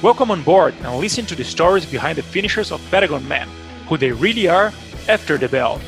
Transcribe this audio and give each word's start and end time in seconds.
Welcome 0.00 0.30
on 0.30 0.42
board 0.42 0.74
and 0.84 1.00
listen 1.00 1.26
to 1.26 1.34
the 1.34 1.42
stories 1.42 1.84
behind 1.84 2.18
the 2.18 2.22
finishers 2.22 2.70
of 2.70 2.80
Patagon 2.88 3.26
Man, 3.26 3.48
who 3.88 3.98
they 3.98 4.12
really 4.12 4.46
are 4.46 4.72
after 5.08 5.36
the 5.36 5.48
bell. 5.48 5.80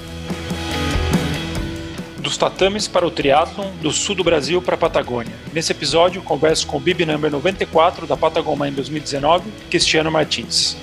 Dos 2.18 2.36
tatames 2.36 2.88
para 2.88 3.06
o 3.06 3.10
triatlon, 3.12 3.70
do 3.80 3.92
sul 3.92 4.16
do 4.16 4.24
Brasil 4.24 4.60
para 4.60 4.74
a 4.74 4.78
Patagônia. 4.78 5.32
Nesse 5.52 5.70
episódio, 5.70 6.20
converso 6.22 6.66
com 6.66 6.78
o 6.78 6.80
Bib 6.80 7.06
Number 7.06 7.30
94 7.30 8.04
da 8.04 8.16
Patagon 8.16 8.56
Man 8.56 8.72
2019, 8.72 9.48
Cristiano 9.70 10.10
Martins. 10.10 10.76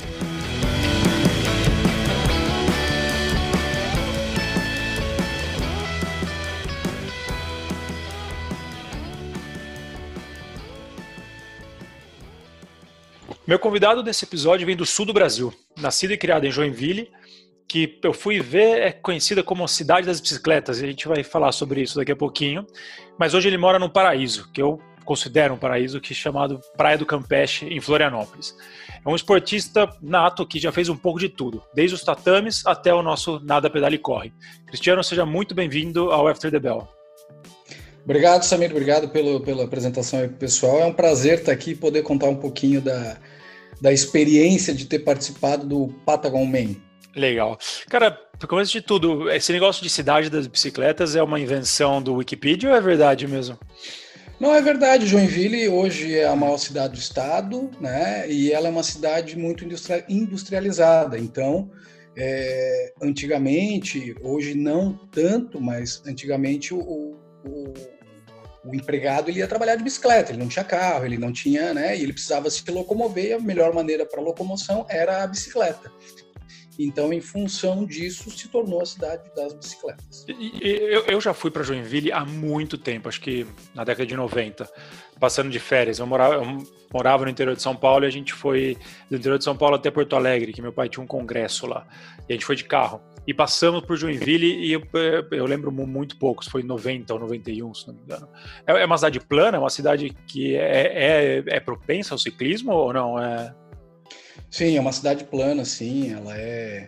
Meu 13.47 13.57
convidado 13.57 14.03
desse 14.03 14.25
episódio 14.25 14.67
vem 14.67 14.75
do 14.75 14.85
sul 14.85 15.05
do 15.05 15.13
Brasil, 15.13 15.53
nascido 15.77 16.11
e 16.11 16.17
criado 16.17 16.45
em 16.45 16.51
Joinville, 16.51 17.09
que 17.65 17.97
eu 18.03 18.11
fui 18.11 18.41
ver 18.41 18.81
é 18.81 18.91
conhecida 18.91 19.41
como 19.41 19.63
a 19.63 19.69
cidade 19.69 20.05
das 20.05 20.19
bicicletas, 20.19 20.81
e 20.81 20.83
a 20.83 20.87
gente 20.89 21.07
vai 21.07 21.23
falar 21.23 21.53
sobre 21.53 21.81
isso 21.81 21.95
daqui 21.95 22.11
a 22.11 22.15
pouquinho. 22.15 22.67
Mas 23.17 23.33
hoje 23.33 23.47
ele 23.47 23.57
mora 23.57 23.79
num 23.79 23.87
paraíso, 23.87 24.51
que 24.51 24.61
eu 24.61 24.81
considero 25.05 25.53
um 25.53 25.57
paraíso, 25.57 26.01
que 26.01 26.11
é 26.11 26.15
chamado 26.15 26.59
Praia 26.75 26.97
do 26.97 27.05
Campeche, 27.05 27.65
em 27.67 27.79
Florianópolis. 27.79 28.53
É 29.05 29.07
um 29.07 29.15
esportista 29.15 29.89
nato 30.01 30.45
que 30.45 30.59
já 30.59 30.73
fez 30.73 30.89
um 30.89 30.97
pouco 30.97 31.17
de 31.17 31.29
tudo, 31.29 31.63
desde 31.73 31.95
os 31.95 32.03
tatames 32.03 32.65
até 32.65 32.93
o 32.93 33.01
nosso 33.01 33.39
Nada 33.39 33.69
Pedale 33.69 33.95
e 33.95 33.99
Corre. 33.99 34.33
Cristiano, 34.65 35.01
seja 35.01 35.25
muito 35.25 35.55
bem-vindo 35.55 36.11
ao 36.11 36.27
After 36.27 36.51
the 36.51 36.59
Bell. 36.59 36.85
Obrigado, 38.03 38.43
Samir. 38.43 38.71
Obrigado 38.71 39.07
pelo, 39.07 39.39
pela 39.39 39.63
apresentação 39.63 40.19
aí, 40.19 40.27
pessoal. 40.27 40.79
É 40.79 40.85
um 40.85 40.93
prazer 40.93 41.39
estar 41.39 41.53
aqui 41.53 41.71
e 41.71 41.75
poder 41.75 42.03
contar 42.03 42.27
um 42.27 42.35
pouquinho 42.35 42.81
da, 42.81 43.17
da 43.81 43.91
experiência 43.91 44.73
de 44.73 44.85
ter 44.85 44.99
participado 44.99 45.65
do 45.65 45.87
Patagon 46.05 46.45
Man. 46.45 46.75
Legal. 47.15 47.57
Cara, 47.89 48.17
começo 48.47 48.71
de 48.71 48.81
tudo, 48.81 49.29
esse 49.31 49.51
negócio 49.51 49.81
de 49.81 49.89
cidade 49.89 50.29
das 50.29 50.45
bicicletas 50.45 51.15
é 51.15 51.23
uma 51.23 51.39
invenção 51.39 52.01
do 52.01 52.15
Wikipedia 52.15 52.69
ou 52.69 52.75
é 52.75 52.81
verdade 52.81 53.27
mesmo? 53.27 53.57
Não 54.39 54.53
é 54.53 54.61
verdade, 54.61 55.07
Joinville 55.07 55.67
hoje 55.67 56.15
é 56.15 56.27
a 56.27 56.35
maior 56.35 56.59
cidade 56.59 56.93
do 56.93 56.99
estado, 56.99 57.71
né? 57.81 58.29
E 58.29 58.51
ela 58.51 58.67
é 58.67 58.71
uma 58.71 58.83
cidade 58.83 59.35
muito 59.35 59.65
industrializada. 60.07 61.17
Então, 61.17 61.71
é, 62.15 62.93
antigamente, 63.01 64.15
hoje 64.21 64.53
não 64.53 64.93
tanto, 65.11 65.59
mas 65.59 66.03
antigamente 66.05 66.71
o, 66.71 66.79
o 66.79 67.73
o 68.67 68.75
empregado 68.75 69.29
ele 69.29 69.39
ia 69.39 69.47
trabalhar 69.47 69.75
de 69.75 69.83
bicicleta, 69.83 70.31
ele 70.31 70.39
não 70.39 70.47
tinha 70.47 70.65
carro, 70.65 71.05
ele 71.05 71.17
não 71.17 71.31
tinha, 71.31 71.73
né? 71.73 71.97
E 71.97 72.03
ele 72.03 72.13
precisava 72.13 72.49
se 72.49 72.69
locomover, 72.69 73.25
e 73.25 73.33
a 73.33 73.39
melhor 73.39 73.73
maneira 73.73 74.05
para 74.05 74.21
locomoção 74.21 74.85
era 74.89 75.23
a 75.23 75.27
bicicleta. 75.27 75.91
Então, 76.79 77.11
em 77.11 77.21
função 77.21 77.85
disso, 77.85 78.29
se 78.29 78.47
tornou 78.49 78.81
a 78.81 78.85
cidade 78.85 79.23
das 79.35 79.53
bicicletas. 79.53 80.25
Eu, 81.07 81.19
já 81.19 81.33
fui 81.33 81.49
para 81.49 81.63
Joinville 81.63 82.11
há 82.11 82.23
muito 82.23 82.77
tempo, 82.77 83.09
acho 83.09 83.19
que 83.19 83.47
na 83.73 83.83
década 83.83 84.05
de 84.05 84.15
90, 84.15 84.69
passando 85.19 85.49
de 85.49 85.59
férias. 85.59 85.97
Eu 85.97 86.05
morava, 86.05 86.35
eu 86.35 86.63
morava 86.93 87.23
no 87.23 87.31
interior 87.31 87.55
de 87.55 87.63
São 87.63 87.75
Paulo 87.75 88.05
e 88.05 88.07
a 88.07 88.11
gente 88.11 88.31
foi 88.31 88.77
do 89.09 89.17
interior 89.17 89.39
de 89.39 89.43
São 89.43 89.57
Paulo 89.57 89.75
até 89.75 89.89
Porto 89.89 90.15
Alegre, 90.15 90.53
que 90.53 90.61
meu 90.61 90.71
pai 90.71 90.87
tinha 90.87 91.03
um 91.03 91.07
congresso 91.07 91.65
lá. 91.65 91.87
E 92.29 92.33
a 92.33 92.35
gente 92.35 92.45
foi 92.45 92.55
de 92.55 92.65
carro. 92.65 93.01
E 93.27 93.33
passamos 93.33 93.81
por 93.81 93.97
Joinville 93.97 94.65
e 94.65 94.71
eu, 94.71 94.81
eu 95.31 95.45
lembro 95.45 95.69
muito 95.69 96.15
poucos, 96.15 96.47
foi 96.47 96.63
90 96.63 97.13
ou 97.13 97.19
91, 97.19 97.73
se 97.73 97.87
não 97.87 97.93
me 97.93 98.01
engano. 98.01 98.29
É, 98.65 98.71
é 98.81 98.85
uma 98.85 98.97
cidade 98.97 99.19
plana, 99.19 99.57
é 99.57 99.59
uma 99.59 99.69
cidade 99.69 100.15
que 100.25 100.55
é, 100.55 101.41
é, 101.41 101.43
é 101.45 101.59
propensa 101.59 102.13
ao 102.13 102.17
ciclismo 102.17 102.71
ou 102.71 102.93
não? 102.93 103.21
É... 103.21 103.53
Sim, 104.49 104.77
é 104.77 104.79
uma 104.79 104.93
cidade 104.93 105.25
plana, 105.25 105.65
sim. 105.65 106.13
Ela 106.13 106.37
é, 106.37 106.87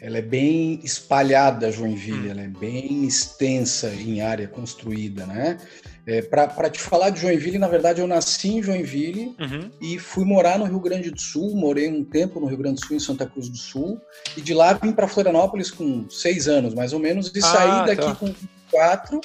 ela 0.00 0.16
é 0.16 0.22
bem 0.22 0.80
espalhada, 0.82 1.70
Joinville. 1.70 2.28
Hum. 2.28 2.30
Ela 2.30 2.40
é 2.40 2.48
bem 2.48 3.04
extensa 3.04 3.92
em 3.94 4.22
área 4.22 4.48
construída, 4.48 5.26
né? 5.26 5.58
É, 6.06 6.20
Para 6.20 6.68
te 6.68 6.78
falar 6.78 7.10
de 7.10 7.20
Joinville, 7.20 7.58
na 7.58 7.68
verdade, 7.68 8.00
eu 8.00 8.06
nasci 8.06 8.48
em 8.48 8.62
Joinville 8.62 9.34
uhum. 9.40 9.70
e 9.80 9.98
fui 9.98 10.24
morar 10.24 10.58
no 10.58 10.66
Rio 10.66 10.78
Grande 10.78 11.10
do 11.10 11.20
Sul. 11.20 11.56
Morei 11.56 11.88
um 11.88 12.04
tempo 12.04 12.38
no 12.38 12.46
Rio 12.46 12.58
Grande 12.58 12.80
do 12.80 12.86
Sul, 12.86 12.96
em 12.96 13.00
Santa 13.00 13.24
Cruz 13.26 13.48
do 13.48 13.56
Sul. 13.56 13.98
E 14.36 14.40
de 14.42 14.52
lá 14.52 14.74
vim 14.74 14.92
para 14.92 15.08
Florianópolis 15.08 15.70
com 15.70 16.08
seis 16.10 16.46
anos, 16.46 16.74
mais 16.74 16.92
ou 16.92 16.98
menos, 16.98 17.32
e 17.34 17.38
ah, 17.38 17.42
saí 17.42 17.86
daqui 17.86 18.02
tá. 18.02 18.14
com 18.14 18.34
quatro. 18.70 19.20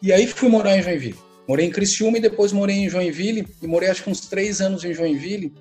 E 0.00 0.10
aí 0.12 0.26
fui 0.26 0.48
morar 0.48 0.76
em 0.78 0.82
Joinville. 0.82 1.18
Morei 1.46 1.66
em 1.66 1.70
Criciúma 1.70 2.16
e 2.16 2.20
depois 2.20 2.50
morei 2.50 2.76
em 2.76 2.88
Joinville. 2.88 3.46
E 3.60 3.66
morei 3.66 3.90
acho 3.90 4.02
que 4.02 4.10
uns 4.10 4.20
três 4.20 4.62
anos 4.62 4.84
em 4.84 4.94
Joinville, 4.94 5.54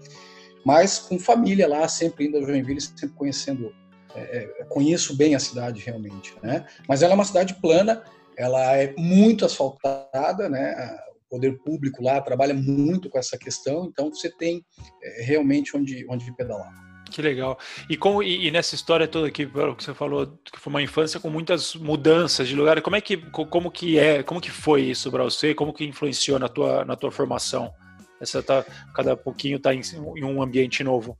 mas 0.63 0.99
com 0.99 1.19
família 1.19 1.67
lá, 1.67 1.85
sempre 1.89 2.27
indo 2.27 2.37
a 2.37 2.41
Joinville, 2.41 2.79
sempre 2.79 3.09
conhecendo. 3.09 3.73
É, 4.15 4.47
é 4.59 4.63
conheço 4.69 5.17
bem 5.17 5.35
a 5.35 5.39
cidade 5.39 5.81
realmente, 5.85 6.33
né? 6.41 6.65
Mas 6.87 7.01
ela 7.01 7.11
é 7.11 7.15
uma 7.15 7.25
cidade 7.25 7.55
plana 7.55 8.01
ela 8.37 8.75
é 8.75 8.93
muito 8.97 9.45
asfaltada, 9.45 10.49
né? 10.49 10.97
O 11.15 11.29
poder 11.29 11.57
público 11.59 12.03
lá 12.03 12.21
trabalha 12.21 12.53
muito 12.53 13.09
com 13.09 13.17
essa 13.17 13.37
questão, 13.37 13.85
então 13.85 14.09
você 14.09 14.29
tem 14.29 14.63
é, 15.01 15.23
realmente 15.23 15.75
onde, 15.75 16.05
onde 16.09 16.35
pedalar. 16.35 16.85
Que 17.09 17.21
legal. 17.21 17.57
E, 17.89 17.95
como, 17.95 18.21
e, 18.21 18.47
e, 18.47 18.51
nessa 18.51 18.75
história 18.75 19.07
toda 19.07 19.31
que, 19.31 19.45
que 19.45 19.83
você 19.83 19.93
falou, 19.93 20.27
que 20.51 20.59
foi 20.59 20.71
uma 20.71 20.81
infância 20.81 21.19
com 21.19 21.29
muitas 21.29 21.75
mudanças 21.75 22.47
de 22.47 22.55
lugar, 22.55 22.81
como 22.81 22.95
é 22.95 23.01
que, 23.01 23.17
como 23.17 23.71
que 23.71 23.97
é, 23.97 24.23
como 24.23 24.41
que 24.41 24.51
foi 24.51 24.81
isso 24.81 25.11
para 25.11 25.23
você? 25.23 25.53
Como 25.53 25.73
que 25.73 25.85
influenciou 25.85 26.39
na 26.39 26.49
tua, 26.49 26.83
na 26.83 26.95
tua 26.95 27.11
formação? 27.11 27.71
Essa 28.19 28.41
tá, 28.41 28.65
cada 28.93 29.15
pouquinho 29.15 29.59
tá 29.59 29.73
em, 29.73 29.81
em 30.15 30.23
um 30.23 30.41
ambiente 30.41 30.83
novo. 30.83 31.17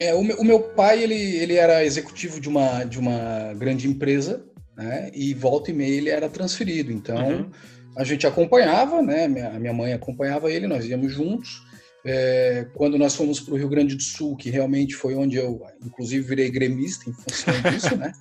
É, 0.00 0.12
o, 0.14 0.24
meu, 0.24 0.36
o 0.38 0.44
meu 0.44 0.60
pai, 0.60 1.02
ele, 1.02 1.14
ele 1.14 1.54
era 1.54 1.84
executivo 1.84 2.40
de 2.40 2.48
uma, 2.48 2.82
de 2.84 2.98
uma 2.98 3.54
grande 3.54 3.86
empresa, 3.86 4.44
né? 4.76 5.10
E 5.14 5.34
volta 5.34 5.70
e 5.70 5.74
meia 5.74 5.96
ele 5.96 6.10
era 6.10 6.28
transferido. 6.28 6.92
Então 6.92 7.16
uhum. 7.16 7.50
a 7.96 8.04
gente 8.04 8.26
acompanhava, 8.26 9.02
né? 9.02 9.28
Minha, 9.28 9.50
minha 9.58 9.72
mãe 9.72 9.92
acompanhava 9.92 10.50
ele, 10.50 10.66
nós 10.66 10.86
íamos 10.86 11.12
juntos. 11.12 11.62
É, 12.04 12.66
quando 12.74 12.98
nós 12.98 13.14
fomos 13.14 13.38
para 13.38 13.54
o 13.54 13.56
Rio 13.56 13.68
Grande 13.68 13.94
do 13.94 14.02
Sul, 14.02 14.36
que 14.36 14.50
realmente 14.50 14.94
foi 14.94 15.14
onde 15.14 15.36
eu, 15.36 15.62
inclusive, 15.84 16.26
virei 16.26 16.50
gremista 16.50 17.08
em 17.08 17.12
função 17.12 17.54
disso, 17.70 17.96
né? 17.96 18.12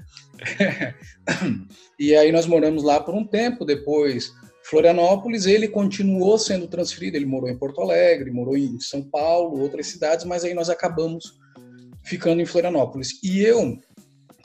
e 1.99 2.15
aí 2.15 2.31
nós 2.31 2.45
moramos 2.45 2.83
lá 2.83 2.99
por 2.99 3.15
um 3.15 3.25
tempo. 3.25 3.65
Depois, 3.65 4.31
Florianópolis, 4.63 5.47
ele 5.47 5.67
continuou 5.67 6.37
sendo 6.37 6.67
transferido. 6.67 7.17
Ele 7.17 7.25
morou 7.25 7.49
em 7.49 7.57
Porto 7.57 7.81
Alegre, 7.81 8.29
morou 8.29 8.55
em 8.55 8.79
São 8.79 9.01
Paulo, 9.01 9.59
outras 9.59 9.87
cidades, 9.87 10.25
mas 10.25 10.43
aí 10.43 10.53
nós 10.53 10.69
acabamos 10.69 11.39
ficando 12.03 12.41
em 12.41 12.45
Florianópolis. 12.45 13.19
E 13.23 13.41
eu 13.41 13.79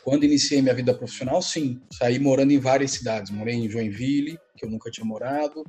quando 0.06 0.22
iniciei 0.22 0.62
minha 0.62 0.72
vida 0.72 0.94
profissional, 0.94 1.43
sim, 1.43 1.83
saí 1.93 2.21
morando 2.21 2.53
em 2.53 2.61
várias 2.61 2.93
cidades. 2.93 3.33
Morei 3.33 3.56
em 3.56 3.69
Joinville, 3.69 4.39
que 4.56 4.65
eu 4.65 4.71
nunca 4.71 4.89
tinha 4.89 5.05
morado, 5.05 5.65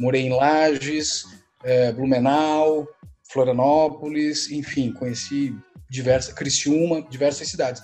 morei 0.00 0.22
em 0.22 0.30
Lages, 0.30 1.26
é, 1.62 1.92
Blumenau, 1.92 2.88
Florianópolis, 3.30 4.50
enfim, 4.50 4.90
conheci 4.90 5.54
diversas, 5.90 6.32
Criciúma, 6.32 7.02
diversas 7.10 7.46
cidades. 7.48 7.82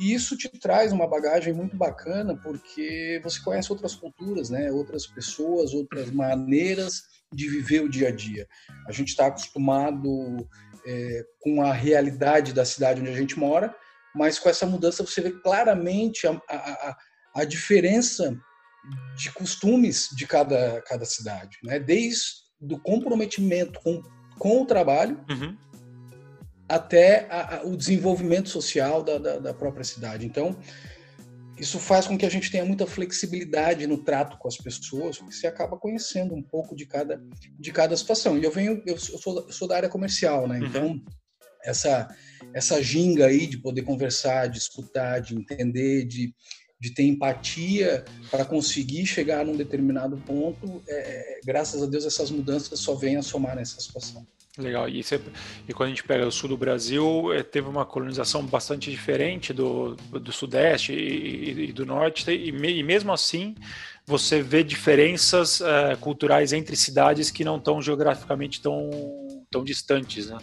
E 0.00 0.14
isso 0.14 0.38
te 0.38 0.48
traz 0.58 0.90
uma 0.90 1.06
bagagem 1.06 1.52
muito 1.52 1.76
bacana, 1.76 2.34
porque 2.34 3.20
você 3.22 3.38
conhece 3.42 3.70
outras 3.70 3.94
culturas, 3.94 4.48
né? 4.48 4.72
outras 4.72 5.06
pessoas, 5.06 5.74
outras 5.74 6.10
maneiras 6.10 7.02
de 7.30 7.46
viver 7.46 7.82
o 7.82 7.90
dia 7.90 8.08
a 8.08 8.10
dia. 8.10 8.48
A 8.88 8.92
gente 8.92 9.08
está 9.08 9.26
acostumado 9.26 10.48
é, 10.86 11.26
com 11.40 11.60
a 11.60 11.74
realidade 11.74 12.54
da 12.54 12.64
cidade 12.64 13.02
onde 13.02 13.10
a 13.10 13.16
gente 13.16 13.38
mora, 13.38 13.76
mas 14.16 14.38
com 14.38 14.48
essa 14.48 14.66
mudança 14.66 15.04
você 15.04 15.20
vê 15.20 15.30
claramente 15.30 16.26
a, 16.26 16.32
a, 16.48 16.96
a 17.34 17.44
diferença 17.44 18.36
de 19.16 19.30
costumes 19.32 20.08
de 20.16 20.26
cada, 20.26 20.80
cada 20.82 21.04
cidade, 21.04 21.58
né? 21.62 21.78
desde 21.78 22.46
do 22.60 22.78
comprometimento 22.78 23.80
com, 23.80 24.02
com 24.38 24.62
o 24.62 24.66
trabalho 24.66 25.22
uhum. 25.28 25.56
até 26.68 27.28
a, 27.30 27.62
o 27.64 27.76
desenvolvimento 27.76 28.48
social 28.48 29.02
da, 29.02 29.18
da, 29.18 29.38
da, 29.38 29.54
própria 29.54 29.84
cidade. 29.84 30.24
Então, 30.24 30.56
isso 31.58 31.78
faz 31.78 32.06
com 32.06 32.16
que 32.16 32.24
a 32.24 32.30
gente 32.30 32.50
tenha 32.50 32.64
muita 32.64 32.86
flexibilidade 32.86 33.86
no 33.86 33.98
trato 33.98 34.38
com 34.38 34.48
as 34.48 34.56
pessoas, 34.56 35.18
porque 35.18 35.34
você 35.34 35.46
acaba 35.46 35.76
conhecendo 35.76 36.34
um 36.34 36.42
pouco 36.42 36.74
de 36.74 36.86
cada, 36.86 37.22
de 37.58 37.72
cada 37.72 37.96
situação. 37.96 38.38
E 38.38 38.44
eu 38.44 38.50
venho, 38.50 38.82
eu 38.86 38.96
sou, 38.98 39.46
eu 39.46 39.52
sou 39.52 39.68
da 39.68 39.76
área 39.76 39.88
comercial, 39.88 40.46
né? 40.46 40.58
Uhum. 40.60 40.66
Então, 40.66 41.04
essa, 41.64 42.08
essa 42.54 42.82
ginga 42.82 43.26
aí 43.26 43.46
de 43.46 43.58
poder 43.58 43.82
conversar, 43.82 44.48
de 44.48 44.58
escutar, 44.58 45.20
de 45.20 45.34
entender, 45.34 46.04
de, 46.04 46.34
de 46.80 46.94
ter 46.94 47.04
empatia 47.04 48.04
para 48.30 48.44
conseguir 48.44 49.06
chegar 49.06 49.44
num 49.44 49.56
determinado 49.56 50.16
ponto, 50.18 50.82
é, 50.88 50.94
é, 50.94 51.40
graças 51.44 51.82
a 51.82 51.86
Deus 51.86 52.04
essas 52.04 52.30
mudanças 52.30 52.78
só 52.80 52.94
vêm 52.94 53.16
a 53.16 53.22
somar 53.22 53.56
nessa 53.56 53.80
situação. 53.80 54.26
Legal. 54.58 54.88
E, 54.88 55.02
você, 55.02 55.20
e, 55.68 55.74
quando 55.74 55.88
a 55.88 55.90
gente 55.90 56.04
pega 56.04 56.26
o 56.26 56.32
sul 56.32 56.48
do 56.48 56.56
Brasil, 56.56 57.30
é, 57.34 57.42
teve 57.42 57.68
uma 57.68 57.84
colonização 57.84 58.42
bastante 58.44 58.90
diferente 58.90 59.52
do, 59.52 59.94
do 59.94 60.32
sudeste 60.32 60.94
e, 60.94 61.68
e 61.68 61.72
do 61.72 61.84
norte, 61.84 62.30
e, 62.30 62.48
e, 62.48 62.82
mesmo 62.82 63.12
assim 63.12 63.54
você 64.06 64.40
vê 64.40 64.62
diferenças 64.62 65.60
uh, 65.60 65.98
culturais 66.00 66.52
entre 66.52 66.76
cidades 66.76 67.30
que 67.30 67.44
não 67.44 67.56
estão 67.56 67.82
geograficamente 67.82 68.62
tão 68.62 68.88
tão 69.50 69.64
distantes, 69.64 70.28
né? 70.28 70.38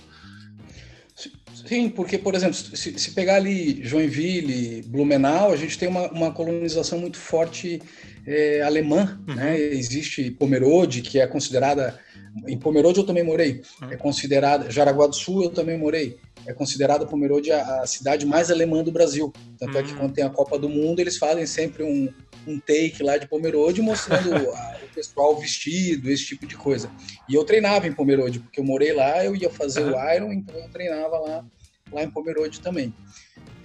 Sim, 1.66 1.90
porque, 1.90 2.18
por 2.18 2.36
exemplo, 2.36 2.54
se, 2.56 3.00
se, 3.00 3.12
pegar 3.12 3.36
ali 3.36 3.84
Joinville, 3.84 4.82
Blumenau, 4.84 5.52
a 5.52 5.56
gente 5.56 5.78
tem 5.78 5.88
uma, 5.88 6.12
uma 6.12 6.32
colonização 6.32 7.00
muito 7.00 7.18
forte 7.18 7.82
é, 8.26 8.62
alemã, 8.62 9.20
uhum. 9.28 9.36
né? 9.36 9.60
Existe 9.60 10.30
Pomerode, 10.32 11.02
que 11.02 11.20
é 11.20 11.28
considerada... 11.28 12.00
Em 12.48 12.58
Pomerode 12.58 13.00
eu 13.00 13.06
também 13.06 13.24
morei. 13.24 13.62
Uhum. 13.82 13.92
É 13.92 13.96
considerada... 13.96 14.70
Jaraguá 14.70 15.08
do 15.08 15.16
Sul 15.16 15.44
eu 15.44 15.50
também 15.50 15.78
morei. 15.78 16.18
É 16.46 16.54
considerada 16.54 17.06
Pomerode 17.06 17.52
a, 17.52 17.82
a 17.82 17.88
cidade 17.88 18.26
mais 18.26 18.52
alemã 18.52 18.84
do 18.84 18.92
Brasil. 18.92 19.32
Tanto 19.58 19.78
é 19.78 19.84
que 19.84 19.92
uhum. 19.92 20.00
quando 20.00 20.14
tem 20.14 20.24
a 20.24 20.30
Copa 20.30 20.58
do 20.58 20.70
Mundo, 20.70 21.00
eles 21.00 21.18
fazem 21.18 21.46
sempre 21.46 21.84
um, 21.84 22.12
um 22.48 22.60
take 22.60 23.02
lá 23.02 23.18
de 23.18 23.28
Pomerode 23.28 23.82
mostrando 23.82 24.34
a, 24.52 24.78
o 24.84 24.94
pessoal 24.94 25.40
vestido, 25.40 26.10
esse 26.10 26.26
tipo 26.26 26.46
de 26.46 26.56
coisa. 26.56 26.90
E 27.30 27.36
eu 27.36 27.44
treinava 27.44 27.88
em 27.88 27.94
Pomerode, 27.94 28.40
porque 28.40 28.60
eu 28.60 28.64
morei 28.64 28.94
lá, 28.94 29.24
eu 29.24 29.36
ia 29.36 29.50
fazer 29.50 29.84
uhum. 29.84 29.96
o 29.96 30.14
Iron, 30.14 30.34
então 30.34 30.56
eu 30.56 30.70
treinava 30.70 31.18
lá, 31.20 31.46
lá 31.92 32.04
em 32.04 32.10
Pomerode 32.10 32.60
também. 32.60 32.94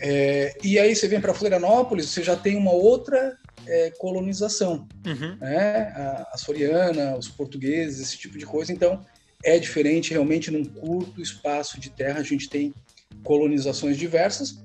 É, 0.00 0.56
e 0.62 0.78
aí 0.78 0.94
você 0.94 1.08
vem 1.08 1.20
para 1.20 1.34
Florianópolis, 1.34 2.06
você 2.06 2.22
já 2.22 2.36
tem 2.36 2.56
uma 2.56 2.70
outra 2.70 3.36
é, 3.66 3.90
colonização, 3.98 4.86
uhum. 5.04 5.36
né? 5.40 5.92
A, 5.94 6.28
a 6.32 6.36
Soriana, 6.38 7.16
os 7.16 7.28
portugueses, 7.28 8.00
esse 8.00 8.16
tipo 8.16 8.38
de 8.38 8.46
coisa. 8.46 8.72
Então 8.72 9.04
é 9.44 9.58
diferente, 9.58 10.10
realmente 10.12 10.50
num 10.50 10.64
curto 10.64 11.20
espaço 11.20 11.80
de 11.80 11.90
terra 11.90 12.20
a 12.20 12.24
gente 12.24 12.48
tem 12.48 12.74
colonizações 13.22 13.96
diversas, 13.96 14.64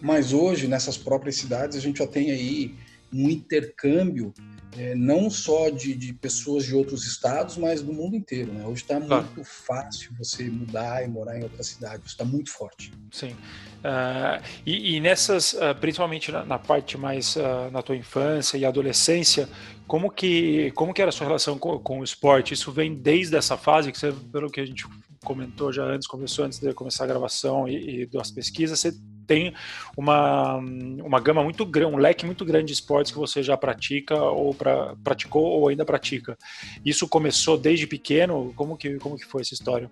mas 0.00 0.32
hoje 0.32 0.66
nessas 0.66 0.96
próprias 0.96 1.36
cidades 1.36 1.76
a 1.76 1.80
gente 1.80 1.98
já 1.98 2.06
tem 2.06 2.30
aí 2.30 2.74
um 3.12 3.28
intercâmbio 3.30 4.32
é, 4.78 4.94
não 4.94 5.30
só 5.30 5.70
de, 5.70 5.94
de, 5.94 6.12
pessoas 6.12 6.64
de 6.64 6.74
outros 6.74 7.06
estados, 7.06 7.56
mas 7.56 7.80
do 7.80 7.92
mundo 7.92 8.14
inteiro. 8.14 8.52
Né? 8.52 8.66
Hoje 8.66 8.82
está 8.82 9.00
muito 9.00 9.42
fácil 9.42 10.12
você 10.18 10.44
mudar 10.50 11.02
e 11.02 11.08
morar 11.08 11.38
em 11.38 11.42
outra 11.42 11.62
cidade, 11.62 12.02
está 12.04 12.24
muito 12.24 12.50
forte. 12.50 12.92
Sim. 13.10 13.30
Uh, 13.78 14.42
e, 14.66 14.96
e, 14.96 15.00
nessas, 15.00 15.54
uh, 15.54 15.74
principalmente 15.80 16.30
na, 16.30 16.44
na, 16.44 16.58
parte 16.58 16.98
mais 16.98 17.36
uh, 17.36 17.70
na 17.72 17.82
tua 17.82 17.96
infância 17.96 18.58
e 18.58 18.64
adolescência, 18.64 19.48
como 19.86 20.10
que, 20.10 20.70
como 20.72 20.92
que 20.92 21.00
era 21.00 21.10
a 21.10 21.12
sua 21.12 21.26
relação 21.26 21.58
com, 21.58 21.78
com, 21.78 22.00
o 22.00 22.04
esporte? 22.04 22.54
Isso 22.54 22.72
vem 22.72 22.94
desde 22.94 23.36
essa 23.36 23.56
fase, 23.56 23.92
que 23.92 23.98
você, 23.98 24.12
pelo 24.32 24.50
que 24.50 24.60
a 24.60 24.66
gente 24.66 24.84
comentou 25.24 25.72
já 25.72 25.84
antes, 25.84 26.06
começou 26.06 26.44
antes 26.44 26.58
de 26.58 26.72
começar 26.72 27.04
a 27.04 27.06
gravação 27.06 27.68
e, 27.68 28.02
e 28.02 28.06
das 28.06 28.30
pesquisas, 28.30 28.78
você 28.78 28.92
tem 29.26 29.52
uma, 29.96 30.56
uma 30.56 31.20
gama 31.20 31.42
muito 31.42 31.66
grande, 31.66 31.94
um 31.94 31.98
leque 31.98 32.24
muito 32.24 32.44
grande 32.44 32.66
de 32.66 32.72
esportes 32.74 33.12
que 33.12 33.18
você 33.18 33.42
já 33.42 33.56
pratica 33.56 34.14
ou 34.14 34.54
pra, 34.54 34.94
praticou 35.02 35.44
ou 35.44 35.68
ainda 35.68 35.84
pratica. 35.84 36.38
Isso 36.84 37.08
começou 37.08 37.58
desde 37.58 37.86
pequeno? 37.86 38.52
Como 38.56 38.76
que, 38.76 38.98
como 38.98 39.16
que 39.16 39.26
foi 39.26 39.42
essa 39.42 39.54
história? 39.54 39.90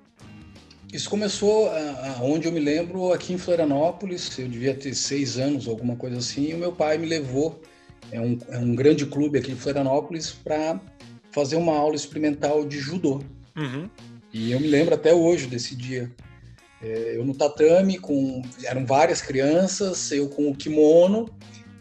Isso 0.92 1.10
começou, 1.10 1.68
onde 2.22 2.46
eu 2.46 2.52
me 2.52 2.60
lembro, 2.60 3.12
aqui 3.12 3.32
em 3.32 3.38
Florianópolis. 3.38 4.38
Eu 4.38 4.46
devia 4.46 4.74
ter 4.74 4.94
seis 4.94 5.36
anos, 5.38 5.66
alguma 5.66 5.96
coisa 5.96 6.18
assim. 6.18 6.50
E 6.50 6.54
o 6.54 6.58
meu 6.58 6.70
pai 6.70 6.96
me 6.98 7.06
levou, 7.08 7.60
é 8.12 8.20
um, 8.20 8.38
é 8.48 8.58
um 8.58 8.74
grande 8.74 9.06
clube 9.06 9.38
aqui 9.38 9.52
em 9.52 9.56
Florianópolis, 9.56 10.30
para 10.32 10.80
fazer 11.30 11.56
uma 11.56 11.76
aula 11.76 11.96
experimental 11.96 12.64
de 12.64 12.78
judô. 12.78 13.20
Uhum. 13.56 13.88
E 14.32 14.52
eu 14.52 14.60
me 14.60 14.68
lembro 14.68 14.94
até 14.94 15.12
hoje 15.12 15.46
desse 15.46 15.76
dia. 15.76 16.10
É, 16.82 17.16
eu 17.16 17.24
no 17.24 17.34
tatame, 17.34 17.98
com 17.98 18.42
eram 18.64 18.84
várias 18.84 19.22
crianças, 19.22 20.10
eu 20.12 20.28
com 20.28 20.50
o 20.50 20.54
kimono, 20.54 21.28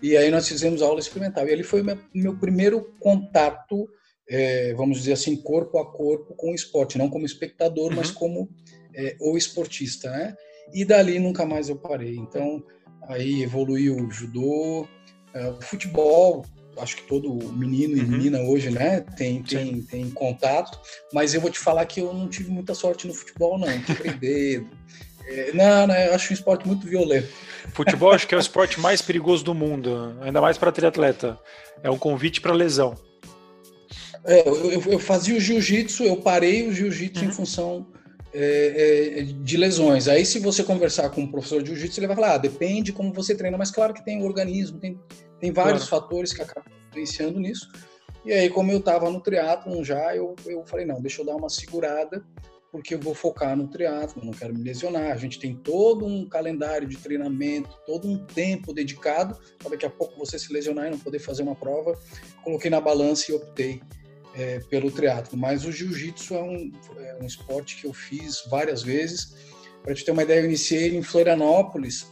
e 0.01 0.15
aí 0.15 0.29
nós 0.31 0.47
fizemos 0.47 0.81
aula 0.81 0.99
experimental. 0.99 1.47
E 1.47 1.53
ali 1.53 1.63
foi 1.63 1.81
o 1.81 1.85
meu, 1.85 1.97
meu 2.13 2.37
primeiro 2.37 2.93
contato, 2.99 3.87
é, 4.29 4.73
vamos 4.75 4.99
dizer 4.99 5.13
assim, 5.13 5.35
corpo 5.35 5.77
a 5.77 5.91
corpo 5.91 6.33
com 6.35 6.51
o 6.51 6.55
esporte, 6.55 6.97
não 6.97 7.09
como 7.09 7.25
espectador, 7.25 7.89
uhum. 7.89 7.95
mas 7.95 8.11
como 8.11 8.49
é, 8.95 9.15
o 9.19 9.37
esportista, 9.37 10.09
né? 10.09 10.35
E 10.73 10.85
dali 10.85 11.19
nunca 11.19 11.45
mais 11.45 11.69
eu 11.69 11.75
parei. 11.75 12.15
Então, 12.15 12.63
aí 13.07 13.43
evoluiu 13.43 13.95
o 13.95 14.11
judô, 14.11 14.87
o 15.33 15.61
futebol, 15.61 16.45
acho 16.77 16.97
que 16.97 17.03
todo 17.03 17.33
menino 17.51 17.97
e 17.97 18.01
uhum. 18.01 18.07
menina 18.07 18.39
hoje, 18.39 18.69
né, 18.69 19.01
tem, 19.17 19.41
tem, 19.43 19.81
tem 19.81 20.09
contato, 20.11 20.79
mas 21.13 21.33
eu 21.33 21.41
vou 21.41 21.49
te 21.49 21.59
falar 21.59 21.85
que 21.85 21.99
eu 21.99 22.13
não 22.13 22.27
tive 22.27 22.51
muita 22.51 22.73
sorte 22.73 23.07
no 23.07 23.13
futebol, 23.13 23.57
não, 23.57 23.81
quebrei 23.81 24.13
dedo. 24.17 24.69
É, 25.25 25.53
não, 25.53 25.87
não, 25.87 25.95
eu 25.95 26.13
acho 26.13 26.31
um 26.31 26.33
esporte 26.33 26.67
muito 26.67 26.85
violento. 26.85 27.29
Futebol 27.73 28.11
acho 28.11 28.27
que 28.27 28.35
é 28.35 28.37
o 28.37 28.41
esporte 28.41 28.79
mais 28.79 29.01
perigoso 29.01 29.43
do 29.43 29.53
mundo, 29.53 30.17
ainda 30.21 30.41
mais 30.41 30.57
para 30.57 30.71
triatleta. 30.71 31.39
É 31.81 31.89
um 31.89 31.97
convite 31.97 32.41
para 32.41 32.53
lesão. 32.53 32.95
É, 34.25 34.47
eu, 34.47 34.81
eu, 34.83 34.99
fazia 34.99 35.35
o 35.35 35.39
jiu-jitsu, 35.39 36.03
eu 36.03 36.17
parei 36.17 36.67
o 36.67 36.73
jiu-jitsu 36.73 37.23
uhum. 37.23 37.29
em 37.29 37.33
função 37.33 37.87
é, 38.33 39.19
é, 39.19 39.21
de 39.23 39.57
lesões. 39.57 40.07
Aí, 40.07 40.25
se 40.25 40.39
você 40.39 40.63
conversar 40.63 41.09
com 41.11 41.21
um 41.21 41.31
professor 41.31 41.61
de 41.61 41.69
jiu-jitsu, 41.69 41.99
ele 41.99 42.07
vai 42.07 42.15
falar: 42.15 42.33
ah, 42.33 42.37
depende 42.37 42.91
como 42.91 43.13
você 43.13 43.35
treina, 43.35 43.57
mas 43.57 43.69
claro 43.69 43.93
que 43.93 44.03
tem 44.03 44.21
o 44.21 44.25
organismo, 44.25 44.79
tem, 44.79 44.99
tem 45.39 45.51
vários 45.51 45.87
claro. 45.87 46.03
fatores 46.03 46.33
que 46.33 46.41
acabam 46.41 46.71
influenciando 46.89 47.39
nisso. 47.39 47.71
E 48.25 48.33
aí, 48.33 48.49
como 48.49 48.71
eu 48.71 48.79
estava 48.79 49.09
no 49.09 49.21
triatlon 49.21 49.83
já, 49.83 50.15
eu, 50.15 50.35
eu 50.45 50.65
falei: 50.65 50.85
não, 50.85 50.99
deixa 50.99 51.21
eu 51.21 51.25
dar 51.25 51.35
uma 51.35 51.49
segurada, 51.49 52.25
porque 52.71 52.95
eu 52.95 52.99
vou 52.99 53.13
focar 53.13 53.55
no 53.55 53.67
triatlon, 53.67 54.25
não 54.25 54.33
quero 54.33 54.53
me 54.53 54.63
lesionar. 54.63 55.11
A 55.11 55.17
gente 55.17 55.37
tem 55.37 55.55
todo 55.55 56.03
um 56.03 56.27
calendário 56.27 56.87
de 56.87 56.97
treinamento, 56.97 57.69
todo 57.85 58.07
um 58.07 58.17
tempo 58.25 58.73
dedicado 58.73 59.37
para 59.59 59.71
daqui 59.71 59.85
a 59.85 59.91
pouco 59.91 60.17
você 60.17 60.39
se 60.39 60.51
lesionar 60.51 60.87
e 60.87 60.89
não 60.89 60.97
poder 60.97 61.19
fazer 61.19 61.43
uma 61.43 61.55
prova. 61.55 61.95
Coloquei 62.43 62.71
na 62.71 62.81
balança 62.81 63.31
e 63.31 63.35
optei 63.35 63.79
é, 64.35 64.59
pelo 64.59 64.91
triatlo. 64.91 65.37
Mas 65.37 65.65
o 65.65 65.71
jiu-jitsu 65.71 66.35
é 66.35 66.41
um, 66.41 66.71
é 66.97 67.17
um 67.21 67.25
esporte 67.25 67.77
que 67.77 67.87
eu 67.87 67.93
fiz 67.93 68.43
várias 68.49 68.83
vezes. 68.83 69.35
Para 69.83 69.93
te 69.93 70.05
ter 70.05 70.11
uma 70.11 70.23
ideia, 70.23 70.41
eu 70.41 70.45
iniciei 70.45 70.95
em 70.95 71.03
Florianópolis. 71.03 72.07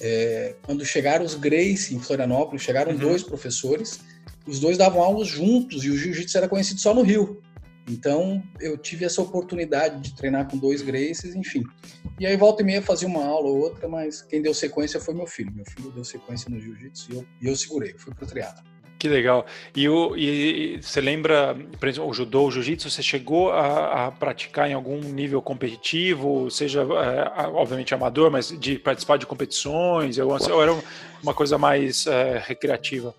É, 0.00 0.54
quando 0.62 0.84
chegaram 0.84 1.24
os 1.24 1.34
Grace 1.34 1.94
em 1.94 2.00
Florianópolis, 2.00 2.62
chegaram 2.62 2.92
uhum. 2.92 2.98
dois 2.98 3.22
professores. 3.22 4.00
Os 4.46 4.58
dois 4.58 4.78
davam 4.78 5.02
aulas 5.02 5.28
juntos 5.28 5.84
e 5.84 5.90
o 5.90 5.96
jiu-jitsu 5.96 6.38
era 6.38 6.48
conhecido 6.48 6.80
só 6.80 6.94
no 6.94 7.02
Rio. 7.02 7.40
Então, 7.88 8.42
eu 8.60 8.78
tive 8.78 9.04
essa 9.04 9.20
oportunidade 9.20 10.00
de 10.00 10.14
treinar 10.14 10.48
com 10.48 10.56
dois 10.56 10.80
Graces, 10.80 11.34
enfim. 11.34 11.64
E 12.20 12.26
aí, 12.26 12.36
volta 12.36 12.62
e 12.62 12.64
meia, 12.64 12.80
fazia 12.80 13.08
uma 13.08 13.24
aula 13.24 13.48
ou 13.48 13.58
outra, 13.58 13.88
mas 13.88 14.22
quem 14.22 14.40
deu 14.40 14.54
sequência 14.54 15.00
foi 15.00 15.14
meu 15.14 15.26
filho. 15.26 15.52
Meu 15.52 15.64
filho 15.64 15.90
deu 15.90 16.04
sequência 16.04 16.48
no 16.48 16.60
jiu-jitsu 16.60 17.12
e 17.12 17.16
eu, 17.16 17.26
e 17.42 17.48
eu 17.48 17.56
segurei, 17.56 17.94
fui 17.98 18.14
pro 18.14 18.26
triatlo. 18.26 18.62
Que 19.00 19.08
legal. 19.08 19.46
E, 19.74 19.88
o, 19.88 20.14
e 20.14 20.78
você 20.82 21.00
lembra, 21.00 21.56
por 21.78 21.88
exemplo, 21.88 22.10
o 22.10 22.12
judô, 22.12 22.44
o 22.44 22.50
jiu-jitsu, 22.50 22.90
você 22.90 23.02
chegou 23.02 23.50
a, 23.50 24.08
a, 24.08 24.12
praticar 24.12 24.70
em 24.70 24.74
algum 24.74 25.00
nível 25.00 25.40
competitivo, 25.40 26.50
seja, 26.50 26.82
é, 26.82 27.46
obviamente, 27.46 27.94
amador, 27.94 28.30
mas 28.30 28.54
de 28.60 28.78
participar 28.78 29.16
de 29.16 29.24
competições, 29.24 30.18
ou 30.18 30.62
era 30.62 30.78
uma 31.22 31.32
coisa 31.32 31.56
mais 31.56 32.06
é, 32.06 32.42
recreativa? 32.46 33.14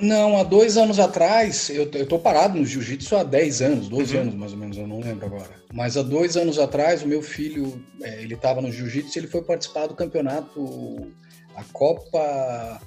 Não, 0.00 0.36
há 0.36 0.42
dois 0.42 0.76
anos 0.76 0.98
atrás, 0.98 1.70
eu, 1.70 1.88
eu 1.94 2.06
tô 2.08 2.18
parado 2.18 2.58
no 2.58 2.66
jiu-jitsu 2.66 3.18
há 3.18 3.22
10 3.22 3.62
anos, 3.62 3.88
12 3.88 4.16
uhum. 4.16 4.22
anos 4.22 4.34
mais 4.34 4.50
ou 4.50 4.58
menos, 4.58 4.76
eu 4.76 4.86
não 4.88 4.98
lembro 4.98 5.26
agora. 5.26 5.50
Mas 5.72 5.96
há 5.96 6.02
dois 6.02 6.36
anos 6.36 6.58
atrás, 6.58 7.04
o 7.04 7.06
meu 7.06 7.22
filho, 7.22 7.80
é, 8.02 8.20
ele 8.20 8.34
estava 8.34 8.60
no 8.60 8.72
jiu-jitsu 8.72 9.16
ele 9.16 9.28
foi 9.28 9.42
participar 9.42 9.86
do 9.86 9.94
campeonato, 9.94 11.08
a 11.54 11.62
Copa... 11.72 12.80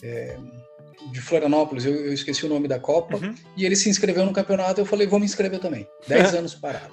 É, 0.00 0.36
de 1.06 1.20
Florianópolis, 1.20 1.84
eu, 1.84 1.94
eu, 1.94 2.12
esqueci 2.12 2.44
o 2.44 2.48
nome 2.48 2.66
da 2.66 2.78
Copa, 2.78 3.16
uhum. 3.16 3.34
e 3.56 3.64
ele 3.64 3.76
se 3.76 3.88
inscreveu 3.88 4.24
no 4.24 4.32
campeonato, 4.32 4.80
eu 4.80 4.86
falei, 4.86 5.06
vou 5.06 5.18
me 5.18 5.24
inscrever 5.24 5.60
também. 5.60 5.86
Dez 6.06 6.34
anos 6.34 6.54
parado. 6.54 6.92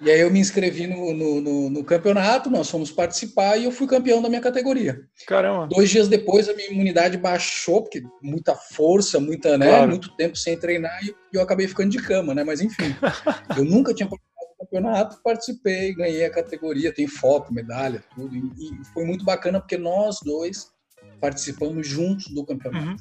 e 0.00 0.10
aí 0.10 0.20
eu 0.20 0.30
me 0.30 0.40
inscrevi 0.40 0.86
no, 0.86 1.12
no, 1.12 1.40
no, 1.40 1.70
no, 1.70 1.84
campeonato, 1.84 2.50
nós 2.50 2.68
fomos 2.70 2.90
participar 2.90 3.56
e 3.56 3.64
eu 3.64 3.72
fui 3.72 3.86
campeão 3.86 4.22
da 4.22 4.28
minha 4.28 4.40
categoria. 4.40 5.00
Caramba! 5.26 5.66
Dois 5.66 5.90
dias 5.90 6.08
depois 6.08 6.48
a 6.48 6.54
minha 6.54 6.70
imunidade 6.70 7.16
baixou, 7.16 7.82
porque 7.82 8.02
muita 8.22 8.54
força, 8.54 9.20
muita, 9.20 9.58
né, 9.58 9.68
claro. 9.68 9.90
muito 9.90 10.14
tempo 10.16 10.36
sem 10.36 10.58
treinar, 10.58 10.98
e 11.04 11.14
eu 11.32 11.42
acabei 11.42 11.68
ficando 11.68 11.90
de 11.90 11.98
cama, 11.98 12.34
né, 12.34 12.44
mas 12.44 12.60
enfim. 12.60 12.94
eu 13.56 13.64
nunca 13.64 13.92
tinha 13.92 14.08
participado 14.08 14.48
do 14.50 14.64
campeonato, 14.64 15.22
participei, 15.22 15.94
ganhei 15.94 16.24
a 16.24 16.30
categoria, 16.30 16.94
tem 16.94 17.06
foto, 17.06 17.52
medalha, 17.52 18.02
tudo, 18.14 18.34
e, 18.34 18.40
e 18.40 18.84
foi 18.92 19.04
muito 19.04 19.24
bacana 19.24 19.60
porque 19.60 19.76
nós 19.76 20.16
dois 20.24 20.72
participamos 21.20 21.86
juntos 21.86 22.28
do 22.28 22.44
campeonato. 22.44 22.86
Uhum. 22.86 22.96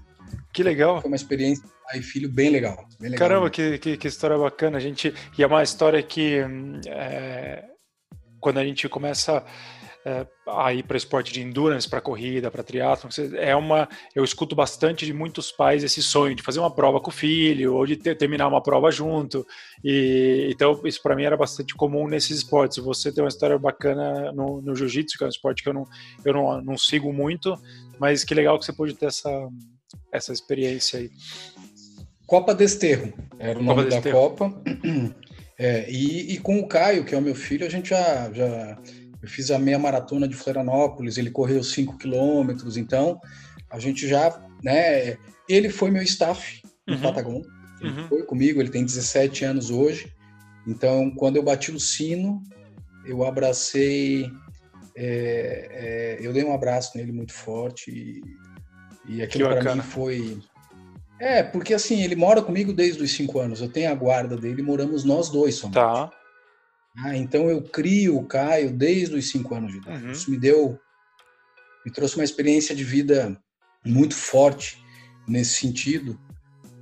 Que 0.53 0.63
legal. 0.63 1.01
Foi 1.01 1.09
uma 1.09 1.15
experiência 1.15 1.67
pai 1.83 1.99
e 1.99 2.03
filho 2.03 2.29
bem 2.29 2.49
legal. 2.49 2.87
Bem 2.99 3.11
legal 3.11 3.27
Caramba, 3.27 3.49
que, 3.49 3.77
que, 3.77 3.97
que, 3.97 4.07
história 4.07 4.37
bacana. 4.37 4.77
A 4.77 4.81
gente, 4.81 5.13
e 5.37 5.43
é 5.43 5.47
uma 5.47 5.63
história 5.63 6.01
que 6.01 6.39
é, 6.87 7.63
quando 8.39 8.57
a 8.57 8.65
gente 8.65 8.87
começa 8.89 9.45
é, 10.05 10.27
a 10.47 10.73
ir 10.73 10.83
para 10.83 10.97
esporte 10.97 11.31
de 11.31 11.41
endurance, 11.41 11.89
para 11.89 12.01
corrida, 12.01 12.51
para 12.51 12.63
triatlo, 12.63 13.09
é 13.37 13.55
uma, 13.55 13.87
eu 14.13 14.23
escuto 14.23 14.55
bastante 14.55 15.05
de 15.05 15.13
muitos 15.13 15.51
pais 15.51 15.83
esse 15.83 16.03
sonho 16.03 16.35
de 16.35 16.43
fazer 16.43 16.59
uma 16.59 16.73
prova 16.73 16.99
com 16.99 17.09
o 17.09 17.13
filho 17.13 17.75
ou 17.75 17.85
de 17.85 17.95
ter, 17.95 18.15
terminar 18.17 18.47
uma 18.47 18.61
prova 18.61 18.91
junto. 18.91 19.45
E 19.83 20.49
então 20.51 20.81
isso 20.83 21.01
para 21.01 21.15
mim 21.15 21.23
era 21.23 21.37
bastante 21.37 21.73
comum 21.75 22.07
nesses 22.07 22.37
esportes. 22.37 22.83
Você 22.83 23.13
tem 23.13 23.23
uma 23.23 23.29
história 23.29 23.57
bacana 23.57 24.31
no, 24.33 24.61
no 24.61 24.75
jiu-jitsu, 24.75 25.17
que 25.17 25.23
é 25.23 25.27
um 25.27 25.29
esporte 25.29 25.63
que 25.63 25.69
eu 25.69 25.73
não, 25.73 25.85
eu 26.25 26.33
não, 26.33 26.61
não 26.61 26.77
sigo 26.77 27.13
muito, 27.13 27.55
mas 27.99 28.23
que 28.23 28.33
legal 28.33 28.59
que 28.59 28.65
você 28.65 28.73
pôde 28.73 28.93
ter 28.95 29.05
essa 29.05 29.29
essa 30.11 30.31
experiência 30.31 30.99
aí? 30.99 31.11
Copa 32.25 32.53
Desterro 32.53 33.13
era 33.37 33.59
o 33.59 33.63
nome 33.63 33.83
Copa 33.83 34.01
da 34.01 34.11
Copa. 34.11 34.63
É, 35.57 35.89
e, 35.89 36.33
e, 36.33 36.37
com 36.39 36.59
o 36.59 36.67
Caio, 36.67 37.05
que 37.05 37.13
é 37.13 37.17
o 37.17 37.21
meu 37.21 37.35
filho, 37.35 37.65
a 37.65 37.69
gente 37.69 37.89
já, 37.89 38.31
já 38.33 38.77
eu 39.21 39.29
fiz 39.29 39.51
a 39.51 39.59
meia 39.59 39.79
maratona 39.79 40.27
de 40.27 40.35
Florianópolis, 40.35 41.17
ele 41.17 41.29
correu 41.29 41.63
5 41.63 41.97
quilômetros, 41.97 42.75
então 42.75 43.19
a 43.69 43.79
gente 43.79 44.07
já, 44.07 44.43
né, 44.63 45.15
ele 45.47 45.69
foi 45.69 45.91
meu 45.91 46.03
staff 46.03 46.61
no 46.87 46.95
uhum. 46.95 47.01
Patagon, 47.01 47.41
ele 47.79 48.01
uhum. 48.01 48.07
foi 48.09 48.23
comigo, 48.23 48.59
ele 48.59 48.69
tem 48.69 48.83
17 48.83 49.45
anos 49.45 49.69
hoje, 49.69 50.11
então 50.67 51.11
quando 51.11 51.37
eu 51.37 51.43
bati 51.43 51.71
o 51.71 51.79
sino, 51.79 52.43
eu 53.05 53.23
abracei, 53.23 54.29
é, 54.95 55.69
é, 55.71 56.17
eu 56.19 56.33
dei 56.33 56.43
um 56.43 56.53
abraço 56.53 56.97
nele 56.97 57.11
muito 57.11 57.33
forte 57.33 57.91
e, 57.91 58.21
e 59.07 59.21
aquilo 59.21 59.49
para 59.49 59.75
mim 59.75 59.81
foi 59.81 60.41
é, 61.23 61.41
porque 61.41 61.73
assim, 61.73 62.03
ele 62.03 62.17
mora 62.17 62.41
comigo 62.41 62.73
desde 62.73 63.01
os 63.01 63.13
cinco 63.13 63.39
anos. 63.39 63.61
Eu 63.61 63.69
tenho 63.69 63.89
a 63.89 63.95
guarda 63.95 64.35
dele, 64.35 64.61
moramos 64.61 65.05
nós 65.05 65.29
dois 65.29 65.55
somente. 65.55 65.75
Tá. 65.75 66.11
Ah, 66.97 67.15
então 67.15 67.49
eu 67.49 67.61
crio 67.61 68.17
o 68.17 68.25
Caio 68.25 68.71
desde 68.73 69.15
os 69.15 69.29
cinco 69.29 69.55
anos 69.55 69.71
de 69.71 69.77
idade. 69.77 70.03
Uhum. 70.03 70.11
Isso 70.11 70.29
me 70.29 70.37
deu, 70.37 70.77
me 71.85 71.91
trouxe 71.93 72.17
uma 72.17 72.25
experiência 72.25 72.75
de 72.75 72.83
vida 72.83 73.41
muito 73.85 74.13
forte 74.15 74.83
nesse 75.25 75.61
sentido, 75.61 76.19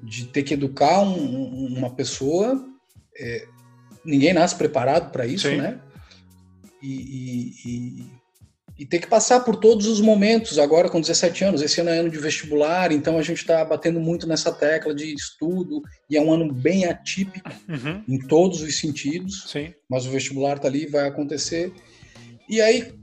de 0.02 0.26
ter 0.26 0.42
que 0.42 0.56
educar 0.56 1.02
um, 1.02 1.68
uma 1.78 1.94
pessoa. 1.94 2.68
É, 3.16 3.48
ninguém 4.04 4.34
nasce 4.34 4.56
preparado 4.56 5.12
para 5.12 5.28
isso, 5.28 5.48
Sim. 5.48 5.58
né? 5.58 5.80
E, 6.82 6.94
e, 6.94 7.70
e, 7.70 8.12
e 8.78 8.86
ter 8.86 9.00
que 9.00 9.08
passar 9.08 9.42
por 9.42 9.56
todos 9.56 9.88
os 9.88 10.02
momentos, 10.02 10.58
agora 10.58 10.90
com 10.90 11.00
17 11.00 11.44
anos, 11.44 11.62
esse 11.62 11.80
ano 11.82 11.90
é 11.90 12.00
ano 12.00 12.10
de 12.10 12.18
vestibular, 12.18 12.92
então 12.92 13.18
a 13.18 13.22
gente 13.22 13.38
está 13.38 13.64
batendo 13.64 14.00
muito 14.00 14.28
nessa 14.28 14.52
tecla 14.52 14.94
de 14.94 15.14
estudo, 15.14 15.82
e 16.10 16.18
é 16.18 16.22
um 16.22 16.34
ano 16.34 16.52
bem 16.52 16.86
atípico 16.86 17.50
uhum. 17.70 18.04
em 18.08 18.20
todos 18.28 18.62
os 18.62 18.78
sentidos, 18.78 19.46
Sim. 19.48 19.74
mas 19.90 20.06
o 20.06 20.10
vestibular 20.12 20.58
está 20.58 20.68
ali, 20.68 20.88
vai 20.88 21.08
acontecer. 21.08 21.72
E 22.50 22.60
aí, 22.60 22.94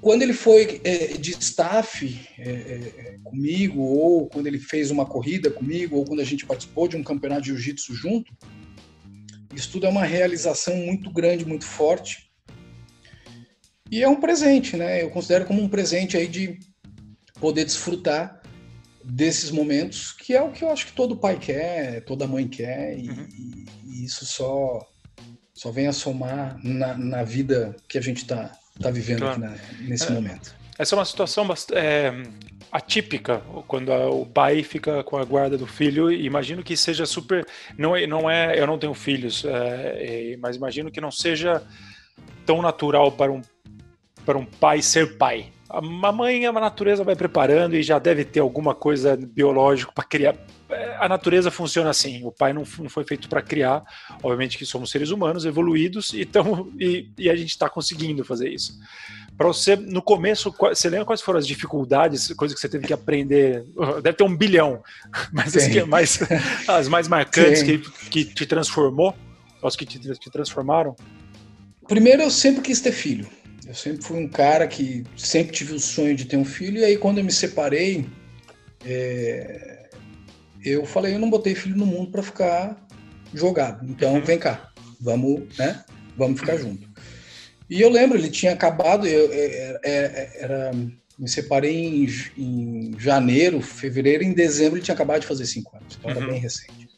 quando 0.00 0.22
ele 0.22 0.32
foi 0.32 0.80
é, 0.82 1.16
de 1.16 1.30
staff 1.32 2.28
é, 2.38 2.50
é, 2.50 3.18
comigo, 3.22 3.80
ou 3.80 4.28
quando 4.28 4.46
ele 4.48 4.58
fez 4.58 4.90
uma 4.90 5.06
corrida 5.06 5.50
comigo, 5.50 5.96
ou 5.96 6.04
quando 6.04 6.20
a 6.20 6.24
gente 6.24 6.44
participou 6.44 6.88
de 6.88 6.96
um 6.96 7.04
campeonato 7.04 7.42
de 7.42 7.48
jiu-jitsu 7.48 7.94
junto, 7.94 8.32
isso 9.54 9.70
tudo 9.70 9.86
é 9.86 9.88
uma 9.88 10.04
realização 10.04 10.76
muito 10.76 11.12
grande, 11.12 11.44
muito 11.44 11.64
forte, 11.64 12.31
e 13.92 14.02
é 14.02 14.08
um 14.08 14.16
presente, 14.16 14.74
né? 14.74 15.02
Eu 15.02 15.10
considero 15.10 15.44
como 15.44 15.60
um 15.60 15.68
presente 15.68 16.16
aí 16.16 16.26
de 16.26 16.58
poder 17.38 17.66
desfrutar 17.66 18.40
desses 19.04 19.50
momentos, 19.50 20.12
que 20.12 20.34
é 20.34 20.40
o 20.40 20.50
que 20.50 20.64
eu 20.64 20.70
acho 20.70 20.86
que 20.86 20.92
todo 20.92 21.14
pai 21.14 21.38
quer, 21.38 22.02
toda 22.04 22.26
mãe 22.26 22.48
quer, 22.48 22.98
e, 22.98 23.10
uhum. 23.10 23.28
e, 23.84 24.04
isso 24.06 24.24
só, 24.24 24.80
só 25.52 25.70
vem 25.70 25.88
a 25.88 25.92
somar 25.92 26.58
na, 26.64 26.96
na 26.96 27.22
vida 27.22 27.76
que 27.86 27.98
a 27.98 28.00
gente 28.00 28.22
está 28.22 28.50
tá 28.80 28.90
vivendo 28.90 29.20
claro. 29.20 29.44
aqui 29.44 29.82
na, 29.82 29.88
nesse 29.88 30.06
é, 30.06 30.10
momento. 30.10 30.54
Essa 30.78 30.94
é 30.94 30.98
uma 30.98 31.04
situação 31.04 31.46
é, 31.72 32.14
atípica, 32.70 33.42
quando 33.68 33.92
a, 33.92 34.08
o 34.08 34.24
pai 34.24 34.62
fica 34.62 35.04
com 35.04 35.18
a 35.18 35.24
guarda 35.24 35.58
do 35.58 35.66
filho. 35.66 36.10
Imagino 36.10 36.62
que 36.62 36.78
seja 36.78 37.04
super. 37.04 37.46
Não 37.76 37.94
é, 37.94 38.06
não 38.06 38.30
é 38.30 38.58
eu 38.58 38.66
não 38.66 38.78
tenho 38.78 38.94
filhos, 38.94 39.44
é 39.44 40.34
mas 40.40 40.56
imagino 40.56 40.90
que 40.90 41.00
não 41.00 41.10
seja 41.10 41.62
tão 42.46 42.62
natural 42.62 43.12
para 43.12 43.30
um 43.30 43.42
para 44.24 44.38
um 44.38 44.44
pai 44.44 44.82
ser 44.82 45.16
pai. 45.16 45.52
A 45.68 46.12
mãe, 46.12 46.44
a 46.44 46.52
natureza 46.52 47.02
vai 47.02 47.16
preparando 47.16 47.74
e 47.74 47.82
já 47.82 47.98
deve 47.98 48.26
ter 48.26 48.40
alguma 48.40 48.74
coisa 48.74 49.16
biológica 49.16 49.90
para 49.90 50.04
criar. 50.04 50.36
A 51.00 51.08
natureza 51.08 51.50
funciona 51.50 51.88
assim. 51.88 52.22
O 52.24 52.30
pai 52.30 52.52
não, 52.52 52.62
não 52.78 52.90
foi 52.90 53.04
feito 53.04 53.26
para 53.26 53.40
criar. 53.40 53.82
Obviamente 54.22 54.58
que 54.58 54.66
somos 54.66 54.90
seres 54.90 55.10
humanos 55.10 55.46
evoluídos 55.46 56.12
então, 56.12 56.70
e, 56.78 57.10
e 57.16 57.30
a 57.30 57.34
gente 57.34 57.50
está 57.50 57.70
conseguindo 57.70 58.22
fazer 58.22 58.50
isso. 58.50 58.78
Para 59.36 59.46
você, 59.46 59.74
no 59.74 60.02
começo, 60.02 60.54
você 60.58 60.90
lembra 60.90 61.06
quais 61.06 61.22
foram 61.22 61.38
as 61.38 61.46
dificuldades, 61.46 62.32
coisas 62.34 62.54
que 62.54 62.60
você 62.60 62.68
teve 62.68 62.86
que 62.86 62.92
aprender? 62.92 63.64
Deve 64.02 64.16
ter 64.16 64.24
um 64.24 64.36
bilhão, 64.36 64.82
mas 65.32 65.56
as, 65.56 65.66
que, 65.68 65.82
mais, 65.84 66.18
as 66.68 66.86
mais 66.86 67.08
marcantes 67.08 67.62
que, 67.62 67.78
que 68.10 68.24
te 68.26 68.44
transformou, 68.44 69.14
as 69.62 69.74
que 69.74 69.86
te, 69.86 69.98
te 69.98 70.30
transformaram? 70.30 70.94
Primeiro, 71.88 72.22
eu 72.22 72.30
sempre 72.30 72.60
quis 72.60 72.80
ter 72.80 72.92
filho. 72.92 73.26
Eu 73.66 73.74
sempre 73.74 74.02
fui 74.02 74.18
um 74.18 74.28
cara 74.28 74.66
que 74.66 75.04
sempre 75.16 75.52
tive 75.52 75.74
o 75.74 75.80
sonho 75.80 76.16
de 76.16 76.24
ter 76.24 76.36
um 76.36 76.44
filho, 76.44 76.78
e 76.78 76.84
aí 76.84 76.96
quando 76.96 77.18
eu 77.18 77.24
me 77.24 77.32
separei, 77.32 78.06
é, 78.84 79.88
eu 80.64 80.84
falei, 80.84 81.14
eu 81.14 81.18
não 81.18 81.30
botei 81.30 81.54
filho 81.54 81.76
no 81.76 81.86
mundo 81.86 82.10
para 82.10 82.22
ficar 82.22 82.86
jogado. 83.32 83.88
Então 83.88 84.14
uhum. 84.14 84.24
vem 84.24 84.38
cá, 84.38 84.72
vamos, 85.00 85.56
né? 85.56 85.84
Vamos 86.16 86.40
ficar 86.40 86.56
junto. 86.56 86.90
E 87.70 87.80
eu 87.80 87.88
lembro, 87.88 88.18
ele 88.18 88.30
tinha 88.30 88.52
acabado, 88.52 89.06
eu, 89.06 89.32
é, 89.32 89.36
é, 89.36 89.80
é 89.84 90.32
era, 90.40 90.70
me 91.18 91.28
separei 91.28 91.74
em, 91.74 92.06
em, 92.36 92.94
janeiro, 92.98 93.60
fevereiro, 93.60 94.24
em 94.24 94.32
dezembro 94.32 94.76
ele 94.76 94.84
tinha 94.84 94.94
acabado 94.94 95.20
de 95.20 95.26
fazer 95.26 95.46
cinco 95.46 95.76
anos, 95.76 95.96
então 95.98 96.10
uhum. 96.10 96.16
era 96.16 96.26
bem 96.26 96.40
recente. 96.40 96.88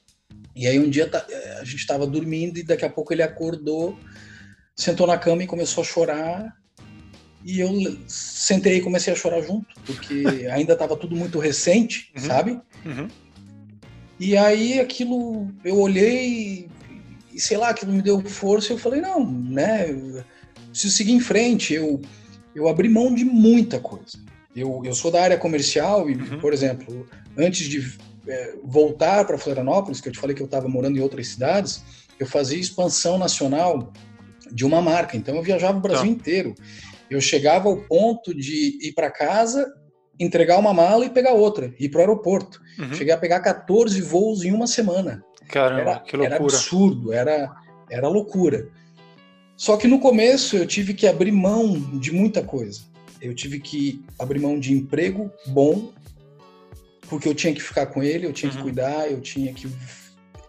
E 0.56 0.66
aí 0.66 0.78
um 0.78 0.88
dia 0.88 1.08
tá, 1.08 1.26
a 1.60 1.64
gente 1.64 1.76
estava 1.76 2.06
dormindo 2.06 2.58
e 2.58 2.62
daqui 2.62 2.84
a 2.84 2.90
pouco 2.90 3.12
ele 3.12 3.22
acordou 3.22 3.98
sentou 4.76 5.06
na 5.06 5.18
cama 5.18 5.42
e 5.42 5.46
começou 5.46 5.82
a 5.82 5.86
chorar. 5.86 6.56
E 7.44 7.60
eu 7.60 7.70
sentei 8.08 8.78
e 8.78 8.80
comecei 8.80 9.12
a 9.12 9.16
chorar 9.16 9.42
junto, 9.42 9.66
porque 9.84 10.24
ainda 10.50 10.72
estava 10.72 10.96
tudo 10.96 11.14
muito 11.14 11.38
recente, 11.38 12.10
uhum. 12.16 12.22
sabe? 12.22 12.60
Uhum. 12.84 13.08
E 14.18 14.36
aí 14.36 14.80
aquilo, 14.80 15.48
eu 15.64 15.78
olhei 15.78 16.68
e 17.32 17.40
sei 17.40 17.56
lá, 17.56 17.70
aquilo 17.70 17.92
me 17.92 18.00
deu 18.00 18.20
força 18.22 18.72
e 18.72 18.76
eu 18.76 18.78
falei, 18.78 19.00
não, 19.00 19.28
né, 19.28 19.90
eu 19.90 20.24
preciso 20.70 20.94
seguir 20.94 21.12
em 21.12 21.20
frente. 21.20 21.74
Eu, 21.74 22.00
eu 22.54 22.68
abri 22.68 22.88
mão 22.88 23.12
de 23.12 23.24
muita 23.24 23.80
coisa. 23.80 24.18
Eu, 24.54 24.82
eu 24.84 24.94
sou 24.94 25.10
da 25.10 25.20
área 25.20 25.36
comercial 25.36 26.08
e, 26.08 26.14
uhum. 26.14 26.38
por 26.38 26.52
exemplo, 26.52 27.06
antes 27.36 27.68
de 27.68 27.98
é, 28.28 28.54
voltar 28.62 29.24
para 29.26 29.36
Florianópolis, 29.36 30.00
que 30.00 30.08
eu 30.08 30.12
te 30.12 30.20
falei 30.20 30.34
que 30.34 30.42
eu 30.42 30.46
estava 30.46 30.68
morando 30.68 30.96
em 30.96 31.00
outras 31.00 31.26
cidades, 31.26 31.82
eu 32.18 32.26
fazia 32.26 32.58
expansão 32.58 33.18
nacional 33.18 33.92
de 34.52 34.64
uma 34.64 34.80
marca. 34.80 35.16
Então 35.16 35.36
eu 35.36 35.42
viajava 35.42 35.78
o 35.78 35.80
Brasil 35.80 36.06
tá. 36.06 36.08
inteiro. 36.08 36.54
Eu 37.10 37.20
chegava 37.20 37.68
ao 37.68 37.76
ponto 37.76 38.34
de 38.34 38.78
ir 38.82 38.92
para 38.92 39.10
casa, 39.10 39.72
entregar 40.18 40.58
uma 40.58 40.72
mala 40.72 41.04
e 41.04 41.10
pegar 41.10 41.32
outra, 41.32 41.74
ir 41.78 41.88
para 41.88 41.98
o 41.98 42.00
aeroporto. 42.00 42.60
Uhum. 42.78 42.94
Cheguei 42.94 43.12
a 43.12 43.18
pegar 43.18 43.40
14 43.40 44.00
voos 44.00 44.44
em 44.44 44.52
uma 44.52 44.66
semana. 44.66 45.24
Caramba, 45.48 45.80
era, 45.80 46.00
que 46.00 46.16
loucura. 46.16 46.34
Era 46.34 46.44
absurdo, 46.44 47.12
era, 47.12 47.54
era 47.90 48.08
loucura. 48.08 48.68
Só 49.56 49.76
que 49.76 49.86
no 49.86 50.00
começo 50.00 50.56
eu 50.56 50.66
tive 50.66 50.94
que 50.94 51.06
abrir 51.06 51.30
mão 51.30 51.78
de 51.98 52.12
muita 52.12 52.42
coisa. 52.42 52.82
Eu 53.20 53.34
tive 53.34 53.60
que 53.60 54.04
abrir 54.18 54.40
mão 54.40 54.58
de 54.58 54.72
emprego 54.72 55.30
bom, 55.46 55.92
porque 57.08 57.28
eu 57.28 57.34
tinha 57.34 57.54
que 57.54 57.62
ficar 57.62 57.86
com 57.86 58.02
ele, 58.02 58.26
eu 58.26 58.32
tinha 58.32 58.50
uhum. 58.50 58.56
que 58.56 58.62
cuidar, 58.62 59.10
eu 59.10 59.20
tinha 59.20 59.52
que. 59.52 59.68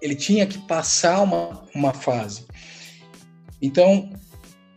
Ele 0.01 0.15
tinha 0.15 0.45
que 0.45 0.57
passar 0.59 1.21
uma, 1.21 1.63
uma 1.73 1.93
fase. 1.93 2.45
Então, 3.61 4.09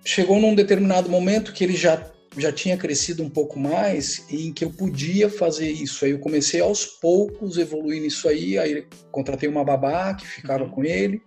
chegou 0.05 0.41
num 0.41 0.55
determinado 0.55 1.11
momento 1.11 1.53
que 1.53 1.63
ele 1.63 1.77
já, 1.77 2.03
já 2.37 2.51
tinha 2.51 2.77
crescido 2.77 3.23
um 3.23 3.29
pouco 3.29 3.59
mais 3.59 4.25
e 4.31 4.49
em 4.49 4.53
que 4.53 4.65
eu 4.65 4.71
podia 4.71 5.29
fazer 5.29 5.71
isso. 5.71 6.05
Aí 6.05 6.13
eu 6.13 6.19
comecei 6.19 6.61
aos 6.61 6.87
poucos 6.87 7.59
evoluir 7.59 8.01
nisso 8.01 8.29
aí, 8.29 8.59
aí 8.59 8.87
contratei 9.11 9.49
uma 9.49 9.65
babá 9.65 10.15
que 10.15 10.27
ficava 10.27 10.65
uhum. 10.65 10.71
com 10.71 10.85
ele. 10.85 11.21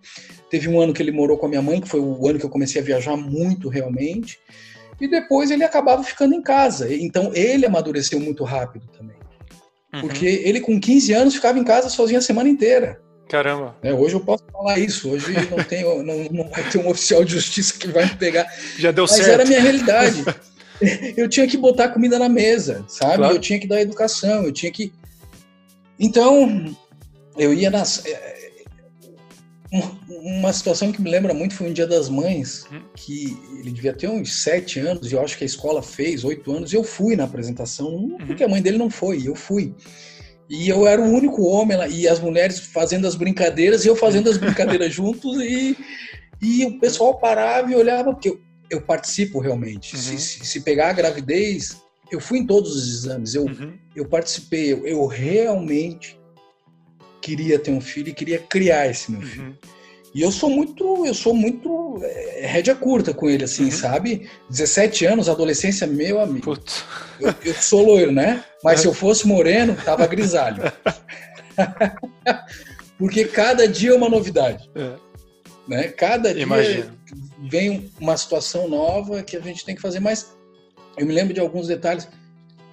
Teve 0.50 0.68
um 0.68 0.80
ano 0.80 0.92
que 0.92 1.02
ele 1.02 1.12
morou 1.12 1.38
com 1.38 1.46
a 1.46 1.48
minha 1.48 1.62
mãe, 1.62 1.80
que 1.80 1.88
foi 1.88 2.00
o 2.00 2.26
ano 2.26 2.38
que 2.38 2.44
eu 2.44 2.50
comecei 2.50 2.80
a 2.80 2.84
viajar 2.84 3.16
muito 3.16 3.68
realmente. 3.68 4.38
E 5.00 5.08
depois 5.08 5.50
ele 5.50 5.64
acabava 5.64 6.02
ficando 6.02 6.34
em 6.34 6.42
casa. 6.42 6.92
Então 6.92 7.32
ele 7.34 7.66
amadureceu 7.66 8.18
muito 8.20 8.44
rápido 8.44 8.86
também. 8.88 9.16
Uhum. 9.94 10.00
Porque 10.00 10.26
ele 10.26 10.60
com 10.60 10.80
15 10.80 11.12
anos 11.12 11.34
ficava 11.34 11.58
em 11.58 11.64
casa 11.64 11.88
sozinho 11.88 12.18
a 12.18 12.22
semana 12.22 12.48
inteira. 12.48 13.00
Caramba. 13.28 13.76
É, 13.82 13.92
hoje 13.92 14.14
eu 14.14 14.20
posso 14.20 14.44
falar 14.52 14.78
isso. 14.78 15.10
Hoje 15.10 15.32
não, 15.50 15.62
tem, 15.64 15.82
não, 15.82 16.24
não 16.30 16.48
vai 16.48 16.68
ter 16.68 16.78
um 16.78 16.88
oficial 16.88 17.24
de 17.24 17.32
justiça 17.32 17.78
que 17.78 17.88
vai 17.88 18.04
me 18.04 18.16
pegar. 18.16 18.46
Já 18.78 18.90
deu 18.90 19.04
Mas 19.04 19.12
certo. 19.12 19.26
Mas 19.26 19.34
era 19.34 19.42
a 19.42 19.46
minha 19.46 19.60
realidade. 19.60 20.24
eu 21.16 21.28
tinha 21.28 21.46
que 21.46 21.56
botar 21.56 21.88
comida 21.88 22.18
na 22.18 22.28
mesa, 22.28 22.84
sabe? 22.88 23.16
Claro. 23.16 23.34
Eu 23.34 23.40
tinha 23.40 23.58
que 23.58 23.66
dar 23.66 23.80
educação, 23.80 24.44
eu 24.44 24.52
tinha 24.52 24.70
que. 24.70 24.92
Então, 25.98 26.76
eu 27.36 27.54
ia 27.54 27.70
nas. 27.70 28.04
É, 28.04 28.32
uma 30.08 30.52
situação 30.52 30.92
que 30.92 31.00
me 31.00 31.10
lembra 31.10 31.32
muito 31.32 31.54
foi 31.54 31.70
um 31.70 31.72
dia 31.72 31.86
das 31.86 32.10
mães, 32.10 32.66
hum. 32.70 32.82
que 32.94 33.38
ele 33.58 33.70
devia 33.70 33.94
ter 33.94 34.06
uns 34.06 34.42
sete 34.42 34.78
anos, 34.78 35.10
e 35.10 35.14
eu 35.14 35.22
acho 35.22 35.38
que 35.38 35.44
a 35.44 35.46
escola 35.46 35.82
fez 35.82 36.24
oito 36.24 36.52
anos, 36.52 36.72
e 36.72 36.76
eu 36.76 36.84
fui 36.84 37.16
na 37.16 37.24
apresentação, 37.24 37.88
uhum. 37.88 38.18
porque 38.26 38.44
a 38.44 38.48
mãe 38.48 38.60
dele 38.60 38.76
não 38.76 38.90
foi, 38.90 39.26
eu 39.26 39.34
fui. 39.34 39.74
E 40.52 40.68
eu 40.68 40.86
era 40.86 41.00
o 41.00 41.10
único 41.10 41.44
homem 41.44 41.78
lá, 41.78 41.88
e 41.88 42.06
as 42.06 42.20
mulheres 42.20 42.58
fazendo 42.58 43.06
as 43.06 43.14
brincadeiras, 43.14 43.86
e 43.86 43.88
eu 43.88 43.96
fazendo 43.96 44.28
as 44.28 44.36
brincadeiras 44.36 44.92
juntos, 44.94 45.40
e, 45.40 45.74
e 46.42 46.66
o 46.66 46.78
pessoal 46.78 47.18
parava 47.18 47.72
e 47.72 47.74
olhava, 47.74 48.12
porque 48.12 48.28
eu, 48.28 48.38
eu 48.68 48.82
participo 48.82 49.40
realmente. 49.40 49.96
Uhum. 49.96 50.02
Se, 50.02 50.18
se, 50.18 50.44
se, 50.44 50.60
pegar 50.60 50.90
a 50.90 50.92
gravidez, 50.92 51.80
eu 52.10 52.20
fui 52.20 52.40
em 52.40 52.46
todos 52.46 52.76
os 52.76 52.86
exames, 52.86 53.34
eu, 53.34 53.44
uhum. 53.44 53.72
eu 53.96 54.04
participei, 54.04 54.74
eu, 54.74 54.86
eu, 54.86 55.06
realmente 55.06 56.20
queria 57.22 57.58
ter 57.58 57.70
um 57.70 57.80
filho 57.80 58.10
e 58.10 58.14
queria 58.14 58.38
criar 58.38 58.90
esse 58.90 59.10
meu 59.10 59.22
filho. 59.22 59.46
Uhum. 59.46 59.54
E 60.14 60.20
eu 60.20 60.30
sou 60.30 60.50
muito, 60.50 61.06
eu 61.06 61.14
sou 61.14 61.32
muito 61.32 61.98
é, 62.02 62.46
rédea 62.46 62.74
curta 62.74 63.14
com 63.14 63.26
ele, 63.26 63.44
assim, 63.44 63.64
uhum. 63.64 63.70
sabe? 63.70 64.28
17 64.50 65.06
anos, 65.06 65.30
adolescência, 65.30 65.86
meu 65.86 66.20
amigo. 66.20 66.58
Eu, 67.18 67.34
eu, 67.42 67.54
sou 67.54 67.86
loiro, 67.86 68.12
né? 68.12 68.44
Mas 68.62 68.80
se 68.80 68.86
eu 68.86 68.94
fosse 68.94 69.26
moreno, 69.26 69.76
tava 69.84 70.06
grisalho. 70.06 70.62
Porque 72.98 73.24
cada 73.24 73.66
dia 73.66 73.90
é 73.90 73.94
uma 73.94 74.08
novidade. 74.08 74.70
É. 74.74 74.96
Né? 75.66 75.88
Cada 75.88 76.32
dia 76.32 76.42
Imagina. 76.42 76.96
vem 77.50 77.90
uma 77.98 78.16
situação 78.16 78.68
nova 78.68 79.22
que 79.22 79.36
a 79.36 79.40
gente 79.40 79.64
tem 79.64 79.74
que 79.74 79.82
fazer. 79.82 80.00
Mas 80.00 80.32
eu 80.96 81.06
me 81.06 81.12
lembro 81.12 81.34
de 81.34 81.40
alguns 81.40 81.66
detalhes. 81.66 82.08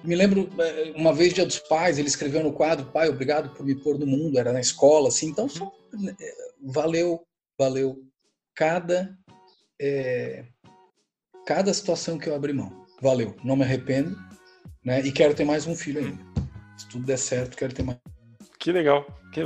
Me 0.02 0.14
lembro, 0.14 0.48
é, 0.58 0.92
uma 0.96 1.12
vez, 1.12 1.34
Dia 1.34 1.44
dos 1.44 1.58
Pais, 1.58 1.98
ele 1.98 2.08
escreveu 2.08 2.42
no 2.42 2.52
quadro, 2.52 2.86
pai, 2.86 3.08
obrigado 3.08 3.50
por 3.50 3.66
me 3.66 3.74
pôr 3.74 3.98
no 3.98 4.06
mundo, 4.06 4.38
era 4.38 4.50
na 4.50 4.60
escola, 4.60 5.08
assim, 5.08 5.26
então 5.26 5.46
só, 5.46 5.70
é, 6.18 6.34
valeu, 6.62 7.22
valeu 7.58 8.02
cada, 8.54 9.14
é, 9.78 10.46
cada 11.46 11.74
situação 11.74 12.16
que 12.16 12.30
eu 12.30 12.34
abri 12.34 12.54
mão, 12.54 12.86
valeu, 13.02 13.36
não 13.44 13.56
me 13.56 13.62
arrependo, 13.62 14.16
né, 14.84 15.00
e 15.00 15.12
quero 15.12 15.34
ter 15.34 15.44
mais 15.44 15.66
um 15.66 15.74
filho 15.74 16.00
ainda, 16.00 16.22
se 16.76 16.88
tudo 16.88 17.04
der 17.04 17.18
certo, 17.18 17.56
quero 17.56 17.72
ter 17.72 17.82
mais 17.82 17.98
que 18.60 18.70
legal. 18.70 19.06
Que, 19.32 19.40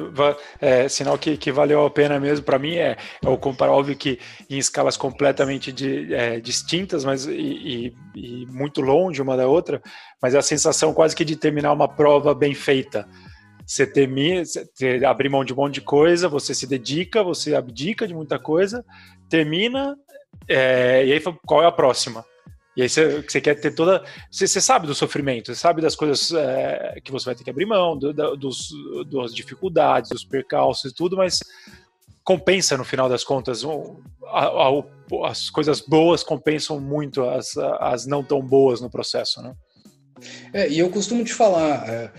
é, 0.61 0.89
sinal 0.89 1.17
que, 1.17 1.37
que 1.37 1.53
valeu 1.53 1.87
a 1.87 1.91
pena 1.91 2.19
mesmo. 2.19 2.45
Para 2.45 2.59
mim 2.59 2.75
é, 2.75 2.97
é 3.25 3.29
o 3.29 3.39
comparar, 3.39 3.73
óbvio 3.73 3.97
que 3.97 4.19
em 4.51 4.59
escalas 4.59 4.97
completamente 4.97 5.71
de, 5.71 6.13
é, 6.13 6.41
distintas, 6.41 7.05
mas 7.05 7.25
e, 7.27 7.33
e, 7.33 7.97
e, 8.17 8.47
muito 8.47 8.81
longe 8.81 9.23
uma 9.23 9.37
da 9.37 9.47
outra, 9.47 9.81
mas 10.21 10.35
é 10.35 10.39
a 10.39 10.43
sensação 10.43 10.93
quase 10.93 11.15
que 11.15 11.25
de 11.25 11.37
terminar 11.37 11.73
uma 11.73 11.87
prova 11.87 12.35
bem 12.35 12.55
feita. 12.55 13.09
Você 13.65 13.87
termina, 13.87 14.43
você 14.45 15.01
abre 15.07 15.29
mão 15.29 15.45
de 15.45 15.53
um 15.53 15.57
monte 15.57 15.75
de 15.75 15.81
coisa, 15.83 16.29
você 16.29 16.53
se 16.53 16.67
dedica, 16.67 17.23
você 17.23 17.55
abdica 17.55 18.09
de 18.09 18.15
muita 18.15 18.39
coisa, 18.39 18.85
termina, 19.31 19.97
é, 20.49 21.07
e 21.07 21.13
aí 21.13 21.23
qual 21.47 21.63
é 21.63 21.67
a 21.67 21.73
próxima? 21.73 22.25
E 22.77 22.83
aí 22.83 22.89
você, 22.89 23.23
você 23.23 23.41
quer 23.41 23.55
ter 23.55 23.73
toda. 23.73 24.05
Você, 24.31 24.47
você, 24.47 24.61
sabe 24.61 24.87
do 24.87 24.95
sofrimento, 24.95 25.47
você 25.47 25.61
sabe 25.61 25.81
das 25.81 25.95
coisas 25.95 26.33
é, 26.33 27.01
que 27.03 27.13
você 27.13 27.27
vai 27.27 27.35
ter 27.35 27.45
que 27.45 27.51
abrir 27.51 27.67
mão, 27.67 27.97
do, 27.97 28.13
do, 28.13 28.37
dos, 28.37 28.69
das 29.11 29.35
dificuldades, 29.35 30.11
dos 30.11 30.25
percalços 30.25 30.91
e 30.91 30.95
tudo, 30.95 31.17
mas 31.17 31.41
compensa 32.25 32.77
no 32.77 32.85
final 32.85 33.09
das 33.09 33.23
contas. 33.23 33.63
Um, 33.63 34.03
a, 34.27 34.47
a, 34.47 35.29
as 35.31 35.51
coisas 35.51 35.81
boas 35.81 36.25
compensam 36.25 36.81
muito 36.81 37.23
as, 37.29 37.57
as 37.79 38.07
não 38.07 38.25
tão 38.25 38.41
boas 38.41 38.81
no 38.81 38.91
processo, 38.91 39.41
né? 39.41 39.55
É, 40.53 40.69
e 40.69 40.79
eu 40.79 40.91
costumo 40.91 41.25
te 41.25 41.33
falar, 41.33 41.89
é, 41.89 42.11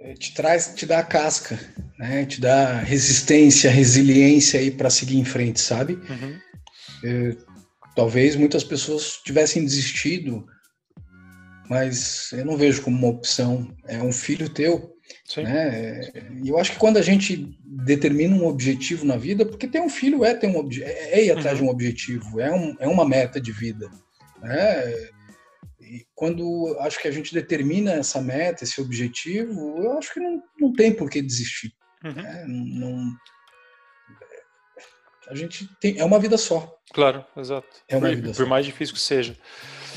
é 0.00 0.14
te 0.14 0.34
traz, 0.34 0.72
te 0.74 0.86
dá 0.86 1.02
casca, 1.02 1.58
né? 1.98 2.24
Te 2.26 2.40
dá 2.40 2.78
resistência, 2.78 3.70
resiliência 3.70 4.58
aí 4.58 4.70
para 4.70 4.90
seguir 4.90 5.18
em 5.18 5.24
frente, 5.24 5.60
sabe? 5.60 5.94
Uhum. 5.94 6.38
Talvez 7.94 8.36
muitas 8.36 8.64
pessoas 8.64 9.20
tivessem 9.24 9.64
desistido, 9.64 10.46
mas 11.68 12.32
eu 12.32 12.44
não 12.44 12.56
vejo 12.56 12.82
como 12.82 12.96
uma 12.96 13.08
opção. 13.08 13.74
É 13.86 13.98
um 13.98 14.12
filho 14.12 14.48
teu. 14.48 14.94
Sim. 15.24 15.42
Né? 15.44 16.10
E 16.42 16.48
eu 16.48 16.58
acho 16.58 16.72
que 16.72 16.78
quando 16.78 16.96
a 16.96 17.02
gente 17.02 17.56
determina 17.64 18.34
um 18.34 18.46
objetivo 18.46 19.04
na 19.04 19.16
vida, 19.16 19.44
porque 19.44 19.66
ter 19.66 19.80
um 19.80 19.88
filho 19.88 20.24
é 20.24 20.34
ter 20.34 20.46
um 20.46 20.68
é, 20.82 21.20
é 21.20 21.24
ir 21.24 21.30
atrás 21.30 21.58
uhum. 21.58 21.64
de 21.64 21.70
um 21.70 21.72
objetivo, 21.72 22.40
é, 22.40 22.52
um, 22.52 22.76
é 22.80 22.88
uma 22.88 23.08
meta 23.08 23.40
de 23.40 23.52
vida. 23.52 23.88
Né? 24.42 25.10
E 25.80 26.06
quando 26.14 26.76
acho 26.80 27.00
que 27.00 27.08
a 27.08 27.10
gente 27.10 27.32
determina 27.32 27.92
essa 27.92 28.20
meta, 28.20 28.64
esse 28.64 28.80
objetivo, 28.80 29.78
eu 29.78 29.98
acho 29.98 30.12
que 30.12 30.20
não, 30.20 30.42
não 30.58 30.72
tem 30.72 30.92
por 30.92 31.08
que 31.08 31.22
desistir. 31.22 31.72
Uhum. 32.02 32.12
Né? 32.12 32.44
Não, 32.48 33.14
a 35.28 35.34
gente 35.34 35.68
tem 35.80 35.98
é 35.98 36.04
uma 36.04 36.18
vida 36.18 36.36
só. 36.36 36.76
Claro, 36.92 37.24
exato. 37.36 37.66
É 37.88 37.96
uma 37.96 38.08
por, 38.08 38.16
vida 38.16 38.28
por 38.28 38.34
só. 38.34 38.46
mais 38.46 38.66
difícil 38.66 38.94
que 38.94 39.00
seja. 39.00 39.36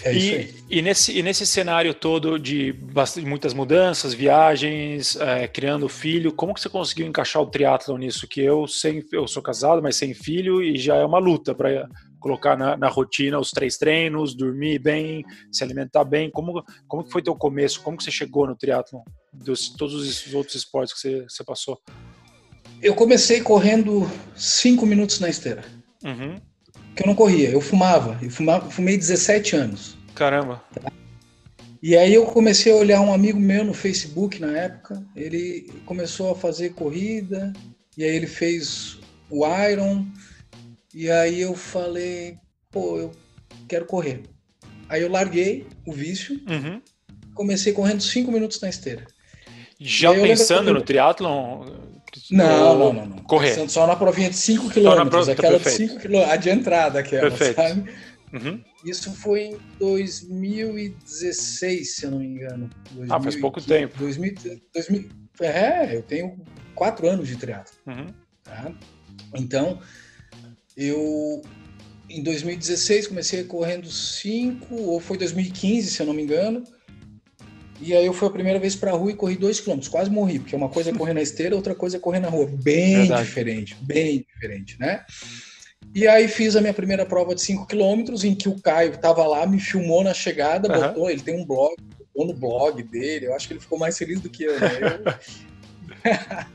É 0.03 0.13
e, 0.13 0.17
isso 0.17 0.35
aí. 0.35 0.63
E 0.69 0.81
nesse, 0.81 1.17
e 1.17 1.23
nesse 1.23 1.45
cenário 1.45 1.93
todo 1.93 2.39
de 2.39 2.71
bastante, 2.71 3.27
muitas 3.27 3.53
mudanças, 3.53 4.13
viagens, 4.13 5.15
é, 5.15 5.47
criando 5.47 5.89
filho, 5.89 6.31
como 6.31 6.53
que 6.53 6.61
você 6.61 6.69
conseguiu 6.69 7.07
encaixar 7.07 7.41
o 7.41 7.47
triatlon 7.47 7.97
nisso? 7.97 8.27
Que 8.27 8.41
eu 8.41 8.67
sem, 8.67 9.03
eu 9.11 9.27
sou 9.27 9.41
casado, 9.41 9.81
mas 9.81 9.95
sem 9.95 10.13
filho 10.13 10.61
e 10.61 10.77
já 10.77 10.95
é 10.95 11.05
uma 11.05 11.19
luta 11.19 11.53
para 11.53 11.87
colocar 12.19 12.57
na, 12.57 12.75
na, 12.75 12.87
rotina 12.87 13.39
os 13.39 13.51
três 13.51 13.77
treinos, 13.77 14.35
dormir 14.35 14.79
bem, 14.79 15.23
se 15.51 15.63
alimentar 15.63 16.03
bem. 16.03 16.29
Como, 16.31 16.63
como 16.87 17.03
que 17.03 17.11
foi 17.11 17.21
teu 17.21 17.35
começo? 17.35 17.81
Como 17.81 17.97
que 17.97 18.03
você 18.03 18.11
chegou 18.11 18.47
no 18.47 18.55
triatlon? 18.55 19.01
Dos 19.33 19.69
todos 19.69 19.93
os 19.93 20.33
outros 20.33 20.55
esportes 20.55 20.93
que 20.93 20.99
você, 20.99 21.23
você 21.23 21.43
passou? 21.43 21.79
Eu 22.81 22.93
comecei 22.93 23.41
correndo 23.41 24.09
cinco 24.35 24.85
minutos 24.85 25.19
na 25.19 25.29
esteira. 25.29 25.63
Uhum. 26.03 26.35
Que 26.95 27.03
eu 27.03 27.07
não 27.07 27.15
corria, 27.15 27.49
eu 27.49 27.61
fumava. 27.61 28.17
Eu 28.21 28.29
fumava, 28.29 28.69
fumei 28.69 28.97
17 28.97 29.55
anos. 29.55 29.97
Caramba. 30.13 30.63
E 31.81 31.95
aí 31.95 32.13
eu 32.13 32.25
comecei 32.25 32.71
a 32.71 32.75
olhar 32.75 33.01
um 33.01 33.13
amigo 33.13 33.39
meu 33.39 33.63
no 33.63 33.73
Facebook 33.73 34.39
na 34.39 34.51
época. 34.57 35.03
Ele 35.15 35.71
começou 35.85 36.31
a 36.31 36.35
fazer 36.35 36.71
corrida, 36.71 37.53
e 37.97 38.03
aí 38.03 38.15
ele 38.15 38.27
fez 38.27 38.97
o 39.29 39.45
Iron. 39.45 40.05
E 40.93 41.09
aí 41.09 41.41
eu 41.41 41.55
falei, 41.55 42.37
pô, 42.71 42.97
eu 42.97 43.11
quero 43.67 43.85
correr. 43.85 44.23
Aí 44.89 45.01
eu 45.01 45.11
larguei 45.11 45.67
o 45.85 45.91
vício, 45.91 46.39
uhum. 46.49 46.81
comecei 47.33 47.73
correndo 47.73 48.01
cinco 48.01 48.31
minutos 48.31 48.59
na 48.61 48.69
esteira. 48.69 49.05
Já 49.79 50.11
pensando 50.13 50.73
no 50.73 50.81
triatlon? 50.81 51.65
Não, 52.31 52.77
não, 52.77 52.93
não, 52.93 53.05
não. 53.05 53.17
Correr. 53.19 53.49
Pensando 53.49 53.69
só 53.69 53.87
na 53.87 53.95
provinha 53.95 54.29
de 54.29 54.35
5 54.35 54.69
km, 54.69 55.31
aquela 55.31 55.59
de 55.59 55.69
5 55.69 55.99
km, 55.99 56.15
a 56.29 56.35
de 56.35 56.49
entrada 56.49 56.99
aquela, 56.99 57.29
perfeito. 57.29 57.55
sabe? 57.55 57.89
Uhum. 58.33 58.61
Isso 58.85 59.11
foi 59.13 59.41
em 59.41 59.57
2016, 59.79 61.95
se 61.95 62.05
eu 62.05 62.11
não 62.11 62.19
me 62.19 62.25
engano. 62.25 62.69
2000, 62.91 63.15
ah, 63.15 63.21
faz 63.21 63.35
pouco 63.37 63.61
tempo. 63.61 63.97
2000, 63.97 64.35
2000, 64.73 65.09
é, 65.41 65.95
eu 65.95 66.01
tenho 66.01 66.37
quatro 66.75 67.07
anos 67.07 67.27
de 67.27 67.37
triatlo. 67.37 67.73
Uhum. 67.87 68.07
Tá? 68.43 68.71
Então, 69.35 69.79
eu 70.75 71.41
em 72.09 72.23
2016 72.23 73.07
comecei 73.07 73.43
correndo 73.43 73.89
5, 73.89 74.75
ou 74.75 74.99
foi 74.99 75.17
2015, 75.17 75.89
se 75.89 76.01
eu 76.01 76.05
não 76.05 76.13
me 76.13 76.23
engano. 76.23 76.63
E 77.79 77.95
aí 77.95 78.05
eu 78.05 78.13
fui 78.13 78.27
a 78.27 78.31
primeira 78.31 78.59
vez 78.59 78.75
pra 78.75 78.91
rua 78.91 79.11
e 79.11 79.15
corri 79.15 79.35
dois 79.35 79.59
quilômetros, 79.59 79.89
quase 79.89 80.09
morri, 80.09 80.39
porque 80.39 80.55
uma 80.55 80.69
coisa 80.69 80.89
é 80.89 80.93
correr 80.93 81.13
na 81.13 81.21
esteira, 81.21 81.55
outra 81.55 81.75
coisa 81.75 81.97
é 81.97 81.99
correr 81.99 82.19
na 82.19 82.29
rua. 82.29 82.47
Bem 82.47 82.97
Verdade. 82.97 83.25
diferente, 83.25 83.77
bem 83.81 84.25
diferente, 84.33 84.79
né? 84.79 85.05
E 85.93 86.07
aí 86.07 86.27
fiz 86.27 86.55
a 86.55 86.61
minha 86.61 86.73
primeira 86.73 87.05
prova 87.05 87.35
de 87.35 87.41
5 87.41 87.67
quilômetros, 87.67 88.23
em 88.23 88.35
que 88.35 88.49
o 88.49 88.59
Caio 88.59 88.93
estava 88.93 89.25
lá, 89.25 89.45
me 89.45 89.59
filmou 89.59 90.03
na 90.03 90.13
chegada, 90.13 90.71
uhum. 90.71 90.87
botou, 90.87 91.09
ele 91.09 91.21
tem 91.21 91.39
um 91.39 91.45
blog, 91.45 91.75
botou 91.97 92.27
no 92.27 92.33
blog 92.33 92.83
dele, 92.83 93.27
eu 93.27 93.35
acho 93.35 93.47
que 93.47 93.53
ele 93.53 93.61
ficou 93.61 93.77
mais 93.77 93.97
feliz 93.97 94.19
do 94.19 94.29
que 94.29 94.43
eu, 94.43 94.59
né? 94.59 94.69
Eu, 96.03 96.45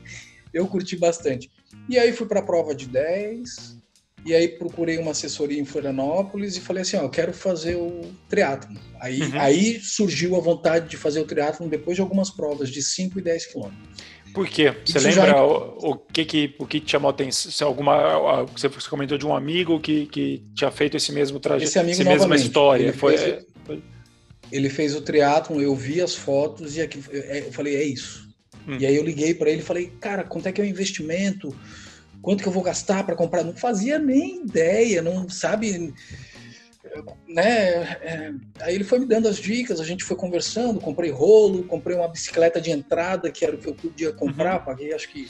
eu 0.65 0.67
curti 0.67 0.97
bastante. 0.97 1.49
E 1.89 1.97
aí 1.97 2.13
fui 2.13 2.27
para 2.27 2.41
a 2.41 2.43
prova 2.43 2.75
de 2.75 2.87
10, 2.87 3.77
e 4.25 4.33
aí 4.33 4.47
procurei 4.47 4.97
uma 4.97 5.11
assessoria 5.11 5.59
em 5.59 5.65
Florianópolis 5.65 6.55
e 6.55 6.61
falei 6.61 6.83
assim, 6.83 6.97
ó, 6.97 7.01
eu 7.01 7.09
quero 7.09 7.33
fazer 7.33 7.75
o 7.75 8.01
triatlon. 8.29 8.75
Aí, 8.99 9.21
uhum. 9.21 9.39
aí 9.39 9.79
surgiu 9.79 10.35
a 10.35 10.39
vontade 10.39 10.89
de 10.89 10.97
fazer 10.97 11.19
o 11.19 11.25
triatlon 11.25 11.67
depois 11.67 11.95
de 11.95 12.01
algumas 12.01 12.29
provas 12.29 12.69
de 12.69 12.81
5 12.81 13.19
e 13.19 13.21
10 13.21 13.45
quilômetros. 13.47 14.03
Por 14.33 14.47
quê? 14.47 14.73
Você 14.83 14.97
Isso 14.97 15.07
lembra 15.07 15.27
já... 15.27 15.43
o, 15.43 15.91
o, 15.91 15.95
que 15.95 16.25
que 16.25 16.55
o 16.57 16.65
que 16.65 16.79
te 16.79 16.91
chamou 16.91 17.09
a 17.09 17.11
atenção? 17.11 17.51
Se 17.51 17.63
alguma 17.63 18.43
você 18.45 18.67
comentou 18.89 19.17
de 19.17 19.27
um 19.27 19.35
amigo 19.35 19.79
que, 19.79 20.07
que 20.07 20.43
tinha 20.55 20.71
feito 20.71 20.97
esse 20.97 21.11
mesmo 21.11 21.39
trajeto, 21.39 21.69
esse 21.69 21.77
amigo 21.77 22.01
essa 22.01 22.09
mesma 22.09 22.35
história, 22.35 22.83
ele 22.83 22.93
foi 22.93 23.17
fez, 23.17 23.45
ele 24.51 24.69
fez 24.69 24.95
o 24.95 25.01
triatlon, 25.01 25.61
eu 25.61 25.75
vi 25.75 26.01
as 26.01 26.15
fotos 26.15 26.77
e 26.77 26.81
aqui, 26.81 26.99
eu 27.11 27.51
falei 27.51 27.75
é 27.75 27.83
isso. 27.83 28.27
Hum. 28.67 28.77
E 28.79 28.85
aí 28.85 28.95
eu 28.95 29.03
liguei 29.03 29.33
para 29.33 29.49
ele 29.49 29.59
e 29.59 29.65
falei, 29.65 29.91
cara, 29.99 30.23
quanto 30.23 30.47
é 30.47 30.51
que 30.51 30.61
é 30.61 30.63
o 30.63 30.67
investimento? 30.67 31.55
Quanto 32.23 32.41
que 32.41 32.47
eu 32.47 32.53
vou 32.53 32.63
gastar 32.63 33.05
para 33.05 33.15
comprar? 33.15 33.43
Não 33.43 33.53
fazia 33.53 33.99
nem 33.99 34.43
ideia, 34.43 35.01
não 35.01 35.29
sabe, 35.29 35.93
né? 37.27 37.43
É, 38.01 38.33
aí 38.61 38.73
ele 38.73 38.85
foi 38.85 38.97
me 38.99 39.05
dando 39.05 39.27
as 39.27 39.37
dicas, 39.37 39.79
a 39.79 39.83
gente 39.83 40.05
foi 40.05 40.15
conversando, 40.15 40.79
comprei 40.79 41.11
rolo, 41.11 41.65
comprei 41.65 41.95
uma 41.95 42.07
bicicleta 42.07 42.61
de 42.61 42.71
entrada, 42.71 43.29
que 43.29 43.45
era 43.45 43.55
o 43.55 43.59
que 43.59 43.67
eu 43.67 43.75
podia 43.75 44.13
comprar, 44.13 44.59
uhum. 44.59 44.65
paguei 44.65 44.93
acho 44.93 45.09
que 45.09 45.29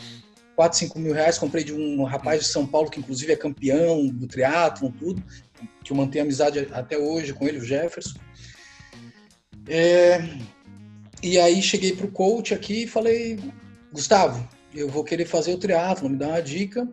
4, 0.55 0.77
5 0.77 0.99
mil 0.99 1.13
reais, 1.13 1.39
comprei 1.39 1.63
de 1.63 1.73
um 1.73 2.03
rapaz 2.03 2.41
de 2.41 2.47
São 2.47 2.65
Paulo, 2.65 2.91
que 2.91 2.99
inclusive 2.99 3.33
é 3.33 3.35
campeão 3.35 4.07
do 4.07 4.27
triatlon, 4.27 4.91
tudo, 4.91 5.23
que 5.83 5.91
eu 5.91 5.97
mantenho 5.97 6.25
amizade 6.25 6.67
até 6.71 6.95
hoje 6.95 7.33
com 7.33 7.47
ele, 7.47 7.57
o 7.57 7.65
Jefferson. 7.65 8.19
É, 9.67 10.21
e 11.23 11.39
aí 11.39 11.59
cheguei 11.59 11.95
pro 11.95 12.11
coach 12.11 12.53
aqui 12.53 12.83
e 12.83 12.87
falei, 12.87 13.39
Gustavo, 13.91 14.47
eu 14.75 14.89
vou 14.89 15.03
querer 15.03 15.25
fazer 15.25 15.53
o 15.53 15.57
triatlo, 15.57 16.09
me 16.09 16.17
dá 16.17 16.27
uma 16.27 16.41
dica. 16.41 16.87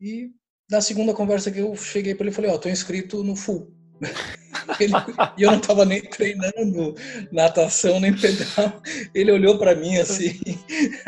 E 0.00 0.30
na 0.70 0.80
segunda 0.80 1.14
conversa 1.14 1.50
que 1.50 1.58
eu 1.58 1.74
cheguei 1.76 2.14
para 2.14 2.26
ele, 2.26 2.34
falei, 2.34 2.50
ó, 2.50 2.54
oh, 2.54 2.58
tô 2.58 2.68
inscrito 2.68 3.22
no 3.22 3.36
full. 3.36 3.72
ele, 4.80 4.92
e 5.38 5.42
eu 5.42 5.50
não 5.50 5.60
tava 5.60 5.84
nem 5.84 6.02
treinando 6.02 6.94
natação 7.32 8.00
nem 8.00 8.14
pedal. 8.14 8.82
Ele 9.14 9.32
olhou 9.32 9.58
para 9.58 9.74
mim 9.74 9.96
assim, 9.96 10.40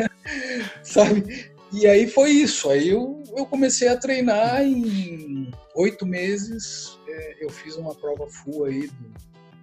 sabe? 0.82 1.50
E 1.72 1.86
aí 1.86 2.06
foi 2.06 2.30
isso. 2.30 2.70
Aí 2.70 2.88
eu, 2.88 3.22
eu 3.36 3.44
comecei 3.46 3.88
a 3.88 3.96
treinar 3.96 4.62
em 4.62 5.50
oito 5.74 6.06
meses. 6.06 6.98
É, 7.08 7.44
eu 7.44 7.50
fiz 7.50 7.76
uma 7.76 7.94
prova 7.94 8.26
full 8.28 8.64
aí 8.64 8.86
do 8.86 9.14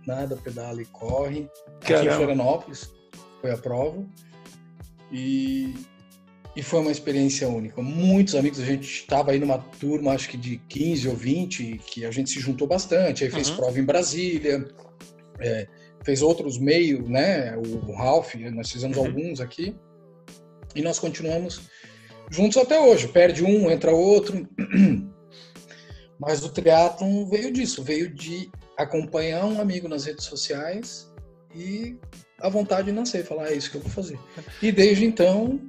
nada, 0.05 0.35
pedala 0.35 0.81
e 0.81 0.85
corre. 0.85 1.49
Caramba. 1.81 2.01
Aqui 2.01 2.07
em 2.07 2.17
Florianópolis 2.17 2.93
foi 3.41 3.51
a 3.51 3.57
prova. 3.57 4.05
E, 5.11 5.73
e 6.55 6.61
foi 6.61 6.79
uma 6.81 6.91
experiência 6.91 7.47
única. 7.47 7.81
Muitos 7.81 8.35
amigos, 8.35 8.59
a 8.59 8.65
gente 8.65 8.83
estava 8.83 9.31
aí 9.31 9.39
numa 9.39 9.57
turma, 9.57 10.13
acho 10.13 10.29
que 10.29 10.37
de 10.37 10.57
15 10.69 11.09
ou 11.09 11.15
20, 11.15 11.81
que 11.85 12.05
a 12.05 12.11
gente 12.11 12.29
se 12.29 12.39
juntou 12.39 12.67
bastante. 12.67 13.23
Aí 13.23 13.31
fez 13.31 13.49
uhum. 13.49 13.55
prova 13.55 13.79
em 13.79 13.83
Brasília, 13.83 14.67
é, 15.39 15.67
fez 16.03 16.21
outros 16.21 16.59
meios, 16.59 17.09
né? 17.09 17.57
O 17.57 17.91
Ralph, 17.93 18.35
nós 18.35 18.71
fizemos 18.71 18.97
uhum. 18.97 19.05
alguns 19.07 19.41
aqui. 19.41 19.75
E 20.75 20.81
nós 20.81 20.99
continuamos 20.99 21.61
juntos 22.29 22.57
até 22.57 22.79
hoje. 22.79 23.07
Perde 23.07 23.43
um, 23.43 23.71
entra 23.71 23.91
outro. 23.91 24.47
Mas 26.19 26.43
o 26.43 26.49
triatlon 26.49 27.25
veio 27.25 27.51
disso, 27.51 27.83
veio 27.83 28.13
de 28.13 28.49
acompanhar 28.77 29.45
um 29.45 29.59
amigo 29.59 29.87
nas 29.87 30.05
redes 30.05 30.25
sociais 30.25 31.11
e 31.55 31.97
a 32.39 32.49
vontade 32.49 32.87
de 32.87 32.91
nascer, 32.91 33.25
falar, 33.25 33.49
é 33.49 33.55
isso 33.55 33.71
que 33.71 33.77
eu 33.77 33.81
vou 33.81 33.89
fazer. 33.89 34.19
E 34.61 34.71
desde 34.71 35.05
então, 35.05 35.59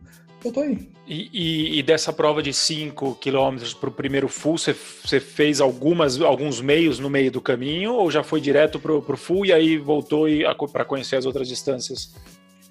eu 0.48 0.52
tô 0.52 0.60
aí. 0.60 0.88
E, 1.06 1.30
e, 1.32 1.78
e 1.78 1.82
dessa 1.82 2.12
prova 2.12 2.42
de 2.42 2.52
5 2.52 3.16
quilômetros 3.16 3.74
para 3.74 3.88
o 3.88 3.92
primeiro 3.92 4.28
full, 4.28 4.56
você, 4.56 4.74
fez 5.20 5.60
algumas, 5.60 6.20
alguns 6.20 6.60
meios 6.60 6.98
no 6.98 7.10
meio 7.10 7.30
do 7.30 7.40
caminho 7.40 7.92
ou 7.92 8.10
já 8.10 8.22
foi 8.22 8.40
direto 8.40 8.78
para 8.78 8.92
o 8.92 9.16
full 9.16 9.44
e 9.44 9.52
aí 9.52 9.76
voltou 9.76 10.26
para 10.72 10.84
conhecer 10.84 11.16
as 11.16 11.26
outras 11.26 11.48
distâncias? 11.48 12.14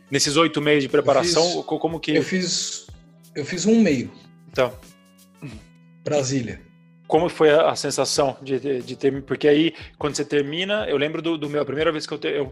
Nesses 0.10 0.38
oito 0.38 0.62
meses 0.62 0.84
de 0.84 0.90
preparação, 0.90 1.44
fiz, 1.44 1.64
como 1.66 2.00
que... 2.00 2.16
Eu 2.16 2.24
fiz, 2.24 2.88
eu 3.36 3.46
fiz 3.46 3.66
um 3.66 3.80
meio. 3.82 4.12
Então. 4.52 4.72
Brasília 6.04 6.62
como 7.13 7.30
foi 7.30 7.52
a, 7.52 7.76
sensação 7.76 8.36
de, 8.41 8.60
de, 8.60 8.82
de, 8.82 8.95
ter. 8.95 9.21
Porque 9.21 9.47
aí, 9.47 9.76
quando 9.99 10.15
você 10.15 10.26
termina, 10.26 10.88
eu 10.89 10.97
lembro 10.97 11.21
do, 11.21 11.38
do 11.38 11.47
meu, 11.47 11.62
a 11.62 11.65
primeira 11.65 11.91
vez 11.91 12.08
que 12.08 12.13
eu, 12.15 12.17
te, 12.17 12.28
eu. 12.28 12.52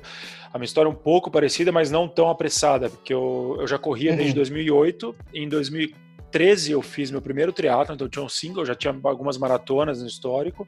A 0.54 0.60
minha 0.60 0.66
história 0.66 0.88
é 0.88 0.92
um 0.92 0.96
pouco 0.96 1.32
parecida, 1.32 1.72
mas 1.72 1.90
não 1.90 2.08
tão 2.08 2.30
apressada, 2.30 2.88
porque 2.88 3.12
eu, 3.12 3.58
eu 3.60 3.66
já 3.66 3.80
corria 3.80 4.12
uhum. 4.12 4.18
desde 4.18 4.36
2008. 4.36 5.16
E 5.34 5.40
em 5.40 5.50
2013 5.50 6.74
eu 6.74 6.82
fiz 6.84 7.10
meu 7.10 7.24
primeiro 7.24 7.52
triatlo, 7.52 7.96
então 7.96 8.06
eu 8.06 8.12
tinha 8.12 8.24
um 8.24 8.30
single, 8.30 8.64
já 8.64 8.76
tinha 8.76 8.96
algumas 9.04 9.36
maratonas 9.36 10.00
no 10.00 10.08
histórico. 10.08 10.68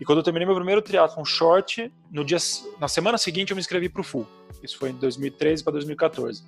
E 0.00 0.04
quando 0.06 0.20
eu 0.20 0.24
terminei 0.24 0.46
meu 0.46 0.56
primeiro 0.56 0.80
triatlo, 0.80 1.20
um 1.20 1.24
short, 1.26 1.92
no 2.10 2.24
dia, 2.24 2.38
na 2.80 2.88
semana 2.88 3.18
seguinte 3.18 3.50
eu 3.50 3.54
me 3.54 3.60
inscrevi 3.60 3.90
para 3.90 4.00
o 4.00 4.04
full. 4.04 4.26
Isso 4.62 4.78
foi 4.78 4.88
em 4.88 4.94
2013 4.94 5.62
para 5.62 5.74
2014. 5.74 6.42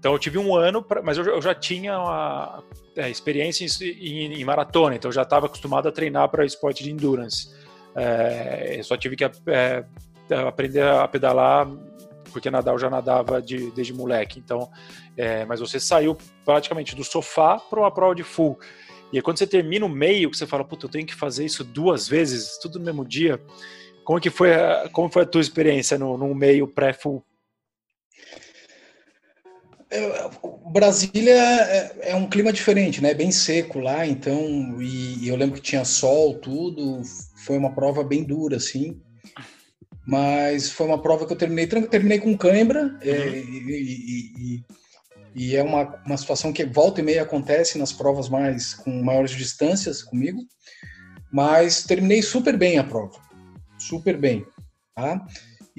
Então 0.00 0.12
eu 0.12 0.18
tive 0.18 0.38
um 0.38 0.56
ano, 0.56 0.82
pra, 0.82 1.02
mas 1.02 1.18
eu, 1.18 1.24
eu, 1.26 1.42
já 1.42 1.54
tinha 1.54 1.98
uma 1.98 2.64
é, 2.96 3.10
experiência 3.10 3.66
em, 3.84 3.88
em, 3.92 4.40
em, 4.40 4.44
maratona, 4.44 4.96
então 4.96 5.10
eu 5.10 5.12
já 5.12 5.22
estava 5.22 5.44
acostumado 5.44 5.88
a 5.88 5.92
treinar 5.92 6.26
para 6.30 6.44
esporte 6.44 6.82
de 6.82 6.90
endurance. 6.90 7.54
É, 7.94 8.76
eu 8.78 8.84
só 8.84 8.96
tive 8.96 9.14
que 9.14 9.24
é, 9.24 9.84
aprender 10.46 10.82
a 10.82 11.06
pedalar 11.06 11.68
porque 12.30 12.50
nadar 12.50 12.74
eu 12.74 12.78
já 12.78 12.88
nadava 12.88 13.42
de, 13.42 13.70
desde 13.72 13.92
moleque. 13.92 14.38
Então, 14.38 14.70
é, 15.16 15.44
mas 15.44 15.60
você 15.60 15.78
saiu 15.78 16.16
praticamente 16.44 16.96
do 16.96 17.04
sofá 17.04 17.58
para 17.58 17.80
uma 17.80 17.90
prova 17.90 18.14
de 18.14 18.22
full. 18.22 18.58
E 19.12 19.18
aí, 19.18 19.22
quando 19.22 19.38
você 19.38 19.46
termina 19.46 19.84
o 19.84 19.88
meio, 19.88 20.30
que 20.30 20.36
você 20.36 20.46
fala, 20.46 20.64
puta, 20.64 20.86
eu 20.86 20.90
tenho 20.90 21.06
que 21.06 21.14
fazer 21.14 21.44
isso 21.44 21.64
duas 21.64 22.08
vezes, 22.08 22.58
tudo 22.58 22.78
no 22.78 22.84
mesmo 22.84 23.04
dia. 23.04 23.40
Como 24.04 24.20
que 24.20 24.30
foi 24.30 24.54
a, 24.54 24.88
como 24.92 25.10
foi 25.10 25.22
a 25.22 25.26
tua 25.26 25.40
experiência 25.40 25.98
no, 25.98 26.16
no 26.16 26.34
meio 26.34 26.66
pré-full? 26.66 27.22
Brasília 30.72 31.32
é, 31.32 32.10
é, 32.10 32.14
um 32.14 32.28
clima 32.28 32.52
diferente, 32.52 33.02
né? 33.02 33.12
Bem 33.12 33.32
seco 33.32 33.80
lá, 33.80 34.06
então, 34.06 34.80
e, 34.80 35.24
e, 35.24 35.28
eu 35.28 35.36
lembro 35.36 35.56
que 35.56 35.62
tinha 35.62 35.84
sol, 35.84 36.38
tudo. 36.38 37.02
Foi 37.44 37.58
uma 37.58 37.74
prova 37.74 38.04
bem 38.04 38.22
dura, 38.22 38.56
assim. 38.56 39.00
Mas 40.06 40.70
foi 40.70 40.86
uma 40.86 41.00
prova 41.00 41.26
que 41.26 41.32
eu 41.32 41.36
terminei, 41.36 41.66
terminei 41.66 42.18
com 42.18 42.36
cãibra, 42.36 42.96
é, 43.02 43.10
uhum. 43.10 43.16
é, 43.16 43.38
e, 43.38 44.32
e, 44.38 44.64
e, 45.34 45.56
é 45.56 45.62
uma, 45.62 46.00
uma 46.06 46.16
situação 46.16 46.52
que 46.52 46.64
volta 46.64 47.00
e 47.00 47.04
meia 47.04 47.22
acontece 47.22 47.76
nas 47.76 47.92
provas 47.92 48.28
mais 48.28 48.74
com 48.74 48.90
maiores 49.02 49.32
distâncias 49.32 50.02
comigo. 50.02 50.40
Mas 51.32 51.84
terminei 51.84 52.22
super 52.22 52.56
bem 52.56 52.78
a 52.78 52.84
prova, 52.84 53.20
super 53.78 54.16
bem, 54.16 54.44
tá? 54.94 55.24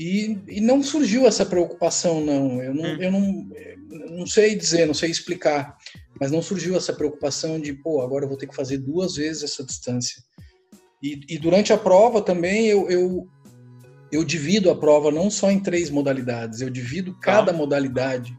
E, 0.02 0.40
e 0.48 0.62
não 0.62 0.82
surgiu 0.82 1.28
essa 1.28 1.46
preocupação, 1.46 2.20
não. 2.20 2.62
Eu 2.62 2.74
não, 2.74 2.84
hum. 2.84 2.98
eu 3.00 3.12
não 3.12 3.52
não 4.10 4.26
sei 4.26 4.56
dizer, 4.56 4.86
não 4.86 4.94
sei 4.94 5.10
explicar, 5.10 5.78
mas 6.20 6.32
não 6.32 6.42
surgiu 6.42 6.76
essa 6.76 6.94
preocupação 6.94 7.60
de, 7.60 7.74
pô, 7.74 8.02
agora 8.02 8.26
eu 8.26 8.30
vou 8.30 8.38
ter 8.38 8.48
que 8.48 8.56
fazer 8.56 8.78
duas 8.78 9.16
vezes 9.16 9.44
essa 9.44 9.64
distância. 9.64 10.24
E, 11.02 11.20
e 11.28 11.38
durante 11.38 11.74
a 11.74 11.78
prova 11.78 12.22
também 12.22 12.68
eu, 12.68 12.90
eu, 12.90 13.28
eu, 14.12 14.24
divido 14.24 14.70
a 14.70 14.76
prova 14.76 15.12
não 15.12 15.30
só 15.30 15.50
em 15.50 15.60
três 15.60 15.90
modalidades, 15.90 16.62
eu 16.62 16.70
divido 16.70 17.18
cada 17.20 17.52
ah. 17.52 17.54
modalidade 17.54 18.38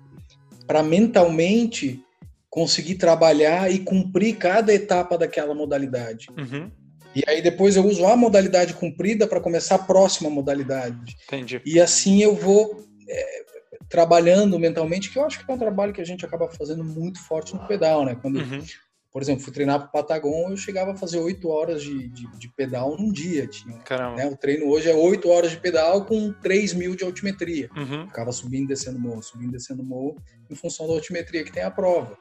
para 0.66 0.82
mentalmente 0.82 2.02
conseguir 2.48 2.96
trabalhar 2.96 3.70
e 3.70 3.80
cumprir 3.80 4.36
cada 4.36 4.72
etapa 4.72 5.18
daquela 5.18 5.54
modalidade. 5.54 6.28
Uhum. 6.38 6.70
E 7.14 7.22
aí 7.26 7.42
depois 7.42 7.76
eu 7.76 7.84
uso 7.86 8.06
a 8.06 8.16
modalidade 8.16 8.74
cumprida 8.74 9.26
para 9.26 9.40
começar 9.40 9.76
a 9.76 9.78
próxima 9.78 10.30
modalidade. 10.30 11.16
Entendi. 11.26 11.60
E 11.64 11.80
assim 11.80 12.22
eu 12.22 12.34
vou 12.34 12.86
é, 13.08 13.42
trabalhando 13.88 14.58
mentalmente, 14.58 15.10
que 15.10 15.18
eu 15.18 15.24
acho 15.24 15.44
que 15.44 15.50
é 15.50 15.54
um 15.54 15.58
trabalho 15.58 15.92
que 15.92 16.00
a 16.00 16.04
gente 16.04 16.24
acaba 16.24 16.48
fazendo 16.48 16.82
muito 16.82 17.20
forte 17.22 17.54
no 17.54 17.66
pedal, 17.66 18.06
né? 18.06 18.14
Quando, 18.14 18.38
uhum. 18.38 18.64
por 19.12 19.20
exemplo, 19.20 19.44
fui 19.44 19.52
treinar 19.52 19.78
para 19.80 19.88
o 19.88 19.92
Patagon, 19.92 20.50
eu 20.50 20.56
chegava 20.56 20.92
a 20.92 20.96
fazer 20.96 21.18
oito 21.18 21.48
horas 21.48 21.82
de, 21.82 22.08
de, 22.08 22.26
de, 22.38 22.48
pedal 22.56 22.96
num 22.96 23.12
dia. 23.12 23.46
Tinha, 23.46 23.76
né? 24.16 24.26
O 24.26 24.34
treino 24.34 24.66
hoje 24.66 24.88
é 24.88 24.94
oito 24.94 25.28
horas 25.28 25.50
de 25.50 25.58
pedal 25.58 26.06
com 26.06 26.32
3 26.32 26.72
mil 26.72 26.96
de 26.96 27.04
altimetria. 27.04 27.68
Uhum. 27.76 28.06
Ficava 28.06 28.32
subindo 28.32 28.64
e 28.64 28.68
descendo 28.68 28.98
morro, 28.98 29.22
subindo 29.22 29.50
e 29.50 29.52
descendo 29.52 29.84
morro, 29.84 30.16
em 30.50 30.54
função 30.54 30.86
da 30.86 30.94
altimetria 30.94 31.44
que 31.44 31.52
tem 31.52 31.62
a 31.62 31.70
prova. 31.70 32.16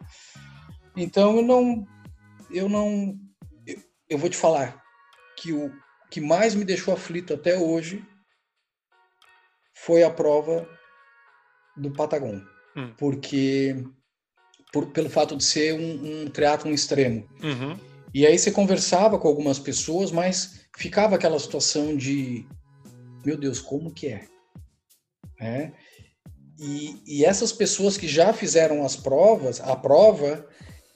Então 0.95 1.37
eu 1.37 1.41
não. 1.41 1.87
Eu 2.49 2.67
não. 2.67 3.15
Eu, 3.65 3.77
eu 4.09 4.17
vou 4.17 4.29
te 4.29 4.35
falar 4.35 4.80
que 5.41 5.51
o 5.51 5.73
que 6.11 6.21
mais 6.21 6.53
me 6.53 6.63
deixou 6.63 6.93
aflito 6.93 7.33
até 7.33 7.57
hoje 7.57 8.05
foi 9.73 10.03
a 10.03 10.09
prova 10.09 10.69
do 11.75 11.91
Patagon, 11.91 12.41
hum. 12.75 12.93
porque 12.97 13.75
por, 14.71 14.91
pelo 14.91 15.09
fato 15.09 15.35
de 15.35 15.43
ser 15.43 15.73
um, 15.73 16.23
um 16.23 16.27
triatlon 16.27 16.71
extremo. 16.71 17.27
Uhum. 17.41 17.79
E 18.13 18.27
aí 18.27 18.37
você 18.37 18.51
conversava 18.51 19.17
com 19.17 19.27
algumas 19.27 19.57
pessoas, 19.57 20.11
mas 20.11 20.65
ficava 20.77 21.15
aquela 21.15 21.39
situação 21.39 21.95
de, 21.95 22.45
meu 23.25 23.37
Deus, 23.37 23.59
como 23.59 23.91
que 23.91 24.07
é? 24.07 24.27
é? 25.39 25.71
E, 26.59 27.01
e 27.07 27.25
essas 27.25 27.51
pessoas 27.51 27.97
que 27.97 28.07
já 28.07 28.31
fizeram 28.31 28.85
as 28.85 28.95
provas, 28.95 29.59
a 29.61 29.75
prova, 29.75 30.47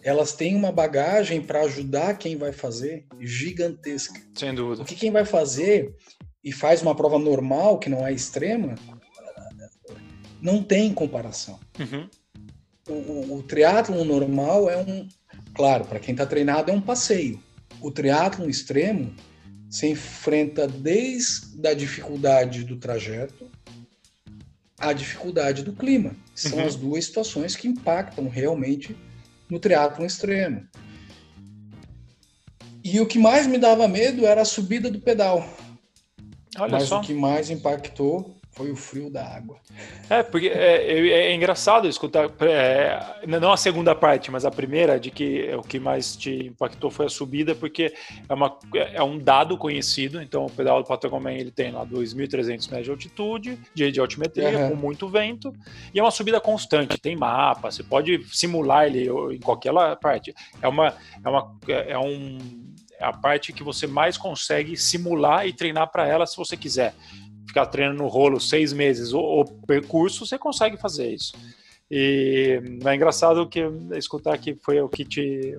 elas 0.06 0.34
têm 0.34 0.56
uma 0.56 0.72
bagagem 0.72 1.41
para 1.41 1.62
ajudar 1.62 2.20
quem 2.20 2.38
vai 2.38 2.52
fazer 2.52 3.08
gigantesca. 3.20 4.22
Sem 4.36 4.54
dúvida. 4.54 4.78
Porque 4.78 4.94
quem 4.94 5.10
vai 5.10 5.26
fazer 5.26 5.96
e 6.44 6.52
faz 6.52 6.84
uma 6.84 6.94
prova 6.94 7.18
normal, 7.18 7.80
que 7.80 7.89
não 7.89 8.06
é 8.06 8.13
extrema, 8.13 8.76
não 10.39 10.62
tem 10.62 10.94
comparação. 10.94 11.60
Uhum. 11.80 12.08
O, 12.88 12.94
o, 12.94 13.38
o 13.38 13.44
triatlon 13.44 14.06
normal 14.06 14.70
é 14.70 14.78
um, 14.78 15.08
claro, 15.56 15.86
para 15.86 16.00
quem 16.00 16.13
está 16.13 16.24
treinado 16.24 16.70
é 16.70 16.74
um 16.76 16.82
passeio. 16.82 17.41
O 17.82 17.89
triatlon 17.89 18.48
extremo 18.48 19.12
se 19.72 19.88
enfrenta 19.88 20.68
desde 20.68 21.68
a 21.68 21.74
dificuldade 21.74 22.63
do 22.63 22.78
trajeto 22.78 23.50
à 24.78 24.94
dificuldade 24.94 25.63
do 25.63 25.74
clima. 25.74 26.15
São 26.36 26.60
uhum. 26.60 26.65
as 26.68 26.76
duas 26.76 27.06
situações 27.06 27.56
que 27.56 27.68
impactam 27.68 28.30
realmente 28.30 28.96
no 29.49 29.60
triatlon 29.60 30.05
extremo. 30.05 30.67
E 32.84 32.99
o 32.99 33.08
que 33.08 33.17
mais 33.17 33.47
me 33.47 33.58
dava 33.58 33.88
medo 33.88 34.25
era 34.25 34.41
a 34.41 34.45
subida 34.45 34.91
do 34.91 34.99
pedal. 34.99 35.47
Olha 36.58 36.71
Mas 36.71 36.84
só. 36.84 36.99
o 36.99 37.01
que 37.01 37.13
mais 37.13 37.49
impactou 37.49 38.36
foi 38.56 38.72
o 38.72 38.76
frio 38.76 39.10
da 39.10 39.22
água. 39.22 39.58
É, 40.10 40.24
porque 40.24 40.48
é, 40.48 40.78
é, 40.78 41.08
é 41.10 41.36
engraçado 41.36 41.89
escutar, 41.89 42.30
é, 42.39 43.28
não 43.28 43.52
a 43.52 43.58
segunda 43.58 43.94
parte, 43.94 44.32
mas 44.32 44.46
a 44.46 44.52
primeira, 44.52 44.98
de 44.98 45.12
que 45.12 45.54
o 45.56 45.62
que 45.62 45.78
mais 45.78 46.15
te 46.15 46.48
impactou 46.48 46.89
foi 46.89 47.08
a 47.08 47.10
subida, 47.10 47.54
porque 47.54 47.94
é, 48.30 48.34
uma, 48.34 48.58
é 48.74 49.04
um 49.04 49.20
dado 49.20 49.58
conhecido, 49.58 50.22
então 50.22 50.46
o 50.46 50.50
pedal 50.50 50.82
do 50.82 50.88
Patagonia 50.88 51.38
ele 51.38 51.52
tem 51.52 51.72
lá 51.72 51.86
2.300 51.86 52.48
metros 52.70 52.86
de 52.86 52.91
altitude, 52.91 53.60
de, 53.74 53.91
de 53.91 54.00
altimetria, 54.00 54.58
uhum. 54.58 54.70
com 54.70 54.76
muito 54.76 55.10
vento, 55.10 55.54
e 55.94 56.00
é 56.00 56.02
uma 56.02 56.12
subida 56.12 56.39
constante, 56.39 56.98
tem 56.98 57.15
mapa, 57.15 57.70
você 57.70 57.84
pode 57.84 58.26
simular 58.34 58.86
ele 58.86 59.10
em 59.36 59.39
qualquer 59.39 59.74
parte. 60.00 60.34
É 60.62 60.68
uma, 60.68 60.96
é 61.24 61.30
uma, 61.30 61.58
é 61.68 62.00
um, 62.00 62.38
é 62.98 63.04
a 63.04 63.12
parte 63.12 63.52
que 63.52 63.63
você 63.63 63.86
mais 63.86 64.18
consegue 64.18 64.78
simular 64.78 65.46
e 65.46 65.52
treinar 65.52 65.91
para 65.91 66.08
ela 66.08 66.26
se 66.26 66.38
você 66.38 66.56
quiser 66.56 66.96
ficar 67.47 67.65
treinando 67.67 68.03
no 68.03 68.08
rolo 68.08 68.39
seis 68.39 68.73
meses 68.73 69.13
o, 69.13 69.19
o 69.19 69.45
percurso, 69.45 70.25
você 70.25 70.38
consegue 70.38 70.77
fazer 70.77 71.13
isso. 71.13 71.34
E 71.89 72.60
é 72.84 72.95
engraçado 72.95 73.47
que 73.47 73.62
escutar 73.95 74.38
que 74.38 74.55
foi 74.55 74.81
o 74.81 74.89
que 74.89 75.05
te 75.05 75.58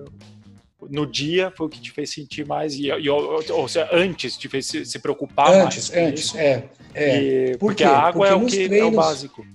no 0.89 1.05
dia 1.05 1.51
foi 1.55 1.67
o 1.67 1.69
que 1.69 1.81
te 1.81 1.91
fez 1.91 2.11
sentir 2.11 2.45
mais 2.45 2.75
e, 2.75 2.87
e 2.87 3.09
ou, 3.09 3.43
ou, 3.51 3.67
seja, 3.67 3.89
antes 3.91 4.37
te 4.37 4.47
fez 4.47 4.67
se, 4.67 4.85
se 4.85 4.99
preocupar 4.99 5.51
antes, 5.51 5.89
mais? 5.89 6.07
Antes, 6.07 6.33
antes, 6.33 6.35
é. 6.35 6.69
é. 6.93 7.21
E, 7.23 7.51
Por 7.57 7.69
porque 7.69 7.83
a 7.83 7.97
água 7.97 8.27
porque 8.27 8.33
é 8.33 8.35
o 8.35 8.45
que 8.45 8.67
treinos, 8.67 8.79
é 8.79 8.85
o 8.85 8.91
básico. 8.91 9.47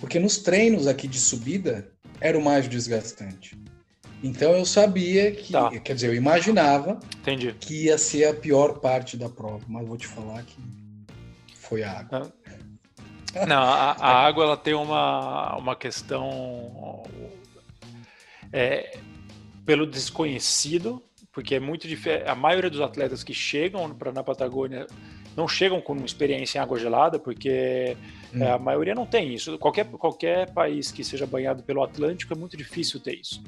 Porque 0.00 0.18
nos 0.18 0.38
treinos 0.38 0.86
aqui 0.86 1.08
de 1.08 1.18
subida 1.18 1.88
era 2.20 2.38
o 2.38 2.42
mais 2.42 2.68
desgastante. 2.68 3.58
Então 4.22 4.52
eu 4.52 4.64
sabia 4.64 5.30
que, 5.32 5.52
tá. 5.52 5.70
quer 5.80 5.94
dizer, 5.94 6.08
eu 6.08 6.14
imaginava 6.14 6.98
Entendi. 7.20 7.54
que 7.58 7.84
ia 7.84 7.98
ser 7.98 8.24
a 8.24 8.34
pior 8.34 8.78
parte 8.78 9.16
da 9.16 9.28
prova, 9.28 9.64
mas 9.68 9.86
vou 9.86 9.96
te 9.96 10.06
falar 10.06 10.42
que 10.42 10.56
foi 11.68 11.82
a 11.82 12.00
água. 12.00 12.32
Não, 13.46 13.62
a, 13.62 13.92
a 13.92 14.26
água 14.26 14.44
ela 14.44 14.56
tem 14.56 14.74
uma, 14.74 15.56
uma 15.56 15.76
questão 15.76 17.02
é, 18.52 18.98
pelo 19.64 19.86
desconhecido, 19.86 21.02
porque 21.32 21.54
é 21.54 21.60
muito 21.60 21.86
diferente. 21.86 22.28
A 22.28 22.34
maioria 22.34 22.70
dos 22.70 22.80
atletas 22.80 23.22
que 23.22 23.34
chegam 23.34 23.94
para 23.94 24.12
na 24.12 24.22
Patagônia 24.22 24.86
não 25.36 25.46
chegam 25.46 25.82
com 25.82 25.94
experiência 25.96 26.58
em 26.58 26.62
água 26.62 26.78
gelada, 26.78 27.18
porque 27.18 27.96
hum. 28.34 28.42
é, 28.42 28.52
a 28.52 28.58
maioria 28.58 28.94
não 28.94 29.04
tem 29.04 29.34
isso. 29.34 29.58
Qualquer, 29.58 29.84
qualquer 29.86 30.50
país 30.52 30.90
que 30.90 31.04
seja 31.04 31.26
banhado 31.26 31.62
pelo 31.62 31.82
Atlântico 31.82 32.32
é 32.32 32.36
muito 32.36 32.56
difícil 32.56 33.00
ter 33.00 33.16
isso. 33.20 33.42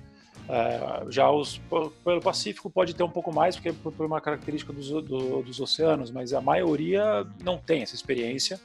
Uh, 0.48 1.11
já 1.11 1.30
os, 1.30 1.61
pelo 2.02 2.22
Pacífico 2.22 2.70
pode 2.70 2.94
ter 2.94 3.02
um 3.02 3.11
pouco 3.11 3.30
mais, 3.30 3.54
porque 3.54 3.68
é 3.68 3.72
por 3.72 4.06
uma 4.06 4.18
característica 4.18 4.72
dos, 4.72 4.88
do, 4.88 5.42
dos 5.42 5.61
oceanos, 5.61 6.11
mas 6.11 6.32
a 6.32 6.40
maioria 6.40 7.26
não 7.44 7.58
tem 7.58 7.82
essa 7.82 7.94
experiência. 7.94 8.58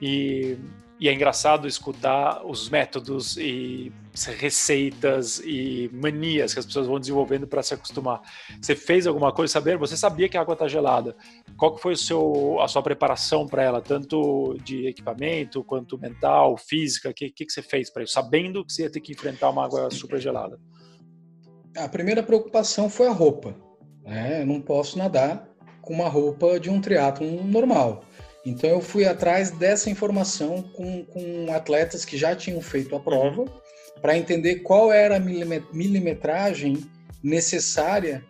E, 0.00 0.56
e 1.00 1.08
é 1.08 1.12
engraçado 1.12 1.66
escutar 1.66 2.46
os 2.46 2.70
métodos 2.70 3.36
e 3.36 3.92
receitas 4.38 5.40
e 5.44 5.90
manias 5.92 6.54
que 6.54 6.60
as 6.60 6.64
pessoas 6.64 6.86
vão 6.86 6.98
desenvolvendo 6.98 7.46
para 7.46 7.62
se 7.62 7.74
acostumar. 7.74 8.22
Você 8.60 8.74
fez 8.74 9.06
alguma 9.06 9.32
coisa 9.32 9.52
saber? 9.52 9.76
Você 9.78 9.96
sabia 9.96 10.28
que 10.28 10.38
a 10.38 10.40
água 10.40 10.54
está 10.54 10.68
gelada? 10.68 11.16
Qual 11.56 11.74
que 11.74 11.82
foi 11.82 11.94
o 11.94 11.96
seu, 11.96 12.60
a 12.60 12.68
sua 12.68 12.82
preparação 12.82 13.46
para 13.46 13.62
ela, 13.62 13.80
tanto 13.82 14.56
de 14.62 14.86
equipamento 14.86 15.62
quanto 15.64 15.98
mental, 15.98 16.56
física? 16.56 17.10
O 17.10 17.14
que, 17.14 17.30
que, 17.30 17.44
que 17.44 17.52
você 17.52 17.62
fez 17.62 17.90
para 17.90 18.04
isso, 18.04 18.12
sabendo 18.12 18.64
que 18.64 18.72
você 18.72 18.84
ia 18.84 18.90
ter 18.90 19.00
que 19.00 19.12
enfrentar 19.12 19.50
uma 19.50 19.64
água 19.64 19.90
super 19.90 20.20
gelada? 20.20 20.58
A 21.76 21.88
primeira 21.88 22.22
preocupação 22.22 22.88
foi 22.88 23.06
a 23.06 23.12
roupa. 23.12 23.54
Né? 24.04 24.42
Eu 24.42 24.46
não 24.46 24.60
posso 24.60 24.98
nadar 24.98 25.48
com 25.82 25.94
uma 25.94 26.08
roupa 26.08 26.58
de 26.58 26.70
um 26.70 26.80
triatlo 26.80 27.44
normal. 27.44 28.04
Então 28.44 28.70
eu 28.70 28.80
fui 28.80 29.04
atrás 29.04 29.50
dessa 29.50 29.90
informação 29.90 30.62
com, 30.62 31.04
com 31.04 31.52
atletas 31.52 32.04
que 32.04 32.16
já 32.16 32.34
tinham 32.34 32.60
feito 32.60 32.94
a 32.94 33.00
prova 33.00 33.44
para 34.00 34.16
entender 34.16 34.56
qual 34.56 34.92
era 34.92 35.16
a 35.16 35.20
milimetragem 35.20 36.84
necessária 37.22 38.24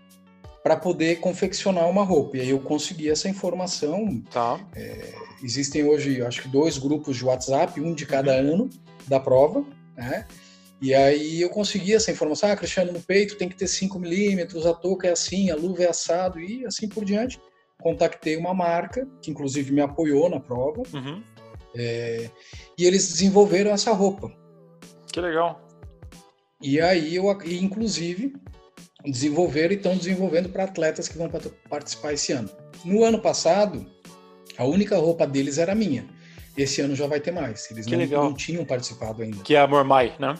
para 0.62 0.76
poder 0.76 1.20
confeccionar 1.20 1.88
uma 1.88 2.02
roupa. 2.02 2.38
E 2.38 2.40
aí 2.40 2.50
eu 2.50 2.58
consegui 2.58 3.10
essa 3.10 3.28
informação. 3.28 4.22
Tá. 4.32 4.58
É, 4.74 5.12
existem 5.42 5.84
hoje, 5.84 6.22
acho 6.22 6.42
que 6.42 6.48
dois 6.48 6.78
grupos 6.78 7.16
de 7.16 7.24
WhatsApp, 7.24 7.80
um 7.80 7.94
de 7.94 8.06
cada 8.06 8.32
uhum. 8.32 8.54
ano 8.54 8.70
da 9.06 9.20
prova, 9.20 9.64
né? 9.96 10.26
E 10.80 10.94
aí 10.94 11.40
eu 11.40 11.48
consegui 11.48 11.94
essa 11.94 12.10
informação, 12.10 12.50
ah, 12.50 12.56
Cristiano, 12.56 12.92
no 12.92 13.00
peito 13.00 13.36
tem 13.36 13.48
que 13.48 13.56
ter 13.56 13.66
5 13.66 13.98
milímetros, 13.98 14.66
a 14.66 14.74
touca 14.74 15.08
é 15.08 15.12
assim, 15.12 15.50
a 15.50 15.56
luva 15.56 15.84
é 15.84 15.88
assado 15.88 16.38
e 16.38 16.66
assim 16.66 16.88
por 16.88 17.04
diante. 17.04 17.40
Contactei 17.80 18.36
uma 18.36 18.52
marca, 18.52 19.06
que 19.22 19.30
inclusive 19.30 19.72
me 19.72 19.80
apoiou 19.80 20.28
na 20.28 20.40
prova, 20.40 20.82
uhum. 20.94 21.22
é, 21.74 22.30
e 22.78 22.84
eles 22.84 23.08
desenvolveram 23.08 23.70
essa 23.70 23.92
roupa. 23.92 24.32
Que 25.12 25.20
legal. 25.20 25.62
E 26.60 26.80
aí 26.80 27.16
eu, 27.16 27.24
e 27.42 27.62
inclusive, 27.62 28.34
desenvolveram 29.04 29.72
e 29.72 29.76
estão 29.76 29.96
desenvolvendo 29.96 30.48
para 30.48 30.64
atletas 30.64 31.08
que 31.08 31.16
vão 31.16 31.30
participar 31.68 32.12
esse 32.12 32.32
ano. 32.32 32.50
No 32.84 33.04
ano 33.04 33.18
passado, 33.18 33.86
a 34.58 34.64
única 34.64 34.96
roupa 34.96 35.26
deles 35.26 35.58
era 35.58 35.74
minha. 35.74 36.06
Esse 36.56 36.80
ano 36.80 36.94
já 36.94 37.06
vai 37.06 37.20
ter 37.20 37.32
mais. 37.32 37.70
Eles 37.70 37.86
não, 37.86 38.06
não, 38.06 38.34
tinham 38.34 38.64
participado 38.64 39.22
ainda. 39.22 39.42
Que 39.42 39.54
é 39.54 39.60
a 39.60 39.66
Mormai, 39.66 40.14
né? 40.18 40.34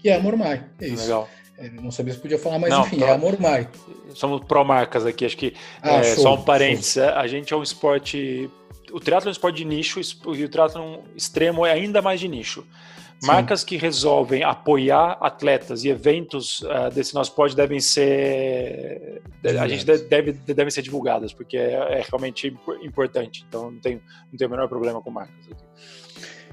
Que 0.00 0.08
é 0.08 0.16
a 0.16 0.20
Mormai. 0.20 0.64
É 0.80 0.86
isso. 0.88 1.04
Legal. 1.04 1.28
É, 1.58 1.68
não 1.68 1.90
sabia 1.90 2.14
se 2.14 2.20
podia 2.20 2.38
falar, 2.38 2.58
mas 2.58 2.70
não, 2.70 2.80
enfim, 2.80 2.98
tô... 2.98 3.04
é 3.04 3.12
a 3.12 3.18
Mormai. 3.18 3.68
Somos 4.14 4.42
pró-marcas 4.44 5.04
aqui, 5.04 5.26
acho 5.26 5.36
que 5.36 5.54
ah, 5.82 5.96
é, 5.96 6.14
show, 6.14 6.22
só 6.22 6.34
um 6.34 6.42
parênteses. 6.42 6.94
Show. 6.94 7.04
A 7.04 7.26
gente 7.26 7.52
é 7.52 7.56
um 7.56 7.62
esporte. 7.62 8.50
O 8.90 8.98
triatlo 8.98 9.28
é 9.28 9.30
um 9.30 9.32
esporte 9.32 9.56
de 9.56 9.64
nicho 9.64 10.00
e 10.00 10.44
o 10.44 10.48
triatlo 10.48 11.04
extremo 11.14 11.66
é 11.66 11.72
ainda 11.72 12.00
mais 12.00 12.18
de 12.18 12.28
nicho. 12.28 12.66
Sim. 13.20 13.26
Marcas 13.26 13.62
que 13.62 13.76
resolvem 13.76 14.42
apoiar 14.42 15.18
atletas 15.20 15.84
e 15.84 15.90
eventos 15.90 16.62
uh, 16.62 16.90
desse 16.90 17.14
nosso 17.14 17.30
esporte 17.30 17.54
devem 17.54 17.78
ser. 17.78 19.20
A 19.60 19.68
gente 19.68 19.84
deve, 19.84 20.32
devem 20.32 20.70
ser 20.70 20.80
divulgadas, 20.80 21.34
porque 21.34 21.58
é, 21.58 21.98
é 21.98 22.04
realmente 22.08 22.56
importante. 22.82 23.44
Então 23.46 23.70
não 23.70 23.78
tem, 23.78 24.00
não 24.32 24.38
tem 24.38 24.46
o 24.46 24.50
menor 24.50 24.68
problema 24.68 25.02
com 25.02 25.10
marcas 25.10 25.36
aqui. 25.50 25.62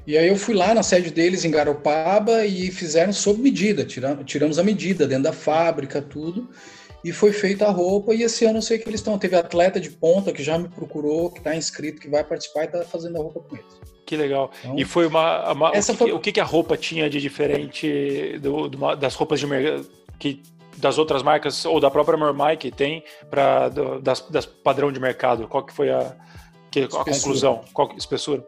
E 0.07 0.17
aí 0.17 0.29
eu 0.29 0.37
fui 0.37 0.55
lá 0.55 0.73
na 0.73 0.81
sede 0.81 1.11
deles 1.11 1.43
em 1.43 1.51
Garopaba 1.51 2.45
e 2.45 2.71
fizeram 2.71 3.11
sob 3.11 3.41
medida, 3.41 3.85
tiramos 4.25 4.57
a 4.57 4.63
medida 4.63 5.05
dentro 5.05 5.25
da 5.25 5.33
fábrica, 5.33 6.01
tudo. 6.01 6.47
E 7.03 7.11
foi 7.11 7.33
feita 7.33 7.65
a 7.65 7.71
roupa, 7.71 8.13
e 8.13 8.23
esse 8.23 8.45
ano 8.45 8.59
eu 8.59 8.61
sei 8.61 8.79
que 8.79 8.87
eles 8.87 9.01
estão. 9.01 9.17
Teve 9.19 9.35
atleta 9.35 9.81
de 9.81 9.89
ponta 9.89 10.31
que 10.31 10.41
já 10.41 10.57
me 10.57 10.69
procurou, 10.69 11.29
que 11.29 11.39
está 11.39 11.53
inscrito, 11.55 12.01
que 12.01 12.09
vai 12.09 12.23
participar 12.23 12.61
e 12.61 12.65
está 12.65 12.81
fazendo 12.83 13.17
a 13.17 13.19
roupa 13.19 13.41
com 13.41 13.55
eles. 13.55 13.81
Que 14.05 14.15
legal. 14.15 14.49
Então, 14.61 14.79
e 14.79 14.85
foi 14.85 15.05
uma. 15.05 15.51
uma 15.51 15.71
essa 15.75 15.91
o, 15.91 15.95
que, 15.95 16.03
foi... 16.03 16.11
o 16.13 16.19
que, 16.19 16.39
a 16.39 16.43
roupa 16.45 16.77
tinha 16.77 17.09
de 17.09 17.19
diferente 17.19 18.39
do, 18.39 18.69
do, 18.69 18.95
das 18.95 19.13
roupas 19.13 19.41
de 19.41 19.45
que 20.17 20.41
das 20.77 20.97
outras 20.97 21.21
marcas 21.21 21.65
ou 21.65 21.79
da 21.79 21.91
própria 21.91 22.17
Mormai 22.17 22.55
que 22.55 22.71
tem 22.71 23.03
para 23.29 23.69
das, 24.01 24.21
das 24.29 24.45
padrão 24.45 24.89
de 24.91 24.99
mercado? 24.99 25.47
Qual 25.47 25.65
que 25.65 25.73
foi 25.73 25.89
a, 25.89 26.15
que, 26.71 26.83
a 26.83 26.87
conclusão? 26.87 27.63
Qual 27.73 27.93
espessura? 27.97 28.45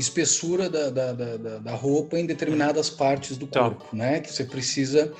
Espessura 0.00 0.68
da, 0.68 0.90
da, 0.90 1.12
da, 1.12 1.58
da 1.58 1.74
roupa 1.74 2.18
em 2.18 2.26
determinadas 2.26 2.90
partes 2.90 3.36
do 3.36 3.46
tá. 3.46 3.60
corpo, 3.60 3.94
né? 3.94 4.20
Que 4.20 4.32
você 4.32 4.44
precisa 4.44 5.12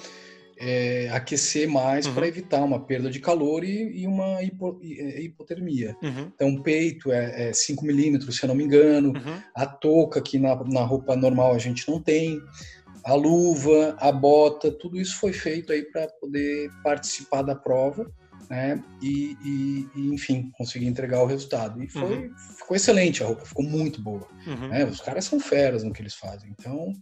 é, 0.58 1.08
aquecer 1.12 1.68
mais 1.68 2.06
uhum. 2.06 2.14
para 2.14 2.28
evitar 2.28 2.62
uma 2.62 2.78
perda 2.78 3.10
de 3.10 3.18
calor 3.18 3.64
e, 3.64 4.02
e 4.02 4.06
uma 4.06 4.42
hipo, 4.42 4.78
é, 4.82 5.22
hipotermia. 5.22 5.96
Uhum. 6.02 6.30
Então, 6.34 6.48
o 6.50 6.62
peito 6.62 7.10
é, 7.10 7.52
5 7.52 7.82
é 7.82 7.86
milímetros, 7.86 8.36
se 8.36 8.44
eu 8.44 8.48
não 8.48 8.54
me 8.54 8.64
engano. 8.64 9.08
Uhum. 9.08 9.42
A 9.54 9.66
touca, 9.66 10.20
que 10.20 10.38
na, 10.38 10.54
na 10.64 10.82
roupa 10.82 11.16
normal 11.16 11.54
a 11.54 11.58
gente 11.58 11.88
não 11.88 12.00
tem. 12.00 12.40
A 13.04 13.14
luva, 13.14 13.96
a 13.98 14.12
bota, 14.12 14.70
tudo 14.70 15.00
isso 15.00 15.16
foi 15.18 15.32
feito 15.32 15.72
aí 15.72 15.82
para 15.82 16.06
poder 16.20 16.70
participar 16.82 17.40
da 17.40 17.54
prova 17.54 18.10
né? 18.50 18.82
E, 19.00 19.36
e, 19.44 19.88
e, 19.94 20.12
enfim, 20.12 20.50
consegui 20.58 20.86
entregar 20.86 21.22
o 21.22 21.26
resultado. 21.26 21.80
E 21.80 21.88
foi, 21.88 22.26
uhum. 22.26 22.34
ficou 22.58 22.76
excelente 22.76 23.22
a 23.22 23.26
roupa, 23.26 23.46
ficou 23.46 23.64
muito 23.64 24.02
boa. 24.02 24.26
Uhum. 24.44 24.68
Né? 24.68 24.84
Os 24.84 25.00
caras 25.00 25.24
são 25.24 25.38
feras 25.38 25.84
no 25.84 25.92
que 25.92 26.02
eles 26.02 26.14
fazem. 26.14 26.50
Então, 26.58 26.92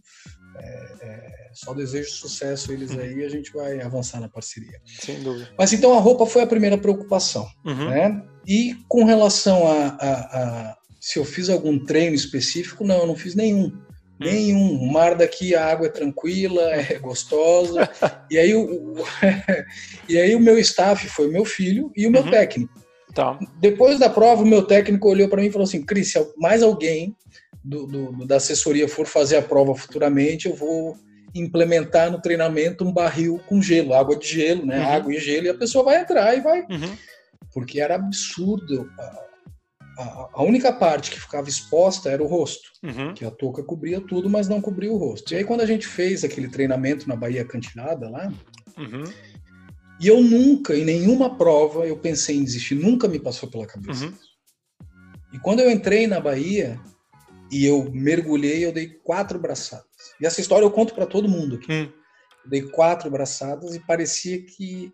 é, 0.55 0.95
é, 1.01 1.49
só 1.51 1.73
desejo 1.73 2.11
sucesso 2.11 2.71
eles 2.71 2.91
uhum. 2.91 2.99
aí 2.99 3.15
e 3.15 3.25
a 3.25 3.29
gente 3.29 3.51
vai 3.51 3.81
avançar 3.81 4.19
na 4.19 4.29
parceria. 4.29 4.79
Sem 4.85 5.23
dúvida. 5.23 5.49
Mas 5.57 5.73
então 5.73 5.97
a 5.97 5.99
roupa 5.99 6.27
foi 6.27 6.43
a 6.43 6.47
primeira 6.47 6.77
preocupação. 6.77 7.49
Uhum. 7.65 7.89
Né? 7.89 8.23
E 8.45 8.75
com 8.87 9.03
relação 9.03 9.67
a, 9.67 9.87
a, 9.87 10.69
a 10.71 10.77
se 11.01 11.17
eu 11.17 11.25
fiz 11.25 11.49
algum 11.49 11.83
treino 11.83 12.15
específico, 12.15 12.83
não, 12.83 12.99
eu 12.99 13.07
não 13.07 13.15
fiz 13.15 13.33
nenhum. 13.33 13.75
Nenhum. 14.19 14.81
O 14.81 14.91
mar 14.91 15.15
daqui, 15.15 15.55
a 15.55 15.65
água 15.65 15.87
é 15.87 15.89
tranquila, 15.89 16.61
é 16.73 16.99
gostosa. 16.99 17.89
e, 18.29 18.37
aí, 18.37 18.53
o, 18.53 18.95
e 20.09 20.17
aí 20.17 20.35
o 20.35 20.39
meu 20.39 20.59
staff 20.59 21.07
foi 21.07 21.27
o 21.27 21.31
meu 21.31 21.45
filho 21.45 21.91
e 21.95 22.05
o 22.05 22.11
meu 22.11 22.23
uhum. 22.23 22.31
técnico. 22.31 22.73
Tá. 23.13 23.39
Depois 23.59 23.97
da 23.97 24.09
prova, 24.09 24.43
o 24.43 24.47
meu 24.47 24.63
técnico 24.63 25.09
olhou 25.09 25.27
para 25.29 25.41
mim 25.41 25.47
e 25.47 25.51
falou 25.51 25.65
assim: 25.65 25.83
Cris, 25.83 26.11
se 26.11 26.33
mais 26.37 26.61
alguém 26.61 27.15
do, 27.63 27.87
do, 27.87 28.25
da 28.25 28.35
assessoria 28.35 28.87
for 28.87 29.05
fazer 29.05 29.37
a 29.37 29.41
prova 29.41 29.73
futuramente, 29.73 30.47
eu 30.47 30.55
vou 30.55 30.95
implementar 31.33 32.11
no 32.11 32.21
treinamento 32.21 32.83
um 32.83 32.91
barril 32.91 33.39
com 33.47 33.61
gelo, 33.61 33.93
água 33.93 34.15
de 34.15 34.27
gelo, 34.27 34.65
né? 34.65 34.79
Uhum. 34.79 34.89
Água 34.89 35.13
e 35.13 35.19
gelo, 35.19 35.45
e 35.47 35.49
a 35.49 35.57
pessoa 35.57 35.83
vai 35.83 36.01
entrar 36.01 36.35
e 36.35 36.41
vai. 36.41 36.61
Uhum. 36.61 36.97
Porque 37.53 37.79
era 37.79 37.95
absurdo 37.95 38.89
a, 40.33 40.43
única 40.43 40.71
parte 40.71 41.11
que 41.11 41.19
ficava 41.19 41.49
exposta 41.49 42.09
era 42.09 42.23
o 42.23 42.27
rosto, 42.27 42.69
uhum. 42.83 43.13
que 43.13 43.25
a 43.25 43.31
touca 43.31 43.61
cobria 43.61 43.99
tudo, 43.99 44.29
mas 44.29 44.47
não 44.47 44.61
cobria 44.61 44.91
o 44.91 44.97
rosto. 44.97 45.33
E 45.33 45.37
aí 45.37 45.43
quando 45.43 45.61
a 45.61 45.65
gente 45.65 45.85
fez 45.85 46.23
aquele 46.23 46.47
treinamento 46.47 47.07
na 47.07 47.15
Bahia 47.15 47.43
Cantilada 47.43 48.09
lá, 48.09 48.31
uhum. 48.77 49.03
e 49.99 50.07
eu 50.07 50.21
nunca, 50.21 50.75
em 50.75 50.85
nenhuma 50.85 51.35
prova, 51.35 51.85
eu 51.85 51.97
pensei 51.97 52.37
em 52.37 52.43
desistir, 52.43 52.75
nunca 52.75 53.07
me 53.07 53.19
passou 53.19 53.49
pela 53.49 53.67
cabeça. 53.67 54.05
Uhum. 54.05 54.13
E 55.33 55.39
quando 55.39 55.59
eu 55.59 55.69
entrei 55.69 56.07
na 56.07 56.19
Bahia 56.19 56.79
e 57.51 57.65
eu 57.65 57.91
mergulhei, 57.91 58.65
eu 58.65 58.71
dei 58.71 58.87
quatro 58.87 59.37
braçadas. 59.37 59.85
E 60.21 60.25
essa 60.25 60.39
história 60.41 60.65
eu 60.65 60.71
conto 60.71 60.93
para 60.93 61.05
todo 61.05 61.29
mundo 61.29 61.55
aqui. 61.57 61.71
Hum. 61.71 61.91
dei 62.45 62.61
quatro 62.61 63.11
braçadas 63.11 63.75
e 63.75 63.79
parecia 63.79 64.41
que 64.41 64.93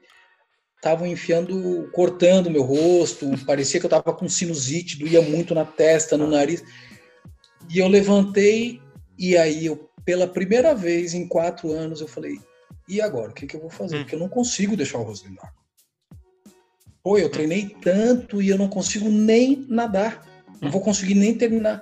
estavam 0.86 1.08
enfiando, 1.08 1.90
cortando 1.92 2.52
meu 2.52 2.62
rosto, 2.62 3.28
parecia 3.44 3.80
que 3.80 3.88
eu 3.88 3.90
estava 3.90 4.14
com 4.14 4.30
sinusite, 4.30 5.00
doía 5.00 5.20
muito 5.20 5.56
na 5.56 5.66
testa, 5.66 6.16
no 6.16 6.28
nariz. 6.28 6.64
E 7.68 7.80
eu 7.80 7.88
levantei 7.88 8.80
e 9.18 9.36
aí 9.36 9.66
eu, 9.66 9.90
pela 10.06 10.28
primeira 10.28 10.76
vez 10.76 11.16
em 11.16 11.28
quatro 11.28 11.72
anos, 11.72 12.02
eu 12.02 12.08
falei, 12.08 12.38
e 12.88 13.02
agora? 13.02 13.32
O 13.32 13.34
que, 13.34 13.48
que 13.48 13.56
eu 13.56 13.62
vou 13.62 13.72
fazer? 13.72 13.98
Hum. 13.98 14.00
Porque 14.02 14.14
eu 14.14 14.20
não 14.20 14.30
consigo 14.30 14.78
deixar 14.78 15.00
o 15.00 15.04
rosto 15.04 15.28
dentro 15.28 15.42
d'água. 15.42 15.66
Pô, 17.02 17.18
eu 17.18 17.30
treinei 17.30 17.76
tanto 17.82 18.40
e 18.40 18.50
eu 18.50 18.58
não 18.58 18.70
consigo 18.70 19.10
nem 19.10 19.66
nadar. 19.68 20.24
Não 20.62 20.70
vou 20.70 20.82
conseguir 20.82 21.16
nem 21.16 21.36
terminar. 21.36 21.82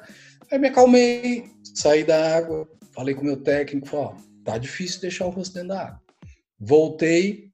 Aí 0.49 0.57
me 0.57 0.69
acalmei, 0.69 1.45
saí 1.75 2.05
da 2.05 2.37
água, 2.37 2.69
falei 2.93 3.13
com 3.13 3.21
o 3.21 3.25
meu 3.25 3.37
técnico, 3.37 3.87
falei, 3.87 4.05
ó, 4.05 4.13
tá 4.45 4.57
difícil 4.57 5.01
deixar 5.01 5.25
o 5.25 5.29
rosto 5.29 5.53
dentro 5.53 5.69
da 5.69 5.81
água. 5.87 6.01
Voltei, 6.57 7.52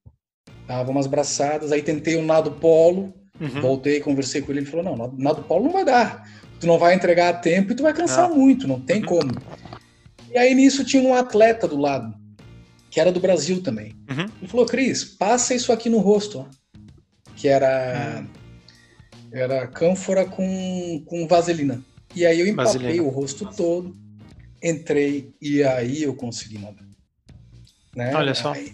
dava 0.70 0.92
umas 0.92 1.08
braçadas, 1.08 1.72
aí 1.72 1.82
tentei 1.82 2.16
o 2.16 2.20
um 2.20 2.26
nado 2.26 2.52
polo, 2.52 3.12
uhum. 3.42 3.60
voltei, 3.60 4.00
conversei 4.00 4.40
com 4.40 4.52
ele, 4.52 4.60
ele 4.60 4.68
falou, 4.68 4.86
não, 4.86 5.12
nado 5.18 5.42
polo 5.42 5.66
não 5.66 5.72
vai 5.72 5.84
dar. 5.84 6.30
Tu 6.60 6.68
não 6.68 6.78
vai 6.78 6.94
entregar 6.94 7.30
a 7.30 7.34
tempo 7.34 7.72
e 7.72 7.76
tu 7.76 7.82
vai 7.82 7.92
cansar 7.92 8.30
não. 8.30 8.38
muito, 8.38 8.68
não 8.68 8.80
tem 8.80 9.02
uhum. 9.02 9.08
como. 9.08 9.32
E 10.32 10.38
aí 10.38 10.54
nisso 10.54 10.86
tinha 10.86 11.02
um 11.02 11.16
atleta 11.16 11.68
do 11.68 11.76
lado, 11.76 12.14
que 12.92 13.00
era 13.00 13.12
do 13.12 13.20
Brasil 13.20 13.64
também. 13.64 13.96
Uhum. 14.08 14.28
Ele 14.40 14.48
falou, 14.48 14.66
Cris, 14.68 15.04
passa 15.04 15.56
isso 15.56 15.74
aqui 15.74 15.90
no 15.90 15.98
rosto, 15.98 16.42
ó. 16.42 16.46
Que 17.36 17.48
era, 17.48 18.24
era 19.32 19.66
cânfora 19.66 20.24
com, 20.24 21.02
com 21.04 21.28
vaselina. 21.28 21.82
E 22.16 22.28
aí 22.28 22.40
eu 22.40 22.46
empapei 22.46 22.74
vaselina. 22.74 23.04
o 23.04 23.10
rosto 23.10 23.50
todo, 23.56 23.98
entrei 24.62 25.34
e 25.42 25.64
aí 25.64 26.04
eu 26.04 26.14
consegui 26.14 26.60
nadar. 26.60 26.86
Né? 27.96 28.14
Olha 28.14 28.36
só. 28.36 28.54
Aí, 28.54 28.72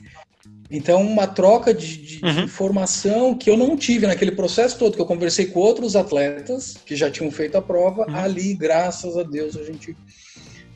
então, 0.70 1.02
uma 1.02 1.28
troca 1.28 1.74
de, 1.74 1.98
de, 1.98 2.26
uhum. 2.26 2.34
de, 2.34 2.42
informação 2.42 3.36
que 3.36 3.50
eu 3.50 3.56
não 3.56 3.78
tive 3.78 4.08
naquele 4.08 4.32
processo 4.32 4.78
todo, 4.78 4.96
que 4.96 5.02
eu 5.02 5.06
conversei 5.06 5.46
com 5.46 5.60
outros 5.60 5.96
atletas 5.96 6.76
que 6.86 6.96
já 6.96 7.10
tinham 7.10 7.30
feito 7.30 7.56
a 7.56 7.62
prova, 7.62 8.06
uhum. 8.08 8.16
ali, 8.16 8.54
graças 8.56 9.18
a 9.18 9.24
Deus, 9.24 9.56
a 9.56 9.64
gente 9.64 9.96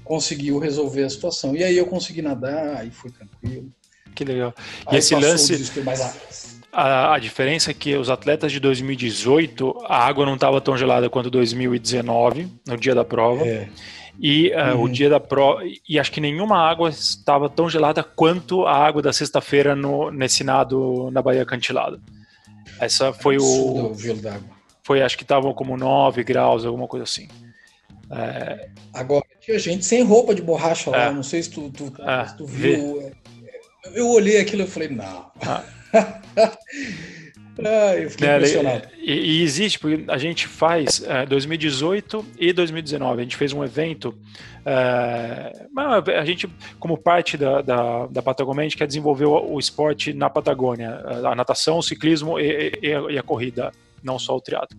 conseguiu 0.04 0.60
resolver 0.60 1.04
a 1.04 1.10
situação. 1.10 1.56
E 1.56 1.63
aí 1.63 1.78
eu 1.78 1.88
consegui 1.88 2.21
nadar, 2.21 2.78
aí 2.78 2.91
foi 2.91 3.12
tranquilo. 3.12 3.71
Que 4.15 4.23
legal. 4.23 4.54
E 4.91 4.95
aí 4.95 4.99
esse 4.99 5.15
lance. 5.15 5.71
A, 6.71 7.15
a, 7.15 7.19
diferença 7.19 7.71
é 7.71 7.73
que 7.73 7.95
os 7.95 8.12
atletas 8.12 8.52
de 8.52 8.60
2018, 8.60 9.86
a 9.86 10.06
água 10.06 10.23
não 10.23 10.36
estava 10.36 10.62
tão 10.62 10.78
gelada 10.78 11.10
quanto 11.10 11.30
2019, 11.32 12.47
no 12.67 12.78
dia 12.78 12.93
da 12.93 13.04
prova. 13.04 13.43
É. 13.43 13.67
E 14.21 14.51
uh, 14.51 14.75
uhum. 14.75 14.84
o 14.84 14.89
dia 14.89 15.10
da 15.10 15.19
prova. 15.19 15.62
E 15.88 15.97
acho 15.97 16.12
que 16.12 16.19
nenhuma 16.19 16.58
água 16.58 16.89
estava 16.89 17.49
tão 17.49 17.69
gelada 17.69 18.03
quanto 18.03 18.65
a 18.65 18.75
água 18.75 19.01
da 19.01 19.13
sexta-feira 19.13 19.75
nesse 20.12 20.43
nado 20.43 21.10
na 21.12 21.21
Baía 21.21 21.45
Cantilada. 21.45 21.99
Essa 22.79 23.13
foi 23.13 23.38
o. 23.38 23.93
gelo 23.95 24.21
d'água. 24.21 24.60
Foi, 24.84 25.01
acho 25.01 25.17
que 25.17 25.23
estavam 25.23 25.53
como 25.53 25.77
9 25.77 26.23
graus, 26.23 26.65
alguma 26.65 26.88
coisa 26.88 27.03
assim. 27.03 27.27
É... 28.12 28.69
Agora, 28.93 29.23
tinha 29.39 29.60
gente 29.60 29.86
sem 29.86 30.03
roupa 30.03 30.34
de 30.34 30.41
borracha 30.41 30.89
lá, 30.89 31.05
é. 31.05 31.12
não 31.12 31.21
sei 31.21 31.43
se 31.43 31.51
tu, 31.51 31.69
tu, 31.69 31.93
é. 32.01 32.25
se 32.25 32.38
tu 32.38 32.45
viu. 32.45 33.01
É, 33.01 33.12
eu 33.93 34.10
olhei 34.10 34.39
aquilo 34.39 34.63
e 34.63 34.67
falei, 34.67 34.89
não. 34.89 35.32
Ah. 35.45 35.63
ah, 37.65 37.95
eu 37.95 38.09
fiquei 38.09 38.27
é, 38.27 38.35
impressionado. 38.35 38.87
E, 38.97 39.11
e, 39.13 39.43
existe, 39.43 39.79
porque 39.79 40.03
a 40.07 40.17
gente 40.17 40.47
faz 40.47 41.03
é, 41.05 41.25
2018 41.25 42.25
e 42.39 42.53
2019, 42.53 43.19
a 43.19 43.23
gente 43.23 43.35
fez 43.35 43.53
um 43.53 43.63
evento. 43.63 44.15
É, 44.65 45.67
a 46.17 46.25
gente, 46.25 46.49
como 46.79 46.97
parte 46.97 47.37
da, 47.37 47.61
da, 47.61 48.07
da 48.07 48.21
Patagônia, 48.21 48.61
a 48.61 48.63
gente 48.63 48.77
quer 48.77 48.87
desenvolver 48.87 49.25
o, 49.25 49.53
o 49.53 49.59
esporte 49.59 50.13
na 50.13 50.29
Patagônia, 50.29 51.01
a 51.25 51.35
natação, 51.35 51.77
o 51.77 51.83
ciclismo 51.83 52.39
e, 52.39 52.71
e, 52.81 53.13
e 53.13 53.17
a 53.17 53.23
corrida, 53.23 53.71
não 54.03 54.19
só 54.19 54.35
o 54.35 54.41
triatlo. 54.41 54.77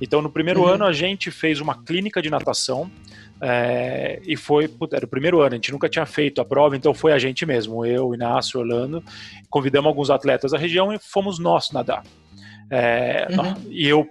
Então, 0.00 0.20
no 0.20 0.30
primeiro 0.30 0.62
uhum. 0.62 0.68
ano, 0.68 0.84
a 0.84 0.92
gente 0.92 1.30
fez 1.30 1.60
uma 1.60 1.82
clínica 1.82 2.20
de 2.20 2.30
natação. 2.30 2.90
É, 3.40 4.20
e 4.26 4.36
foi, 4.36 4.70
era 4.92 5.04
o 5.04 5.08
primeiro 5.08 5.40
ano, 5.40 5.52
a 5.52 5.56
gente 5.56 5.72
nunca 5.72 5.88
tinha 5.88 6.06
feito 6.06 6.40
a 6.40 6.44
prova, 6.44 6.76
então 6.76 6.94
foi 6.94 7.12
a 7.12 7.18
gente 7.18 7.44
mesmo, 7.44 7.84
eu, 7.84 8.14
Inácio, 8.14 8.60
Orlando, 8.60 9.02
convidamos 9.50 9.88
alguns 9.88 10.10
atletas 10.10 10.52
da 10.52 10.58
região 10.58 10.92
e 10.92 10.98
fomos 10.98 11.38
nós 11.38 11.70
nadar. 11.70 12.02
É, 12.70 13.26
uhum. 13.30 13.54
E 13.68 13.86
eu, 13.86 14.08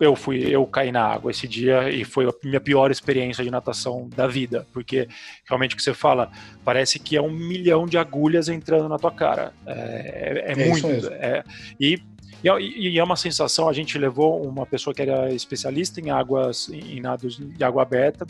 eu 0.00 0.16
fui, 0.16 0.42
eu 0.48 0.66
caí 0.66 0.90
na 0.90 1.04
água 1.04 1.30
esse 1.30 1.46
dia 1.46 1.90
e 1.90 2.04
foi 2.04 2.26
a 2.26 2.32
minha 2.42 2.60
pior 2.60 2.90
experiência 2.90 3.44
de 3.44 3.50
natação 3.50 4.08
da 4.16 4.26
vida, 4.26 4.66
porque 4.72 5.06
realmente 5.48 5.74
o 5.74 5.76
que 5.76 5.82
você 5.82 5.94
fala, 5.94 6.30
parece 6.64 6.98
que 6.98 7.16
é 7.16 7.22
um 7.22 7.30
milhão 7.30 7.86
de 7.86 7.96
agulhas 7.96 8.48
entrando 8.48 8.88
na 8.88 8.98
tua 8.98 9.12
cara. 9.12 9.52
É, 9.66 10.44
é, 10.46 10.52
é 10.52 10.68
muito. 10.68 10.86
É, 11.12 11.44
e 11.78 12.00
e, 12.44 12.98
é 12.98 13.04
uma 13.04 13.16
sensação, 13.16 13.68
a 13.68 13.72
gente 13.72 13.96
levou 13.96 14.44
uma 14.44 14.66
pessoa 14.66 14.92
que 14.92 15.02
era 15.02 15.32
especialista 15.32 16.00
em 16.00 16.10
águas, 16.10 16.68
em 16.68 17.00
nados 17.00 17.36
de 17.38 17.64
água 17.64 17.82
aberta, 17.82 18.26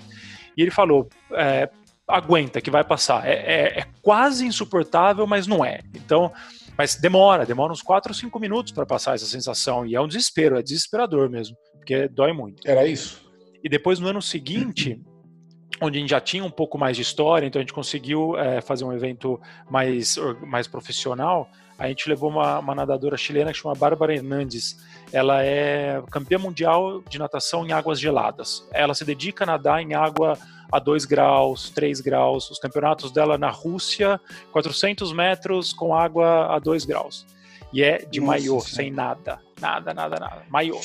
e 0.56 0.60
ele 0.60 0.70
falou, 0.70 1.08
é, 1.32 1.70
aguenta 2.06 2.60
que 2.60 2.70
vai 2.70 2.84
passar. 2.84 3.26
É, 3.26 3.32
é, 3.32 3.78
é, 3.80 3.86
quase 4.02 4.46
insuportável, 4.46 5.26
mas 5.26 5.46
não 5.46 5.64
é. 5.64 5.80
Então, 5.94 6.30
mas 6.76 6.96
demora, 6.96 7.46
demora 7.46 7.72
uns 7.72 7.82
4 7.82 8.10
ou 8.10 8.14
5 8.14 8.38
minutos 8.38 8.72
para 8.72 8.84
passar 8.84 9.14
essa 9.14 9.26
sensação, 9.26 9.86
e 9.86 9.94
é 9.94 10.00
um 10.00 10.08
desespero, 10.08 10.58
é 10.58 10.62
desesperador 10.62 11.30
mesmo, 11.30 11.56
porque 11.76 12.06
dói 12.08 12.32
muito. 12.32 12.68
Era 12.68 12.86
isso. 12.86 13.22
E 13.64 13.68
depois, 13.68 13.98
no 13.98 14.08
ano 14.08 14.20
seguinte, 14.20 15.00
onde 15.80 15.98
a 15.98 16.00
gente 16.00 16.10
já 16.10 16.20
tinha 16.20 16.44
um 16.44 16.50
pouco 16.50 16.76
mais 16.76 16.96
de 16.96 17.02
história, 17.02 17.46
então 17.46 17.58
a 17.58 17.62
gente 17.62 17.72
conseguiu 17.72 18.36
é, 18.36 18.60
fazer 18.60 18.84
um 18.84 18.92
evento 18.92 19.40
mais, 19.70 20.16
mais 20.46 20.68
profissional, 20.68 21.48
a 21.78 21.88
gente 21.88 22.08
levou 22.08 22.30
uma, 22.30 22.58
uma 22.58 22.74
nadadora 22.74 23.16
chilena 23.16 23.52
que 23.52 23.58
chama 23.58 23.74
Bárbara 23.74 24.14
Hernandes. 24.14 24.78
Ela 25.12 25.44
é 25.44 26.02
campeã 26.10 26.38
mundial 26.38 27.02
de 27.08 27.18
natação 27.18 27.66
em 27.66 27.72
águas 27.72 27.98
geladas. 27.98 28.66
Ela 28.72 28.94
se 28.94 29.04
dedica 29.04 29.44
a 29.44 29.46
nadar 29.46 29.82
em 29.82 29.94
água 29.94 30.38
a 30.70 30.78
2 30.78 31.04
graus, 31.04 31.70
3 31.70 32.00
graus. 32.00 32.50
Os 32.50 32.58
campeonatos 32.58 33.10
dela 33.10 33.36
na 33.36 33.50
Rússia, 33.50 34.20
400 34.52 35.12
metros 35.12 35.72
com 35.72 35.94
água 35.94 36.54
a 36.54 36.58
2 36.58 36.84
graus. 36.84 37.26
E 37.72 37.82
é 37.82 37.98
de 37.98 38.20
Nossa, 38.20 38.32
maiô, 38.32 38.60
sem 38.60 38.90
nada. 38.90 39.40
Nada, 39.60 39.94
nada, 39.94 40.16
nada. 40.18 40.42
Maiô. 40.48 40.78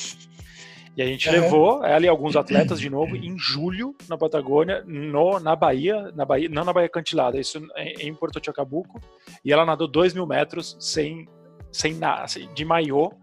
E 0.98 1.02
a 1.04 1.06
gente 1.06 1.30
levou 1.30 1.86
ela 1.86 2.04
e 2.04 2.08
alguns 2.08 2.36
atletas 2.36 2.80
de 2.80 2.90
novo 2.90 3.16
em 3.16 3.38
julho 3.38 3.96
na 4.10 4.18
Patagônia, 4.18 4.84
no, 4.84 5.40
na 5.40 5.56
Bahia, 5.56 6.12
na 6.16 6.26
Bahia, 6.26 6.50
não 6.50 6.66
na 6.66 6.74
Bahia 6.74 6.90
Cantilada, 6.90 7.40
isso 7.40 7.62
em 7.78 8.12
Porto 8.16 8.44
Chacabuco. 8.44 9.00
E 9.46 9.54
ela 9.54 9.64
nadou 9.64 9.88
dois 9.88 10.16
mil 10.16 10.26
metros 10.26 10.76
sem, 10.80 11.30
sem 11.72 11.94
nada, 11.94 12.24
assim, 12.24 12.52
de 12.56 12.66
maiô. 12.66 13.14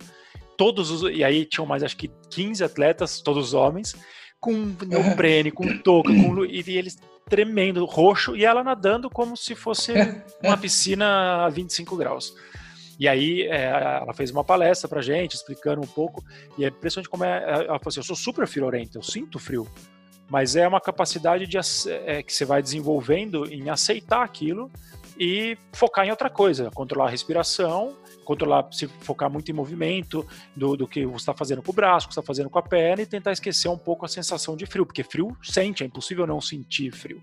Todos 0.56 0.92
os, 0.92 1.02
e 1.12 1.24
aí 1.24 1.44
tinham 1.44 1.66
mais 1.66 1.82
acho 1.82 1.96
que 1.96 2.12
15 2.30 2.62
atletas, 2.62 3.20
todos 3.20 3.54
homens, 3.54 3.96
com 4.38 4.72
neoprene, 4.86 5.50
com 5.50 5.66
touca, 5.82 6.10
com, 6.14 6.44
e 6.44 6.62
eles 6.68 6.96
tremendo, 7.28 7.84
roxo, 7.86 8.36
e 8.36 8.44
ela 8.44 8.62
nadando 8.62 9.10
como 9.10 9.36
se 9.36 9.56
fosse 9.56 9.92
uma 10.40 10.56
piscina 10.56 11.46
a 11.46 11.48
25 11.48 11.96
graus. 11.96 12.34
E 12.98 13.08
aí 13.08 13.42
é, 13.42 13.64
ela 14.02 14.12
fez 14.12 14.30
uma 14.30 14.44
palestra 14.44 14.88
pra 14.88 15.02
gente, 15.02 15.34
explicando 15.34 15.80
um 15.80 15.86
pouco, 15.86 16.24
e 16.56 16.64
é 16.64 16.68
impressionante 16.68 17.08
como 17.08 17.24
é. 17.24 17.42
Ela 17.42 17.66
falou 17.66 17.80
assim: 17.86 18.00
eu 18.00 18.04
sou 18.04 18.16
super 18.16 18.46
friorenta, 18.46 18.98
eu 18.98 19.02
sinto 19.02 19.38
frio. 19.38 19.68
Mas 20.28 20.56
é 20.56 20.66
uma 20.66 20.80
capacidade 20.80 21.46
de, 21.46 21.58
é, 22.06 22.22
que 22.22 22.32
você 22.32 22.44
vai 22.44 22.62
desenvolvendo 22.62 23.44
em 23.52 23.68
aceitar 23.68 24.22
aquilo 24.22 24.70
e 25.18 25.56
focar 25.72 26.06
em 26.06 26.10
outra 26.10 26.30
coisa, 26.30 26.70
controlar 26.70 27.06
a 27.06 27.10
respiração, 27.10 27.94
controlar, 28.24 28.66
se 28.72 28.88
focar 28.88 29.30
muito 29.30 29.50
em 29.50 29.54
movimento 29.54 30.26
do, 30.56 30.76
do 30.76 30.88
que 30.88 31.04
você 31.04 31.16
está 31.16 31.34
fazendo 31.34 31.62
com 31.62 31.70
o 31.70 31.74
braço, 31.74 32.06
o 32.06 32.08
que 32.08 32.12
está 32.12 32.22
fazendo 32.22 32.50
com 32.50 32.58
a 32.58 32.62
perna 32.62 33.02
e 33.02 33.06
tentar 33.06 33.32
esquecer 33.32 33.68
um 33.68 33.78
pouco 33.78 34.04
a 34.04 34.08
sensação 34.08 34.56
de 34.56 34.66
frio, 34.66 34.86
porque 34.86 35.04
frio 35.04 35.36
sente, 35.42 35.82
é 35.82 35.86
impossível 35.86 36.26
não 36.26 36.40
sentir 36.40 36.90
frio, 36.90 37.22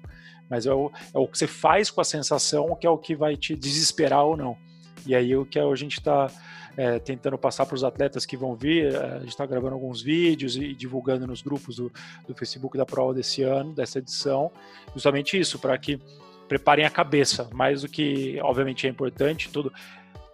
mas 0.49 0.65
é 0.65 0.73
o, 0.73 0.91
é 1.13 1.17
o 1.17 1.27
que 1.27 1.37
você 1.37 1.47
faz 1.47 1.89
com 1.89 1.99
a 1.99 2.05
sensação 2.05 2.75
que 2.75 2.87
é 2.87 2.89
o 2.89 2.97
que 2.97 3.15
vai 3.15 3.35
te 3.35 3.55
desesperar 3.55 4.23
ou 4.23 4.37
não. 4.37 4.57
E 5.05 5.15
aí 5.15 5.35
o 5.35 5.45
que 5.45 5.59
a 5.59 5.75
gente 5.75 5.93
está 5.93 6.29
é, 6.77 6.99
tentando 6.99 7.37
passar 7.37 7.65
para 7.65 7.75
os 7.75 7.83
atletas 7.83 8.25
que 8.25 8.37
vão 8.37 8.55
vir, 8.55 8.93
é, 8.93 8.97
a 8.97 9.19
gente 9.19 9.29
está 9.29 9.45
gravando 9.45 9.73
alguns 9.73 10.01
vídeos 10.01 10.55
e 10.55 10.73
divulgando 10.73 11.27
nos 11.27 11.41
grupos 11.41 11.75
do, 11.77 11.91
do 12.27 12.35
Facebook 12.35 12.77
da 12.77 12.85
prova 12.85 13.13
desse 13.13 13.43
ano, 13.43 13.73
dessa 13.73 13.99
edição, 13.99 14.51
justamente 14.93 15.39
isso, 15.39 15.59
para 15.59 15.77
que 15.77 15.99
preparem 16.47 16.85
a 16.85 16.89
cabeça, 16.89 17.49
mais 17.53 17.81
do 17.81 17.87
que 17.87 18.39
obviamente 18.41 18.85
é 18.85 18.89
importante, 18.89 19.49
tudo 19.49 19.71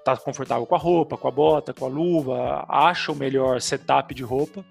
tá 0.04 0.16
confortável 0.16 0.66
com 0.66 0.74
a 0.74 0.78
roupa, 0.78 1.18
com 1.18 1.28
a 1.28 1.32
bota, 1.32 1.74
com 1.74 1.86
a 1.86 1.90
luva, 1.90 2.66
acha 2.70 3.12
o 3.12 3.16
melhor 3.16 3.60
setup 3.60 4.14
de 4.16 4.24
roupa, 4.24 4.66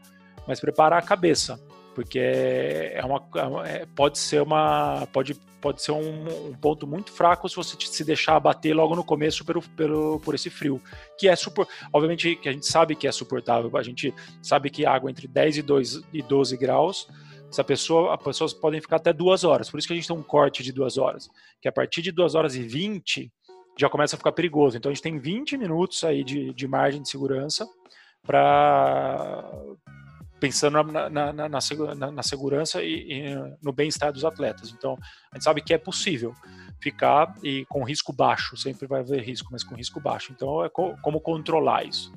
mas 0.46 0.60
prepara 0.60 0.96
a 0.96 1.02
cabeça, 1.02 1.60
porque 1.96 2.18
é 2.18 3.00
uma, 3.02 3.66
é, 3.66 3.86
pode 3.86 4.18
ser 4.18 4.42
uma 4.42 5.08
pode, 5.14 5.32
pode 5.62 5.80
ser 5.80 5.92
um, 5.92 6.48
um, 6.48 6.52
ponto 6.52 6.86
muito 6.86 7.10
fraco 7.10 7.48
se 7.48 7.56
você 7.56 7.74
se 7.80 8.04
deixar 8.04 8.36
abater 8.36 8.76
logo 8.76 8.94
no 8.94 9.02
começo 9.02 9.46
pelo, 9.46 9.62
pelo, 9.62 10.20
por 10.20 10.34
esse 10.34 10.50
frio, 10.50 10.78
que 11.18 11.26
é 11.26 11.34
super, 11.34 11.66
obviamente 11.90 12.36
que 12.36 12.50
a 12.50 12.52
gente 12.52 12.66
sabe 12.66 12.94
que 12.94 13.08
é 13.08 13.12
suportável, 13.12 13.74
a 13.78 13.82
gente 13.82 14.12
sabe 14.42 14.68
que 14.68 14.84
água 14.84 15.10
entre 15.10 15.26
10 15.26 15.56
e, 15.56 15.62
2, 15.62 16.02
e 16.12 16.20
12 16.20 16.56
graus, 16.58 17.08
essa 17.50 17.64
pessoa, 17.64 18.14
as 18.14 18.22
pessoas 18.22 18.52
podem 18.52 18.78
ficar 18.78 18.96
até 18.96 19.10
duas 19.10 19.42
horas, 19.42 19.70
por 19.70 19.78
isso 19.78 19.88
que 19.88 19.94
a 19.94 19.96
gente 19.96 20.06
tem 20.06 20.14
um 20.14 20.22
corte 20.22 20.62
de 20.62 20.72
duas 20.72 20.98
horas, 20.98 21.30
que 21.62 21.68
a 21.68 21.72
partir 21.72 22.02
de 22.02 22.12
duas 22.12 22.34
horas 22.34 22.56
e 22.56 22.62
20 22.62 23.32
já 23.78 23.88
começa 23.88 24.16
a 24.16 24.18
ficar 24.18 24.32
perigoso, 24.32 24.76
então 24.76 24.90
a 24.90 24.94
gente 24.94 25.02
tem 25.02 25.18
20 25.18 25.56
minutos 25.56 26.04
aí 26.04 26.22
de, 26.22 26.52
de 26.52 26.68
margem 26.68 27.00
de 27.00 27.08
segurança 27.08 27.66
para 28.22 29.50
pensando 30.38 30.82
na, 30.84 31.08
na, 31.08 31.32
na, 31.32 31.48
na 31.48 32.22
segurança 32.22 32.82
e, 32.82 33.12
e 33.12 33.34
no 33.62 33.72
bem-estar 33.72 34.12
dos 34.12 34.24
atletas. 34.24 34.72
Então, 34.76 34.98
a 35.32 35.36
gente 35.36 35.44
sabe 35.44 35.62
que 35.62 35.72
é 35.72 35.78
possível 35.78 36.34
ficar 36.80 37.34
e 37.42 37.64
com 37.66 37.84
risco 37.84 38.12
baixo, 38.12 38.56
sempre 38.56 38.86
vai 38.86 39.00
haver 39.00 39.22
risco, 39.22 39.48
mas 39.50 39.64
com 39.64 39.74
risco 39.74 40.00
baixo. 40.00 40.32
Então, 40.32 40.64
é 40.64 40.68
co 40.68 40.96
como 41.02 41.20
controlar 41.20 41.84
isso. 41.84 42.12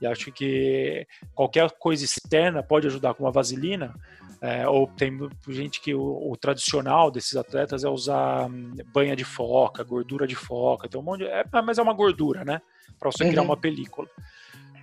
E 0.00 0.06
acho 0.06 0.32
que 0.32 1.06
qualquer 1.34 1.70
coisa 1.72 2.04
externa 2.04 2.62
pode 2.62 2.86
ajudar, 2.86 3.14
como 3.14 3.28
a 3.28 3.32
vaselina, 3.32 3.94
é, 4.40 4.68
ou 4.68 4.86
tem 4.86 5.16
gente 5.48 5.80
que 5.80 5.94
o, 5.94 6.30
o, 6.30 6.36
tradicional 6.36 7.10
desses 7.10 7.36
atletas 7.36 7.84
é 7.84 7.88
usar 7.88 8.46
hum, 8.50 8.74
banha 8.92 9.16
de 9.16 9.24
foca, 9.24 9.82
gordura 9.82 10.26
de 10.26 10.34
foca, 10.34 10.88
tem 10.88 11.00
um 11.00 11.04
monte 11.04 11.20
de, 11.20 11.26
é, 11.26 11.44
mas 11.64 11.78
é 11.78 11.82
uma 11.82 11.94
gordura, 11.94 12.44
né? 12.44 12.60
Para 12.98 13.10
você 13.10 13.24
uhum. 13.24 13.30
criar 13.30 13.42
uma 13.42 13.56
película. 13.56 14.08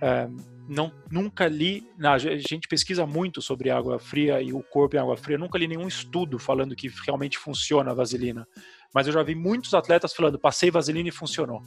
É, 0.00 0.28
não, 0.68 0.92
nunca 1.10 1.46
li, 1.48 1.86
a 2.00 2.18
gente 2.18 2.68
pesquisa 2.68 3.04
muito 3.04 3.42
sobre 3.42 3.70
água 3.70 3.98
fria 3.98 4.40
e 4.40 4.52
o 4.52 4.62
corpo 4.62 4.96
em 4.96 4.98
água 4.98 5.16
fria, 5.16 5.36
nunca 5.36 5.58
li 5.58 5.66
nenhum 5.66 5.88
estudo 5.88 6.38
falando 6.38 6.76
que 6.76 6.90
realmente 7.04 7.38
funciona 7.38 7.90
a 7.90 7.94
vaselina. 7.94 8.46
Mas 8.94 9.06
eu 9.06 9.12
já 9.12 9.22
vi 9.22 9.34
muitos 9.34 9.74
atletas 9.74 10.12
falando, 10.12 10.38
passei 10.38 10.70
vaselina 10.70 11.08
e 11.08 11.12
funcionou. 11.12 11.62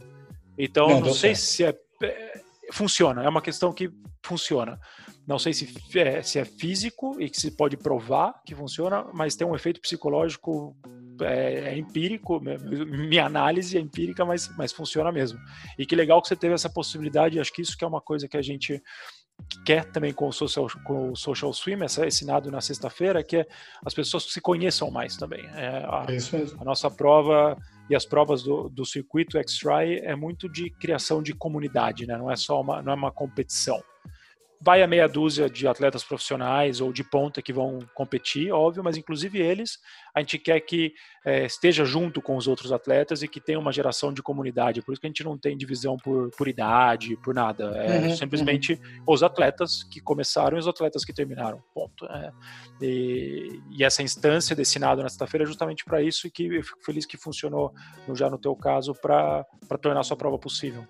Então, 0.57 0.87
não, 0.87 1.01
não 1.01 1.13
sei 1.13 1.35
certo. 1.35 1.79
se 1.99 2.05
é, 2.05 2.07
é, 2.07 2.41
funciona, 2.71 3.23
é 3.23 3.29
uma 3.29 3.41
questão 3.41 3.73
que 3.73 3.91
funciona. 4.23 4.79
Não 5.27 5.39
sei 5.39 5.53
se 5.53 5.73
é, 5.95 6.21
se 6.21 6.39
é 6.39 6.45
físico 6.45 7.19
e 7.19 7.29
que 7.29 7.39
se 7.41 7.51
pode 7.51 7.75
provar 7.75 8.41
que 8.45 8.55
funciona, 8.55 9.05
mas 9.13 9.35
tem 9.35 9.45
um 9.45 9.55
efeito 9.55 9.81
psicológico 9.81 10.75
é, 11.21 11.73
é 11.73 11.77
empírico, 11.77 12.39
minha 12.39 13.25
análise 13.25 13.77
é 13.77 13.81
empírica, 13.81 14.25
mas, 14.25 14.49
mas 14.57 14.71
funciona 14.71 15.11
mesmo. 15.11 15.39
E 15.77 15.85
que 15.85 15.95
legal 15.95 16.21
que 16.21 16.27
você 16.27 16.35
teve 16.35 16.53
essa 16.53 16.69
possibilidade, 16.69 17.39
acho 17.39 17.53
que 17.53 17.61
isso 17.61 17.77
que 17.77 17.83
é 17.83 17.87
uma 17.87 18.01
coisa 18.01 18.27
que 18.27 18.37
a 18.37 18.41
gente 18.41 18.81
quer 19.65 19.85
também 19.91 20.13
com 20.13 20.27
o 20.27 20.31
Social, 20.31 20.67
com 20.83 21.11
o 21.11 21.15
social 21.15 21.51
Swim, 21.51 21.83
essa, 21.83 22.07
esse 22.07 22.25
nado 22.25 22.49
na 22.49 22.61
sexta-feira, 22.61 23.23
que 23.23 23.37
é 23.37 23.47
as 23.85 23.93
pessoas 23.93 24.23
se 24.31 24.39
conheçam 24.39 24.89
mais 24.89 25.17
também. 25.17 25.45
É, 25.55 25.83
a, 25.85 26.05
é 26.09 26.61
a 26.61 26.63
nossa 26.63 26.89
prova 26.89 27.57
e 27.89 27.95
as 27.95 28.05
provas 28.05 28.43
do, 28.43 28.69
do 28.69 28.85
circuito 28.85 29.37
X-Try 29.37 29.99
é 30.03 30.15
muito 30.15 30.47
de 30.49 30.69
criação 30.69 31.21
de 31.21 31.33
comunidade, 31.33 32.07
né? 32.07 32.17
não 32.17 32.31
é 32.31 32.35
só 32.35 32.61
uma, 32.61 32.81
não 32.81 32.93
é 32.93 32.95
uma 32.95 33.11
competição 33.11 33.81
vai 34.61 34.81
a 34.81 34.87
meia 34.87 35.07
dúzia 35.07 35.49
de 35.49 35.67
atletas 35.67 36.03
profissionais 36.03 36.81
ou 36.81 36.91
de 36.91 37.03
ponta 37.03 37.41
que 37.41 37.53
vão 37.53 37.79
competir, 37.93 38.51
óbvio, 38.51 38.83
mas 38.83 38.97
inclusive 38.97 39.39
eles, 39.39 39.79
a 40.13 40.19
gente 40.19 40.37
quer 40.37 40.59
que 40.61 40.93
é, 41.25 41.45
esteja 41.45 41.83
junto 41.83 42.21
com 42.21 42.37
os 42.37 42.47
outros 42.47 42.71
atletas 42.71 43.21
e 43.21 43.27
que 43.27 43.39
tenha 43.39 43.59
uma 43.59 43.71
geração 43.71 44.13
de 44.13 44.21
comunidade. 44.21 44.81
Por 44.81 44.91
isso 44.91 45.01
que 45.01 45.07
a 45.07 45.09
gente 45.09 45.23
não 45.23 45.37
tem 45.37 45.57
divisão 45.57 45.97
por, 45.97 46.29
por 46.31 46.47
idade, 46.47 47.17
por 47.17 47.33
nada. 47.33 47.65
É 47.77 47.99
uhum, 47.99 48.15
simplesmente 48.15 48.73
uhum. 48.73 49.03
os 49.07 49.23
atletas 49.23 49.83
que 49.83 49.99
começaram 49.99 50.57
e 50.57 50.59
os 50.59 50.67
atletas 50.67 51.03
que 51.03 51.13
terminaram. 51.13 51.61
Ponto. 51.73 52.05
É. 52.05 52.31
E, 52.81 53.59
e, 53.71 53.83
essa 53.83 54.03
instância 54.03 54.55
desse 54.55 54.79
na 54.79 54.95
sexta-feira 55.09 55.43
é 55.43 55.47
justamente 55.47 55.83
para 55.83 56.01
isso 56.01 56.27
e 56.27 56.31
que 56.31 56.45
eu 56.45 56.63
fico 56.63 56.83
feliz 56.83 57.05
que 57.05 57.17
funcionou 57.17 57.73
já 58.13 58.29
no 58.29 58.37
teu 58.37 58.55
caso 58.55 58.93
para 58.93 59.45
tornar 59.81 60.01
a 60.01 60.03
sua 60.03 60.17
prova 60.17 60.37
possível 60.37 60.85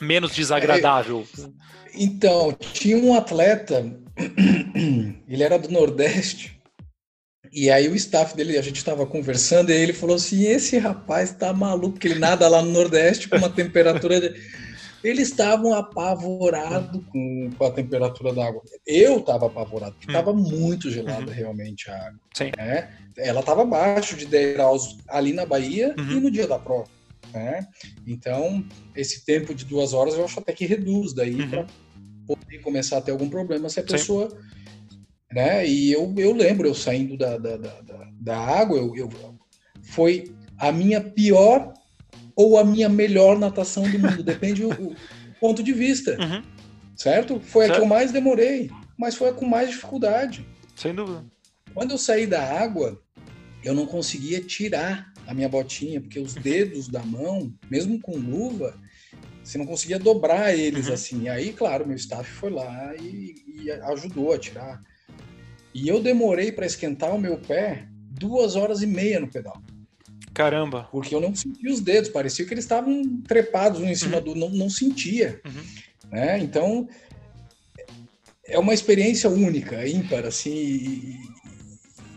menos 0.00 0.34
desagradável? 0.34 1.26
É, 1.38 1.46
então, 1.94 2.52
tinha 2.52 2.96
um 2.98 3.14
atleta, 3.14 3.92
ele 5.28 5.42
era 5.42 5.58
do 5.58 5.70
Nordeste, 5.70 6.56
e 7.52 7.70
aí 7.70 7.88
o 7.88 7.94
staff 7.94 8.36
dele, 8.36 8.58
a 8.58 8.62
gente 8.62 8.76
estava 8.76 9.06
conversando, 9.06 9.70
e 9.70 9.74
ele 9.74 9.92
falou 9.94 10.16
assim: 10.16 10.44
esse 10.44 10.76
rapaz 10.78 11.32
tá 11.32 11.52
maluco, 11.52 11.92
porque 11.92 12.08
ele 12.08 12.18
nada 12.18 12.46
lá 12.48 12.60
no 12.60 12.70
Nordeste 12.70 13.28
com 13.28 13.36
uma 13.36 13.48
temperatura. 13.48 14.20
De... 14.20 14.34
Eles 15.02 15.28
estavam 15.28 15.72
apavorados 15.72 17.00
com, 17.12 17.50
com, 17.56 17.64
a 17.64 17.70
temperatura 17.70 18.32
da 18.32 18.46
água. 18.46 18.60
Eu 18.84 19.18
estava 19.18 19.46
apavorado, 19.46 19.92
porque 19.92 20.10
estava 20.10 20.32
hum. 20.32 20.36
muito 20.36 20.90
gelada 20.90 21.26
uhum. 21.26 21.32
realmente 21.32 21.88
a 21.88 21.96
água. 22.08 22.20
Sim. 22.34 22.50
Né? 22.56 22.90
Ela 23.16 23.40
estava 23.40 23.62
abaixo 23.62 24.16
de 24.16 24.26
10 24.26 24.54
graus 24.54 24.96
ali 25.08 25.32
na 25.32 25.46
Bahia 25.46 25.94
uhum. 25.96 26.10
e 26.10 26.20
no 26.20 26.30
dia 26.30 26.48
da 26.48 26.58
prova. 26.58 26.88
Né? 27.32 27.66
Então, 28.06 28.64
esse 28.94 29.24
tempo 29.24 29.54
de 29.54 29.64
duas 29.64 29.92
horas 29.92 30.14
eu 30.14 30.24
acho 30.24 30.38
até 30.38 30.52
que 30.52 30.66
reduz 30.66 31.12
daí 31.12 31.40
uhum. 31.40 31.50
para 31.50 31.66
poder 32.26 32.58
começar 32.60 32.98
a 32.98 33.00
ter 33.00 33.10
algum 33.10 33.28
problema 33.28 33.68
se 33.68 33.80
a 33.80 33.84
pessoa. 33.84 34.30
Sim. 34.30 34.36
Né? 35.32 35.66
E 35.66 35.92
eu, 35.92 36.14
eu 36.16 36.32
lembro, 36.32 36.66
eu 36.66 36.74
saindo 36.74 37.16
da, 37.16 37.36
da, 37.36 37.56
da, 37.56 37.82
da 38.20 38.38
água, 38.38 38.78
eu, 38.78 38.96
eu, 38.96 39.10
foi 39.82 40.32
a 40.58 40.72
minha 40.72 41.00
pior 41.00 41.72
ou 42.34 42.58
a 42.58 42.64
minha 42.64 42.88
melhor 42.88 43.38
natação 43.38 43.88
do 43.90 43.98
mundo, 43.98 44.22
depende 44.24 44.62
do 44.62 44.96
ponto 45.40 45.62
de 45.62 45.72
vista. 45.72 46.16
Uhum. 46.20 46.42
Certo? 46.94 47.40
Foi 47.40 47.66
certo. 47.66 47.76
a 47.76 47.80
que 47.80 47.84
eu 47.84 47.88
mais 47.88 48.12
demorei, 48.12 48.70
mas 48.98 49.14
foi 49.14 49.28
a 49.28 49.32
com 49.32 49.46
mais 49.46 49.70
dificuldade. 49.70 50.46
Sem 50.74 50.94
dúvida. 50.94 51.24
Quando 51.74 51.90
eu 51.90 51.98
saí 51.98 52.26
da 52.26 52.42
água, 52.42 53.00
eu 53.62 53.74
não 53.74 53.86
conseguia 53.86 54.40
tirar 54.40 55.12
a 55.26 55.34
minha 55.34 55.48
botinha, 55.48 56.00
porque 56.00 56.18
os 56.18 56.34
dedos 56.34 56.88
da 56.88 57.02
mão, 57.02 57.52
mesmo 57.70 58.00
com 58.00 58.16
luva, 58.16 58.78
você 59.42 59.58
não 59.58 59.66
conseguia 59.66 59.98
dobrar 59.98 60.56
eles 60.56 60.88
uhum. 60.88 60.94
assim. 60.94 61.22
E 61.22 61.28
aí, 61.28 61.52
claro, 61.52 61.86
meu 61.86 61.96
staff 61.96 62.28
foi 62.30 62.50
lá 62.50 62.94
e, 62.96 63.34
e 63.46 63.70
ajudou 63.70 64.32
a 64.32 64.38
tirar. 64.38 64.82
E 65.74 65.88
eu 65.88 66.02
demorei 66.02 66.50
para 66.50 66.66
esquentar 66.66 67.14
o 67.14 67.20
meu 67.20 67.38
pé 67.38 67.86
duas 67.92 68.56
horas 68.56 68.82
e 68.82 68.86
meia 68.86 69.20
no 69.20 69.28
pedal. 69.28 69.62
Caramba! 70.32 70.88
Porque 70.90 71.14
eu 71.14 71.20
não 71.20 71.34
sentia 71.34 71.72
os 71.72 71.80
dedos, 71.80 72.10
parecia 72.10 72.44
que 72.44 72.52
eles 72.52 72.64
estavam 72.64 73.02
trepados 73.26 73.80
um 73.80 73.88
em 73.88 73.94
cima 73.94 74.18
uhum. 74.18 74.24
do. 74.24 74.34
Não, 74.34 74.50
não 74.50 74.70
sentia. 74.70 75.40
Uhum. 75.44 76.10
Né? 76.10 76.38
Então, 76.38 76.88
é 78.44 78.58
uma 78.58 78.74
experiência 78.74 79.28
única, 79.30 79.86
ímpar, 79.88 80.24
assim, 80.26 81.18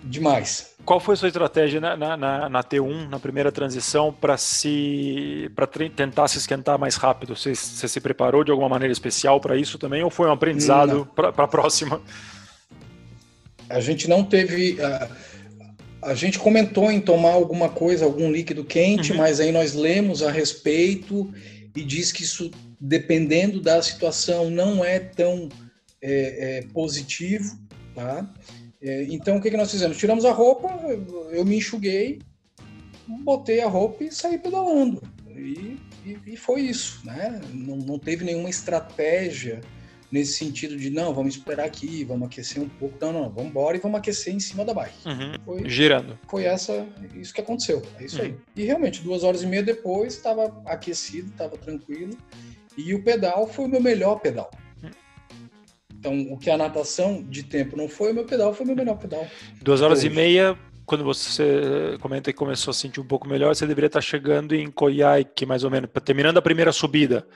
demais. 0.04 0.76
Qual 0.90 1.00
foi 1.00 1.14
a 1.14 1.18
sua 1.18 1.28
estratégia 1.28 1.80
na, 1.80 1.96
na, 1.96 2.50
na 2.50 2.64
T1, 2.64 3.10
na 3.10 3.20
primeira 3.20 3.52
transição, 3.52 4.12
para 4.12 4.38
se 4.38 5.48
para 5.56 5.68
tentar 5.68 6.28
se 6.28 6.40
esquentar 6.40 6.80
mais 6.80 6.96
rápido? 6.96 7.36
Você, 7.36 7.54
você, 7.54 7.88
se 7.88 8.02
preparou 8.02 8.44
de 8.44 8.50
alguma 8.50 8.70
maneira 8.70 8.92
especial 8.92 9.40
para 9.40 9.56
isso 9.56 9.78
também, 9.78 10.02
ou 10.02 10.10
foi 10.10 10.28
um 10.28 10.32
aprendizado 10.32 11.08
para 11.16 11.30
a 11.30 11.48
próxima? 11.48 12.02
A 13.70 13.80
gente 13.80 14.10
não 14.10 14.24
teve. 14.24 14.82
A, 14.82 15.10
a, 16.06 16.16
gente 16.16 16.40
comentou 16.40 16.92
em 16.92 17.00
tomar 17.00 17.34
alguma 17.34 17.70
coisa, 17.70 18.04
algum 18.04 18.32
líquido 18.32 18.66
quente, 18.66 19.12
uhum. 19.12 19.20
mas 19.20 19.40
aí 19.40 19.52
nós 19.52 19.76
lemos 19.76 20.24
a 20.24 20.32
respeito 20.32 21.32
e 21.76 21.84
diz 21.84 22.12
que 22.12 22.24
isso, 22.24 22.50
dependendo 22.80 23.62
da 23.62 23.80
situação, 23.84 24.50
não 24.50 24.84
é 24.84 24.98
tão 24.98 25.50
é, 26.02 26.62
é, 26.62 26.62
positivo, 26.74 27.60
tá? 27.94 28.28
É, 28.82 29.04
então, 29.04 29.38
o 29.38 29.42
que, 29.42 29.52
que 29.52 29.58
nós 29.58 29.72
fizemos? 29.72 29.98
Tiramos 29.98 30.26
a 30.26 30.32
roupa, 30.32 30.70
eu 31.32 31.44
me 31.44 31.58
enxuguei, 31.58 32.20
botei 33.24 33.62
a 33.62 33.68
roupa 33.68 34.04
e 34.04 34.12
saí 34.12 34.38
pedalando. 34.38 35.02
E, 35.28 35.78
e, 36.06 36.18
e 36.26 36.38
foi 36.38 36.62
isso, 36.62 37.02
né? 37.06 37.42
Não, 37.54 37.76
não, 37.76 38.00
teve 38.00 38.24
nenhuma 38.24 38.50
estratégia 38.50 39.62
nesse 40.12 40.34
sentido 40.34 40.76
de, 40.76 40.90
não, 40.90 41.14
vamos 41.14 41.36
esperar 41.36 41.66
aqui, 41.66 42.04
vamos 42.04 42.28
aquecer 42.28 42.62
um 42.62 42.70
pouco. 42.70 42.98
Não, 43.02 43.12
não, 43.12 43.30
vamos 43.30 43.52
embora 43.52 43.78
e 43.78 43.80
vamos 43.80 44.00
aquecer 44.00 44.34
em 44.34 44.40
cima 44.40 44.66
da 44.66 44.74
bike. 44.74 45.08
Uhum. 45.08 45.34
Foi, 45.46 45.70
Girando. 45.70 46.18
Foi 46.28 46.46
essa, 46.46 46.88
isso 47.16 47.34
que 47.34 47.42
aconteceu. 47.42 47.82
É 48.00 48.06
isso 48.06 48.18
uhum. 48.18 48.26
aí. 48.26 48.36
E 48.56 48.64
realmente, 48.64 49.02
duas 49.02 49.24
horas 49.24 49.44
e 49.44 49.48
meia 49.48 49.64
depois, 49.64 50.16
estava 50.16 50.62
aquecido, 50.66 51.30
estava 51.30 51.58
tranquilo. 51.58 52.18
E 52.78 52.94
o 52.94 53.04
pedal 53.04 53.46
foi 53.48 53.66
o 53.66 53.68
meu 53.68 53.82
melhor 53.82 54.20
pedal. 54.20 54.50
Então, 56.00 56.18
o 56.32 56.38
que 56.38 56.50
a 56.50 56.58
natação 56.58 57.22
de 57.28 57.44
tempo 57.44 57.76
não 57.76 57.90
foi, 57.90 58.12
o 58.12 58.16
meu 58.16 58.24
pedal 58.24 58.54
foi 58.54 58.64
o 58.64 58.68
meu 58.68 58.76
melhor 58.76 58.98
pedal. 58.98 59.28
Duas 59.62 59.82
horas 59.82 60.00
Hoje. 60.00 60.08
e 60.08 60.10
meia, 60.10 60.58
quando 60.86 61.04
você 61.04 61.98
comenta 62.02 62.32
que 62.32 62.38
começou 62.38 62.72
a 62.72 62.74
sentir 62.74 63.02
um 63.02 63.06
pouco 63.06 63.28
melhor, 63.28 63.54
você 63.54 63.68
deveria 63.68 63.88
estar 63.88 64.00
chegando 64.00 64.56
em 64.56 64.72
Coiaique, 64.72 65.46
mais 65.46 65.66
ou 65.66 65.70
menos, 65.70 65.90
terminando 66.06 66.38
a 66.38 66.42
primeira 66.42 66.72
subida. 66.72 67.28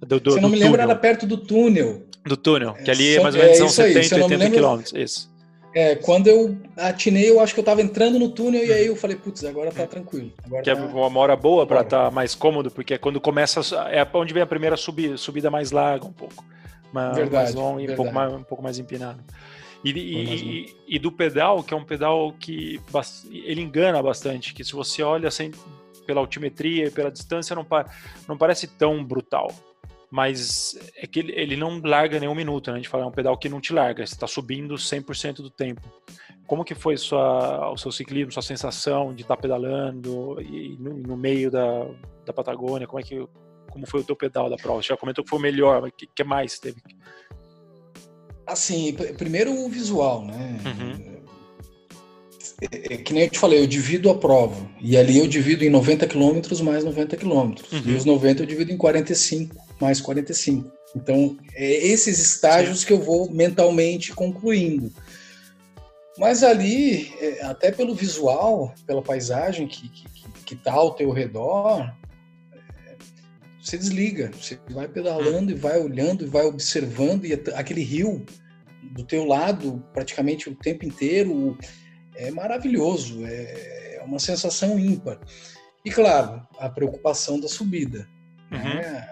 Do, 0.00 0.20
do, 0.20 0.30
Você 0.32 0.40
não 0.40 0.48
me 0.48 0.58
lembra, 0.58 0.84
era 0.84 0.94
perto 0.94 1.26
do 1.26 1.36
túnel. 1.36 2.04
Do 2.24 2.36
túnel, 2.36 2.74
que 2.74 2.90
ali 2.90 3.16
é, 3.16 3.20
mais 3.20 3.34
ou 3.34 3.40
menos 3.40 3.56
é, 3.56 3.58
são 3.58 3.68
70, 3.68 4.14
80 4.22 4.50
quilômetros. 4.50 4.92
Isso. 4.94 5.34
É, 5.74 5.96
quando 5.96 6.28
eu 6.28 6.56
atinei, 6.76 7.28
eu 7.28 7.40
acho 7.40 7.52
que 7.52 7.58
eu 7.58 7.62
estava 7.62 7.82
entrando 7.82 8.16
no 8.16 8.28
túnel 8.28 8.64
e 8.64 8.72
aí 8.72 8.86
eu 8.86 8.94
falei, 8.94 9.16
putz, 9.16 9.44
agora 9.44 9.72
tá 9.72 9.88
tranquilo. 9.88 10.32
Agora 10.44 10.62
que 10.62 10.70
é 10.70 10.74
tá... 10.74 10.80
é 10.80 10.84
uma 10.84 11.20
hora 11.20 11.34
boa 11.34 11.66
para 11.66 11.80
estar 11.80 12.04
tá 12.04 12.10
mais 12.12 12.32
cômodo, 12.32 12.70
porque 12.70 12.94
é 12.94 12.98
quando 12.98 13.20
começa, 13.20 13.60
é 13.90 14.06
onde 14.14 14.32
vem 14.32 14.42
a 14.42 14.46
primeira 14.46 14.76
subida, 14.76 15.16
subida 15.16 15.50
mais 15.50 15.72
larga 15.72 16.06
um 16.06 16.12
pouco 16.12 16.44
mais, 16.94 17.16
verdade, 17.16 17.44
mais 17.44 17.54
longo 17.54 17.80
e 17.80 17.90
um 17.90 17.96
pouco 17.96 18.12
mais, 18.12 18.32
um 18.32 18.42
pouco 18.42 18.62
mais 18.62 18.78
empinado. 18.78 19.22
E, 19.84 19.90
e, 19.90 20.76
e, 20.88 20.98
do 20.98 21.12
pedal, 21.12 21.62
que 21.62 21.74
é 21.74 21.76
um 21.76 21.84
pedal 21.84 22.32
que 22.32 22.80
ele 23.30 23.60
engana 23.60 24.02
bastante, 24.02 24.54
que 24.54 24.64
se 24.64 24.72
você 24.72 25.02
olha 25.02 25.30
sem, 25.30 25.50
pela 26.06 26.20
altimetria 26.20 26.86
e 26.86 26.90
pela 26.90 27.10
distância, 27.10 27.54
não, 27.54 27.66
não 28.26 28.38
parece 28.38 28.66
tão 28.66 29.04
brutal. 29.04 29.52
Mas 30.10 30.78
é 30.96 31.06
que 31.06 31.18
ele, 31.18 31.32
ele 31.32 31.56
não 31.56 31.82
larga 31.82 32.18
nenhum 32.18 32.34
minuto, 32.34 32.68
né? 32.68 32.74
A 32.74 32.76
gente 32.76 32.88
fala, 32.88 33.04
é 33.04 33.06
um 33.06 33.12
pedal 33.12 33.36
que 33.36 33.48
não 33.48 33.60
te 33.60 33.74
larga, 33.74 34.06
você 34.06 34.14
está 34.14 34.26
subindo 34.26 34.74
100% 34.74 35.36
do 35.36 35.50
tempo. 35.50 35.82
Como 36.46 36.64
que 36.64 36.74
foi 36.74 36.96
sua, 36.96 37.70
o 37.70 37.76
seu 37.76 37.90
ciclismo, 37.90 38.32
sua 38.32 38.42
sensação 38.42 39.12
de 39.12 39.22
estar 39.22 39.36
tá 39.36 39.42
pedalando 39.42 40.40
e 40.40 40.78
no, 40.78 40.94
no 40.94 41.16
meio 41.16 41.50
da, 41.50 41.86
da 42.24 42.32
Patagônia? 42.32 42.86
Como 42.86 43.00
é 43.00 43.02
que 43.02 43.26
como 43.74 43.86
foi 43.86 44.00
o 44.00 44.04
teu 44.04 44.14
pedal 44.14 44.48
da 44.48 44.56
prova? 44.56 44.80
Você 44.80 44.88
já 44.88 44.96
comentou 44.96 45.24
que 45.24 45.28
foi 45.28 45.38
o 45.38 45.42
melhor, 45.42 45.82
mas 45.82 45.90
o 45.90 45.94
que, 45.94 46.06
que 46.06 46.24
mais 46.24 46.58
teve? 46.60 46.80
Assim, 48.46 48.94
primeiro 49.18 49.52
o 49.52 49.68
visual, 49.68 50.24
né? 50.24 50.60
Uhum. 50.64 51.14
É, 52.62 52.94
é, 52.94 52.96
que 52.98 53.12
nem 53.12 53.24
eu 53.24 53.30
te 53.30 53.38
falei, 53.38 53.58
eu 53.58 53.66
divido 53.66 54.08
a 54.10 54.14
prova. 54.14 54.70
E 54.80 54.96
ali 54.96 55.18
eu 55.18 55.26
divido 55.26 55.64
em 55.64 55.70
90 55.70 56.06
quilômetros 56.06 56.60
mais 56.60 56.84
90 56.84 57.16
quilômetros. 57.16 57.72
Uhum. 57.72 57.82
E 57.86 57.96
os 57.96 58.04
90 58.04 58.42
eu 58.42 58.46
divido 58.46 58.70
em 58.70 58.76
45 58.76 59.56
mais 59.80 60.00
45. 60.00 60.70
Então, 60.94 61.36
é 61.54 61.72
esses 61.86 62.18
estágios 62.18 62.80
Sim. 62.80 62.86
que 62.86 62.92
eu 62.92 63.00
vou 63.00 63.30
mentalmente 63.30 64.12
concluindo. 64.12 64.92
Mas 66.16 66.44
ali, 66.44 67.12
é, 67.20 67.42
até 67.42 67.72
pelo 67.72 67.94
visual, 67.94 68.72
pela 68.86 69.02
paisagem 69.02 69.66
que, 69.66 69.88
que, 69.88 70.04
que 70.46 70.56
tá 70.56 70.72
ao 70.72 70.94
teu 70.94 71.10
redor, 71.10 71.80
é, 71.80 71.92
você 73.64 73.78
desliga, 73.78 74.30
você 74.38 74.58
vai 74.70 74.86
pedalando 74.86 75.50
e 75.50 75.54
vai 75.54 75.80
olhando 75.80 76.24
e 76.24 76.28
vai 76.28 76.44
observando 76.44 77.24
e 77.24 77.32
aquele 77.32 77.82
rio 77.82 78.24
do 78.92 79.04
teu 79.04 79.24
lado 79.24 79.82
praticamente 79.94 80.50
o 80.50 80.54
tempo 80.54 80.84
inteiro 80.84 81.56
é 82.14 82.30
maravilhoso, 82.30 83.24
é 83.24 84.02
uma 84.04 84.18
sensação 84.18 84.78
ímpar. 84.78 85.18
E 85.82 85.90
claro, 85.90 86.46
a 86.58 86.68
preocupação 86.68 87.40
da 87.40 87.48
subida. 87.48 88.06
Uhum. 88.52 88.58
Né? 88.58 89.08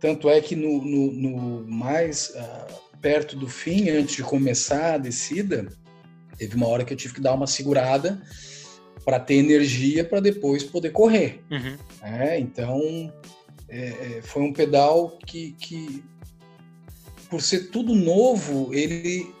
Tanto 0.00 0.28
é 0.28 0.40
que 0.40 0.56
no, 0.56 0.84
no, 0.84 1.12
no 1.12 1.66
mais 1.66 2.30
uh, 2.30 2.98
perto 3.00 3.36
do 3.36 3.48
fim, 3.48 3.88
antes 3.88 4.16
de 4.16 4.22
começar 4.22 4.94
a 4.94 4.98
descida, 4.98 5.68
teve 6.36 6.56
uma 6.56 6.66
hora 6.66 6.84
que 6.84 6.92
eu 6.92 6.96
tive 6.96 7.14
que 7.14 7.20
dar 7.20 7.34
uma 7.34 7.46
segurada 7.46 8.20
para 9.04 9.20
ter 9.20 9.34
energia 9.34 10.04
para 10.04 10.20
depois 10.20 10.64
poder 10.64 10.90
correr. 10.90 11.42
Uhum. 11.50 11.76
É, 12.02 12.38
então, 12.38 13.12
é, 13.68 14.18
é, 14.18 14.22
foi 14.22 14.42
um 14.42 14.52
pedal 14.52 15.18
que, 15.26 15.52
que, 15.52 16.04
por 17.28 17.40
ser 17.40 17.70
tudo 17.70 17.94
novo, 17.94 18.72
ele, 18.74 19.32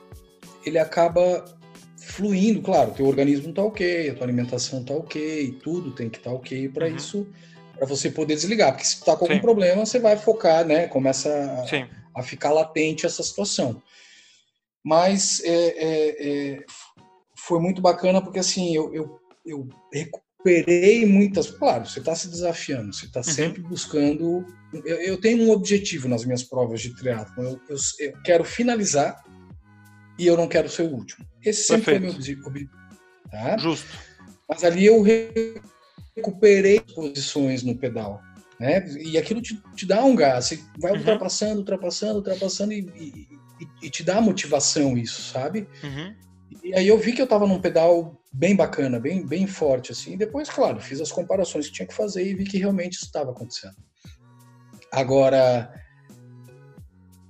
ele 0.64 0.78
acaba 0.78 1.44
fluindo. 1.98 2.62
Claro, 2.62 2.92
teu 2.92 3.06
organismo 3.06 3.50
está 3.50 3.62
ok, 3.62 4.10
a 4.10 4.14
tua 4.14 4.26
alimentação 4.26 4.80
está 4.80 4.94
ok, 4.94 5.58
tudo 5.62 5.92
tem 5.92 6.08
que 6.08 6.18
estar 6.18 6.30
tá 6.30 6.36
ok 6.36 6.68
para 6.68 6.86
uhum. 6.86 6.96
isso, 6.96 7.26
para 7.74 7.86
você 7.86 8.10
poder 8.10 8.34
desligar. 8.34 8.72
Porque 8.72 8.86
se 8.86 8.96
está 8.96 9.16
com 9.16 9.24
algum 9.24 9.36
Sim. 9.36 9.40
problema, 9.40 9.84
você 9.84 9.98
vai 9.98 10.16
focar, 10.16 10.64
né? 10.66 10.86
Começa 10.88 11.28
a, 12.14 12.20
a, 12.20 12.22
ficar 12.22 12.52
latente 12.52 13.06
essa 13.06 13.22
situação. 13.22 13.82
Mas 14.82 15.40
é, 15.44 15.54
é, 15.54 16.52
é 16.54 16.64
foi 17.36 17.60
muito 17.60 17.82
bacana 17.82 18.22
porque 18.22 18.38
assim 18.38 18.74
eu, 18.74 18.94
eu, 18.94 19.20
eu 19.44 19.68
recuperei 20.44 21.06
muitas. 21.06 21.50
Claro, 21.50 21.86
você 21.86 21.98
está 21.98 22.14
se 22.14 22.28
desafiando, 22.28 22.92
você 22.92 23.06
está 23.06 23.20
uhum. 23.20 23.24
sempre 23.24 23.62
buscando. 23.62 24.46
Eu, 24.72 24.96
eu, 24.96 25.20
tenho 25.20 25.42
um 25.42 25.50
objetivo 25.50 26.08
nas 26.08 26.24
minhas 26.24 26.42
provas 26.42 26.80
de 26.80 26.94
triatlo. 26.94 27.42
Eu, 27.42 27.60
eu, 27.68 27.76
eu, 28.00 28.22
quero 28.22 28.44
finalizar 28.44 29.24
e 30.18 30.26
eu 30.26 30.36
não 30.36 30.46
quero 30.46 30.68
ser 30.68 30.82
o 30.82 30.92
último. 30.92 31.26
Esse 31.42 31.64
sempre 31.64 31.98
Perfeito. 31.98 32.14
foi 32.14 32.34
meu 32.34 32.46
objetivo. 32.46 32.70
Tá? 33.30 33.56
Justo. 33.56 33.88
Mas 34.48 34.62
ali 34.62 34.84
eu 34.84 35.02
recuperei 36.14 36.80
posições 36.80 37.62
no 37.62 37.76
pedal. 37.76 38.20
Né? 38.60 38.86
E 38.98 39.18
aquilo 39.18 39.40
te, 39.40 39.60
te 39.74 39.86
dá 39.86 40.04
um 40.04 40.14
gás. 40.14 40.46
Você 40.46 40.60
vai 40.78 40.92
uhum. 40.92 40.98
ultrapassando, 40.98 41.58
ultrapassando, 41.58 42.16
ultrapassando 42.16 42.72
e, 42.72 42.80
e, 42.80 43.28
e, 43.82 43.90
te 43.90 44.02
dá 44.04 44.20
motivação 44.20 44.96
isso, 44.96 45.32
sabe? 45.32 45.66
Uhum. 45.82 46.14
E 46.62 46.74
aí 46.74 46.88
eu 46.88 46.98
vi 46.98 47.12
que 47.12 47.20
eu 47.20 47.24
estava 47.24 47.46
num 47.46 47.60
pedal 47.60 48.20
bem 48.32 48.56
bacana, 48.56 48.98
bem, 48.98 49.24
bem 49.24 49.46
forte, 49.46 49.92
assim. 49.92 50.14
E 50.14 50.16
depois, 50.16 50.48
claro, 50.48 50.80
fiz 50.80 51.00
as 51.00 51.12
comparações 51.12 51.68
que 51.68 51.74
tinha 51.74 51.86
que 51.86 51.94
fazer 51.94 52.26
e 52.26 52.34
vi 52.34 52.44
que 52.44 52.58
realmente 52.58 52.94
isso 52.94 53.06
estava 53.06 53.30
acontecendo. 53.30 53.76
Agora, 54.90 55.72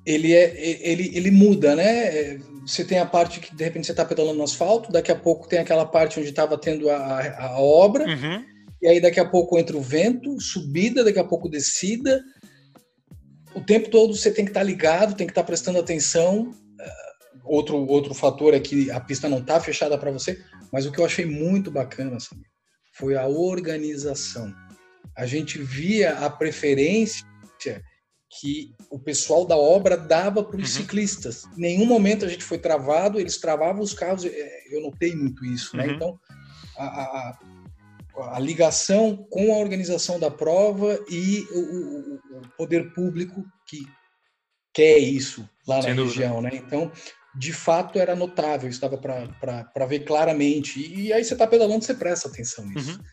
ele 0.06 0.32
é, 0.32 0.54
ele, 0.82 1.10
ele 1.14 1.30
muda, 1.30 1.74
né? 1.74 2.38
Você 2.66 2.84
tem 2.84 2.98
a 2.98 3.06
parte 3.06 3.40
que 3.40 3.54
de 3.54 3.64
repente 3.64 3.86
você 3.86 3.92
está 3.92 4.04
pedalando 4.04 4.38
no 4.38 4.44
asfalto, 4.44 4.92
daqui 4.92 5.12
a 5.12 5.16
pouco 5.16 5.48
tem 5.48 5.58
aquela 5.58 5.84
parte 5.84 6.18
onde 6.18 6.30
estava 6.30 6.56
tendo 6.56 6.88
a, 6.88 7.38
a 7.38 7.60
obra, 7.60 8.06
uhum. 8.06 8.44
e 8.80 8.88
aí 8.88 9.00
daqui 9.00 9.20
a 9.20 9.28
pouco 9.28 9.58
entra 9.58 9.76
o 9.76 9.82
vento, 9.82 10.40
subida, 10.40 11.04
daqui 11.04 11.18
a 11.18 11.24
pouco 11.24 11.48
descida. 11.48 12.22
O 13.54 13.60
tempo 13.60 13.90
todo 13.90 14.14
você 14.14 14.30
tem 14.30 14.44
que 14.44 14.50
estar 14.50 14.60
tá 14.60 14.66
ligado, 14.66 15.14
tem 15.14 15.26
que 15.26 15.32
estar 15.32 15.42
tá 15.42 15.46
prestando 15.46 15.78
atenção 15.78 16.52
outro, 17.44 17.76
outro 17.86 18.14
fator 18.14 18.54
é 18.54 18.60
que 18.60 18.90
a 18.90 19.00
pista 19.00 19.28
não 19.28 19.38
está 19.38 19.60
fechada 19.60 19.96
para 19.98 20.10
você, 20.10 20.42
mas 20.72 20.86
o 20.86 20.92
que 20.92 20.98
eu 20.98 21.04
achei 21.04 21.26
muito 21.26 21.70
bacana 21.70 22.18
sabe, 22.18 22.42
foi 22.92 23.16
a 23.16 23.26
organização. 23.26 24.52
A 25.16 25.26
gente 25.26 25.58
via 25.58 26.18
a 26.18 26.30
preferência 26.30 27.24
que 28.40 28.74
o 28.90 28.98
pessoal 28.98 29.46
da 29.46 29.56
obra 29.56 29.96
dava 29.96 30.42
para 30.42 30.60
os 30.60 30.74
uhum. 30.74 30.82
ciclistas. 30.82 31.44
Em 31.56 31.60
nenhum 31.60 31.86
momento 31.86 32.24
a 32.24 32.28
gente 32.28 32.44
foi 32.44 32.58
travado, 32.58 33.20
eles 33.20 33.38
travavam 33.38 33.80
os 33.80 33.94
carros, 33.94 34.24
é, 34.24 34.62
eu 34.70 34.82
notei 34.82 35.14
muito 35.14 35.44
isso. 35.44 35.76
Né? 35.76 35.86
Uhum. 35.86 35.92
Então, 35.92 36.20
a, 36.76 36.84
a, 36.84 37.38
a, 38.34 38.40
ligação 38.40 39.16
com 39.30 39.54
a 39.54 39.58
organização 39.58 40.18
da 40.18 40.30
prova 40.30 40.98
e 41.08 41.46
o, 41.52 41.58
o, 41.58 42.38
o 42.38 42.48
poder 42.56 42.92
público 42.92 43.44
que 43.68 43.86
quer 44.72 44.98
isso 44.98 45.48
lá 45.66 45.80
Sem 45.80 45.90
na 45.90 46.02
dúvida. 46.02 46.20
região. 46.20 46.42
Né? 46.42 46.50
Então, 46.54 46.90
de 47.36 47.52
fato 47.52 47.98
era 47.98 48.14
notável, 48.14 48.68
estava 48.68 48.96
para 48.96 49.86
ver 49.86 50.00
claramente. 50.00 50.80
E, 50.80 51.06
e 51.06 51.12
aí 51.12 51.24
você 51.24 51.34
está 51.34 51.46
pedalando, 51.46 51.84
você 51.84 51.94
presta 51.94 52.28
atenção 52.28 52.64
nisso. 52.66 52.98
Uhum. 52.98 53.04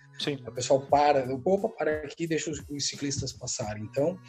O 0.47 0.51
pessoal 0.51 0.81
para, 0.81 1.25
opa, 1.43 1.69
para 1.69 1.91
aqui, 2.01 2.27
deixa 2.27 2.51
os, 2.51 2.63
os 2.69 2.87
ciclistas 2.87 3.33
passarem. 3.33 3.83
Então, 3.83 4.19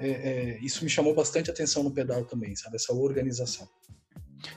é, 0.00 0.08
é, 0.08 0.58
isso 0.60 0.82
me 0.82 0.90
chamou 0.90 1.14
bastante 1.14 1.50
atenção 1.50 1.84
no 1.84 1.92
pedal 1.92 2.24
também, 2.24 2.56
sabe? 2.56 2.76
Essa 2.76 2.92
organização. 2.92 3.68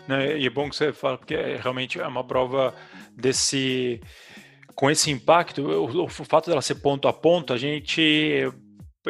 Né, 0.07 0.39
e 0.39 0.47
é 0.47 0.49
bom 0.49 0.69
que 0.69 0.75
você 0.75 0.91
fala, 0.91 1.17
porque 1.17 1.35
é, 1.35 1.57
realmente 1.57 1.99
é 1.99 2.07
uma 2.07 2.25
prova 2.25 2.73
desse. 3.15 4.01
Com 4.73 4.89
esse 4.89 5.11
impacto, 5.11 5.61
o, 5.61 6.05
o 6.05 6.09
fato 6.09 6.49
dela 6.49 6.61
ser 6.61 6.75
ponto 6.75 7.07
a 7.07 7.13
ponto, 7.13 7.53
a 7.53 7.57
gente 7.57 8.51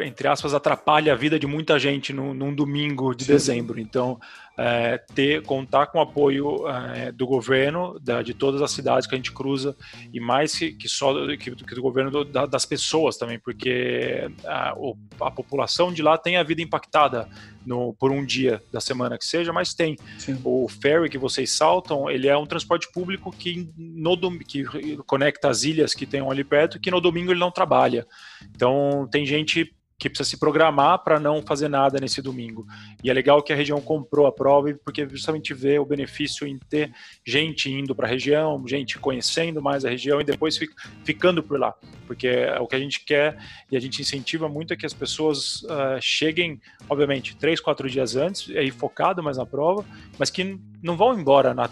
entre 0.02 0.26
aspas, 0.26 0.54
atrapalha 0.54 1.12
a 1.12 1.16
vida 1.16 1.38
de 1.38 1.46
muita 1.46 1.78
gente 1.78 2.12
no, 2.12 2.34
num 2.34 2.54
domingo 2.54 3.14
de 3.14 3.24
Sim. 3.24 3.32
dezembro. 3.32 3.78
Então, 3.78 4.18
é, 4.56 4.98
ter 5.14 5.42
contar 5.42 5.86
com 5.86 5.98
o 5.98 6.00
apoio 6.00 6.68
é, 6.68 7.10
do 7.10 7.26
governo 7.26 7.98
da, 8.00 8.22
de 8.22 8.32
todas 8.32 8.62
as 8.62 8.70
cidades 8.70 9.06
que 9.06 9.14
a 9.14 9.18
gente 9.18 9.32
cruza 9.32 9.76
e 10.12 10.20
mais 10.20 10.56
que, 10.56 10.72
que 10.72 10.88
só 10.88 11.12
que, 11.36 11.54
que 11.54 11.74
do 11.74 11.82
governo 11.82 12.10
do, 12.10 12.24
da, 12.24 12.46
das 12.46 12.64
pessoas 12.64 13.16
também, 13.16 13.38
porque 13.38 14.30
a, 14.44 14.74
a, 15.20 15.30
população 15.30 15.92
de 15.92 16.02
lá 16.02 16.16
tem 16.16 16.36
a 16.36 16.42
vida 16.42 16.62
impactada 16.62 17.28
no, 17.66 17.94
por 17.94 18.12
um 18.12 18.24
dia 18.24 18.62
da 18.72 18.80
semana 18.80 19.18
que 19.18 19.26
seja, 19.26 19.52
mas 19.52 19.74
tem 19.74 19.96
Sim. 20.18 20.40
o 20.44 20.68
ferry 20.68 21.08
que 21.08 21.18
vocês 21.18 21.50
saltam, 21.50 22.08
ele 22.08 22.28
é 22.28 22.36
um 22.36 22.46
transporte 22.46 22.90
público 22.92 23.32
que 23.32 23.68
no 23.76 24.14
que 24.38 24.64
conecta 25.06 25.48
as 25.48 25.64
ilhas 25.64 25.94
que 25.94 26.06
tem 26.06 26.20
ali 26.20 26.44
perto, 26.44 26.78
que 26.78 26.90
no 26.90 27.00
domingo 27.00 27.32
ele 27.32 27.40
não 27.40 27.50
trabalha. 27.50 28.06
Então 28.54 29.08
tem 29.10 29.26
gente 29.26 29.74
que 30.04 30.10
precisa 30.10 30.28
se 30.28 30.36
programar 30.36 30.98
para 31.02 31.18
não 31.18 31.40
fazer 31.40 31.66
nada 31.66 31.98
nesse 31.98 32.20
domingo. 32.20 32.66
E 33.02 33.08
é 33.08 33.12
legal 33.14 33.42
que 33.42 33.54
a 33.54 33.56
região 33.56 33.80
comprou 33.80 34.26
a 34.26 34.32
prova, 34.32 34.74
porque 34.84 35.08
justamente 35.08 35.54
vê 35.54 35.78
o 35.78 35.86
benefício 35.86 36.46
em 36.46 36.58
ter 36.58 36.92
gente 37.24 37.72
indo 37.72 37.94
para 37.94 38.06
a 38.06 38.10
região, 38.10 38.62
gente 38.68 38.98
conhecendo 38.98 39.62
mais 39.62 39.82
a 39.82 39.88
região 39.88 40.20
e 40.20 40.24
depois 40.24 40.60
ficando 41.04 41.42
por 41.42 41.58
lá. 41.58 41.74
Porque 42.06 42.28
é 42.28 42.60
o 42.60 42.66
que 42.66 42.76
a 42.76 42.78
gente 42.78 43.02
quer 43.02 43.38
e 43.72 43.78
a 43.78 43.80
gente 43.80 44.02
incentiva 44.02 44.46
muito 44.46 44.74
é 44.74 44.76
que 44.76 44.84
as 44.84 44.92
pessoas 44.92 45.62
uh, 45.62 45.98
cheguem, 46.02 46.60
obviamente, 46.86 47.34
três, 47.34 47.58
quatro 47.58 47.88
dias 47.88 48.14
antes, 48.14 48.54
aí 48.54 48.70
focado 48.70 49.22
mais 49.22 49.38
na 49.38 49.46
prova, 49.46 49.86
mas 50.18 50.28
que 50.28 50.60
não 50.82 50.98
vão 50.98 51.18
embora 51.18 51.54
na, 51.54 51.66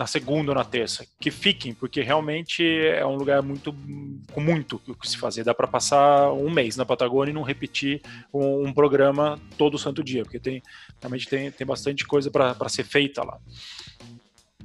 na 0.00 0.06
segunda 0.06 0.50
ou 0.52 0.54
na 0.54 0.64
terça, 0.64 1.06
que 1.20 1.30
fiquem, 1.30 1.74
porque 1.74 2.00
realmente 2.00 2.64
é 2.64 3.04
um 3.04 3.16
lugar 3.16 3.42
muito 3.42 3.70
com 4.32 4.40
muito 4.40 4.80
o 4.88 4.94
que 4.94 5.06
se 5.06 5.18
fazer. 5.18 5.44
Dá 5.44 5.52
para 5.52 5.66
passar 5.66 6.32
um 6.32 6.48
mês 6.48 6.74
na 6.74 6.86
Patagônia 6.86 7.32
e 7.32 7.34
não 7.34 7.42
repetir 7.42 8.00
um, 8.32 8.66
um, 8.66 8.72
programa 8.72 9.38
todo 9.58 9.78
santo 9.78 10.02
dia, 10.02 10.22
porque 10.22 10.38
tem 10.38 10.62
realmente 10.98 11.28
tem, 11.28 11.50
tem 11.50 11.66
bastante 11.66 12.06
coisa 12.06 12.30
para 12.30 12.68
ser 12.70 12.84
feita 12.84 13.22
lá. 13.22 13.38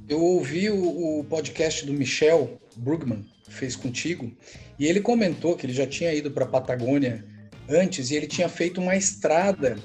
Eu 0.08 0.22
ouvi 0.22 0.70
o, 0.70 1.18
o 1.20 1.24
podcast 1.24 1.84
do 1.84 1.92
Michel 1.92 2.58
Brugman, 2.74 3.22
fez 3.46 3.76
contigo, 3.76 4.32
e 4.78 4.86
ele 4.86 5.02
comentou 5.02 5.54
que 5.54 5.66
ele 5.66 5.74
já 5.74 5.86
tinha 5.86 6.14
ido 6.14 6.30
para 6.30 6.46
a 6.46 6.48
Patagônia 6.48 7.26
antes 7.68 8.10
e 8.10 8.16
ele 8.16 8.26
tinha 8.26 8.48
feito 8.48 8.80
uma 8.80 8.96
estrada, 8.96 9.76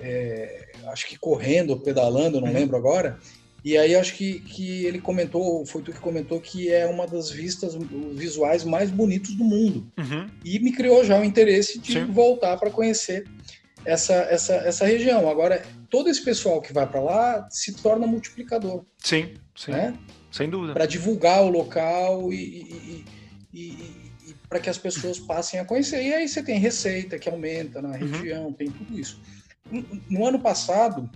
é, 0.00 0.72
acho 0.88 1.06
que 1.06 1.16
correndo 1.16 1.70
ou 1.70 1.78
pedalando, 1.78 2.40
não 2.40 2.52
lembro 2.52 2.76
agora, 2.76 3.20
e 3.64 3.78
aí 3.78 3.94
acho 3.94 4.14
que, 4.14 4.40
que 4.40 4.84
ele 4.84 5.00
comentou, 5.00 5.64
foi 5.64 5.82
tu 5.82 5.92
que 5.92 6.00
comentou 6.00 6.40
que 6.40 6.70
é 6.70 6.84
uma 6.86 7.06
das 7.06 7.30
vistas 7.30 7.76
visuais 8.12 8.64
mais 8.64 8.90
bonitos 8.90 9.34
do 9.34 9.44
mundo. 9.44 9.86
Uhum. 9.96 10.28
E 10.44 10.58
me 10.58 10.72
criou 10.72 11.04
já 11.04 11.20
o 11.20 11.24
interesse 11.24 11.78
de 11.78 11.92
Sim. 11.92 12.06
voltar 12.06 12.56
para 12.56 12.70
conhecer 12.70 13.24
essa, 13.84 14.14
essa, 14.14 14.54
essa 14.54 14.84
região. 14.84 15.28
Agora, 15.28 15.62
todo 15.88 16.10
esse 16.10 16.24
pessoal 16.24 16.60
que 16.60 16.72
vai 16.72 16.88
para 16.88 17.00
lá 17.00 17.48
se 17.50 17.72
torna 17.74 18.06
multiplicador. 18.06 18.84
Sim, 18.98 19.34
sim. 19.56 19.70
Né? 19.70 19.96
Sem 20.32 20.50
dúvida. 20.50 20.72
Para 20.72 20.86
divulgar 20.86 21.44
o 21.44 21.48
local 21.48 22.32
e, 22.32 22.36
e, 22.36 23.04
e, 23.52 23.60
e 23.60 24.34
para 24.48 24.58
que 24.58 24.70
as 24.70 24.78
pessoas 24.78 25.20
passem 25.20 25.60
a 25.60 25.64
conhecer. 25.64 26.02
E 26.02 26.12
aí 26.12 26.26
você 26.26 26.42
tem 26.42 26.58
receita 26.58 27.16
que 27.16 27.28
aumenta 27.28 27.80
na 27.80 27.90
uhum. 27.90 27.94
região, 27.94 28.46
uhum. 28.46 28.52
tem 28.52 28.70
tudo 28.70 28.98
isso. 28.98 29.20
No 30.10 30.26
ano 30.26 30.40
passado, 30.40 31.08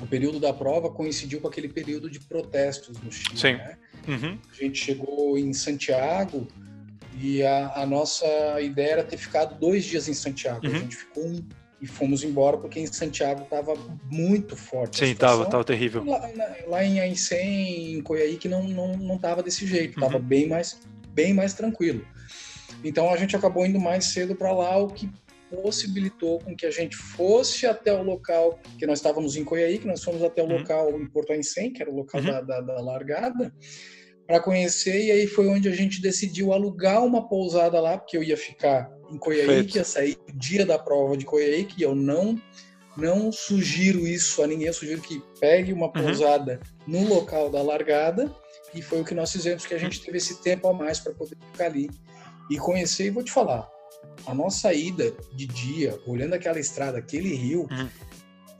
o 0.00 0.06
período 0.06 0.40
da 0.40 0.52
prova 0.52 0.90
coincidiu 0.90 1.40
com 1.40 1.48
aquele 1.48 1.68
período 1.68 2.10
de 2.10 2.20
protestos 2.20 3.00
no 3.00 3.12
Chile. 3.12 3.38
Sim. 3.38 3.52
Né? 3.54 3.78
Uhum. 4.08 4.38
A 4.50 4.54
gente 4.54 4.78
chegou 4.78 5.38
em 5.38 5.52
Santiago 5.52 6.46
e 7.20 7.42
a, 7.42 7.72
a, 7.76 7.86
nossa 7.86 8.26
ideia 8.60 8.92
era 8.92 9.04
ter 9.04 9.16
ficado 9.16 9.58
dois 9.58 9.84
dias 9.84 10.08
em 10.08 10.14
Santiago. 10.14 10.66
Uhum. 10.66 10.74
A 10.74 10.78
gente 10.78 10.96
ficou 10.96 11.24
um 11.24 11.46
e 11.80 11.86
fomos 11.86 12.24
embora 12.24 12.56
porque 12.56 12.80
em 12.80 12.86
Santiago 12.86 13.42
estava 13.42 13.74
muito 14.10 14.56
forte. 14.56 14.98
Sim, 14.98 15.12
estava 15.12 15.44
tava 15.46 15.62
terrível. 15.64 16.02
Lá, 16.04 16.30
lá 16.66 16.84
em 16.84 16.98
Aicém, 16.98 17.94
em 17.94 18.00
Coiaí, 18.00 18.36
que 18.36 18.48
não, 18.48 18.62
não, 18.64 18.96
não 18.96 19.18
tava 19.18 19.42
desse 19.42 19.66
jeito, 19.66 19.94
estava 19.94 20.16
uhum. 20.16 20.22
bem, 20.22 20.48
mais, 20.48 20.80
bem 21.10 21.34
mais 21.34 21.52
tranquilo. 21.52 22.04
Então 22.82 23.10
a 23.12 23.16
gente 23.16 23.36
acabou 23.36 23.66
indo 23.66 23.78
mais 23.78 24.06
cedo 24.06 24.34
para 24.34 24.52
lá, 24.52 24.76
o 24.78 24.88
que 24.88 25.10
possibilitou 25.50 26.38
com 26.40 26.56
que 26.56 26.66
a 26.66 26.70
gente 26.70 26.96
fosse 26.96 27.66
até 27.66 27.92
o 27.92 28.02
local 28.02 28.58
que 28.78 28.86
nós 28.86 28.98
estávamos 28.98 29.36
em 29.36 29.44
Coiaí, 29.44 29.78
que 29.78 29.86
nós 29.86 30.02
fomos 30.02 30.22
até 30.22 30.42
o 30.42 30.46
uhum. 30.46 30.58
local 30.58 30.90
em 31.00 31.06
Porto 31.06 31.32
Aicém, 31.32 31.72
que 31.72 31.82
era 31.82 31.90
o 31.90 31.94
local 31.94 32.20
uhum. 32.20 32.26
da, 32.26 32.40
da, 32.40 32.60
da 32.60 32.80
largada, 32.80 33.52
para 34.26 34.40
conhecer, 34.40 35.04
e 35.04 35.10
aí 35.10 35.26
foi 35.26 35.48
onde 35.48 35.68
a 35.68 35.72
gente 35.72 36.00
decidiu 36.00 36.52
alugar 36.52 37.04
uma 37.04 37.28
pousada 37.28 37.80
lá, 37.80 37.98
porque 37.98 38.16
eu 38.16 38.22
ia 38.22 38.36
ficar 38.36 38.90
em 39.10 39.18
Coiaí, 39.18 39.64
que 39.64 39.78
ia 39.78 39.84
sair 39.84 40.16
dia 40.34 40.64
da 40.64 40.78
prova 40.78 41.16
de 41.16 41.24
Coiaí, 41.24 41.64
que 41.64 41.82
eu 41.82 41.94
não 41.94 42.40
não 42.96 43.32
sugiro 43.32 44.06
isso 44.06 44.40
a 44.40 44.46
ninguém, 44.46 44.68
eu 44.68 44.72
sugiro 44.72 45.00
que 45.00 45.20
pegue 45.40 45.72
uma 45.72 45.86
uhum. 45.86 45.92
pousada 45.92 46.60
uhum. 46.86 47.00
no 47.00 47.08
local 47.08 47.50
da 47.50 47.60
largada, 47.60 48.32
e 48.72 48.80
foi 48.80 49.00
o 49.00 49.04
que 49.04 49.14
nós 49.14 49.32
fizemos, 49.32 49.66
que 49.66 49.74
a 49.74 49.78
gente 49.78 50.00
teve 50.00 50.18
esse 50.18 50.40
tempo 50.40 50.68
a 50.68 50.72
mais 50.72 51.00
para 51.00 51.12
poder 51.12 51.36
ficar 51.52 51.66
ali 51.66 51.90
e 52.50 52.56
conhecer, 52.56 53.06
e 53.06 53.10
vou 53.10 53.22
te 53.22 53.32
falar, 53.32 53.68
a 54.26 54.34
nossa 54.34 54.72
ida 54.72 55.12
de 55.32 55.46
dia, 55.46 55.98
olhando 56.06 56.34
aquela 56.34 56.58
estrada, 56.58 56.98
aquele 56.98 57.34
rio, 57.34 57.68
uhum. 57.70 57.88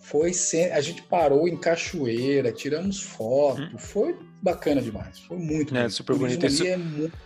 foi 0.01 0.33
sem, 0.33 0.71
a 0.73 0.81
gente 0.81 1.03
parou 1.03 1.49
em 1.49 1.57
cachoeira, 1.57 2.53
tiramos 2.53 3.01
foto, 3.01 3.63
uhum. 3.63 3.79
foi 3.79 4.17
bacana 4.43 4.81
demais, 4.81 5.21
foi 5.21 5.39
muito 5.39 5.75
é, 5.75 5.81
bonito. 5.81 5.95
super 5.95 6.17
bonito. 6.17 6.47
Isso... 6.47 6.67
É 6.67 6.77
muito... 6.77 7.19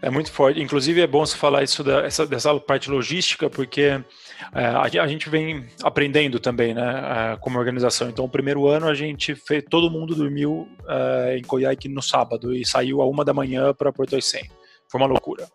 é 0.00 0.10
muito 0.10 0.32
forte. 0.32 0.60
Inclusive 0.60 1.00
é 1.00 1.06
bom 1.06 1.24
você 1.24 1.36
falar 1.36 1.62
isso 1.62 1.84
da, 1.84 2.04
essa, 2.06 2.26
dessa 2.26 2.58
parte 2.58 2.90
logística, 2.90 3.50
porque 3.50 4.02
é, 4.54 4.98
a, 4.98 5.06
gente 5.06 5.28
vem 5.28 5.66
aprendendo 5.82 6.40
também, 6.40 6.72
né, 6.74 7.34
é, 7.34 7.36
como 7.36 7.58
organização. 7.58 8.08
Então, 8.08 8.24
o 8.24 8.28
primeiro 8.28 8.66
ano 8.66 8.88
a 8.88 8.94
gente 8.94 9.34
fez, 9.34 9.64
todo 9.68 9.90
mundo 9.90 10.14
dormiu 10.14 10.68
é, 10.88 11.36
em 11.38 11.42
Coiaque 11.42 11.88
no 11.88 12.02
sábado 12.02 12.54
e 12.54 12.64
saiu 12.66 13.02
a 13.02 13.06
uma 13.06 13.24
da 13.24 13.34
manhã 13.34 13.74
para 13.74 13.92
Porto 13.92 14.14
Aicém. 14.14 14.48
Foi 14.88 15.00
uma 15.00 15.08
loucura. 15.08 15.46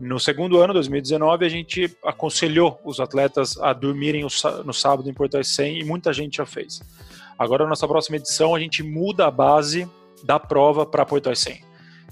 No 0.00 0.20
segundo 0.20 0.60
ano, 0.60 0.72
2019, 0.72 1.44
a 1.44 1.48
gente 1.48 1.96
aconselhou 2.04 2.80
os 2.84 3.00
atletas 3.00 3.58
a 3.58 3.72
dormirem 3.72 4.24
no 4.64 4.72
sábado 4.72 5.10
em 5.10 5.14
Porto 5.14 5.36
Aicém 5.36 5.80
e 5.80 5.84
muita 5.84 6.12
gente 6.12 6.36
já 6.36 6.46
fez. 6.46 6.80
Agora, 7.36 7.64
na 7.64 7.70
nossa 7.70 7.86
próxima 7.86 8.16
edição, 8.16 8.54
a 8.54 8.60
gente 8.60 8.82
muda 8.82 9.26
a 9.26 9.30
base 9.30 9.88
da 10.22 10.38
prova 10.38 10.86
para 10.86 11.04
Porto 11.04 11.28
Aicém. 11.28 11.64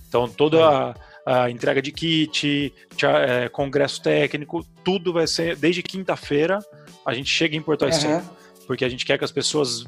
Então, 0.08 0.28
toda 0.28 0.94
a, 1.24 1.44
a 1.44 1.50
entrega 1.50 1.80
de 1.80 1.92
kit, 1.92 2.72
é, 3.02 3.48
congresso 3.48 4.02
técnico, 4.02 4.64
tudo 4.84 5.12
vai 5.12 5.26
ser, 5.26 5.56
desde 5.56 5.82
quinta-feira, 5.82 6.58
a 7.04 7.14
gente 7.14 7.30
chega 7.30 7.56
em 7.56 7.62
Porto 7.62 7.84
Aicém. 7.84 8.14
Uhum. 8.14 8.22
Porque 8.66 8.84
a 8.84 8.88
gente 8.88 9.06
quer 9.06 9.16
que 9.16 9.24
as 9.24 9.32
pessoas 9.32 9.84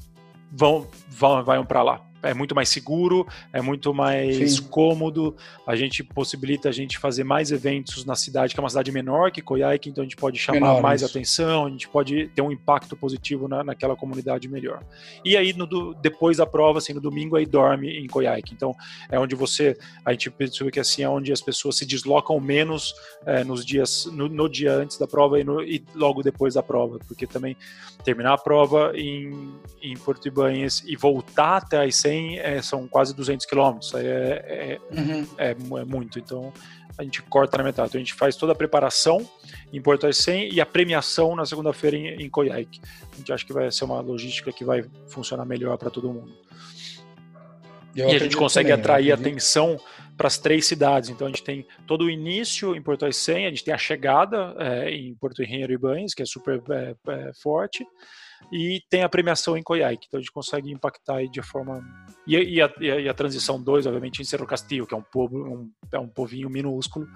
vão, 0.53 0.89
vão, 1.09 1.43
vão 1.43 1.67
para 1.67 1.83
lá 1.83 2.09
é 2.23 2.35
muito 2.35 2.55
mais 2.55 2.69
seguro, 2.69 3.27
é 3.53 3.61
muito 3.61 3.95
mais 3.95 4.57
Sim. 4.57 4.63
cômodo. 4.65 5.37
A 5.67 5.77
gente 5.77 6.03
possibilita 6.03 6.69
a 6.69 6.73
gente 6.73 6.99
fazer 6.99 7.25
mais 7.25 7.51
eventos 7.53 8.05
na 8.05 8.15
cidade, 8.15 8.55
que 8.55 8.61
é 8.61 8.63
uma 8.63 8.69
cidade 8.69 8.91
menor 8.91 9.31
que 9.31 9.43
Coyhaique, 9.43 9.89
então 9.89 10.03
a 10.03 10.05
gente 10.05 10.17
pode 10.17 10.39
chamar 10.39 10.81
mais 10.81 11.03
atenção, 11.03 11.67
a 11.67 11.71
gente 11.71 11.89
pode 11.89 12.29
ter 12.29 12.43
um 12.43 12.51
impacto 12.51 12.97
positivo 12.97 13.49
na, 13.49 13.63
naquela 13.63 13.97
comunidade 13.97 14.49
melhor. 14.49 14.83
E 15.25 15.37
aí, 15.37 15.53
no, 15.53 15.95
depois 15.95 16.39
da 16.39 16.47
prova, 16.47 16.79
assim, 16.79 16.93
no 16.93 17.01
domingo, 17.01 17.37
aí 17.37 17.47
dorme 17.47 17.99
em 17.99 18.07
Coyhaique. 18.07 18.55
Então, 18.55 18.75
é 19.11 19.19
onde 19.19 19.35
você, 19.35 19.77
a 20.05 20.13
gente 20.13 20.31
percebe 20.31 20.71
que 20.71 20.81
assim, 20.81 21.03
é 21.03 21.09
onde 21.09 21.33
as 21.33 21.41
pessoas 21.41 21.77
se 21.77 21.87
deslocam 21.87 22.39
menos 22.41 22.95
é, 23.27 23.45
nos 23.45 23.65
dias, 23.65 24.07
no, 24.07 24.29
no, 24.29 24.49
dia 24.49 24.73
antes 24.73 24.99
da 24.99 25.07
prova 25.07 25.39
e, 25.41 25.45
no, 25.45 25.63
e, 25.63 25.85
logo 25.95 26.23
depois 26.23 26.55
da 26.55 26.63
prova, 26.63 26.99
porque 27.07 27.27
também 27.27 27.57
terminar 28.05 28.35
a 28.35 28.39
prova 28.39 28.93
em, 28.95 29.55
em 29.83 29.95
Porto 29.97 30.27
Ibanhas 30.27 30.83
e 30.87 30.97
voltar 30.97 31.59
até 31.59 31.79
a 31.79 31.87
100 32.09 32.39
é, 32.39 32.63
são 32.63 32.89
quase 32.89 33.15
200 33.15 33.45
quilômetros, 33.45 33.95
é, 33.95 34.01
é, 34.01 34.79
uhum. 34.91 35.27
é, 35.37 35.51
é, 35.51 35.85
muito, 35.85 36.19
então 36.19 36.53
a 36.97 37.05
gente 37.05 37.23
corta 37.23 37.59
na 37.59 37.65
metade. 37.65 37.91
Então 37.91 38.01
a 38.01 38.05
gente 38.05 38.15
faz 38.15 38.35
toda 38.35 38.53
a 38.53 38.55
preparação 38.55 39.29
em 39.73 39.81
Porto 39.81 40.07
Aicém 40.07 40.53
e 40.53 40.61
a 40.61 40.67
premiação 40.67 41.37
na 41.37 41.47
segunda-feira 41.47 41.97
em, 41.97 42.23
em 42.23 42.29
Coyhaique. 42.29 42.81
A 43.13 43.17
gente 43.17 43.33
acha 43.33 43.47
que 43.47 43.53
vai 43.53 43.71
ser 43.71 43.85
uma 43.85 44.01
logística 44.01 44.51
que 44.51 44.65
vai 44.65 44.85
funcionar 45.07 45.45
melhor 45.45 45.77
para 45.77 45.91
todo 45.91 46.13
mundo. 46.13 46.33
e 47.95 48.03
a 48.03 48.19
gente 48.19 48.37
consegue 48.37 48.71
também, 48.71 48.81
atrair 48.81 49.13
atenção 49.13 49.79
para 50.17 50.27
as 50.27 50.37
três 50.39 50.67
cidades. 50.67 51.09
Então 51.09 51.29
a 51.29 51.31
gente 51.31 51.45
tem 51.45 51.65
todo 51.87 52.07
o 52.07 52.11
início 52.11 52.75
em 52.75 52.83
Porto 52.83 53.05
Aicém, 53.05 53.47
a 53.47 53.51
gente 53.51 53.65
tem 53.65 53.73
a 53.73 53.79
chegada 53.79 54.55
é, 54.59 54.91
em 54.91 55.15
Porto 55.15 55.43
Engenheiro 55.43 55.73
e 55.73 55.79
Banhos, 55.79 56.15
que 56.15 56.23
é 56.23 56.27
super 56.27 56.61
é, 56.71 56.97
é, 57.07 57.33
forte, 57.41 57.87
e 58.53 58.83
tem 58.89 59.03
a 59.03 59.09
premiação 59.09 59.57
em 59.57 59.63
Coyhaique, 59.63 60.07
então 60.07 60.19
a 60.19 60.21
gente 60.21 60.33
consegue 60.33 60.71
impactar 60.71 61.17
aí 61.17 61.29
de 61.29 61.43
forma... 61.43 61.83
E, 62.27 62.37
e, 62.37 62.63
a, 62.63 62.73
e 62.79 63.09
a, 63.09 63.15
transição 63.15 63.61
2, 63.61 63.87
obviamente, 63.87 64.21
em 64.21 64.25
Cerro 64.25 64.47
Castillo, 64.47 64.87
que 64.87 64.95
é 64.95 64.97
um, 64.97 65.03
povo, 65.03 65.37
um, 65.37 65.71
é 65.93 65.99
um 65.99 66.09
povinho 66.09 66.49
minúsculo, 66.51 67.07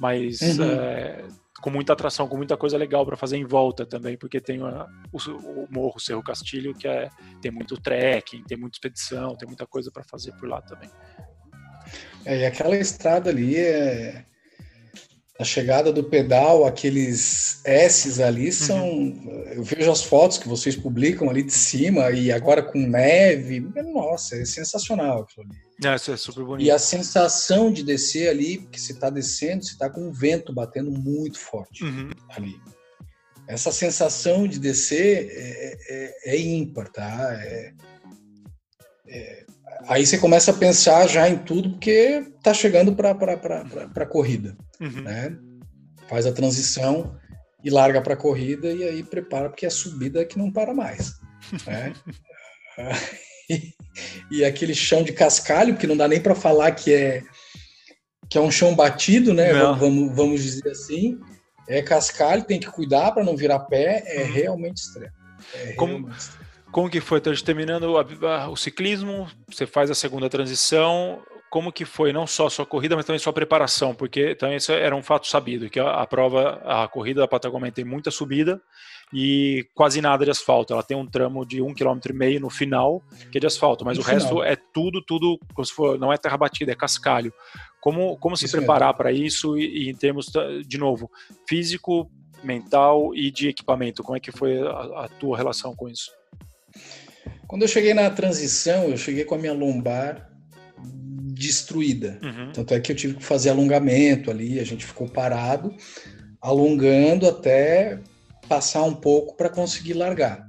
mas 0.00 0.40
uhum. 0.40 0.64
é, 0.64 1.26
com 1.60 1.70
muita 1.70 1.92
atração, 1.92 2.28
com 2.28 2.36
muita 2.36 2.56
coisa 2.56 2.76
legal 2.76 3.04
para 3.04 3.16
fazer 3.16 3.36
em 3.36 3.44
volta 3.44 3.84
também, 3.84 4.16
porque 4.16 4.40
tem 4.40 4.60
a, 4.62 4.86
o, 5.12 5.18
o, 5.30 5.68
Morro 5.70 5.98
Cerro 5.98 6.22
Castilho, 6.22 6.74
que 6.74 6.86
é, 6.86 7.10
tem 7.40 7.50
muito 7.50 7.76
trekking, 7.80 8.44
tem 8.44 8.56
muita 8.56 8.76
expedição, 8.76 9.36
tem 9.36 9.48
muita 9.48 9.66
coisa 9.66 9.90
para 9.90 10.04
fazer 10.04 10.32
por 10.32 10.48
lá 10.48 10.62
também. 10.62 10.90
É, 12.24 12.38
e 12.38 12.46
aquela 12.46 12.76
estrada 12.76 13.30
ali 13.30 13.56
é 13.56 14.24
a 15.38 15.44
chegada 15.44 15.92
do 15.92 16.02
pedal, 16.02 16.66
aqueles 16.66 17.60
S's 17.64 18.18
ali 18.18 18.50
são. 18.50 18.88
Uhum. 18.88 19.44
Eu 19.52 19.62
vejo 19.62 19.90
as 19.90 20.02
fotos 20.02 20.36
que 20.36 20.48
vocês 20.48 20.74
publicam 20.74 21.30
ali 21.30 21.44
de 21.44 21.52
cima 21.52 22.10
e 22.10 22.32
agora 22.32 22.60
com 22.60 22.78
neve. 22.78 23.60
Nossa, 23.92 24.36
é 24.36 24.44
sensacional 24.44 25.22
aquilo 25.22 25.46
ali. 25.46 25.58
É, 25.84 25.94
isso 25.94 26.10
é 26.10 26.16
super 26.16 26.44
bonito. 26.44 26.66
E 26.66 26.72
a 26.72 26.78
sensação 26.78 27.72
de 27.72 27.84
descer 27.84 28.28
ali, 28.28 28.58
porque 28.58 28.80
você 28.80 28.92
está 28.92 29.08
descendo, 29.10 29.64
você 29.64 29.72
está 29.72 29.88
com 29.88 30.08
um 30.08 30.12
vento 30.12 30.52
batendo 30.52 30.90
muito 30.90 31.38
forte 31.38 31.84
uhum. 31.84 32.10
ali. 32.30 32.60
Essa 33.46 33.70
sensação 33.70 34.48
de 34.48 34.58
descer 34.58 35.28
é, 35.30 35.76
é, 35.88 36.34
é 36.34 36.40
ímpar, 36.40 36.88
tá? 36.88 37.32
É, 37.44 37.72
é, 39.06 39.46
aí 39.86 40.06
você 40.06 40.18
começa 40.18 40.50
a 40.50 40.54
pensar 40.54 41.06
já 41.06 41.28
em 41.28 41.38
tudo, 41.38 41.70
porque 41.70 42.24
está 42.36 42.52
chegando 42.52 42.94
para 42.94 43.10
a 43.12 44.06
corrida 44.06 44.56
uhum. 44.80 45.02
né? 45.02 45.36
Faz 46.08 46.26
a 46.26 46.32
transição 46.32 47.16
e 47.62 47.70
larga 47.70 48.00
para 48.00 48.14
a 48.14 48.16
corrida 48.16 48.68
e 48.72 48.82
aí 48.84 49.02
prepara 49.02 49.48
porque 49.48 49.66
é 49.66 49.68
a 49.68 49.70
subida 49.70 50.24
que 50.24 50.38
não 50.38 50.50
para 50.50 50.72
mais, 50.72 51.12
né? 51.66 51.92
e, 53.50 53.72
e 54.30 54.44
aquele 54.44 54.74
chão 54.74 55.02
de 55.02 55.12
cascalho 55.12 55.76
que 55.76 55.86
não 55.86 55.96
dá 55.96 56.08
nem 56.08 56.20
para 56.20 56.34
falar 56.34 56.72
que 56.72 56.92
é 56.92 57.22
que 58.28 58.36
é 58.36 58.40
um 58.40 58.50
chão 58.50 58.74
batido, 58.74 59.32
né? 59.32 59.52
Vamos, 59.54 60.14
vamos 60.14 60.42
dizer 60.42 60.68
assim. 60.68 61.18
É 61.66 61.82
cascalho, 61.82 62.44
tem 62.44 62.60
que 62.60 62.70
cuidar 62.70 63.12
para 63.12 63.24
não 63.24 63.36
virar 63.36 63.60
pé. 63.60 64.02
É 64.06 64.24
uhum. 64.24 64.32
realmente 64.32 64.76
extremo. 64.78 65.12
É 65.54 65.72
como, 65.72 65.92
realmente 65.92 66.18
extremo. 66.18 66.47
Como 66.72 66.90
que 66.90 67.00
foi? 67.00 67.20
Terminando 67.20 67.94
o 68.50 68.56
ciclismo, 68.56 69.28
você 69.48 69.66
faz 69.66 69.90
a 69.90 69.94
segunda 69.94 70.28
transição 70.28 71.22
como 71.50 71.72
que 71.72 71.84
foi 71.84 72.12
não 72.12 72.26
só 72.26 72.46
a 72.46 72.50
sua 72.50 72.66
corrida, 72.66 72.94
mas 72.94 73.04
também 73.04 73.18
sua 73.18 73.32
preparação, 73.32 73.94
porque 73.94 74.34
também 74.34 74.56
isso 74.56 74.72
era 74.72 74.94
um 74.94 75.02
fato 75.02 75.26
sabido, 75.26 75.70
que 75.70 75.80
a, 75.80 76.02
a 76.02 76.06
prova, 76.06 76.60
a 76.64 76.86
corrida 76.88 77.20
da 77.20 77.28
Patagônia 77.28 77.72
tem 77.72 77.84
muita 77.84 78.10
subida 78.10 78.60
e 79.12 79.66
quase 79.74 80.00
nada 80.00 80.24
de 80.24 80.30
asfalto. 80.30 80.72
Ela 80.72 80.82
tem 80.82 80.96
um 80.96 81.06
tramo 81.06 81.46
de 81.46 81.62
um 81.62 81.72
quilômetro 81.72 82.12
e 82.12 82.16
meio 82.16 82.40
no 82.40 82.50
final, 82.50 83.02
que 83.32 83.38
é 83.38 83.40
de 83.40 83.46
asfalto, 83.46 83.84
mas 83.84 83.96
no 83.96 84.02
o 84.02 84.04
final. 84.04 84.20
resto 84.20 84.42
é 84.42 84.56
tudo, 84.74 85.02
tudo, 85.02 85.38
como 85.54 85.64
se 85.64 85.72
for, 85.72 85.98
não 85.98 86.12
é 86.12 86.18
terra 86.18 86.36
batida, 86.36 86.72
é 86.72 86.74
cascalho. 86.74 87.32
Como, 87.80 88.18
como 88.18 88.36
se 88.36 88.44
isso 88.44 88.56
preparar 88.56 88.92
para 88.94 89.10
isso 89.10 89.56
e, 89.56 89.84
e, 89.84 89.90
em 89.90 89.94
termos, 89.94 90.26
de 90.66 90.76
novo, 90.78 91.10
físico, 91.48 92.10
mental 92.42 93.14
e 93.14 93.30
de 93.30 93.48
equipamento? 93.48 94.02
Como 94.02 94.16
é 94.16 94.20
que 94.20 94.32
foi 94.32 94.60
a, 94.60 95.04
a 95.04 95.08
tua 95.08 95.36
relação 95.36 95.74
com 95.74 95.88
isso? 95.88 96.10
Quando 97.48 97.62
eu 97.62 97.68
cheguei 97.68 97.94
na 97.94 98.10
transição, 98.10 98.90
eu 98.90 98.98
cheguei 98.98 99.24
com 99.24 99.34
a 99.34 99.38
minha 99.38 99.54
lombar 99.54 100.30
destruída. 101.32 102.18
Uhum. 102.22 102.52
Tanto 102.52 102.74
é 102.74 102.80
que 102.80 102.92
eu 102.92 102.96
tive 102.96 103.14
que 103.14 103.24
fazer 103.24 103.48
alongamento 103.48 104.30
ali, 104.30 104.60
a 104.60 104.64
gente 104.64 104.84
ficou 104.84 105.08
parado, 105.08 105.74
alongando 106.42 107.26
até 107.26 108.00
passar 108.46 108.82
um 108.82 108.94
pouco 108.94 109.34
para 109.34 109.48
conseguir 109.48 109.94
largar. 109.94 110.46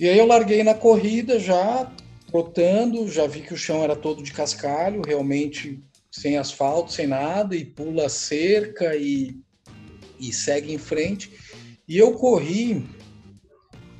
E 0.00 0.08
aí 0.08 0.18
eu 0.18 0.26
larguei 0.26 0.62
na 0.62 0.74
corrida 0.74 1.38
já 1.38 1.92
trotando, 2.28 3.10
já 3.10 3.26
vi 3.26 3.42
que 3.42 3.52
o 3.52 3.56
chão 3.56 3.82
era 3.82 3.94
todo 3.94 4.22
de 4.22 4.32
cascalho, 4.32 5.02
realmente 5.06 5.82
sem 6.10 6.38
asfalto, 6.38 6.92
sem 6.92 7.06
nada, 7.06 7.54
e 7.54 7.64
pula 7.64 8.06
a 8.06 8.08
cerca 8.08 8.96
e, 8.96 9.36
e 10.18 10.32
segue 10.32 10.72
em 10.72 10.78
frente. 10.78 11.30
E 11.86 11.98
eu 11.98 12.12
corri, 12.12 12.86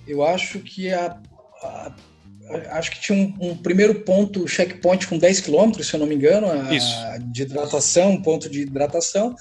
eu 0.06 0.22
acho 0.22 0.60
que 0.60 0.90
a, 0.92 1.20
acho 2.70 2.90
que 2.90 3.00
tinha 3.00 3.18
um, 3.18 3.50
um, 3.50 3.56
primeiro 3.56 4.00
ponto, 4.00 4.46
checkpoint 4.48 5.06
com 5.06 5.18
10 5.18 5.40
quilômetros, 5.40 5.86
se 5.86 5.94
eu 5.94 6.00
não 6.00 6.06
me 6.06 6.14
engano, 6.14 6.46
a, 6.50 7.18
de 7.18 7.42
hidratação, 7.42 8.12
um 8.12 8.22
ponto 8.22 8.48
de 8.48 8.62
hidratação. 8.62 9.34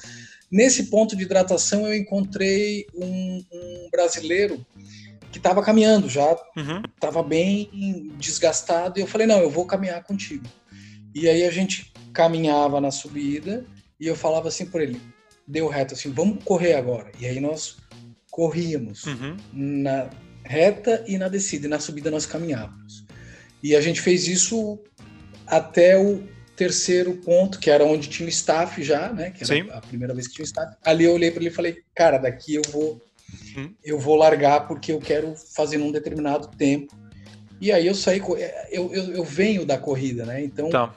Nesse 0.51 0.85
ponto 0.85 1.15
de 1.15 1.23
hidratação 1.23 1.85
eu 1.85 1.95
encontrei 1.95 2.85
um, 2.95 3.43
um 3.51 3.89
brasileiro 3.91 4.65
que 5.31 5.37
estava 5.37 5.61
caminhando 5.61 6.09
já, 6.09 6.35
estava 6.95 7.21
uhum. 7.21 7.27
bem 7.27 8.11
desgastado, 8.17 8.97
e 8.97 9.01
eu 9.01 9.07
falei, 9.07 9.27
não, 9.27 9.39
eu 9.39 9.49
vou 9.49 9.65
caminhar 9.65 10.03
contigo. 10.03 10.45
E 11.13 11.27
aí 11.27 11.43
a 11.43 11.51
gente 11.51 11.91
caminhava 12.13 12.79
na 12.79 12.91
subida, 12.91 13.65
e 13.99 14.07
eu 14.07 14.15
falava 14.15 14.47
assim 14.47 14.65
por 14.65 14.81
ele, 14.81 15.01
deu 15.47 15.67
reto 15.67 15.93
assim, 15.93 16.11
vamos 16.11 16.43
correr 16.43 16.73
agora. 16.73 17.11
E 17.19 17.25
aí 17.25 17.39
nós 17.39 17.77
corríamos 18.31 19.05
uhum. 19.05 19.35
na 19.51 20.09
reta 20.47 21.03
e 21.07 21.17
na 21.17 21.27
descida, 21.27 21.67
e 21.67 21.69
na 21.69 21.79
subida 21.79 22.09
nós 22.09 22.25
caminhávamos. 22.25 23.05
E 23.61 23.75
a 23.75 23.81
gente 23.81 24.01
fez 24.01 24.27
isso 24.27 24.79
até 25.45 25.97
o 25.97 26.23
terceiro 26.55 27.15
ponto, 27.17 27.59
que 27.59 27.69
era 27.69 27.85
onde 27.85 28.09
tinha 28.09 28.25
o 28.25 28.29
staff 28.29 28.81
já, 28.83 29.13
né? 29.13 29.31
Que 29.31 29.43
era 29.43 29.53
Sim. 29.53 29.69
a 29.71 29.79
primeira 29.79 30.13
vez 30.13 30.27
que 30.27 30.33
tinha 30.35 30.43
o 30.43 30.47
staff. 30.47 30.75
Ali 30.83 31.05
eu 31.05 31.13
olhei 31.13 31.29
para 31.29 31.41
ele 31.41 31.49
e 31.49 31.53
falei, 31.53 31.77
cara, 31.93 32.17
daqui 32.17 32.55
eu 32.55 32.63
vou 32.71 33.01
uhum. 33.55 33.73
eu 33.83 33.99
vou 33.99 34.15
largar 34.15 34.67
porque 34.67 34.91
eu 34.91 34.99
quero 34.99 35.35
fazer 35.55 35.77
num 35.77 35.91
determinado 35.91 36.47
tempo. 36.47 36.95
E 37.59 37.71
aí 37.71 37.87
eu 37.87 37.95
saí, 37.95 38.19
eu, 38.71 38.93
eu, 38.93 39.15
eu 39.15 39.23
venho 39.23 39.65
da 39.65 39.77
corrida, 39.77 40.25
né? 40.25 40.43
Então, 40.43 40.69
tá. 40.69 40.93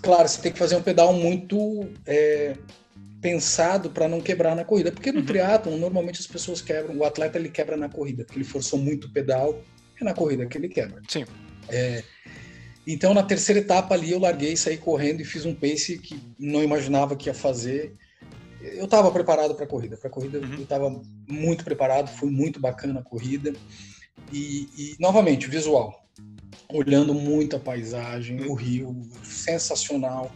claro, 0.00 0.28
você 0.28 0.40
tem 0.40 0.52
que 0.52 0.58
fazer 0.58 0.76
um 0.76 0.82
pedal 0.82 1.12
muito 1.12 1.88
é, 2.04 2.56
pensado 3.26 3.90
para 3.90 4.06
não 4.06 4.20
quebrar 4.20 4.54
na 4.54 4.64
corrida, 4.64 4.92
porque 4.92 5.10
no 5.10 5.18
uhum. 5.18 5.26
triatlon 5.26 5.76
normalmente 5.76 6.20
as 6.20 6.26
pessoas 6.26 6.60
quebram, 6.60 6.96
o 6.96 7.04
atleta 7.04 7.38
ele 7.38 7.48
quebra 7.48 7.76
na 7.76 7.88
corrida, 7.88 8.24
porque 8.24 8.38
ele 8.38 8.44
forçou 8.44 8.78
muito 8.78 9.08
o 9.08 9.10
pedal, 9.10 9.60
é 10.00 10.04
na 10.04 10.14
corrida 10.14 10.46
que 10.46 10.56
ele 10.56 10.68
quebra. 10.68 11.02
Sim. 11.08 11.24
É, 11.68 12.04
então 12.86 13.12
na 13.12 13.24
terceira 13.24 13.60
etapa 13.60 13.94
ali 13.94 14.12
eu 14.12 14.20
larguei, 14.20 14.56
saí 14.56 14.76
correndo 14.76 15.20
e 15.20 15.24
fiz 15.24 15.44
um 15.44 15.54
pace 15.54 15.98
que 15.98 16.20
não 16.38 16.62
imaginava 16.62 17.16
que 17.16 17.28
ia 17.28 17.34
fazer 17.34 17.96
eu 18.60 18.86
estava 18.86 19.10
preparado 19.10 19.54
para 19.54 19.64
a 19.64 19.68
corrida. 19.68 19.96
Para 19.96 20.08
a 20.08 20.10
corrida 20.10 20.38
uhum. 20.38 20.54
eu 20.54 20.62
estava 20.62 21.02
muito 21.28 21.64
preparado, 21.64 22.08
foi 22.08 22.30
muito 22.30 22.58
bacana 22.58 23.00
a 23.00 23.02
corrida. 23.02 23.52
E, 24.32 24.68
e, 24.76 24.96
novamente, 24.98 25.48
visual. 25.48 26.04
Olhando 26.68 27.14
muito 27.14 27.54
a 27.54 27.60
paisagem, 27.60 28.46
o 28.46 28.54
rio, 28.54 28.96
sensacional. 29.22 30.32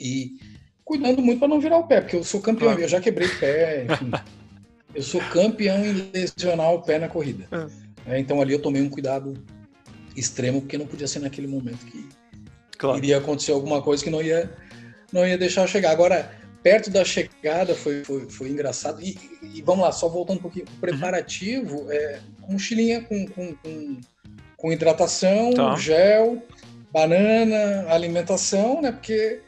E 0.00 0.38
cuidando 0.86 1.20
muito 1.20 1.40
para 1.40 1.48
não 1.48 1.60
virar 1.60 1.78
o 1.78 1.86
pé, 1.86 2.00
porque 2.00 2.14
eu 2.14 2.22
sou 2.22 2.40
campeão, 2.40 2.78
eu 2.78 2.88
já 2.88 3.00
quebrei 3.00 3.28
pé, 3.28 3.86
enfim. 3.90 4.10
eu 4.94 5.02
sou 5.02 5.20
campeão 5.32 5.84
em 5.84 6.10
lesionar 6.14 6.72
o 6.72 6.80
pé 6.80 6.98
na 7.00 7.08
corrida. 7.08 7.44
É. 7.50 8.14
É, 8.14 8.18
então 8.20 8.40
ali 8.40 8.52
eu 8.52 8.62
tomei 8.62 8.80
um 8.80 8.88
cuidado 8.88 9.34
extremo, 10.16 10.60
porque 10.60 10.78
não 10.78 10.86
podia 10.86 11.08
ser 11.08 11.18
naquele 11.18 11.48
momento 11.48 11.84
que 11.86 12.08
claro. 12.78 12.98
iria 12.98 13.18
acontecer 13.18 13.50
alguma 13.50 13.82
coisa 13.82 14.02
que 14.02 14.10
não 14.10 14.22
ia, 14.22 14.48
não 15.12 15.26
ia 15.26 15.36
deixar 15.36 15.62
eu 15.62 15.66
chegar. 15.66 15.90
Agora, 15.90 16.30
perto 16.62 16.88
da 16.88 17.04
chegada 17.04 17.74
foi, 17.74 18.04
foi, 18.04 18.30
foi 18.30 18.48
engraçado. 18.48 19.02
E, 19.02 19.18
e, 19.42 19.60
vamos 19.62 19.84
lá, 19.84 19.90
só 19.90 20.08
voltando 20.08 20.38
um 20.38 20.42
pouquinho. 20.42 20.66
O 20.76 20.80
preparativo 20.80 21.80
uhum. 21.80 21.90
é 21.90 22.20
mochilinha 22.48 23.02
com, 23.02 23.26
com, 23.26 23.54
com, 23.56 24.00
com 24.56 24.72
hidratação, 24.72 25.52
tá. 25.52 25.74
gel, 25.74 26.40
banana, 26.92 27.86
alimentação, 27.88 28.80
né? 28.80 28.92
Porque 28.92 29.42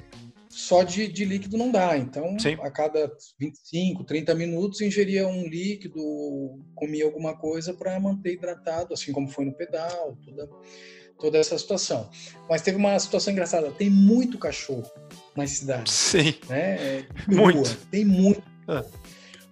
só 0.58 0.82
de, 0.82 1.06
de 1.06 1.24
líquido 1.24 1.56
não 1.56 1.70
dá. 1.70 1.96
Então, 1.96 2.36
Sim. 2.36 2.56
a 2.60 2.68
cada 2.68 3.08
25, 3.38 4.02
30 4.02 4.34
minutos, 4.34 4.80
ingeria 4.80 5.28
um 5.28 5.46
líquido, 5.46 6.00
comia 6.74 7.04
alguma 7.04 7.36
coisa 7.36 7.72
para 7.72 7.98
manter 8.00 8.32
hidratado, 8.32 8.92
assim 8.92 9.12
como 9.12 9.28
foi 9.28 9.44
no 9.44 9.52
pedal, 9.52 10.18
toda, 10.24 10.50
toda 11.16 11.38
essa 11.38 11.56
situação. 11.56 12.10
Mas 12.50 12.60
teve 12.60 12.76
uma 12.76 12.98
situação 12.98 13.32
engraçada: 13.32 13.70
tem 13.70 13.88
muito 13.88 14.36
cachorro 14.36 14.90
nas 15.36 15.50
cidades. 15.50 15.92
Sim. 15.92 16.34
Né? 16.48 16.74
É, 16.74 17.06
muito. 17.28 17.58
Rua, 17.58 17.76
tem 17.92 18.04
muito. 18.04 18.42
Ah. 18.66 18.84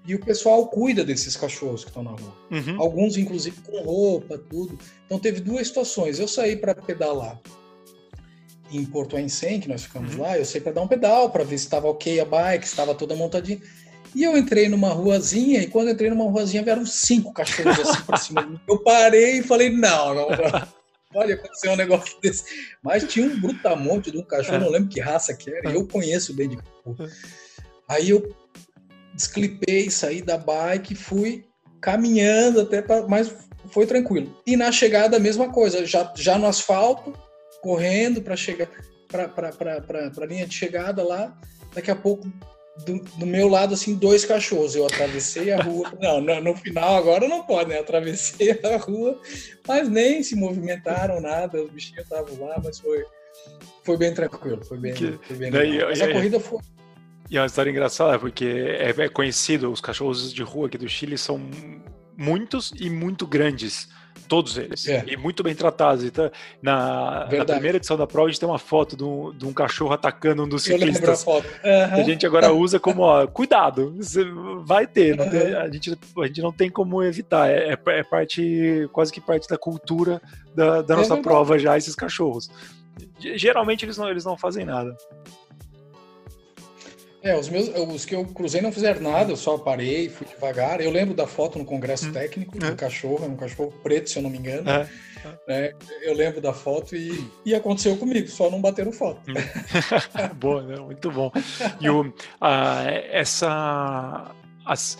E 0.05 0.15
o 0.17 0.21
pessoal 0.21 0.67
cuida 0.67 1.05
desses 1.05 1.37
cachorros 1.37 1.85
que 1.85 1.91
estão 1.91 2.03
na 2.03 2.11
rua. 2.11 2.37
Uhum. 2.51 2.81
Alguns, 2.81 3.17
inclusive, 3.17 3.61
com 3.61 3.81
roupa, 3.81 4.39
tudo. 4.39 4.77
Então, 5.05 5.21
teve 5.21 5.41
duas 5.41 5.69
situações. 5.69 6.19
Eu 6.19 6.27
saí 6.27 6.57
para 6.57 6.75
pedalar 6.75 7.41
em 8.71 8.85
Porto 8.85 9.17
Aincem, 9.17 9.61
que 9.61 9.69
nós 9.69 9.83
ficamos 9.83 10.15
uhum. 10.15 10.23
lá. 10.23 10.39
Eu 10.39 10.45
saí 10.45 10.61
para 10.61 10.73
dar 10.73 10.83
um 10.83 10.89
pedal, 10.89 11.31
para 11.31 11.45
ver 11.45 11.59
se 11.59 11.65
estava 11.65 11.89
ok 11.89 12.21
a 12.21 12.25
bike, 12.25 12.67
se 12.67 12.73
estava 12.73 12.95
toda 12.95 13.15
montadinha. 13.15 13.61
E 14.15 14.25
eu 14.25 14.37
entrei 14.37 14.69
numa 14.69 14.89
ruazinha, 14.89 15.61
e 15.61 15.67
quando 15.67 15.91
entrei 15.91 16.09
numa 16.09 16.25
ruazinha, 16.25 16.63
vieram 16.63 16.87
cinco 16.87 17.33
cachorros 17.33 17.79
assim 17.79 18.03
para 18.03 18.17
cima 18.17 18.43
de 18.43 18.51
mim. 18.51 18.61
Eu 18.69 18.79
parei 18.79 19.39
e 19.39 19.43
falei: 19.43 19.71
não, 19.71 20.15
não, 20.15 20.29
não 20.31 20.69
pode 21.13 21.33
acontecer 21.33 21.69
um 21.69 21.77
negócio 21.77 22.21
desse. 22.21 22.45
Mas 22.83 23.05
tinha 23.05 23.27
um 23.27 23.41
brutamonte 23.41 24.11
de 24.11 24.19
um 24.19 24.23
cachorro, 24.23 24.59
não 24.59 24.71
lembro 24.71 24.89
que 24.89 25.01
raça 25.01 25.35
que 25.35 25.51
era, 25.51 25.71
eu 25.71 25.87
conheço 25.87 26.35
bem 26.35 26.49
de 26.49 26.57
cachorro. 26.57 27.11
Aí 27.89 28.11
eu 28.11 28.35
desclipei, 29.15 29.91
saí 29.91 30.23
da 30.23 30.37
bike, 30.37 30.95
fui 30.95 31.47
caminhando 31.81 32.61
até 32.61 32.83
para. 32.83 33.07
Mas 33.07 33.33
foi 33.71 33.87
tranquilo. 33.87 34.35
E 34.47 34.57
na 34.57 34.71
chegada, 34.71 35.17
a 35.17 35.21
mesma 35.21 35.51
coisa, 35.51 35.85
já, 35.85 36.13
já 36.17 36.39
no 36.39 36.47
asfalto, 36.47 37.13
correndo 37.61 38.23
para 38.23 38.37
chegar 38.37 38.69
para 39.09 40.13
a 40.19 40.27
linha 40.27 40.47
de 40.47 40.55
chegada 40.55 41.03
lá. 41.03 41.37
Daqui 41.75 41.91
a 41.91 41.97
pouco 41.97 42.31
do, 42.85 42.99
do, 43.19 43.27
meu 43.27 43.49
lado, 43.49 43.75
assim, 43.75 43.95
dois 43.95 44.25
cachorros. 44.25 44.75
Eu 44.75 44.87
atravessei 44.87 45.53
a 45.53 45.63
rua. 45.63 45.93
Não, 46.01 46.21
no, 46.21 46.41
no, 46.41 46.57
final 46.57 46.97
agora 46.97 47.27
não 47.29 47.43
pode, 47.45 47.71
né? 47.71 47.79
Atravessei 47.79 48.61
a 48.63 48.77
rua, 48.77 49.19
mas 49.67 49.89
nem 49.89 50.23
se 50.23 50.37
movimentaram 50.37 51.21
nada. 51.21 51.63
Os 51.63 51.71
bichinhos 51.71 52.03
estavam 52.03 52.47
lá, 52.47 52.61
mas 52.63 52.79
foi, 52.79 53.05
foi 53.85 53.97
bem 53.97 54.13
tranquilo. 54.13 54.65
Foi 54.65 54.79
bem, 54.79 54.93
que, 54.93 55.19
foi 55.23 55.37
bem 55.37 55.51
daí, 55.51 55.83
Mas 55.85 56.01
a 56.01 56.13
corrida 56.13 56.41
foi. 56.41 56.61
E 57.31 57.37
é 57.37 57.41
uma 57.41 57.47
história 57.47 57.71
engraçada, 57.71 58.19
porque 58.19 58.45
é, 58.45 58.91
é 58.91 59.09
conhecido, 59.09 59.71
os 59.73 59.81
cachorros 59.81 60.33
de 60.33 60.43
rua 60.43 60.69
aqui 60.69 60.79
do 60.79 60.89
Chile 60.89 61.19
são 61.19 61.41
muitos 62.17 62.73
e 62.79 62.89
muito 62.89 63.27
grandes. 63.27 63.89
Todos 64.29 64.57
eles. 64.59 64.87
É. 64.89 65.05
E 65.07 65.17
muito 65.17 65.43
bem 65.43 65.55
tratados. 65.55 66.05
Então, 66.05 66.31
na, 66.61 67.29
na, 67.31 67.45
primeira 67.45 67.77
edição 67.77 67.97
da 67.97 68.07
prova, 68.07 68.29
a 68.29 68.31
gente 68.31 68.41
tem 68.41 68.49
uma 68.49 68.59
foto 68.59 68.97
de 68.97 69.05
um, 69.05 69.33
de 69.37 69.47
um 69.47 69.53
cachorro 69.53 69.93
atacando 69.93 70.45
um 70.45 70.49
dos 70.49 70.63
ciclistas. 70.63 71.23
A, 71.23 71.25
foto. 71.25 71.47
Uhum. 71.47 72.01
a 72.01 72.03
gente 72.03 72.27
agora 72.27 72.53
usa 72.53 72.79
como, 72.81 73.03
ó, 73.03 73.27
cuidado, 73.27 73.95
vai 74.65 74.87
ter. 74.87 75.19
Uhum. 75.19 75.31
tem 75.31 75.55
a, 75.55 75.71
gente, 75.71 75.99
a 76.19 76.27
gente 76.27 76.43
não 76.43 76.53
tem 76.53 76.71
como 76.71 77.03
evitar. 77.03 77.51
É, 77.51 77.73
é, 77.73 77.79
é 77.87 78.03
parte, 78.03 78.89
quase 78.93 79.13
que 79.13 79.21
parte 79.21 79.49
da 79.49 79.57
cultura 79.57 80.21
da, 80.55 80.83
da 80.83 80.97
nossa 80.97 81.17
prova 81.17 81.59
já, 81.59 81.77
esses 81.77 81.95
cachorros. 81.95 82.51
Geralmente 83.19 83.85
eles 83.85 83.97
não, 83.97 84.11
eles 84.11 84.25
não 84.25 84.37
fazem 84.37 84.65
nada. 84.65 84.97
É, 87.27 87.37
os 87.37 87.49
meus, 87.49 87.69
os 87.69 88.05
que 88.05 88.15
eu 88.15 88.25
cruzei 88.25 88.61
não 88.61 88.71
fizeram 88.71 89.01
nada, 89.01 89.33
eu 89.33 89.37
só 89.37 89.59
parei, 89.59 90.09
fui 90.09 90.25
devagar. 90.27 90.81
Eu 90.81 90.93
lembro 90.93 91.13
da 91.13 91.27
foto 91.27 91.59
no 91.59 91.65
congresso 91.65 92.09
hum. 92.09 92.13
técnico 92.13 92.57
é. 92.57 92.71
do 92.71 92.77
cachorro, 92.77 93.27
um 93.27 93.37
cachorro 93.37 93.73
preto, 93.83 94.09
se 94.09 94.19
eu 94.19 94.23
não 94.23 94.31
me 94.31 94.39
engano. 94.39 94.71
É. 94.71 94.89
É, 95.49 95.73
eu 96.03 96.15
lembro 96.15 96.41
da 96.41 96.53
foto 96.53 96.95
e, 96.95 97.29
e 97.45 97.53
aconteceu 97.53 97.97
comigo, 97.97 98.29
só 98.29 98.49
não 98.49 98.61
bateram 98.61 98.93
foto. 98.93 99.21
Hum. 99.29 99.35
Boa, 100.39 100.63
né? 100.63 100.77
muito 100.77 101.11
bom. 101.11 101.33
E 101.81 101.91
o, 101.91 102.15
a, 102.41 102.85
essa. 103.11 104.31
As, 104.65 104.97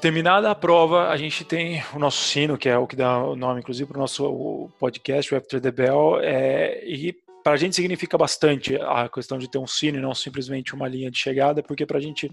terminada 0.00 0.50
a 0.50 0.54
prova, 0.54 1.08
a 1.08 1.16
gente 1.16 1.44
tem 1.44 1.82
o 1.94 2.00
nosso 2.00 2.24
sino, 2.24 2.58
que 2.58 2.68
é 2.68 2.76
o 2.76 2.86
que 2.86 2.96
dá 2.96 3.22
o 3.22 3.36
nome, 3.36 3.60
inclusive, 3.60 3.88
para 3.88 3.98
o 3.98 4.00
nosso 4.00 4.70
podcast, 4.78 5.32
o 5.32 5.36
After 5.36 5.60
the 5.60 5.70
Bell, 5.70 6.18
é, 6.20 6.84
e 6.84 7.14
para 7.44 7.52
a 7.52 7.56
gente 7.58 7.76
significa 7.76 8.16
bastante 8.16 8.74
a 8.76 9.06
questão 9.06 9.36
de 9.36 9.50
ter 9.50 9.58
um 9.58 9.66
sino 9.66 9.98
e 9.98 10.00
não 10.00 10.14
simplesmente 10.14 10.74
uma 10.74 10.88
linha 10.88 11.10
de 11.10 11.18
chegada, 11.18 11.62
porque 11.62 11.84
para 11.84 11.98
a 11.98 12.00
gente 12.00 12.30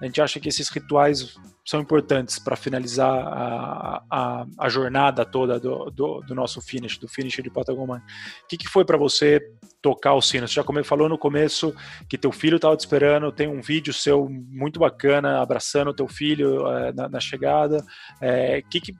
a 0.00 0.04
gente 0.04 0.20
acha 0.20 0.38
que 0.38 0.48
esses 0.48 0.68
rituais 0.68 1.34
são 1.64 1.80
importantes 1.80 2.38
para 2.38 2.54
finalizar 2.54 3.10
a, 3.10 4.02
a, 4.08 4.46
a, 4.58 4.68
jornada 4.68 5.24
toda 5.24 5.58
do, 5.58 5.90
do, 5.90 6.20
do, 6.20 6.34
nosso 6.34 6.60
finish, 6.60 6.98
do 6.98 7.08
finish 7.08 7.42
de 7.42 7.50
Patagonia. 7.50 8.02
O 8.44 8.48
que, 8.48 8.56
que 8.56 8.68
foi 8.68 8.84
para 8.84 8.96
você 8.98 9.40
tocar 9.82 10.14
o 10.14 10.22
sino? 10.22 10.46
Você 10.46 10.54
já 10.54 10.64
como 10.64 10.82
falou 10.84 11.08
no 11.08 11.18
começo 11.18 11.74
que 12.08 12.18
teu 12.18 12.30
filho 12.30 12.56
estava 12.56 12.76
te 12.76 12.80
esperando, 12.80 13.32
tem 13.32 13.48
um 13.48 13.60
vídeo 13.60 13.92
seu 13.92 14.28
muito 14.28 14.78
bacana 14.78 15.40
abraçando 15.40 15.94
teu 15.94 16.06
filho 16.06 16.66
é, 16.68 16.92
na, 16.92 17.08
na, 17.08 17.20
chegada. 17.20 17.78
O 17.78 18.24
é, 18.24 18.62
que, 18.62 18.80
que, 18.80 18.94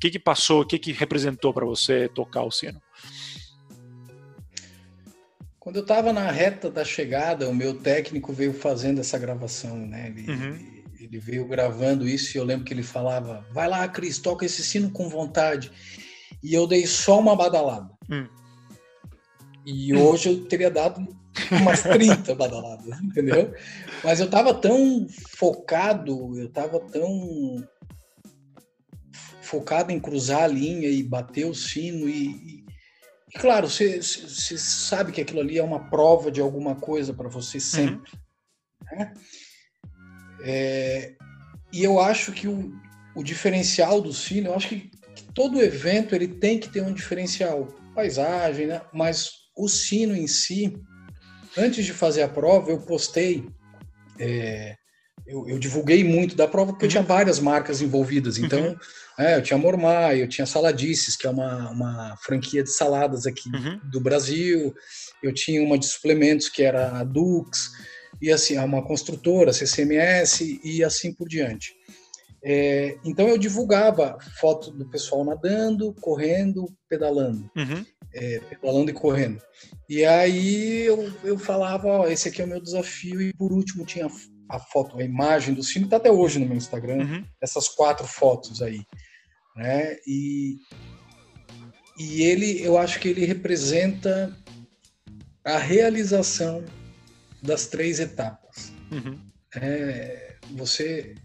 que, 0.00 0.10
que 0.10 0.18
passou, 0.18 0.62
o 0.62 0.66
que, 0.66 0.78
que 0.78 0.92
representou 0.92 1.52
para 1.52 1.66
você 1.66 2.08
tocar 2.08 2.42
o 2.42 2.50
sino? 2.50 2.80
Quando 5.60 5.76
eu 5.76 5.82
estava 5.82 6.12
na 6.12 6.30
reta 6.30 6.70
da 6.70 6.84
chegada, 6.84 7.48
o 7.48 7.54
meu 7.54 7.74
técnico 7.74 8.32
veio 8.32 8.52
fazendo 8.52 9.00
essa 9.00 9.18
gravação, 9.18 9.76
né? 9.76 10.08
Ele, 10.08 10.30
uhum. 10.30 10.58
ele, 11.00 11.18
veio 11.18 11.46
gravando 11.48 12.08
isso 12.08 12.36
e 12.36 12.38
eu 12.38 12.44
lembro 12.44 12.64
que 12.64 12.72
ele 12.72 12.82
falava: 12.82 13.44
vai 13.52 13.68
lá, 13.68 13.86
Cris, 13.88 14.18
toca 14.18 14.46
esse 14.46 14.62
sino 14.62 14.90
com 14.90 15.08
vontade. 15.08 15.72
E 16.42 16.54
eu 16.54 16.66
dei 16.66 16.86
só 16.86 17.18
uma 17.18 17.34
badalada. 17.34 17.90
Hum. 18.10 18.28
E 19.66 19.94
hoje 19.94 20.28
eu 20.30 20.44
teria 20.46 20.70
dado 20.70 21.06
umas 21.50 21.82
30 21.82 22.34
badaladas, 22.34 22.98
entendeu? 23.02 23.52
Mas 24.02 24.20
eu 24.20 24.26
estava 24.26 24.54
tão 24.54 25.06
focado, 25.36 26.38
eu 26.38 26.46
estava 26.46 26.80
tão 26.80 27.68
focado 29.42 29.90
em 29.90 29.98
cruzar 29.98 30.44
a 30.44 30.46
linha 30.46 30.88
e 30.88 31.02
bater 31.02 31.46
o 31.46 31.54
sino 31.54 32.08
e 32.08 32.57
claro, 33.34 33.68
você, 33.68 34.00
sabe 34.02 35.12
que 35.12 35.20
aquilo 35.20 35.40
ali 35.40 35.58
é 35.58 35.62
uma 35.62 35.88
prova 35.88 36.30
de 36.30 36.40
alguma 36.40 36.74
coisa 36.74 37.12
para 37.12 37.28
você 37.28 37.60
sempre. 37.60 38.12
Uhum. 38.92 38.98
Né? 38.98 39.14
É, 40.40 41.14
e 41.72 41.84
eu 41.84 42.00
acho 42.00 42.32
que 42.32 42.48
o, 42.48 42.72
o 43.14 43.22
diferencial 43.22 44.00
do 44.00 44.12
sino, 44.12 44.48
eu 44.48 44.54
acho 44.54 44.68
que, 44.68 44.90
que, 45.14 45.32
todo 45.34 45.62
evento 45.62 46.14
ele 46.14 46.28
tem 46.28 46.58
que 46.58 46.68
ter 46.68 46.82
um 46.82 46.92
diferencial, 46.92 47.66
paisagem, 47.94 48.66
né? 48.66 48.82
Mas 48.92 49.30
o 49.56 49.68
sino 49.68 50.16
em 50.16 50.26
si, 50.26 50.76
antes 51.56 51.84
de 51.84 51.92
fazer 51.92 52.22
a 52.22 52.28
prova, 52.28 52.70
eu 52.70 52.80
postei 52.80 53.44
é, 54.18 54.76
eu, 55.26 55.48
eu, 55.48 55.58
divulguei 55.58 56.02
muito 56.02 56.34
da 56.34 56.48
prova 56.48 56.72
porque 56.72 56.86
uhum. 56.86 56.88
eu 56.88 56.92
tinha 56.92 57.02
várias 57.02 57.38
marcas 57.38 57.82
envolvidas. 57.82 58.38
Então, 58.38 58.60
uhum. 58.60 58.76
É, 59.18 59.36
eu 59.36 59.42
tinha 59.42 59.58
Mormai, 59.58 60.22
eu 60.22 60.28
tinha 60.28 60.46
Saladices, 60.46 61.16
que 61.16 61.26
é 61.26 61.30
uma, 61.30 61.70
uma 61.70 62.16
franquia 62.22 62.62
de 62.62 62.70
saladas 62.70 63.26
aqui 63.26 63.50
uhum. 63.52 63.80
do 63.90 64.00
Brasil. 64.00 64.72
Eu 65.20 65.34
tinha 65.34 65.60
uma 65.60 65.76
de 65.76 65.86
suplementos, 65.86 66.48
que 66.48 66.62
era 66.62 67.00
a 67.00 67.02
Dux, 67.02 67.72
e 68.22 68.30
assim, 68.30 68.56
uma 68.58 68.80
construtora, 68.80 69.52
CCMS, 69.52 70.60
e 70.62 70.84
assim 70.84 71.12
por 71.12 71.28
diante. 71.28 71.74
É, 72.44 72.96
então, 73.04 73.28
eu 73.28 73.36
divulgava 73.36 74.16
foto 74.40 74.70
do 74.70 74.88
pessoal 74.88 75.24
nadando, 75.24 75.92
correndo, 76.00 76.66
pedalando. 76.88 77.50
Uhum. 77.56 77.84
É, 78.14 78.38
pedalando 78.48 78.90
e 78.90 78.94
correndo. 78.94 79.42
E 79.88 80.04
aí 80.04 80.86
eu, 80.86 81.12
eu 81.24 81.36
falava, 81.36 81.88
ó, 81.88 82.06
esse 82.06 82.28
aqui 82.28 82.40
é 82.40 82.44
o 82.44 82.48
meu 82.48 82.62
desafio, 82.62 83.20
e 83.20 83.32
por 83.32 83.52
último 83.52 83.84
tinha 83.84 84.08
a 84.48 84.58
foto, 84.58 84.98
a 84.98 85.02
imagem 85.02 85.54
do 85.54 85.62
sino, 85.62 85.86
está 85.86 85.96
até 85.96 86.10
hoje 86.10 86.38
no 86.38 86.46
meu 86.46 86.56
Instagram, 86.56 86.98
uhum. 86.98 87.24
essas 87.42 87.68
quatro 87.68 88.06
fotos 88.06 88.62
aí. 88.62 88.80
Né? 89.58 89.96
E, 90.06 90.60
e 91.98 92.22
ele, 92.22 92.62
eu 92.62 92.78
acho 92.78 93.00
que 93.00 93.08
ele 93.08 93.24
representa 93.24 94.32
a 95.44 95.58
realização 95.58 96.64
das 97.42 97.66
três 97.66 97.98
etapas. 97.98 98.72
Uhum. 98.92 99.18
É, 99.56 100.36
você 100.52 101.16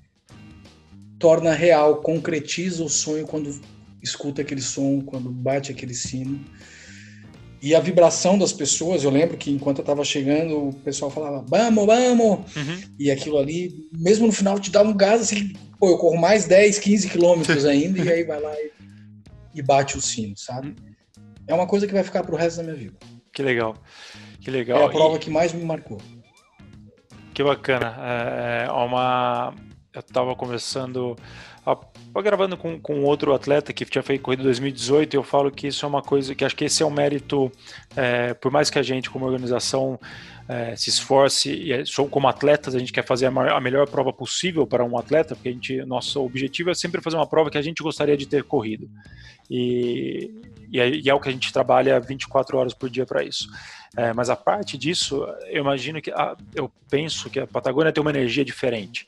torna 1.19 1.53
real, 1.53 2.01
concretiza 2.01 2.83
o 2.83 2.89
sonho 2.89 3.27
quando 3.27 3.61
escuta 4.01 4.41
aquele 4.41 4.61
som, 4.61 4.99
quando 5.01 5.29
bate 5.29 5.71
aquele 5.71 5.93
sino. 5.93 6.43
E 7.63 7.73
a 7.73 7.79
vibração 7.79 8.37
das 8.37 8.51
pessoas, 8.51 9.05
eu 9.05 9.09
lembro 9.09 9.37
que 9.37 9.49
enquanto 9.49 9.77
eu 9.77 9.83
estava 9.83 10.03
chegando, 10.03 10.67
o 10.67 10.73
pessoal 10.73 11.09
falava, 11.09 11.45
vamos, 11.47 11.85
vamos! 11.85 12.55
Uhum. 12.57 12.81
E 12.99 13.09
aquilo 13.09 13.37
ali, 13.37 13.87
mesmo 13.97 14.27
no 14.27 14.33
final, 14.33 14.59
te 14.59 14.69
dá 14.69 14.81
um 14.81 14.93
gás 14.93 15.21
assim, 15.21 15.53
pô, 15.79 15.87
eu 15.87 15.97
corro 15.97 16.19
mais 16.19 16.45
10, 16.45 16.77
15 16.79 17.09
quilômetros 17.09 17.63
ainda, 17.63 18.03
e 18.03 18.11
aí 18.11 18.25
vai 18.25 18.41
lá 18.41 18.53
e, 18.53 18.71
e, 19.55 19.61
bate 19.61 19.97
o 19.97 20.01
sino, 20.01 20.35
sabe? 20.35 20.75
Uhum. 20.77 21.23
É 21.47 21.53
uma 21.53 21.65
coisa 21.65 21.87
que 21.87 21.93
vai 21.93 22.03
ficar 22.03 22.25
pro 22.25 22.35
resto 22.35 22.57
da 22.57 22.63
minha 22.63 22.75
vida. 22.75 22.97
Que 23.31 23.41
legal, 23.41 23.77
que 24.41 24.51
legal. 24.51 24.81
É 24.81 24.85
a 24.85 24.89
prova 24.89 25.15
e... 25.15 25.19
que 25.19 25.29
mais 25.29 25.53
me 25.53 25.63
marcou. 25.63 26.01
Que 27.33 27.45
bacana. 27.45 27.95
É, 27.97 28.65
é 28.65 28.71
uma... 28.71 29.53
Eu 29.93 30.01
estava 30.01 30.35
conversando 30.35 31.15
Estava 32.13 32.25
gravando 32.25 32.55
com, 32.55 32.79
com 32.79 33.03
outro 33.03 33.33
atleta 33.33 33.73
que 33.73 33.83
tinha 33.85 34.03
feito 34.03 34.21
corrida 34.21 34.43
em 34.43 34.45
2018 34.45 35.15
e 35.15 35.17
eu 35.17 35.23
falo 35.23 35.49
que 35.49 35.65
isso 35.65 35.83
é 35.83 35.89
uma 35.89 36.03
coisa 36.03 36.35
que 36.35 36.45
acho 36.45 36.55
que 36.55 36.65
esse 36.65 36.83
é 36.83 36.85
um 36.85 36.91
mérito, 36.91 37.51
é, 37.95 38.35
por 38.35 38.51
mais 38.51 38.69
que 38.69 38.77
a 38.77 38.83
gente, 38.83 39.09
como 39.09 39.25
organização, 39.25 39.99
é, 40.47 40.75
se 40.75 40.91
esforce 40.91 41.51
e 41.51 41.73
é, 41.73 41.83
como 42.11 42.27
atletas 42.27 42.75
a 42.75 42.77
gente 42.77 42.93
quer 42.93 43.03
fazer 43.03 43.25
a, 43.25 43.31
maior, 43.31 43.57
a, 43.57 43.59
melhor 43.59 43.89
prova 43.89 44.13
possível 44.13 44.67
para 44.67 44.85
um 44.85 44.95
atleta, 44.95 45.33
porque 45.33 45.49
a 45.49 45.51
gente, 45.53 45.83
nosso 45.85 46.23
objetivo 46.23 46.69
é 46.69 46.75
sempre 46.75 47.01
fazer 47.01 47.15
uma 47.15 47.25
prova 47.25 47.49
que 47.49 47.57
a 47.57 47.63
gente 47.63 47.81
gostaria 47.81 48.15
de 48.15 48.27
ter 48.27 48.43
corrido. 48.43 48.87
E, 49.49 50.29
e, 50.71 50.79
é, 50.79 50.89
e 50.89 51.09
é 51.09 51.13
o 51.15 51.19
que 51.19 51.29
a 51.29 51.31
gente 51.31 51.51
trabalha 51.51 51.99
24 51.99 52.59
horas 52.59 52.75
por 52.75 52.91
dia 52.91 53.07
para 53.07 53.23
isso. 53.23 53.49
É, 53.97 54.13
mas 54.13 54.29
a 54.29 54.35
parte 54.35 54.77
disso, 54.77 55.25
eu 55.47 55.63
imagino 55.63 55.99
que, 55.99 56.11
a, 56.11 56.37
eu 56.53 56.71
penso 56.91 57.27
que 57.27 57.39
a 57.39 57.47
Patagônia 57.47 57.91
tem 57.91 58.01
uma 58.01 58.11
energia 58.11 58.45
diferente 58.45 59.07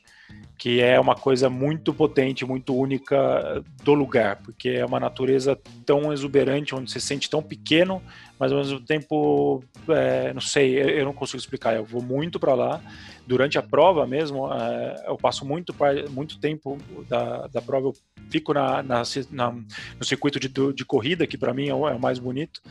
que 0.58 0.80
é 0.80 0.98
uma 0.98 1.14
coisa 1.14 1.50
muito 1.50 1.92
potente, 1.92 2.44
muito 2.44 2.74
única 2.74 3.62
do 3.84 3.92
lugar, 3.92 4.36
porque 4.36 4.70
é 4.70 4.86
uma 4.86 4.98
natureza 4.98 5.58
tão 5.84 6.12
exuberante, 6.12 6.74
onde 6.74 6.90
você 6.90 6.98
se 6.98 7.06
sente 7.06 7.28
tão 7.28 7.42
pequeno, 7.42 8.02
mas 8.38 8.52
ao 8.52 8.58
mesmo 8.58 8.80
tempo, 8.80 9.62
é, 9.88 10.32
não 10.32 10.40
sei, 10.40 10.78
eu 10.78 11.04
não 11.04 11.12
consigo 11.12 11.38
explicar. 11.38 11.76
Eu 11.76 11.84
vou 11.84 12.02
muito 12.02 12.40
para 12.40 12.54
lá. 12.54 12.80
Durante 13.26 13.58
a 13.58 13.62
prova 13.62 14.06
mesmo, 14.06 14.50
é, 14.52 15.04
eu 15.06 15.16
passo 15.16 15.44
muito, 15.44 15.74
muito 16.10 16.38
tempo 16.38 16.78
da, 17.08 17.46
da 17.48 17.60
prova, 17.60 17.88
eu 17.88 17.94
fico 18.30 18.54
na, 18.54 18.82
na, 18.82 19.02
na 19.30 19.50
no 19.52 20.04
circuito 20.04 20.40
de, 20.40 20.48
de 20.48 20.84
corrida, 20.84 21.26
que 21.26 21.36
para 21.36 21.52
mim 21.52 21.68
é 21.68 21.74
o, 21.74 21.86
é 21.86 21.94
o 21.94 22.00
mais 22.00 22.18
bonito. 22.18 22.62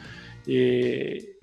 E, 0.47 1.34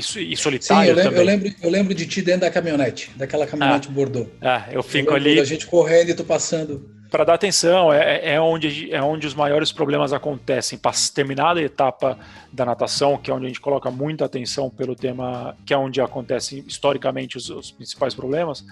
isso, 0.00 0.18
e 0.18 0.36
solitário 0.36 0.84
Sim, 0.84 0.90
eu 0.90 0.96
lembro, 0.96 1.18
eu 1.18 1.24
lembro, 1.24 1.54
eu 1.62 1.70
lembro, 1.70 1.94
de 1.94 2.06
ti 2.06 2.22
dentro 2.22 2.42
da 2.42 2.50
caminhonete, 2.50 3.10
daquela 3.16 3.46
caminhonete 3.46 3.88
ah, 3.88 3.92
Bordeaux. 3.92 4.28
Ah, 4.40 4.66
eu 4.72 4.82
fico 4.82 5.10
eu 5.10 5.16
ali. 5.16 5.38
A 5.38 5.44
gente 5.44 5.66
correndo 5.66 6.10
e 6.10 6.14
tu 6.14 6.24
passando. 6.24 6.90
Para 7.10 7.24
dar 7.24 7.34
atenção, 7.34 7.92
é, 7.92 8.34
é, 8.34 8.40
onde, 8.40 8.92
é 8.92 9.02
onde 9.02 9.26
os 9.26 9.34
maiores 9.34 9.72
problemas 9.72 10.12
acontecem. 10.12 10.78
Terminada 11.12 11.58
a 11.58 11.62
etapa 11.62 12.16
da 12.52 12.64
natação, 12.64 13.18
que 13.18 13.30
é 13.30 13.34
onde 13.34 13.46
a 13.46 13.48
gente 13.48 13.60
coloca 13.60 13.90
muita 13.90 14.24
atenção 14.24 14.70
pelo 14.70 14.94
tema, 14.94 15.56
que 15.66 15.74
é 15.74 15.76
onde 15.76 16.00
acontecem 16.00 16.64
historicamente 16.66 17.36
os, 17.36 17.50
os 17.50 17.72
principais 17.72 18.14
problemas. 18.14 18.64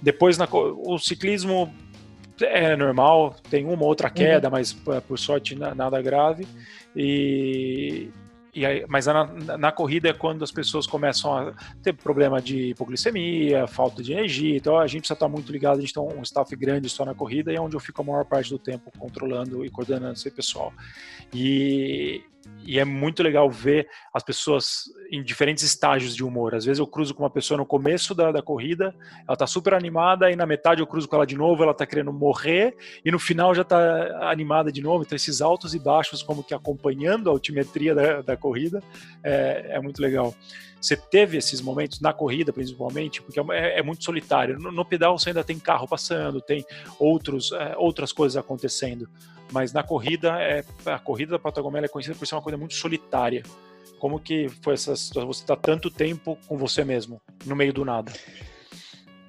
Depois, 0.00 0.38
na, 0.38 0.46
o 0.52 0.98
ciclismo 0.98 1.74
é 2.40 2.76
normal, 2.76 3.34
tem 3.50 3.64
uma 3.64 3.84
outra 3.84 4.08
uhum. 4.08 4.14
queda, 4.14 4.48
uhum. 4.48 4.52
mas 4.52 4.72
por 4.72 5.18
sorte 5.18 5.56
nada 5.56 6.00
grave. 6.00 6.46
E, 6.94 8.08
e 8.54 8.64
aí, 8.64 8.84
mas 8.88 9.06
na, 9.06 9.24
na, 9.58 9.72
corrida 9.72 10.08
é 10.08 10.12
quando 10.12 10.44
as 10.44 10.52
pessoas 10.52 10.86
começam 10.86 11.36
a 11.36 11.52
ter 11.82 11.92
problema 11.92 12.40
de 12.40 12.70
hipoglicemia, 12.70 13.66
falta 13.66 14.02
de 14.02 14.12
energia. 14.12 14.56
Então 14.56 14.78
a 14.78 14.86
gente 14.86 15.00
precisa 15.00 15.14
estar 15.14 15.28
muito 15.28 15.50
ligado, 15.50 15.78
a 15.78 15.80
gente 15.80 15.92
tem 15.92 16.02
um 16.02 16.22
staff 16.22 16.54
grande 16.54 16.88
só 16.88 17.04
na 17.04 17.14
corrida 17.14 17.52
e 17.52 17.56
é 17.56 17.60
onde 17.60 17.74
eu 17.74 17.80
fico 17.80 18.00
a 18.02 18.04
maior 18.04 18.24
parte 18.24 18.50
do 18.50 18.58
tempo 18.58 18.92
controlando 18.96 19.64
e 19.64 19.70
coordenando 19.70 20.12
esse 20.12 20.30
pessoal. 20.30 20.72
E, 21.34 22.22
e 22.64 22.78
é 22.78 22.84
muito 22.84 23.22
legal 23.22 23.50
ver 23.50 23.88
as 24.12 24.22
pessoas 24.22 24.84
em 25.10 25.22
diferentes 25.22 25.64
estágios 25.64 26.14
de 26.14 26.22
humor. 26.22 26.54
Às 26.54 26.64
vezes 26.64 26.78
eu 26.78 26.86
cruzo 26.86 27.14
com 27.14 27.22
uma 27.22 27.30
pessoa 27.30 27.58
no 27.58 27.66
começo 27.66 28.14
da, 28.14 28.30
da 28.30 28.40
corrida, 28.40 28.94
ela 29.26 29.36
tá 29.36 29.46
super 29.46 29.74
animada, 29.74 30.30
e 30.30 30.36
na 30.36 30.46
metade 30.46 30.80
eu 30.80 30.86
cruzo 30.86 31.08
com 31.08 31.16
ela 31.16 31.26
de 31.26 31.36
novo, 31.36 31.62
ela 31.62 31.74
tá 31.74 31.84
querendo 31.84 32.12
morrer, 32.12 32.76
e 33.04 33.10
no 33.10 33.18
final 33.18 33.54
já 33.54 33.64
tá 33.64 34.30
animada 34.30 34.70
de 34.70 34.80
novo. 34.80 35.04
Então 35.04 35.16
esses 35.16 35.42
altos 35.42 35.74
e 35.74 35.78
baixos, 35.78 36.22
como 36.22 36.44
que 36.44 36.54
acompanhando 36.54 37.28
a 37.28 37.32
altimetria 37.32 37.94
da, 37.94 38.22
da 38.22 38.36
corrida, 38.36 38.82
é, 39.22 39.66
é 39.70 39.80
muito 39.80 40.00
legal. 40.00 40.34
Você 40.84 40.98
teve 40.98 41.38
esses 41.38 41.62
momentos 41.62 41.98
na 42.00 42.12
corrida, 42.12 42.52
principalmente, 42.52 43.22
porque 43.22 43.40
é, 43.52 43.78
é 43.78 43.82
muito 43.82 44.04
solitário. 44.04 44.58
No, 44.58 44.70
no, 44.70 44.84
pedal 44.84 45.18
você 45.18 45.30
ainda 45.30 45.42
tem 45.42 45.58
carro 45.58 45.88
passando, 45.88 46.42
tem 46.42 46.62
outros, 46.98 47.52
é, 47.52 47.74
outras 47.78 48.12
coisas 48.12 48.36
acontecendo. 48.36 49.08
Mas 49.52 49.72
na 49.72 49.82
corrida, 49.82 50.40
é, 50.40 50.64
a 50.86 50.98
corrida 50.98 51.32
da 51.32 51.38
Patagônia 51.38 51.84
é 51.84 51.88
conhecida 51.88 52.16
por 52.16 52.26
ser 52.26 52.34
uma 52.34 52.42
coisa 52.42 52.56
muito 52.56 52.74
solitária. 52.74 53.42
Como 53.98 54.18
que 54.18 54.48
foi 54.62 54.74
essa 54.74 54.96
situação? 54.96 55.32
Você 55.32 55.42
está 55.42 55.56
tanto 55.56 55.90
tempo 55.90 56.38
com 56.46 56.56
você 56.56 56.84
mesmo, 56.84 57.20
no 57.46 57.56
meio 57.56 57.72
do 57.72 57.84
nada? 57.84 58.12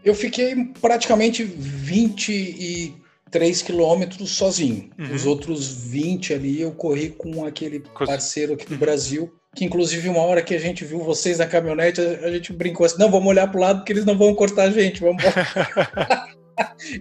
Eu 0.04 0.14
fiquei 0.14 0.56
praticamente 0.82 1.44
23 1.44 3.62
quilômetros 3.62 4.32
sozinho. 4.32 4.90
Uhum. 4.98 5.14
Os 5.14 5.26
outros 5.26 5.68
20 5.68 6.34
ali 6.34 6.62
eu 6.62 6.72
corri 6.72 7.10
com 7.10 7.46
aquele 7.46 7.80
parceiro 7.80 8.54
aqui 8.54 8.66
do 8.66 8.74
uhum. 8.74 8.80
Brasil 8.80 9.34
que 9.56 9.64
inclusive 9.64 10.10
uma 10.10 10.20
hora 10.20 10.44
que 10.44 10.54
a 10.54 10.60
gente 10.60 10.84
viu 10.84 11.00
vocês 11.00 11.38
na 11.38 11.48
caminhonete, 11.48 12.02
a 12.02 12.30
gente 12.30 12.52
brincou 12.52 12.86
assim, 12.86 13.00
não, 13.00 13.10
vamos 13.10 13.30
olhar 13.30 13.48
para 13.48 13.58
o 13.58 13.62
lado 13.62 13.80
porque 13.80 13.94
eles 13.94 14.06
não 14.06 14.18
vão 14.18 14.36
cortar 14.36 14.64
a 14.64 14.70
gente, 14.70 15.00
vamos 15.00 15.24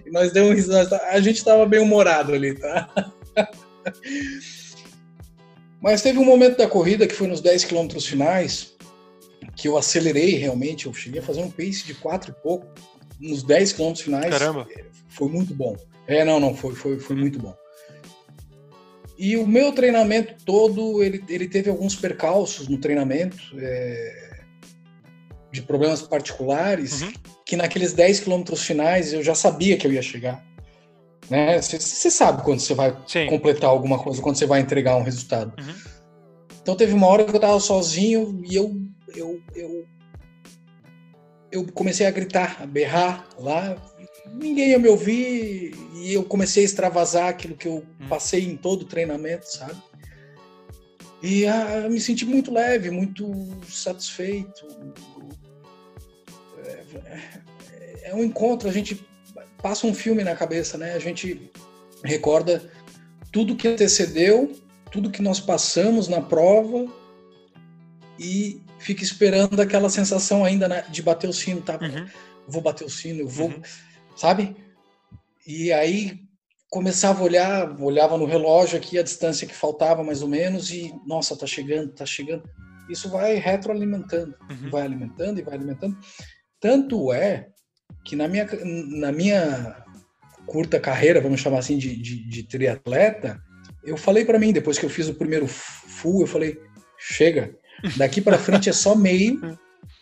e 0.05 0.09
nós 0.11 0.31
demos 0.31 0.51
um 0.51 0.53
risada, 0.53 0.97
a 1.09 1.19
gente 1.19 1.37
estava 1.37 1.65
bem 1.65 1.79
humorado 1.79 2.33
ali, 2.33 2.53
tá? 2.55 2.89
Mas 5.81 6.01
teve 6.01 6.17
um 6.17 6.25
momento 6.25 6.57
da 6.57 6.67
corrida 6.67 7.07
que 7.07 7.13
foi 7.13 7.27
nos 7.27 7.41
10 7.41 7.65
quilômetros 7.65 8.05
finais, 8.05 8.75
que 9.55 9.67
eu 9.67 9.77
acelerei 9.77 10.35
realmente, 10.35 10.87
eu 10.87 10.93
cheguei 10.93 11.21
a 11.21 11.23
fazer 11.23 11.41
um 11.41 11.51
pace 11.51 11.85
de 11.85 11.93
4 11.93 12.31
e 12.31 12.41
pouco, 12.41 12.65
nos 13.19 13.43
10 13.43 13.73
quilômetros 13.73 14.03
finais. 14.03 14.29
Caramba! 14.29 14.67
Foi 15.09 15.29
muito 15.29 15.53
bom. 15.53 15.75
É, 16.07 16.25
não, 16.25 16.39
não, 16.39 16.55
foi, 16.55 16.73
foi, 16.73 16.99
foi 16.99 17.15
muito 17.15 17.39
bom. 17.39 17.55
E 19.17 19.37
o 19.37 19.47
meu 19.47 19.71
treinamento 19.71 20.35
todo, 20.43 21.01
ele, 21.01 21.23
ele 21.29 21.47
teve 21.47 21.69
alguns 21.69 21.95
percalços 21.95 22.67
no 22.67 22.77
treinamento, 22.77 23.37
é, 23.57 24.41
de 25.51 25.61
problemas 25.61 26.01
particulares, 26.01 27.01
uhum. 27.01 27.13
Que 27.45 27.55
naqueles 27.55 27.93
10 27.93 28.21
quilômetros 28.21 28.63
finais 28.63 29.13
eu 29.13 29.23
já 29.23 29.35
sabia 29.35 29.77
que 29.77 29.85
eu 29.85 29.93
ia 29.93 30.01
chegar. 30.01 30.43
Né? 31.29 31.61
Você 31.61 32.09
sabe 32.09 32.43
quando 32.43 32.59
você 32.59 32.73
vai 32.73 32.95
Sim. 33.07 33.27
completar 33.27 33.69
alguma 33.69 33.99
coisa, 33.99 34.21
quando 34.21 34.35
você 34.35 34.45
vai 34.45 34.59
entregar 34.59 34.95
um 34.95 35.03
resultado. 35.03 35.53
Uhum. 35.61 35.75
Então 36.61 36.75
teve 36.75 36.93
uma 36.93 37.07
hora 37.07 37.23
que 37.23 37.31
eu 37.31 37.35
estava 37.35 37.59
sozinho 37.59 38.41
e 38.43 38.55
eu, 38.55 38.75
eu, 39.15 39.39
eu, 39.55 39.85
eu 41.51 41.65
comecei 41.71 42.07
a 42.07 42.11
gritar, 42.11 42.57
a 42.61 42.65
berrar 42.65 43.27
lá, 43.39 43.75
ninguém 44.33 44.69
ia 44.69 44.79
me 44.79 44.87
ouvir 44.87 45.75
e 45.93 46.13
eu 46.13 46.23
comecei 46.23 46.63
a 46.63 46.65
extravasar 46.65 47.29
aquilo 47.29 47.55
que 47.55 47.67
eu 47.67 47.77
hum. 47.77 48.07
passei 48.09 48.43
em 48.43 48.57
todo 48.57 48.81
o 48.81 48.85
treinamento, 48.85 49.45
sabe? 49.45 49.79
E 51.21 51.45
ah, 51.47 51.81
eu 51.83 51.89
me 51.89 51.99
senti 51.99 52.25
muito 52.25 52.51
leve, 52.51 52.91
muito 52.91 53.31
satisfeito. 53.67 54.67
É, 57.05 58.09
é, 58.09 58.15
um 58.15 58.23
encontro, 58.23 58.69
a 58.69 58.71
gente 58.71 59.05
passa 59.61 59.87
um 59.87 59.93
filme 59.93 60.23
na 60.23 60.35
cabeça, 60.35 60.77
né? 60.77 60.93
A 60.93 60.99
gente 60.99 61.51
recorda 62.03 62.69
tudo 63.31 63.55
que 63.55 63.67
antecedeu, 63.67 64.51
tudo 64.91 65.11
que 65.11 65.21
nós 65.21 65.39
passamos 65.39 66.07
na 66.07 66.21
prova 66.21 66.87
e 68.19 68.61
fica 68.79 69.03
esperando 69.03 69.59
aquela 69.59 69.89
sensação 69.89 70.45
ainda 70.45 70.67
né, 70.67 70.85
de 70.89 71.01
bater 71.01 71.29
o 71.29 71.33
sino, 71.33 71.61
tá? 71.61 71.79
Uhum. 71.81 72.07
Vou 72.47 72.61
bater 72.61 72.85
o 72.85 72.89
sino, 72.89 73.21
eu 73.21 73.27
vou, 73.27 73.49
uhum. 73.49 73.61
sabe? 74.15 74.55
E 75.45 75.73
aí 75.73 76.19
começava 76.69 77.21
a 77.21 77.23
olhar, 77.23 77.81
olhava 77.81 78.17
no 78.17 78.25
relógio 78.25 78.77
aqui 78.77 78.99
a 78.99 79.03
distância 79.03 79.47
que 79.47 79.55
faltava 79.55 80.03
mais 80.03 80.21
ou 80.21 80.27
menos 80.27 80.71
e 80.71 80.93
nossa, 81.05 81.35
tá 81.35 81.47
chegando, 81.47 81.91
tá 81.91 82.05
chegando. 82.05 82.43
Isso 82.89 83.09
vai 83.09 83.35
retroalimentando, 83.35 84.35
uhum. 84.49 84.69
vai 84.69 84.83
alimentando 84.83 85.39
e 85.39 85.43
vai 85.43 85.55
alimentando. 85.55 85.97
Tanto 86.65 87.13
é 87.13 87.49
que 88.03 88.15
na 88.15 88.27
minha, 88.27 88.49
na 88.87 89.11
minha 89.11 89.85
curta 90.47 90.79
carreira, 90.79 91.21
vamos 91.21 91.39
chamar 91.39 91.59
assim, 91.59 91.77
de, 91.77 91.95
de, 91.95 92.27
de 92.27 92.41
triatleta, 92.41 93.39
eu 93.83 93.95
falei 93.95 94.25
para 94.25 94.39
mim, 94.39 94.51
depois 94.51 94.79
que 94.79 94.83
eu 94.83 94.89
fiz 94.89 95.07
o 95.07 95.13
primeiro 95.13 95.45
full, 95.45 96.21
eu 96.21 96.27
falei, 96.27 96.59
chega, 96.97 97.55
daqui 97.97 98.19
para 98.19 98.39
frente 98.39 98.67
é 98.67 98.73
só 98.73 98.95
meio, 98.95 99.39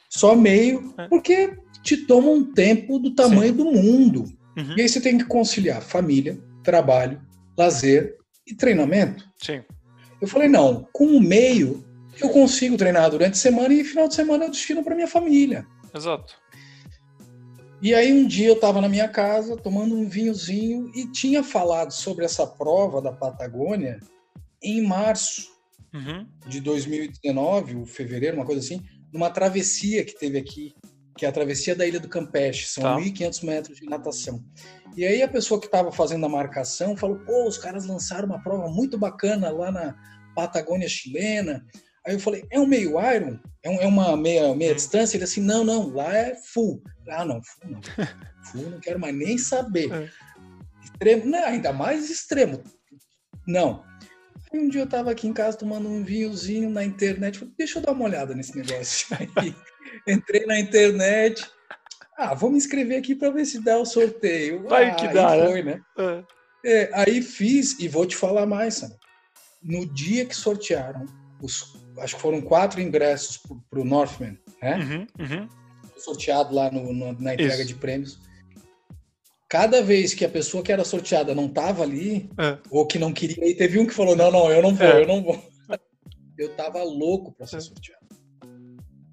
só 0.09 0.37
meio, 0.37 0.95
é. 0.97 1.05
porque 1.09 1.53
te 1.83 1.97
toma 1.97 2.29
um 2.29 2.53
tempo 2.53 2.97
do 2.97 3.13
tamanho 3.13 3.51
Sim. 3.51 3.57
do 3.57 3.65
mundo. 3.65 4.23
Uhum. 4.57 4.77
E 4.77 4.83
aí 4.83 4.87
você 4.87 5.01
tem 5.01 5.17
que 5.17 5.25
conciliar 5.25 5.81
família, 5.81 6.41
trabalho, 6.63 7.21
lazer 7.57 8.15
e 8.47 8.55
treinamento. 8.55 9.29
Sim. 9.35 9.61
Eu 10.21 10.29
falei, 10.29 10.47
não, 10.47 10.87
com 10.93 11.07
o 11.07 11.19
meio 11.19 11.83
eu 12.21 12.29
consigo 12.29 12.77
treinar 12.77 13.09
durante 13.09 13.33
a 13.33 13.35
semana 13.35 13.73
e 13.73 13.83
final 13.83 14.07
de 14.07 14.15
semana 14.15 14.45
eu 14.45 14.49
destino 14.49 14.81
para 14.81 14.95
minha 14.95 15.09
família. 15.09 15.67
Exato. 15.93 16.41
E 17.83 17.93
aí 17.93 18.13
um 18.13 18.25
dia 18.25 18.47
eu 18.47 18.53
estava 18.53 18.79
na 18.79 18.87
minha 18.87 19.09
casa 19.09 19.57
tomando 19.57 19.93
um 19.93 20.07
vinhozinho 20.07 20.89
e 20.95 21.05
tinha 21.11 21.43
falado 21.43 21.91
sobre 21.91 22.23
essa 22.23 22.47
prova 22.47 23.01
da 23.01 23.11
Patagônia 23.11 23.99
em 24.63 24.81
março 24.81 25.49
uhum. 25.93 26.25
de 26.47 26.61
2019, 26.61 27.75
ou 27.75 27.85
fevereiro, 27.85 28.37
uma 28.37 28.45
coisa 28.45 28.61
assim, 28.61 28.81
numa 29.11 29.29
travessia 29.29 30.05
que 30.05 30.17
teve 30.17 30.37
aqui, 30.37 30.73
que 31.17 31.25
é 31.25 31.29
a 31.29 31.31
travessia 31.33 31.75
da 31.75 31.85
Ilha 31.85 31.99
do 31.99 32.07
Campeche, 32.07 32.67
são 32.67 32.83
tá. 32.83 32.95
1.500 32.95 33.43
metros 33.43 33.77
de 33.77 33.85
natação. 33.85 34.41
E 34.95 35.05
aí 35.05 35.21
a 35.21 35.27
pessoa 35.27 35.59
que 35.59 35.65
estava 35.65 35.91
fazendo 35.91 36.25
a 36.25 36.29
marcação 36.29 36.95
falou, 36.95 37.19
pô, 37.19 37.49
os 37.49 37.57
caras 37.57 37.85
lançaram 37.85 38.29
uma 38.29 38.41
prova 38.41 38.69
muito 38.69 38.97
bacana 38.97 39.49
lá 39.49 39.69
na 39.69 39.93
Patagônia 40.33 40.87
chilena, 40.87 41.61
Aí 42.05 42.13
eu 42.13 42.19
falei, 42.19 42.45
é 42.51 42.59
um 42.59 42.65
meio 42.65 42.99
Iron? 42.99 43.39
É, 43.63 43.69
um, 43.69 43.81
é 43.81 43.87
uma 43.87 44.17
meia, 44.17 44.53
meia 44.55 44.73
hum. 44.73 44.75
distância? 44.75 45.15
Ele 45.15 45.23
assim, 45.23 45.41
não, 45.41 45.63
não, 45.63 45.89
lá 45.89 46.15
é 46.15 46.35
full. 46.35 46.83
Ah, 47.09 47.23
não, 47.23 47.41
full 47.41 47.71
não. 47.71 47.81
full 48.51 48.69
não 48.69 48.79
quero 48.79 48.99
mais 48.99 49.15
nem 49.15 49.37
saber. 49.37 49.91
É. 49.91 50.09
Extremo, 50.83 51.25
não, 51.25 51.45
ainda 51.45 51.71
mais 51.71 52.09
extremo. 52.09 52.61
Não. 53.47 53.83
Aí 54.51 54.59
um 54.59 54.67
dia 54.67 54.81
eu 54.81 54.87
tava 54.87 55.11
aqui 55.11 55.27
em 55.27 55.33
casa 55.33 55.57
tomando 55.57 55.87
um 55.87 56.03
vinhozinho 56.03 56.69
na 56.69 56.83
internet. 56.83 57.39
Falei, 57.39 57.53
deixa 57.57 57.79
eu 57.79 57.83
dar 57.83 57.93
uma 57.93 58.05
olhada 58.05 58.35
nesse 58.35 58.55
negócio. 58.55 59.07
Aí 59.37 59.55
entrei 60.07 60.45
na 60.45 60.59
internet. 60.59 61.49
Ah, 62.17 62.33
vou 62.33 62.51
me 62.51 62.57
inscrever 62.57 62.99
aqui 62.99 63.15
para 63.15 63.31
ver 63.31 63.45
se 63.45 63.63
dá 63.63 63.77
o 63.77 63.85
sorteio. 63.85 64.63
Vai 64.67 64.89
ah, 64.89 64.95
que 64.95 65.07
dá, 65.07 65.35
né? 65.35 65.47
foi, 65.47 65.63
né? 65.63 65.81
né? 65.97 66.25
É. 66.29 66.43
É, 66.65 66.89
aí 66.93 67.21
fiz 67.21 67.77
e 67.79 67.89
vou 67.89 68.05
te 68.05 68.15
falar 68.15 68.45
mais, 68.45 68.75
Sam. 68.75 68.95
No 69.61 69.85
dia 69.85 70.25
que 70.25 70.35
sortearam 70.35 71.05
os 71.43 71.75
acho 71.99 72.15
que 72.15 72.21
foram 72.21 72.41
quatro 72.41 72.81
ingressos 72.81 73.39
para 73.69 73.79
o 73.79 73.85
Northman, 73.85 74.37
né? 74.61 74.77
Uhum, 74.77 75.07
uhum. 75.19 75.49
Sorteado 75.97 76.55
lá 76.55 76.71
no, 76.71 76.91
no, 76.91 77.13
na 77.19 77.33
entrega 77.33 77.55
Isso. 77.55 77.67
de 77.67 77.75
prêmios. 77.75 78.19
Cada 79.47 79.83
vez 79.83 80.13
que 80.13 80.25
a 80.25 80.29
pessoa 80.29 80.63
que 80.63 80.71
era 80.71 80.83
sorteada 80.83 81.35
não 81.35 81.45
estava 81.45 81.83
ali, 81.83 82.29
é. 82.39 82.57
ou 82.71 82.87
que 82.87 82.97
não 82.97 83.13
queria, 83.13 83.47
e 83.47 83.53
teve 83.53 83.77
um 83.77 83.85
que 83.85 83.93
falou: 83.93 84.15
não, 84.15 84.31
não, 84.31 84.51
eu 84.51 84.61
não 84.61 84.73
vou, 84.73 84.87
é. 84.87 85.01
eu 85.01 85.07
não 85.07 85.23
vou. 85.23 85.53
Eu 86.35 86.49
tava 86.55 86.81
louco 86.81 87.31
para 87.31 87.45
ser 87.45 87.57
é. 87.57 87.59
sorteado. 87.59 88.07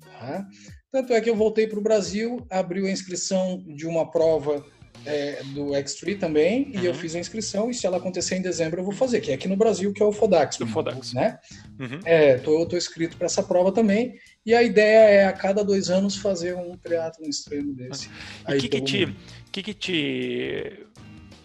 Tá? 0.01 0.49
Tanto 0.91 1.13
é 1.13 1.21
que 1.21 1.29
eu 1.29 1.37
voltei 1.37 1.67
para 1.67 1.79
o 1.79 1.83
Brasil, 1.83 2.47
abriu 2.49 2.87
a 2.87 2.91
inscrição 2.91 3.63
de 3.77 3.87
uma 3.87 4.11
prova 4.11 4.65
é, 5.07 5.43
do 5.55 5.67
X3 5.67 6.19
também, 6.19 6.65
uhum. 6.65 6.83
e 6.83 6.87
eu 6.87 6.93
uhum. 6.93 6.99
fiz 6.99 7.15
a 7.15 7.19
inscrição, 7.19 7.71
e 7.71 7.75
se 7.75 7.87
ela 7.87 7.97
acontecer 7.97 8.37
em 8.37 8.43
dezembro 8.43 8.81
eu 8.81 8.85
vou 8.85 8.95
fazer, 8.95 9.21
que 9.21 9.31
é 9.31 9.35
aqui 9.35 9.49
no 9.49 9.57
Brasil, 9.57 9.93
que 9.93 10.03
é 10.03 10.07
o 10.07 10.13
Fodax. 10.13 10.59
Do 10.59 10.67
Fodax. 10.67 11.13
Né? 11.13 11.39
Uhum. 11.79 12.01
É, 12.05 12.39
tô, 12.39 12.67
tô 12.67 12.77
inscrito 12.77 13.17
para 13.17 13.27
essa 13.27 13.43
prova 13.43 13.73
também, 13.73 14.15
e 14.45 14.55
a 14.55 14.63
ideia 14.63 15.09
é 15.09 15.27
a 15.27 15.33
cada 15.33 15.65
dois 15.65 15.91
anos 15.91 16.17
fazer 16.17 16.55
um 16.55 16.77
triatlo 16.77 17.29
extremo 17.29 17.73
desse. 17.75 18.09
E 18.49 18.57
o 18.57 18.59
que, 18.59 18.69
que, 18.69 18.81
te, 18.81 19.17
que, 19.53 19.63
que 19.63 19.75
te 19.75 20.87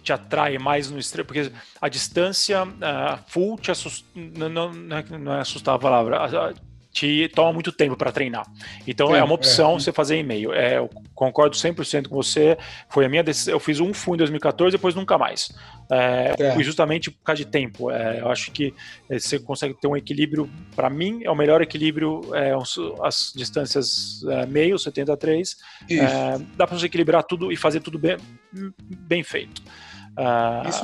te 0.05 0.13
atrai 0.13 0.57
mais 0.59 0.89
no 0.89 0.99
extremo? 0.99 1.25
Porque 1.25 1.51
a 1.81 1.89
distância 1.89 2.63
uh, 2.63 3.19
full 3.27 3.57
te 3.57 3.71
assusta, 3.71 4.07
não, 4.13 4.47
não, 4.47 4.71
não 4.71 5.33
é 5.33 5.41
assustar 5.41 5.75
a 5.75 5.79
palavra, 5.79 6.55
te 6.95 7.29
toma 7.35 7.51
muito 7.51 7.73
tempo 7.73 7.97
para 7.97 8.09
treinar. 8.09 8.45
Então 8.87 9.07
Sim, 9.07 9.15
é 9.15 9.23
uma 9.23 9.33
opção 9.35 9.75
é. 9.75 9.79
você 9.79 9.91
fazer 9.91 10.17
e-mail. 10.17 10.53
É, 10.53 10.77
eu 10.77 10.89
concordo 11.13 11.53
100% 11.53 12.07
com 12.07 12.15
você. 12.15 12.57
Foi 12.87 13.03
a 13.05 13.09
minha 13.09 13.21
decisão. 13.21 13.53
Eu 13.53 13.59
fiz 13.59 13.81
um 13.81 13.93
fundo 13.93 14.15
em 14.15 14.19
2014, 14.19 14.77
depois 14.77 14.95
nunca 14.95 15.17
mais. 15.17 15.49
É, 15.91 16.33
é. 16.39 16.63
Justamente 16.63 17.11
por 17.11 17.21
causa 17.21 17.43
de 17.43 17.51
tempo. 17.51 17.91
É, 17.91 18.21
eu 18.21 18.29
acho 18.29 18.49
que 18.49 18.73
é, 19.09 19.19
você 19.19 19.37
consegue 19.37 19.73
ter 19.73 19.87
um 19.87 19.97
equilíbrio. 19.97 20.49
Para 20.73 20.89
mim, 20.89 21.19
é 21.25 21.29
o 21.29 21.35
melhor 21.35 21.61
equilíbrio. 21.61 22.33
É, 22.33 22.53
as 23.03 23.33
distâncias 23.35 24.21
meio, 24.47 24.79
73. 24.79 25.57
dá 26.55 26.65
para 26.65 26.77
você 26.77 26.85
equilibrar 26.85 27.23
tudo 27.23 27.51
e 27.51 27.57
fazer 27.57 27.81
tudo 27.81 27.99
bem, 27.99 28.15
bem 28.79 29.21
feito. 29.21 29.61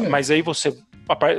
mas 0.09 0.29
aí 0.29 0.41
você, 0.41 0.77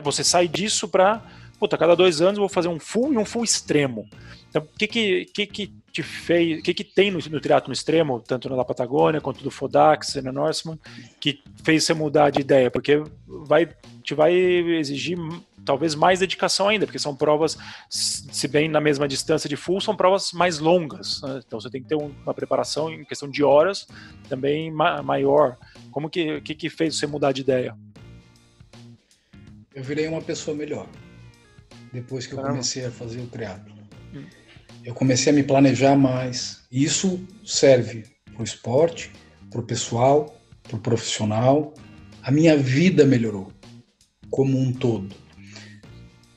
você 0.02 0.24
sai 0.24 0.48
disso 0.48 0.88
para. 0.88 1.22
Puta, 1.58 1.78
cada 1.78 1.94
dois 1.94 2.20
anos 2.20 2.38
eu 2.38 2.40
vou 2.40 2.48
fazer 2.48 2.66
um 2.66 2.80
full 2.80 3.12
e 3.12 3.18
um 3.18 3.24
full 3.24 3.44
extremo. 3.44 4.08
Então, 4.52 4.60
o 4.62 4.78
que 4.78 4.86
que, 4.86 5.24
que 5.24 5.46
que 5.46 5.74
te 5.90 6.02
fez, 6.02 6.60
o 6.60 6.62
que 6.62 6.74
que 6.74 6.84
tem 6.84 7.10
no, 7.10 7.18
no 7.18 7.40
triatlo 7.40 7.72
extremo, 7.72 8.20
tanto 8.20 8.54
na 8.54 8.62
Patagônia 8.62 9.18
quanto 9.18 9.42
do 9.42 9.50
Fodax, 9.50 10.16
na 10.16 10.30
Norseman, 10.30 10.78
que 11.18 11.42
fez 11.64 11.84
você 11.84 11.94
mudar 11.94 12.28
de 12.28 12.42
ideia? 12.42 12.70
Porque 12.70 13.02
vai, 13.26 13.66
te 14.02 14.14
vai 14.14 14.34
exigir 14.34 15.16
talvez 15.64 15.94
mais 15.94 16.20
dedicação 16.20 16.68
ainda, 16.68 16.84
porque 16.84 16.98
são 16.98 17.16
provas, 17.16 17.56
se 17.88 18.46
bem 18.46 18.68
na 18.68 18.78
mesma 18.78 19.08
distância 19.08 19.48
de 19.48 19.56
full, 19.56 19.80
são 19.80 19.96
provas 19.96 20.32
mais 20.32 20.58
longas. 20.58 21.22
Né? 21.22 21.40
Então 21.46 21.58
você 21.58 21.70
tem 21.70 21.82
que 21.82 21.88
ter 21.88 21.94
uma 21.94 22.34
preparação 22.34 22.92
em 22.92 23.06
questão 23.06 23.30
de 23.30 23.42
horas 23.42 23.86
também 24.28 24.70
ma 24.70 25.02
maior. 25.02 25.56
Como 25.90 26.10
que, 26.10 26.42
que 26.42 26.54
que 26.54 26.68
fez 26.68 26.98
você 26.98 27.06
mudar 27.06 27.32
de 27.32 27.40
ideia? 27.40 27.74
Eu 29.74 29.82
virei 29.82 30.06
uma 30.08 30.20
pessoa 30.20 30.54
melhor 30.54 30.86
depois 31.90 32.26
que 32.26 32.34
eu 32.34 32.42
comecei 32.42 32.84
a 32.84 32.90
fazer 32.90 33.20
o 33.20 33.26
triatlo. 33.26 33.72
Hum 34.14 34.41
eu 34.84 34.94
comecei 34.94 35.32
a 35.32 35.34
me 35.34 35.42
planejar 35.42 35.96
mais. 35.96 36.60
Isso 36.70 37.20
serve 37.44 38.04
para 38.32 38.40
o 38.40 38.44
esporte, 38.44 39.10
para 39.50 39.60
o 39.60 39.64
pessoal, 39.64 40.40
para 40.62 40.76
o 40.76 40.80
profissional. 40.80 41.74
A 42.22 42.30
minha 42.30 42.56
vida 42.56 43.04
melhorou 43.04 43.52
como 44.30 44.58
um 44.58 44.72
todo. 44.72 45.14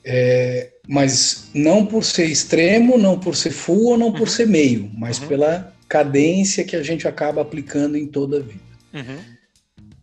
É, 0.03 0.71
mas 0.87 1.49
não 1.53 1.85
por 1.85 2.03
ser 2.03 2.25
extremo, 2.25 2.97
não 2.97 3.19
por 3.19 3.35
ser 3.35 3.51
full 3.51 3.91
ou 3.91 3.97
não 3.97 4.11
por 4.11 4.21
uhum. 4.21 4.27
ser 4.27 4.47
meio, 4.47 4.91
mas 4.93 5.19
uhum. 5.19 5.27
pela 5.27 5.73
cadência 5.87 6.63
que 6.63 6.75
a 6.75 6.83
gente 6.83 7.07
acaba 7.07 7.41
aplicando 7.41 7.97
em 7.97 8.05
toda 8.05 8.37
a 8.37 8.41
vida. 8.41 8.63
Uhum. 8.93 9.17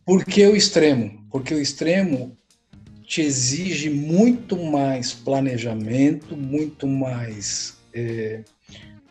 Por 0.05 0.25
que 0.25 0.45
o 0.45 0.57
extremo? 0.57 1.25
Porque 1.31 1.55
o 1.55 1.61
extremo 1.61 2.37
te 3.07 3.21
exige 3.21 3.91
muito 3.91 4.57
mais 4.57 5.13
planejamento, 5.13 6.37
muito 6.37 6.87
mais 6.87 7.77
é, 7.95 8.43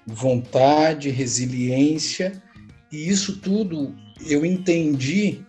vontade, 0.05 1.09
resiliência, 1.09 2.41
e 2.91 3.07
isso 3.07 3.39
tudo 3.39 3.95
eu 4.27 4.45
entendi 4.45 5.43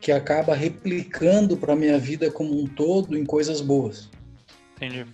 que 0.00 0.12
acaba 0.12 0.54
replicando 0.54 1.56
para 1.56 1.76
minha 1.76 1.98
vida 1.98 2.30
como 2.30 2.60
um 2.60 2.66
todo 2.66 3.16
em 3.16 3.24
coisas 3.24 3.60
boas. 3.60 4.10
Entendi. 4.76 5.06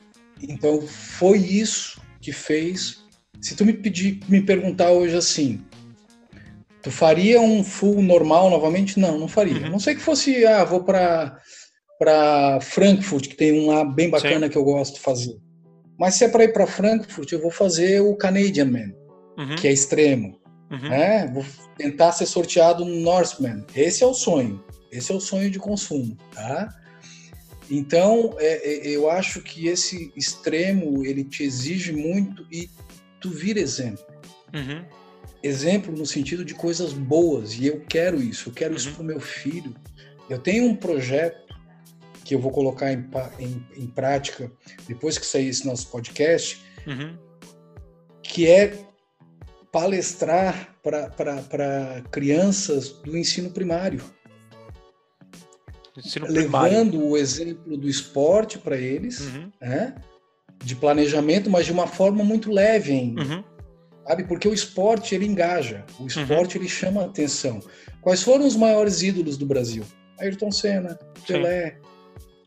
Então 0.43 0.81
foi 0.81 1.39
isso 1.39 2.01
que 2.21 2.33
fez. 2.33 3.05
Se 3.41 3.55
tu 3.55 3.65
me 3.65 3.73
pedir, 3.73 4.21
me 4.29 4.41
perguntar 4.41 4.91
hoje 4.91 5.17
assim, 5.17 5.63
tu 6.83 6.91
faria 6.91 7.41
um 7.41 7.63
full 7.63 8.03
normal 8.03 8.51
novamente? 8.51 8.99
Não, 8.99 9.19
não 9.19 9.29
faria. 9.29 9.65
Uhum. 9.65 9.71
Não 9.73 9.79
sei 9.79 9.95
que 9.95 10.01
fosse, 10.01 10.45
ah, 10.47 10.65
vou 10.65 10.83
para 10.83 11.39
para 11.99 12.61
Frankfurt, 12.61 13.27
que 13.27 13.35
tem 13.35 13.53
um 13.53 13.67
lá 13.67 13.85
bem 13.85 14.09
bacana 14.09 14.47
Sim. 14.47 14.53
que 14.53 14.57
eu 14.57 14.63
gosto 14.63 14.95
de 14.95 15.01
fazer. 15.01 15.37
Mas 15.99 16.15
se 16.15 16.25
é 16.25 16.29
para 16.29 16.45
ir 16.45 16.53
para 16.53 16.67
Frankfurt, 16.67 17.33
eu 17.33 17.41
vou 17.41 17.51
fazer 17.51 18.01
o 18.01 18.15
Canadian 18.15 18.67
Man, 18.67 18.93
uhum. 19.37 19.57
que 19.57 19.67
é 19.67 19.73
extremo. 19.73 20.39
Uhum. 20.71 20.89
Né? 20.89 21.27
Vou 21.27 21.45
tentar 21.77 22.13
ser 22.13 22.27
sorteado 22.27 22.85
no 22.85 23.01
Norseman. 23.01 23.65
Esse 23.75 24.05
é 24.05 24.07
o 24.07 24.15
sonho. 24.15 24.63
Esse 24.93 25.13
é 25.13 25.15
o 25.15 25.21
sonho 25.21 25.51
de 25.51 25.59
consumo, 25.59 26.17
tá? 26.33 26.75
Então, 27.71 28.35
é, 28.39 28.89
é, 28.89 28.89
eu 28.89 29.11
acho 29.11 29.43
que 29.43 29.67
esse 29.67 30.13
extremo, 30.17 31.05
ele 31.05 31.25
te 31.25 31.43
exige 31.43 31.93
muito 31.93 32.47
e 32.51 32.71
tu 33.21 33.31
vira 33.31 33.61
exemplo. 33.61 34.05
Uhum. 34.55 34.85
Exemplo 35.43 35.95
no 35.95 36.07
sentido 36.07 36.45
de 36.45 36.55
coisas 36.55 36.93
boas, 36.93 37.55
e 37.59 37.67
eu 37.67 37.81
quero 37.87 38.21
isso, 38.23 38.49
eu 38.49 38.53
quero 38.53 38.71
uhum. 38.71 38.77
isso 38.77 38.93
para 38.93 39.03
o 39.03 39.07
meu 39.07 39.21
filho. 39.21 39.75
Eu 40.31 40.39
tenho 40.39 40.65
um 40.65 40.75
projeto 40.75 41.48
que 42.29 42.35
eu 42.35 42.39
vou 42.39 42.53
colocar 42.53 42.93
em, 42.93 43.09
em, 43.39 43.67
em 43.75 43.87
prática 43.87 44.53
depois 44.87 45.17
que 45.17 45.25
sair 45.25 45.49
esse 45.49 45.67
nosso 45.67 45.89
podcast, 45.89 46.63
uhum. 46.87 47.17
que 48.23 48.47
é 48.47 48.85
palestrar 49.73 50.77
para 50.83 52.03
crianças 52.11 52.91
do 52.91 53.17
ensino 53.17 53.51
primário. 53.51 54.05
Ensino 55.97 56.27
levando 56.27 56.91
primário. 56.91 57.07
o 57.07 57.17
exemplo 57.17 57.79
do 57.79 57.89
esporte 57.89 58.59
para 58.59 58.77
eles, 58.77 59.21
uhum. 59.21 59.51
né? 59.59 59.95
de 60.63 60.77
planejamento, 60.77 61.49
mas 61.49 61.65
de 61.65 61.73
uma 61.73 61.87
forma 61.87 62.23
muito 62.23 62.53
leve 62.53 62.93
ainda. 62.93 63.23
Uhum. 63.23 63.45
Sabe? 64.07 64.25
Porque 64.25 64.47
o 64.47 64.53
esporte 64.53 65.15
ele 65.15 65.25
engaja, 65.25 65.87
o 65.99 66.03
uhum. 66.03 66.09
esporte 66.09 66.59
uhum. 66.59 66.63
ele 66.63 66.69
chama 66.69 67.07
atenção. 67.07 67.61
Quais 68.03 68.23
foram 68.23 68.47
os 68.47 68.55
maiores 68.55 69.01
ídolos 69.01 69.39
do 69.39 69.47
Brasil? 69.47 69.83
Ayrton 70.19 70.53
Senna, 70.53 70.99
Pelé. 71.27 71.79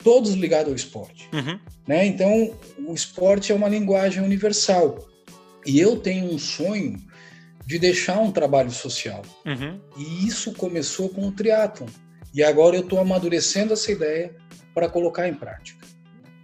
Todos 0.04 0.34
ligados 0.34 0.70
ao 0.70 0.76
esporte. 0.76 1.30
Uhum. 1.34 1.60
Né? 1.88 2.06
Então, 2.06 2.54
o 2.86 2.94
esporte 2.94 3.52
é 3.52 3.56
uma 3.56 3.70
linguagem 3.70 4.24
universal. 4.24 5.08
E 5.66 5.80
eu 5.80 5.98
tenho 5.98 6.34
um 6.34 6.40
sonho 6.40 6.98
de 7.66 7.80
deixar 7.80 8.20
um 8.20 8.32
trabalho 8.32 8.72
social. 8.72 9.22
Uhum. 9.46 9.80
E 9.98 10.28
isso 10.28 10.54
começou 10.54 11.10
com 11.10 11.28
o 11.28 11.32
triatlon. 11.32 11.88
E 12.34 12.44
agora 12.44 12.76
eu 12.76 12.82
estou 12.82 13.00
amadurecendo 13.00 13.74
essa 13.74 13.92
ideia 13.92 14.36
para 14.74 14.90
colocar 14.90 15.28
em 15.28 15.34
prática. 15.34 15.86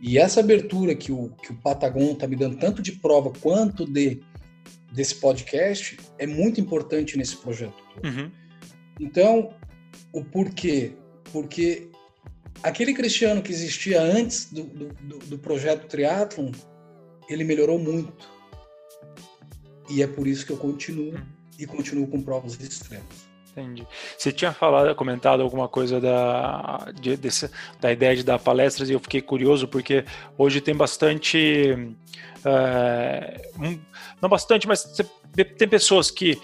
E 0.01 0.17
essa 0.17 0.39
abertura 0.39 0.93
que 0.93 1.11
o, 1.11 1.29
que 1.41 1.51
o 1.51 1.55
Patagon 1.55 2.11
está 2.11 2.27
me 2.27 2.35
dando, 2.35 2.57
tanto 2.57 2.81
de 2.81 2.91
prova 2.93 3.31
quanto 3.41 3.85
de 3.85 4.21
desse 4.91 5.15
podcast, 5.15 5.97
é 6.17 6.25
muito 6.25 6.61
importante 6.61 7.17
nesse 7.17 7.35
projeto. 7.37 7.83
Uhum. 8.03 8.31
Então, 8.99 9.53
o 10.13 10.23
porquê? 10.23 10.93
Porque 11.31 11.89
aquele 12.63 12.93
Cristiano 12.93 13.41
que 13.41 13.51
existia 13.51 14.01
antes 14.01 14.51
do, 14.51 14.63
do, 14.63 15.19
do 15.19 15.39
projeto 15.39 15.87
Triathlon, 15.87 16.51
ele 17.29 17.43
melhorou 17.43 17.79
muito. 17.79 18.29
E 19.89 20.01
é 20.01 20.07
por 20.07 20.27
isso 20.27 20.45
que 20.45 20.51
eu 20.51 20.57
continuo 20.57 21.13
e 21.57 21.65
continuo 21.65 22.07
com 22.07 22.21
provas 22.21 22.59
extremas. 22.59 23.27
Entendi. 23.51 23.87
Você 24.15 24.31
tinha 24.31 24.53
falado, 24.53 24.93
comentado 24.95 25.41
alguma 25.41 25.67
coisa 25.67 25.99
da, 25.99 26.91
de, 27.01 27.17
desse, 27.17 27.49
da 27.79 27.91
ideia 27.91 28.15
de 28.15 28.23
dar 28.23 28.37
palestras 28.37 28.87
e 28.87 28.93
eu 28.93 28.99
fiquei 28.99 29.19
curioso 29.19 29.67
porque 29.67 30.05
hoje 30.37 30.61
tem 30.61 30.75
bastante. 30.75 31.95
É, 32.45 33.49
não 34.21 34.29
bastante, 34.29 34.67
mas 34.67 34.83
tem 35.57 35.67
pessoas 35.67 36.11
que 36.11 36.39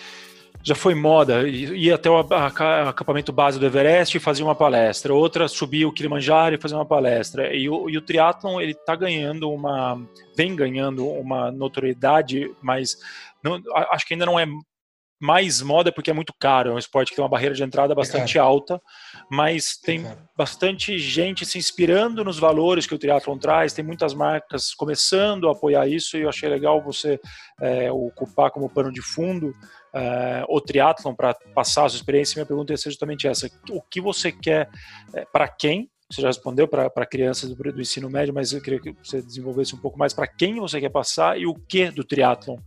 já 0.64 0.74
foi 0.74 0.96
moda, 0.96 1.46
ia 1.46 1.96
até 1.96 2.10
o 2.10 2.18
acampamento 2.18 3.34
base 3.34 3.60
do 3.60 3.66
Everest 3.66 4.16
e 4.16 4.20
fazia 4.20 4.46
uma 4.46 4.56
palestra, 4.56 5.14
outra 5.14 5.50
subia 5.50 5.86
o 5.86 5.92
Kilimanjaro 5.92 6.56
e 6.56 6.58
fazia 6.58 6.78
uma 6.78 6.86
palestra. 6.86 7.54
E 7.54 7.70
o, 7.70 7.90
e 7.90 7.98
o 7.98 8.02
triatlon, 8.02 8.62
ele 8.62 8.72
está 8.72 8.96
ganhando 8.96 9.52
uma, 9.52 10.02
vem 10.38 10.56
ganhando 10.56 11.06
uma 11.06 11.52
notoriedade, 11.52 12.50
mas 12.62 12.98
não, 13.44 13.62
acho 13.92 14.08
que 14.08 14.14
ainda 14.14 14.26
não 14.26 14.40
é 14.40 14.46
mais 15.24 15.62
moda 15.62 15.90
porque 15.90 16.12
é 16.12 16.14
muito 16.14 16.34
caro, 16.38 16.72
é 16.72 16.74
um 16.74 16.78
esporte 16.78 17.10
que 17.10 17.16
tem 17.16 17.24
uma 17.24 17.30
barreira 17.30 17.56
de 17.56 17.64
entrada 17.64 17.96
bastante 17.96 18.38
é 18.38 18.42
alta, 18.42 18.82
mas 19.32 19.78
tem 19.78 20.06
é 20.06 20.18
bastante 20.38 21.00
gente 21.00 21.46
se 21.46 21.58
inspirando 21.58 22.26
nos 22.26 22.38
valores 22.38 22.86
que 22.86 22.94
o 22.94 23.00
triatlon 23.00 23.38
traz, 23.38 23.72
tem 23.72 23.86
muitas 23.86 24.14
marcas 24.14 24.74
começando 24.74 25.48
a 25.48 25.54
apoiar 25.54 25.88
isso 25.88 26.18
e 26.18 26.24
eu 26.24 26.30
achei 26.30 26.50
legal 26.50 26.84
você 26.84 27.18
é, 27.62 27.90
ocupar 27.90 28.52
como 28.52 28.70
pano 28.70 28.92
de 28.92 29.02
fundo 29.02 29.54
é, 29.96 30.44
o 30.50 30.60
triatlon 30.60 31.16
para 31.16 31.34
passar 31.56 31.86
a 31.86 31.90
sua 31.90 31.98
experiência. 31.98 32.36
Minha 32.36 32.46
pergunta 32.46 32.74
é 32.74 32.78
justamente 32.78 33.26
essa: 33.26 33.50
o 33.70 33.82
que 33.82 34.02
você 34.02 34.30
quer 34.30 34.70
é, 35.14 35.24
para 35.24 35.48
quem? 35.48 35.90
Você 36.12 36.22
já 36.22 36.28
respondeu 36.28 36.68
para 36.68 37.06
crianças 37.06 37.50
do, 37.50 37.56
do, 37.56 37.82
ensino 37.82 38.10
médio, 38.10 38.34
mas 38.34 38.52
eu 38.52 38.62
queria 38.62 38.80
que 38.80 38.94
você 39.02 39.22
desenvolvesse 39.22 39.74
um 39.74 39.80
pouco 39.80 39.98
mais 39.98 40.14
para 40.14 40.28
quem 40.28 40.60
você 40.60 40.82
quer 40.82 40.90
passar 40.90 41.40
e 41.40 41.48
o 41.48 41.56
que 41.56 41.90
do 41.90 42.04
triatlon 42.04 42.58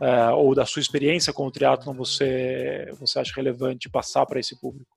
uh, 0.00 0.34
ou 0.34 0.54
da 0.54 0.66
sua 0.66 0.80
experiência 0.80 1.32
com 1.32 1.46
o 1.46 1.50
triatlon 1.50 1.94
você, 1.94 2.90
você 2.98 3.18
acha 3.18 3.32
relevante 3.34 3.88
passar 3.88 4.26
para 4.26 4.40
esse 4.40 4.58
público? 4.58 4.90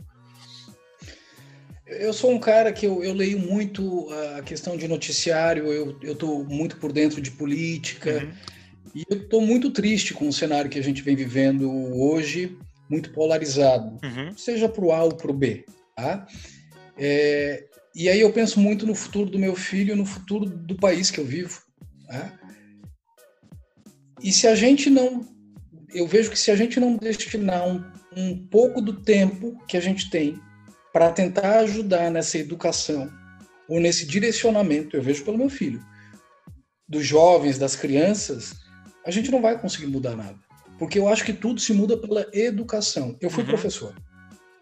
Eu 1.85 2.13
sou 2.13 2.31
um 2.31 2.39
cara 2.39 2.71
que 2.71 2.85
eu, 2.85 3.03
eu 3.03 3.13
leio 3.13 3.39
muito 3.39 4.07
a 4.37 4.43
questão 4.43 4.77
de 4.77 4.87
noticiário, 4.87 5.65
eu 5.73 6.13
estou 6.13 6.45
muito 6.45 6.77
por 6.77 6.91
dentro 6.91 7.19
de 7.19 7.31
política, 7.31 8.23
uhum. 8.23 8.31
e 8.93 9.03
eu 9.09 9.17
estou 9.17 9.41
muito 9.41 9.71
triste 9.71 10.13
com 10.13 10.27
o 10.27 10.33
cenário 10.33 10.69
que 10.69 10.77
a 10.77 10.83
gente 10.83 11.01
vem 11.01 11.15
vivendo 11.15 11.67
hoje, 11.99 12.55
muito 12.87 13.11
polarizado, 13.11 13.97
uhum. 14.03 14.37
seja 14.37 14.69
para 14.69 14.85
o 14.85 14.91
A 14.91 15.03
ou 15.03 15.15
para 15.15 15.31
o 15.31 15.33
B. 15.33 15.65
Tá? 15.95 16.27
É, 16.95 17.65
e 17.95 18.07
aí 18.07 18.21
eu 18.21 18.31
penso 18.31 18.59
muito 18.59 18.85
no 18.85 18.93
futuro 18.93 19.29
do 19.29 19.39
meu 19.39 19.55
filho, 19.55 19.95
no 19.95 20.05
futuro 20.05 20.45
do 20.45 20.75
país 20.75 21.09
que 21.09 21.19
eu 21.19 21.25
vivo. 21.25 21.59
Tá? 22.07 22.39
E 24.21 24.31
se 24.31 24.47
a 24.47 24.55
gente 24.55 24.89
não. 24.89 25.27
Eu 25.93 26.07
vejo 26.07 26.29
que 26.29 26.37
se 26.37 26.51
a 26.51 26.55
gente 26.55 26.79
não 26.79 26.97
destinar 26.97 27.67
um, 27.67 27.83
um 28.15 28.47
pouco 28.47 28.81
do 28.81 29.01
tempo 29.01 29.57
que 29.67 29.75
a 29.75 29.81
gente 29.81 30.09
tem 30.09 30.39
para 30.93 31.11
tentar 31.11 31.59
ajudar 31.59 32.11
nessa 32.11 32.37
educação 32.37 33.11
ou 33.67 33.79
nesse 33.79 34.05
direcionamento, 34.05 34.95
eu 34.95 35.01
vejo 35.01 35.23
pelo 35.23 35.37
meu 35.37 35.49
filho, 35.49 35.83
dos 36.87 37.05
jovens, 37.05 37.57
das 37.57 37.75
crianças, 37.75 38.53
a 39.05 39.11
gente 39.11 39.31
não 39.31 39.41
vai 39.41 39.59
conseguir 39.59 39.87
mudar 39.87 40.15
nada. 40.15 40.37
Porque 40.77 40.97
eu 40.97 41.07
acho 41.07 41.25
que 41.25 41.33
tudo 41.33 41.59
se 41.59 41.73
muda 41.73 41.97
pela 41.97 42.25
educação. 42.33 43.17
Eu 43.21 43.29
fui 43.29 43.43
uhum. 43.43 43.49
professor. 43.49 43.93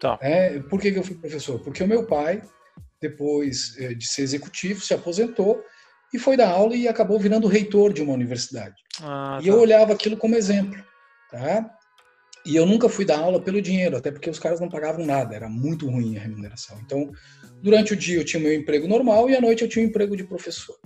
Tá. 0.00 0.18
É, 0.20 0.58
por 0.60 0.80
que, 0.80 0.92
que 0.92 0.98
eu 0.98 1.04
fui 1.04 1.16
professor? 1.16 1.60
Porque 1.60 1.82
o 1.82 1.88
meu 1.88 2.06
pai, 2.06 2.42
depois 3.00 3.74
eh, 3.78 3.94
de 3.94 4.06
ser 4.06 4.22
executivo, 4.22 4.80
se 4.80 4.94
aposentou 4.94 5.62
e 6.12 6.18
foi 6.18 6.36
dar 6.36 6.50
aula 6.50 6.74
e 6.74 6.88
acabou 6.88 7.18
virando 7.18 7.46
reitor 7.46 7.92
de 7.92 8.02
uma 8.02 8.12
universidade. 8.12 8.76
Ah, 9.00 9.38
e 9.40 9.46
tá. 9.46 9.50
eu 9.50 9.60
olhava 9.60 9.92
aquilo 9.92 10.16
como 10.16 10.36
exemplo, 10.36 10.82
tá? 11.30 11.70
E 12.46 12.56
eu 12.56 12.64
nunca 12.64 12.88
fui 12.88 13.04
dar 13.04 13.18
aula 13.18 13.40
pelo 13.40 13.60
dinheiro, 13.60 13.96
até 13.96 14.10
porque 14.10 14.30
os 14.30 14.38
caras 14.38 14.60
não 14.60 14.68
pagavam 14.68 15.04
nada, 15.04 15.34
era 15.34 15.48
muito 15.48 15.88
ruim 15.88 16.16
a 16.16 16.20
remuneração. 16.20 16.78
Então, 16.84 17.10
durante 17.62 17.92
o 17.92 17.96
dia 17.96 18.16
eu 18.16 18.24
tinha 18.24 18.42
meu 18.42 18.54
emprego 18.54 18.88
normal 18.88 19.28
e 19.28 19.36
à 19.36 19.40
noite 19.40 19.62
eu 19.62 19.68
tinha 19.68 19.84
um 19.84 19.88
emprego 19.88 20.16
de 20.16 20.24
professor. 20.24 20.76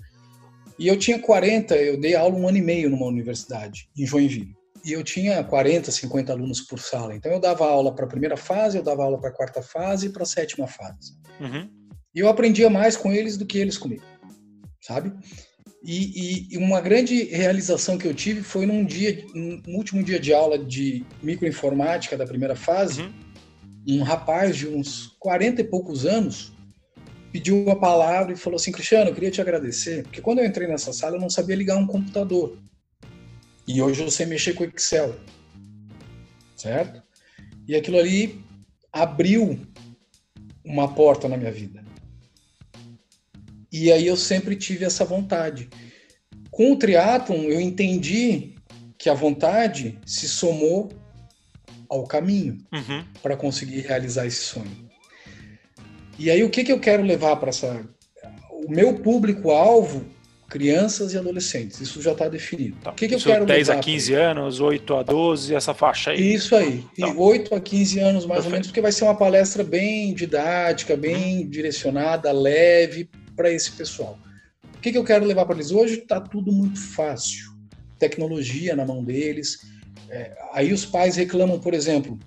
E 0.78 0.88
eu 0.88 0.98
tinha 0.98 1.18
40, 1.18 1.76
eu 1.76 2.00
dei 2.00 2.16
aula 2.16 2.34
um 2.34 2.48
ano 2.48 2.58
e 2.58 2.62
meio 2.62 2.90
numa 2.90 3.06
universidade, 3.06 3.88
em 3.96 4.04
Joinville. 4.04 4.56
E 4.84 4.92
eu 4.92 5.04
tinha 5.04 5.44
40, 5.44 5.92
50 5.92 6.32
alunos 6.32 6.62
por 6.62 6.80
sala. 6.80 7.14
Então 7.14 7.30
eu 7.30 7.38
dava 7.38 7.64
aula 7.64 7.94
para 7.94 8.06
a 8.06 8.08
primeira 8.08 8.36
fase, 8.36 8.78
eu 8.78 8.82
dava 8.82 9.04
aula 9.04 9.20
para 9.20 9.30
a 9.30 9.32
quarta 9.32 9.62
fase 9.62 10.06
e 10.06 10.10
para 10.10 10.24
a 10.24 10.26
sétima 10.26 10.66
fase. 10.66 11.12
Uhum. 11.38 11.70
E 12.12 12.18
eu 12.18 12.28
aprendia 12.28 12.68
mais 12.68 12.96
com 12.96 13.12
eles 13.12 13.36
do 13.36 13.46
que 13.46 13.58
eles 13.58 13.78
comigo 13.78 14.02
sabe? 14.82 15.12
E, 15.84 16.48
e, 16.52 16.58
uma 16.58 16.80
grande 16.80 17.24
realização 17.24 17.96
que 17.96 18.06
eu 18.06 18.14
tive 18.14 18.42
foi 18.42 18.66
num 18.66 18.84
dia, 18.84 19.24
no 19.34 19.76
último 19.76 20.02
dia 20.02 20.20
de 20.20 20.32
aula 20.32 20.58
de 20.58 21.04
microinformática 21.22 22.16
da 22.16 22.26
primeira 22.26 22.54
fase, 22.54 23.02
uhum. 23.02 23.12
um 23.88 24.02
rapaz 24.02 24.56
de 24.56 24.68
uns 24.68 25.16
40 25.18 25.60
e 25.60 25.64
poucos 25.64 26.04
anos 26.06 26.52
pediu 27.32 27.60
uma 27.64 27.78
palavra 27.78 28.32
e 28.32 28.36
falou 28.36 28.56
assim, 28.56 28.70
Cristiano, 28.70 29.10
eu 29.10 29.14
queria 29.14 29.30
te 29.30 29.40
agradecer, 29.40 30.02
porque 30.02 30.20
quando 30.20 30.40
eu 30.40 30.44
entrei 30.44 30.68
nessa 30.68 30.92
sala 30.92 31.16
eu 31.16 31.20
não 31.20 31.30
sabia 31.30 31.56
ligar 31.56 31.76
um 31.76 31.86
computador. 31.86 32.58
E 33.66 33.80
hoje 33.80 34.02
eu 34.02 34.10
sei 34.10 34.26
mexer 34.26 34.52
com 34.52 34.64
Excel. 34.64 35.16
Certo? 36.54 37.02
E 37.66 37.74
aquilo 37.74 37.98
ali 37.98 38.44
abriu 38.92 39.58
uma 40.64 40.94
porta 40.94 41.28
na 41.28 41.36
minha 41.36 41.50
vida. 41.50 41.82
E 43.72 43.90
aí 43.90 44.06
eu 44.06 44.16
sempre 44.16 44.54
tive 44.54 44.84
essa 44.84 45.04
vontade. 45.04 45.70
Com 46.50 46.72
o 46.72 46.76
triatlon, 46.76 47.44
eu 47.44 47.58
entendi 47.58 48.52
que 48.98 49.08
a 49.08 49.14
vontade 49.14 49.98
se 50.04 50.28
somou 50.28 50.92
ao 51.88 52.04
caminho 52.04 52.58
uhum. 52.72 53.02
para 53.22 53.36
conseguir 53.36 53.80
realizar 53.80 54.26
esse 54.26 54.42
sonho. 54.42 54.90
E 56.18 56.30
aí 56.30 56.44
o 56.44 56.50
que, 56.50 56.62
que 56.62 56.72
eu 56.72 56.78
quero 56.78 57.02
levar 57.02 57.36
para 57.36 57.48
essa... 57.48 57.82
O 58.50 58.70
meu 58.70 59.00
público-alvo, 59.00 60.04
crianças 60.48 61.14
e 61.14 61.18
adolescentes, 61.18 61.80
isso 61.80 62.00
já 62.00 62.12
está 62.12 62.28
definido. 62.28 62.76
Tá. 62.82 62.90
O 62.90 62.94
que, 62.94 63.08
que 63.08 63.14
eu 63.14 63.20
quero 63.20 63.46
10 63.46 63.68
levar 63.68 63.80
a 63.80 63.82
15 63.82 64.14
anos, 64.14 64.60
8 64.60 64.94
a 64.94 65.02
12, 65.02 65.54
essa 65.54 65.74
faixa 65.74 66.10
aí. 66.10 66.34
Isso 66.34 66.54
aí, 66.54 66.84
tá. 66.96 67.12
8 67.12 67.54
a 67.54 67.60
15 67.60 67.98
anos 67.98 68.26
mais 68.26 68.42
Perfeito. 68.42 68.44
ou 68.44 68.52
menos, 68.52 68.66
porque 68.68 68.80
vai 68.80 68.92
ser 68.92 69.04
uma 69.04 69.16
palestra 69.16 69.64
bem 69.64 70.14
didática, 70.14 70.96
bem 70.96 71.40
uhum. 71.40 71.48
direcionada, 71.48 72.30
leve, 72.30 73.08
para 73.36 73.50
esse 73.50 73.72
pessoal. 73.72 74.18
O 74.76 74.80
que, 74.80 74.92
que 74.92 74.98
eu 74.98 75.04
quero 75.04 75.24
levar 75.24 75.44
para 75.46 75.54
eles? 75.54 75.70
Hoje 75.70 76.00
está 76.00 76.20
tudo 76.20 76.52
muito 76.52 76.80
fácil. 76.80 77.52
Tecnologia 77.98 78.74
na 78.74 78.84
mão 78.84 79.04
deles. 79.04 79.60
É, 80.08 80.36
aí 80.52 80.72
os 80.72 80.84
pais 80.84 81.16
reclamam, 81.16 81.58
por 81.58 81.72
exemplo, 81.72 82.18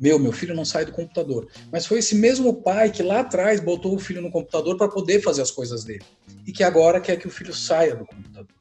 meu, 0.00 0.18
meu 0.18 0.32
filho 0.32 0.54
não 0.54 0.64
sai 0.64 0.84
do 0.84 0.92
computador. 0.92 1.48
Mas 1.70 1.86
foi 1.86 2.00
esse 2.00 2.14
mesmo 2.14 2.54
pai 2.54 2.90
que 2.90 3.02
lá 3.02 3.20
atrás 3.20 3.60
botou 3.60 3.94
o 3.94 3.98
filho 3.98 4.20
no 4.20 4.30
computador 4.30 4.76
para 4.76 4.88
poder 4.88 5.22
fazer 5.22 5.42
as 5.42 5.50
coisas 5.50 5.84
dele. 5.84 6.04
E 6.46 6.50
que 6.50 6.64
agora 6.64 7.00
quer 7.00 7.16
que 7.16 7.28
o 7.28 7.30
filho 7.30 7.54
saia 7.54 7.94
do 7.94 8.04
computador. 8.04 8.56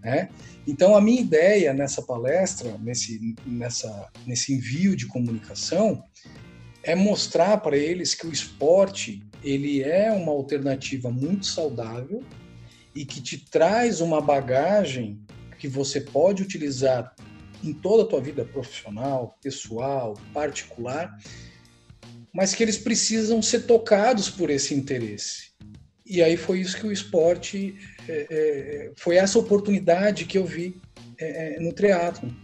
Né? 0.00 0.28
Então, 0.66 0.94
a 0.94 1.00
minha 1.00 1.20
ideia 1.20 1.72
nessa 1.72 2.02
palestra, 2.02 2.78
nesse, 2.78 3.34
nessa, 3.44 4.08
nesse 4.26 4.52
envio 4.52 4.94
de 4.94 5.06
comunicação, 5.06 6.02
é 6.82 6.94
mostrar 6.94 7.58
para 7.58 7.76
eles 7.76 8.14
que 8.14 8.26
o 8.26 8.32
esporte 8.32 9.22
ele 9.42 9.82
é 9.82 10.10
uma 10.12 10.32
alternativa 10.32 11.10
muito 11.10 11.46
saudável 11.46 12.22
e 12.94 13.04
que 13.04 13.20
te 13.20 13.38
traz 13.38 14.00
uma 14.00 14.20
bagagem 14.20 15.20
que 15.58 15.68
você 15.68 16.00
pode 16.00 16.42
utilizar 16.42 17.14
em 17.62 17.72
toda 17.72 18.02
a 18.02 18.06
tua 18.06 18.20
vida 18.20 18.44
profissional, 18.44 19.38
pessoal, 19.42 20.14
particular, 20.32 21.16
mas 22.32 22.54
que 22.54 22.62
eles 22.62 22.78
precisam 22.78 23.42
ser 23.42 23.66
tocados 23.66 24.30
por 24.30 24.48
esse 24.48 24.74
interesse. 24.74 25.50
E 26.06 26.22
aí 26.22 26.36
foi 26.36 26.60
isso 26.60 26.78
que 26.78 26.86
o 26.86 26.92
esporte, 26.92 27.76
é, 28.08 28.26
é, 28.30 28.92
foi 28.96 29.16
essa 29.16 29.38
oportunidade 29.38 30.24
que 30.24 30.38
eu 30.38 30.44
vi 30.44 30.80
é, 31.18 31.56
é 31.56 31.60
no 31.60 31.72
triatlo 31.72 32.34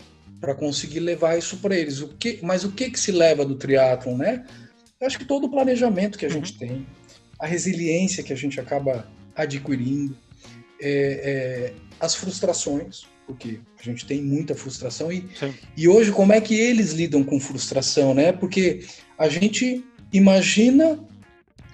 para 0.47 0.55
conseguir 0.55 1.01
levar 1.01 1.36
isso 1.36 1.56
para 1.56 1.77
eles. 1.77 2.01
O 2.01 2.06
que, 2.06 2.39
mas 2.40 2.62
o 2.62 2.70
que 2.70 2.89
que 2.89 3.01
se 3.01 3.10
leva 3.10 3.44
do 3.44 3.56
triatlo, 3.56 4.16
né? 4.16 4.44
Eu 5.01 5.09
acho 5.09 5.18
que 5.18 5.24
todo 5.24 5.48
o 5.48 5.51
planejamento 5.51 6.16
que 6.16 6.24
a 6.24 6.28
gente 6.28 6.52
uhum. 6.52 6.59
tem, 6.59 6.86
a 7.36 7.48
resiliência 7.48 8.23
que 8.23 8.32
a 8.32 8.36
gente 8.36 8.60
acaba 8.60 9.09
adquirindo, 9.35 10.16
é, 10.81 10.90
é, 10.90 11.73
as 11.98 12.14
frustrações, 12.14 13.06
porque 13.27 13.59
a 13.77 13.82
gente 13.82 14.06
tem 14.06 14.23
muita 14.23 14.55
frustração 14.55 15.10
e, 15.10 15.28
e 15.77 15.89
hoje 15.89 16.12
como 16.12 16.32
é 16.32 16.40
que 16.40 16.55
eles 16.55 16.93
lidam 16.93 17.24
com 17.24 17.40
frustração, 17.40 18.14
né? 18.14 18.31
Porque 18.31 18.85
a 19.18 19.28
gente 19.28 19.85
imagina 20.12 21.05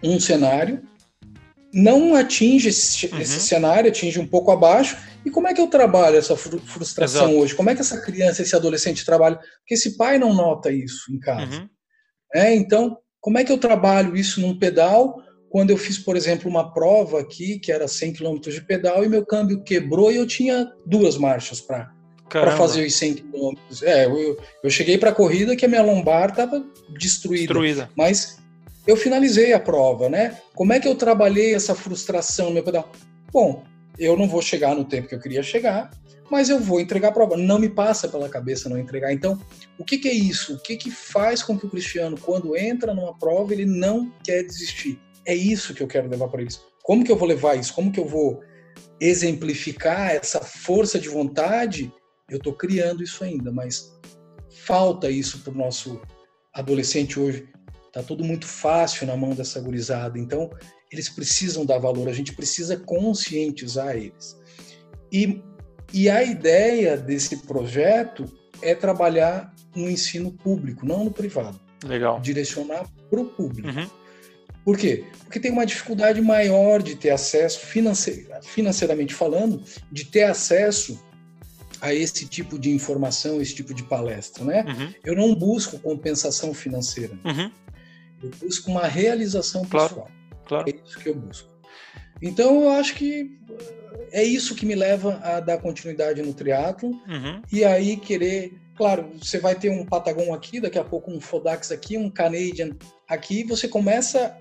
um 0.03 0.19
cenário, 0.19 0.82
não 1.74 2.15
atinge 2.15 2.70
esse, 2.70 3.07
uhum. 3.09 3.20
esse 3.20 3.39
cenário, 3.39 3.90
atinge 3.90 4.19
um 4.19 4.27
pouco 4.27 4.51
abaixo, 4.51 4.97
e 5.24 5.31
como 5.31 5.49
é 5.49 5.55
que 5.55 5.61
eu 5.61 5.69
trabalho 5.69 6.16
essa 6.16 6.36
frustração 6.36 7.27
Exato. 7.27 7.39
hoje? 7.39 7.55
Como 7.55 7.70
é 7.70 7.74
que 7.74 7.81
essa 7.81 8.01
criança, 8.01 8.43
esse 8.43 8.57
adolescente 8.57 9.05
trabalha? 9.05 9.36
Porque 9.36 9.74
esse 9.74 9.97
pai 9.97 10.19
não 10.19 10.35
nota 10.35 10.70
isso 10.70 11.12
em 11.12 11.19
casa. 11.19 11.61
Uhum. 11.61 11.69
É, 12.35 12.55
então, 12.55 12.99
como 13.20 13.39
é 13.39 13.44
que 13.44 13.53
eu 13.53 13.59
trabalho 13.59 14.16
isso 14.16 14.40
num 14.40 14.59
pedal 14.59 15.16
quando 15.53 15.69
eu 15.69 15.77
fiz, 15.77 15.99
por 15.99 16.16
exemplo, 16.16 16.49
uma 16.49 16.73
prova 16.73 17.20
aqui, 17.20 17.59
que 17.59 17.70
era 17.70 17.86
100 17.86 18.15
km 18.15 18.39
de 18.40 18.62
pedal, 18.62 19.05
e 19.05 19.09
meu 19.09 19.24
câmbio 19.24 19.62
quebrou 19.62 20.11
e 20.11 20.16
eu 20.16 20.27
tinha 20.27 20.73
duas 20.86 21.19
marchas 21.19 21.61
para 21.61 21.93
fazer 22.57 22.86
os 22.86 22.94
100 22.94 23.15
km. 23.16 23.53
É, 23.82 24.07
eu, 24.07 24.40
eu 24.65 24.70
cheguei 24.70 24.97
para 24.97 25.11
a 25.11 25.15
corrida 25.15 25.55
que 25.55 25.66
a 25.66 25.69
minha 25.69 25.82
lombar 25.82 26.31
estava 26.31 26.65
destruída, 26.99 27.43
destruída. 27.43 27.90
Mas 27.94 28.39
eu 28.86 28.97
finalizei 28.97 29.53
a 29.53 29.61
prova, 29.61 30.09
né? 30.09 30.39
Como 30.55 30.73
é 30.73 30.81
que 30.81 30.89
eu 30.89 30.94
trabalhei 30.94 31.55
essa 31.55 31.74
frustração 31.74 32.47
no 32.47 32.55
meu 32.55 32.65
pedal? 32.65 32.90
Bom, 33.31 33.62
eu 34.03 34.16
não 34.16 34.27
vou 34.27 34.43
chegar 34.43 34.74
no 34.74 34.85
tempo 34.85 35.09
que 35.09 35.15
eu 35.15 35.20
queria 35.20 35.45
chegar, 35.45 35.89
mas 36.29 36.49
eu 36.49 36.59
vou 36.59 36.81
entregar 36.81 37.09
a 37.09 37.12
prova. 37.12 37.37
Não 37.37 37.59
me 37.59 37.69
passa 37.69 38.09
pela 38.09 38.29
cabeça 38.29 38.69
não 38.69 38.77
entregar. 38.77 39.12
Então, 39.12 39.41
o 39.79 39.85
que, 39.85 39.97
que 39.97 40.09
é 40.09 40.12
isso? 40.12 40.55
O 40.55 40.59
que, 40.59 40.77
que 40.77 40.91
faz 40.91 41.41
com 41.43 41.57
que 41.57 41.66
o 41.66 41.70
Cristiano, 41.70 42.19
quando 42.19 42.57
entra 42.57 42.93
numa 42.93 43.16
prova, 43.16 43.53
ele 43.53 43.65
não 43.65 44.12
quer 44.24 44.43
desistir? 44.43 45.01
É 45.24 45.35
isso 45.35 45.73
que 45.73 45.83
eu 45.83 45.87
quero 45.87 46.09
levar 46.09 46.29
para 46.29 46.43
eles. 46.43 46.61
Como 46.83 47.05
que 47.05 47.12
eu 47.12 47.16
vou 47.16 47.29
levar 47.29 47.55
isso? 47.55 47.73
Como 47.73 47.93
que 47.93 48.01
eu 48.01 48.07
vou 48.07 48.43
exemplificar 49.01 50.11
essa 50.11 50.41
força 50.41 50.99
de 50.99 51.09
vontade? 51.09 51.93
Eu 52.29 52.39
estou 52.39 52.55
criando 52.55 53.05
isso 53.05 53.23
ainda, 53.23 53.53
mas 53.53 53.97
falta 54.65 55.09
isso 55.09 55.41
para 55.41 55.53
o 55.53 55.57
nosso 55.57 56.01
adolescente 56.53 57.20
hoje. 57.20 57.49
Tá 57.93 58.02
tudo 58.02 58.24
muito 58.24 58.47
fácil 58.47 59.06
na 59.06 59.16
mão 59.16 59.31
dessa 59.31 59.60
gurizada. 59.60 60.19
Então, 60.19 60.51
eles 60.90 61.09
precisam 61.09 61.66
dar 61.66 61.78
valor, 61.78 62.09
a 62.09 62.12
gente 62.12 62.35
precisa 62.35 62.77
conscientizar 62.77 63.97
eles. 63.97 64.36
E, 65.12 65.43
e 65.93 66.09
a 66.09 66.23
ideia 66.23 66.97
desse 66.97 67.39
projeto 67.47 68.24
é 68.62 68.74
trabalhar 68.74 69.55
no 69.77 69.90
ensino 69.90 70.32
público, 70.32 70.86
não 70.86 71.05
no 71.05 71.10
privado. 71.10 71.60
Legal. 71.85 72.20
Direcionar 72.20 72.86
para 73.10 73.20
o 73.20 73.27
público. 73.27 73.69
Uhum. 73.69 73.90
Por 74.64 74.78
quê? 74.78 75.05
Porque 75.24 75.40
tem 75.40 75.51
uma 75.51 75.66
dificuldade 75.66 76.20
maior 76.20 76.81
de 76.82 76.94
ter 76.94 77.10
acesso, 77.10 77.60
financeiramente 78.43 79.12
falando, 79.12 79.62
de 79.90 80.05
ter 80.05 80.23
acesso 80.23 81.02
a 81.81 81.93
esse 81.93 82.27
tipo 82.27 82.56
de 82.59 82.70
informação, 82.70 83.40
esse 83.40 83.56
tipo 83.56 83.74
de 83.74 83.82
palestra, 83.82 84.44
né? 84.44 84.64
Uhum. 84.69 84.94
Eu 85.05 85.16
não 85.16 85.35
busco 85.35 85.81
compensação 85.81 86.55
financeira. 86.55 87.19
Uhum. 87.24 87.51
Eu 88.23 88.31
busco 88.40 88.70
uma 88.70 88.86
realização 88.86 89.62
pessoal. 89.65 90.11
Claro. 90.47 90.69
É 90.69 90.74
isso 90.85 90.99
que 90.99 91.09
eu 91.09 91.15
busco. 91.15 91.49
Então 92.20 92.62
eu 92.62 92.70
acho 92.70 92.94
que 92.94 93.39
é 94.12 94.23
isso 94.23 94.55
que 94.55 94.65
me 94.65 94.74
leva 94.74 95.20
a 95.23 95.40
dar 95.40 95.59
continuidade 95.59 96.23
no 96.23 96.32
triatlo 96.32 96.90
uhum. 96.90 97.43
e 97.51 97.65
aí 97.65 97.97
querer, 97.97 98.53
claro, 98.77 99.11
você 99.20 99.39
vai 99.39 99.55
ter 99.55 99.70
um 99.70 99.85
Patagon 99.85 100.32
aqui, 100.32 100.61
daqui 100.61 100.78
a 100.78 100.85
pouco 100.85 101.11
um 101.11 101.20
Fodax 101.20 101.73
aqui, 101.73 101.97
um 101.97 102.09
Canadian 102.09 102.77
aqui, 103.09 103.43
você 103.43 103.66
começa 103.66 104.39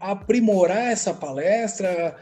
aprimorar 0.00 0.90
essa 0.92 1.12
palestra. 1.12 2.16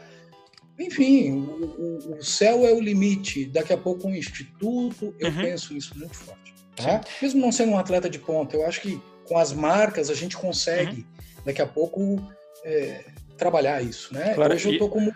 Enfim, 0.79 1.31
o, 1.31 2.17
o, 2.17 2.23
céu 2.23 2.65
é 2.65 2.71
o 2.71 2.79
limite. 2.79 3.45
Daqui 3.45 3.73
a 3.73 3.77
pouco 3.77 4.07
um 4.07 4.15
instituto, 4.15 5.15
eu 5.19 5.29
uhum. 5.29 5.37
penso 5.37 5.75
isso 5.75 5.97
muito 5.97 6.15
forte. 6.15 6.53
Tá? 6.75 7.01
Mesmo 7.21 7.41
não 7.41 7.51
sendo 7.51 7.71
um 7.71 7.77
atleta 7.77 8.09
de 8.09 8.19
ponta, 8.19 8.55
eu 8.55 8.65
acho 8.65 8.81
que 8.81 9.01
com 9.27 9.37
as 9.37 9.53
marcas 9.53 10.09
a 10.09 10.13
gente 10.13 10.37
consegue, 10.37 11.01
uhum. 11.01 11.43
daqui 11.45 11.61
a 11.61 11.67
pouco, 11.67 12.21
é, 12.63 13.05
trabalhar 13.37 13.81
isso. 13.81 14.13
Né? 14.13 14.33
Claro, 14.33 14.53
Hoje 14.53 14.67
eu 14.67 14.73
estou 14.73 14.89
como 14.89 15.13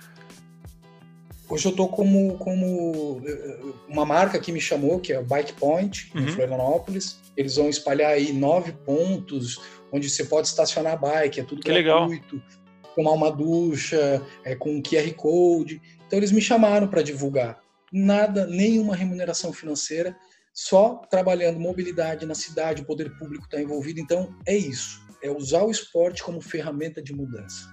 Hoje 1.51 1.65
eu 1.65 1.73
tô 1.73 1.85
como, 1.89 2.37
como 2.37 3.21
eh, 3.27 3.59
uma 3.89 4.05
marca 4.05 4.39
que 4.39 4.53
me 4.53 4.61
chamou, 4.61 5.01
que 5.01 5.11
é 5.11 5.19
o 5.19 5.23
Bike 5.25 5.51
Point, 5.51 6.09
uhum. 6.15 6.21
em 6.21 6.27
Florianópolis. 6.29 7.19
Eles 7.35 7.57
vão 7.57 7.67
espalhar 7.67 8.11
aí 8.11 8.31
nove 8.31 8.71
pontos 8.71 9.59
onde 9.91 10.09
você 10.09 10.23
pode 10.23 10.47
estacionar 10.47 10.97
bike, 10.97 11.41
é 11.41 11.43
tudo 11.43 11.61
que 11.61 11.67
gratuito. 11.69 12.35
Legal. 12.35 12.49
Tomar 12.95 13.11
uma 13.11 13.29
ducha, 13.29 14.25
é, 14.45 14.55
com 14.55 14.81
QR 14.81 15.13
Code. 15.13 15.81
Então 16.07 16.17
eles 16.17 16.31
me 16.31 16.39
chamaram 16.39 16.87
para 16.87 17.01
divulgar. 17.01 17.59
Nada, 17.91 18.47
nenhuma 18.47 18.95
remuneração 18.95 19.51
financeira, 19.51 20.15
só 20.53 20.95
trabalhando 21.09 21.59
mobilidade 21.59 22.25
na 22.25 22.35
cidade, 22.35 22.81
o 22.81 22.85
poder 22.85 23.17
público 23.17 23.45
está 23.45 23.61
envolvido. 23.61 23.99
Então 23.99 24.35
é 24.45 24.55
isso, 24.55 25.01
é 25.21 25.29
usar 25.29 25.63
o 25.63 25.71
esporte 25.71 26.23
como 26.23 26.41
ferramenta 26.41 27.01
de 27.01 27.13
mudança. 27.13 27.69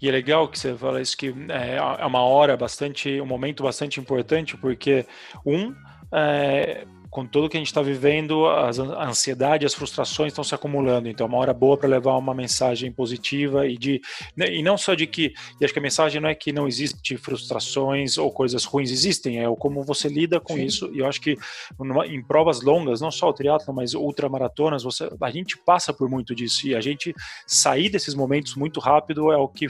E 0.00 0.08
é 0.08 0.12
legal 0.12 0.48
que 0.48 0.58
você 0.58 0.74
fala 0.74 1.00
isso, 1.00 1.16
que 1.16 1.28
é, 1.48 1.76
é 1.76 2.06
uma 2.06 2.22
hora 2.22 2.56
bastante, 2.56 3.20
um 3.20 3.26
momento 3.26 3.62
bastante 3.62 4.00
importante, 4.00 4.56
porque, 4.56 5.06
um, 5.44 5.74
é, 6.12 6.86
com 7.14 7.24
tudo 7.24 7.48
que 7.48 7.56
a 7.56 7.60
gente 7.60 7.68
está 7.68 7.80
vivendo, 7.80 8.44
as, 8.48 8.80
a 8.80 9.08
ansiedade, 9.08 9.64
as 9.64 9.72
frustrações 9.72 10.32
estão 10.32 10.42
se 10.42 10.52
acumulando. 10.52 11.08
Então, 11.08 11.26
é 11.26 11.28
uma 11.28 11.38
hora 11.38 11.54
boa 11.54 11.78
para 11.78 11.88
levar 11.88 12.16
uma 12.16 12.34
mensagem 12.34 12.90
positiva 12.90 13.68
e 13.68 13.78
de 13.78 14.00
né, 14.36 14.52
e 14.52 14.64
não 14.64 14.76
só 14.76 14.94
de 14.94 15.06
que, 15.06 15.32
e 15.60 15.64
acho 15.64 15.72
que 15.72 15.78
a 15.78 15.82
mensagem 15.82 16.20
não 16.20 16.28
é 16.28 16.34
que 16.34 16.52
não 16.52 16.66
existe 16.66 17.16
frustrações 17.16 18.18
ou 18.18 18.32
coisas 18.32 18.64
ruins 18.64 18.90
existem, 18.90 19.38
é 19.38 19.48
o 19.48 19.54
como 19.54 19.84
você 19.84 20.08
lida 20.08 20.40
com 20.40 20.54
Sim. 20.54 20.64
isso. 20.64 20.90
E 20.92 20.98
eu 20.98 21.06
acho 21.06 21.20
que 21.20 21.38
numa, 21.78 22.04
em 22.04 22.20
provas 22.20 22.62
longas, 22.62 23.00
não 23.00 23.12
só 23.12 23.28
o 23.28 23.32
triatlo, 23.32 23.72
mas 23.72 23.94
ultramaratonas, 23.94 24.82
você, 24.82 25.08
a 25.20 25.30
gente 25.30 25.56
passa 25.56 25.94
por 25.94 26.10
muito 26.10 26.34
disso 26.34 26.66
e 26.66 26.74
a 26.74 26.80
gente 26.80 27.14
sair 27.46 27.90
desses 27.90 28.16
momentos 28.16 28.56
muito 28.56 28.80
rápido 28.80 29.30
é 29.30 29.36
o 29.36 29.46
que 29.46 29.68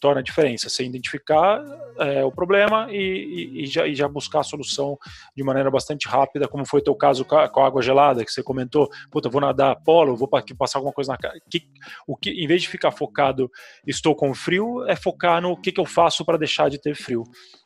torna 0.00 0.20
a 0.20 0.22
diferença. 0.22 0.68
Você 0.68 0.84
identificar 0.84 1.62
é, 1.98 2.24
o 2.24 2.30
problema 2.30 2.88
e, 2.90 2.96
e, 2.96 3.62
e, 3.62 3.66
já, 3.66 3.86
e, 3.86 3.94
já, 3.94 4.08
buscar 4.08 4.40
a 4.40 4.44
solução 4.44 4.98
de 5.34 5.42
maneira 5.42 5.70
bastante 5.70 6.08
rápida, 6.08 6.48
como 6.48 6.66
foi 6.66 6.80
o 6.80 6.84
teu 6.84 6.94
caso 6.94 7.24
com 7.24 7.36
a, 7.36 7.66
água 7.66 7.82
gelada, 7.82 8.24
que 8.24 8.30
você 8.30 8.42
comentou, 8.42 8.88
puta, 9.10 9.28
vou 9.28 9.40
nadar 9.40 9.76
polo, 9.84 10.16
vou 10.16 10.28
passar 10.28 10.78
alguma 10.78 10.92
coisa 10.92 11.12
na 11.12 11.18
cara. 11.18 11.38
Que, 11.50 11.68
o 12.06 12.16
que, 12.16 12.30
em 12.30 12.46
vez 12.46 12.62
de 12.62 12.68
ficar 12.68 12.90
focado, 12.92 13.50
estou 13.86 14.14
com 14.14 14.34
frio, 14.34 14.84
é 14.88 14.96
focar 14.96 15.40
no 15.40 15.56
que, 15.60 15.72
que 15.72 15.80
eu 15.80 15.86
faço 15.86 16.24
para 16.24 16.38
deixar 16.38 16.68
de 16.68 16.78
ter 16.78 16.94
frio. 16.94 17.24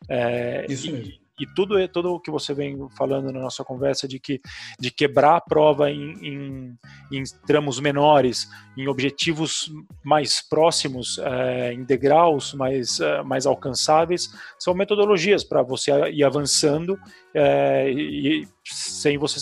É, 0.09 0.67
Isso 0.69 0.91
mesmo 0.91 1.20
e 1.41 1.47
tudo 1.55 1.79
é 1.79 1.89
tudo 1.89 2.13
o 2.13 2.21
que 2.21 2.31
você 2.31 2.53
vem 2.53 2.77
falando 2.97 3.33
na 3.33 3.41
nossa 3.41 3.65
conversa 3.65 4.07
de 4.07 4.21
que 4.21 4.41
de 4.79 4.91
quebrar 4.91 5.37
a 5.37 5.41
prova 5.41 5.91
em, 5.91 6.13
em, 6.23 6.79
em 7.11 7.23
tramos 7.47 7.81
menores, 7.81 8.49
em 8.77 8.87
objetivos 8.87 9.73
mais 10.05 10.47
próximos, 10.47 11.19
é, 11.19 11.73
em 11.73 11.83
degraus 11.83 12.53
mais 12.53 13.01
é, 13.01 13.23
mais 13.23 13.47
alcançáveis, 13.47 14.31
são 14.59 14.75
metodologias 14.75 15.43
para 15.43 15.63
você 15.63 15.91
ir 16.11 16.25
avançando 16.25 16.99
é, 17.35 17.91
e, 17.91 18.47
sem 18.65 19.17
você 19.17 19.39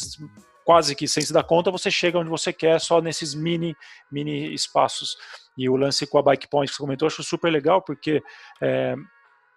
quase 0.64 0.94
que 0.94 1.08
sem 1.08 1.22
se 1.22 1.32
dar 1.32 1.44
conta, 1.44 1.70
você 1.70 1.90
chega 1.90 2.18
onde 2.18 2.28
você 2.28 2.52
quer 2.52 2.78
só 2.78 3.00
nesses 3.00 3.34
mini 3.34 3.74
mini 4.12 4.52
espaços. 4.52 5.16
E 5.56 5.68
o 5.68 5.76
lance 5.76 6.06
com 6.06 6.18
a 6.18 6.22
Bike 6.22 6.46
Point 6.48 6.70
que 6.70 6.76
você 6.76 6.82
comentou, 6.82 7.06
eu 7.06 7.10
acho 7.10 7.22
super 7.24 7.50
legal, 7.50 7.82
porque 7.82 8.22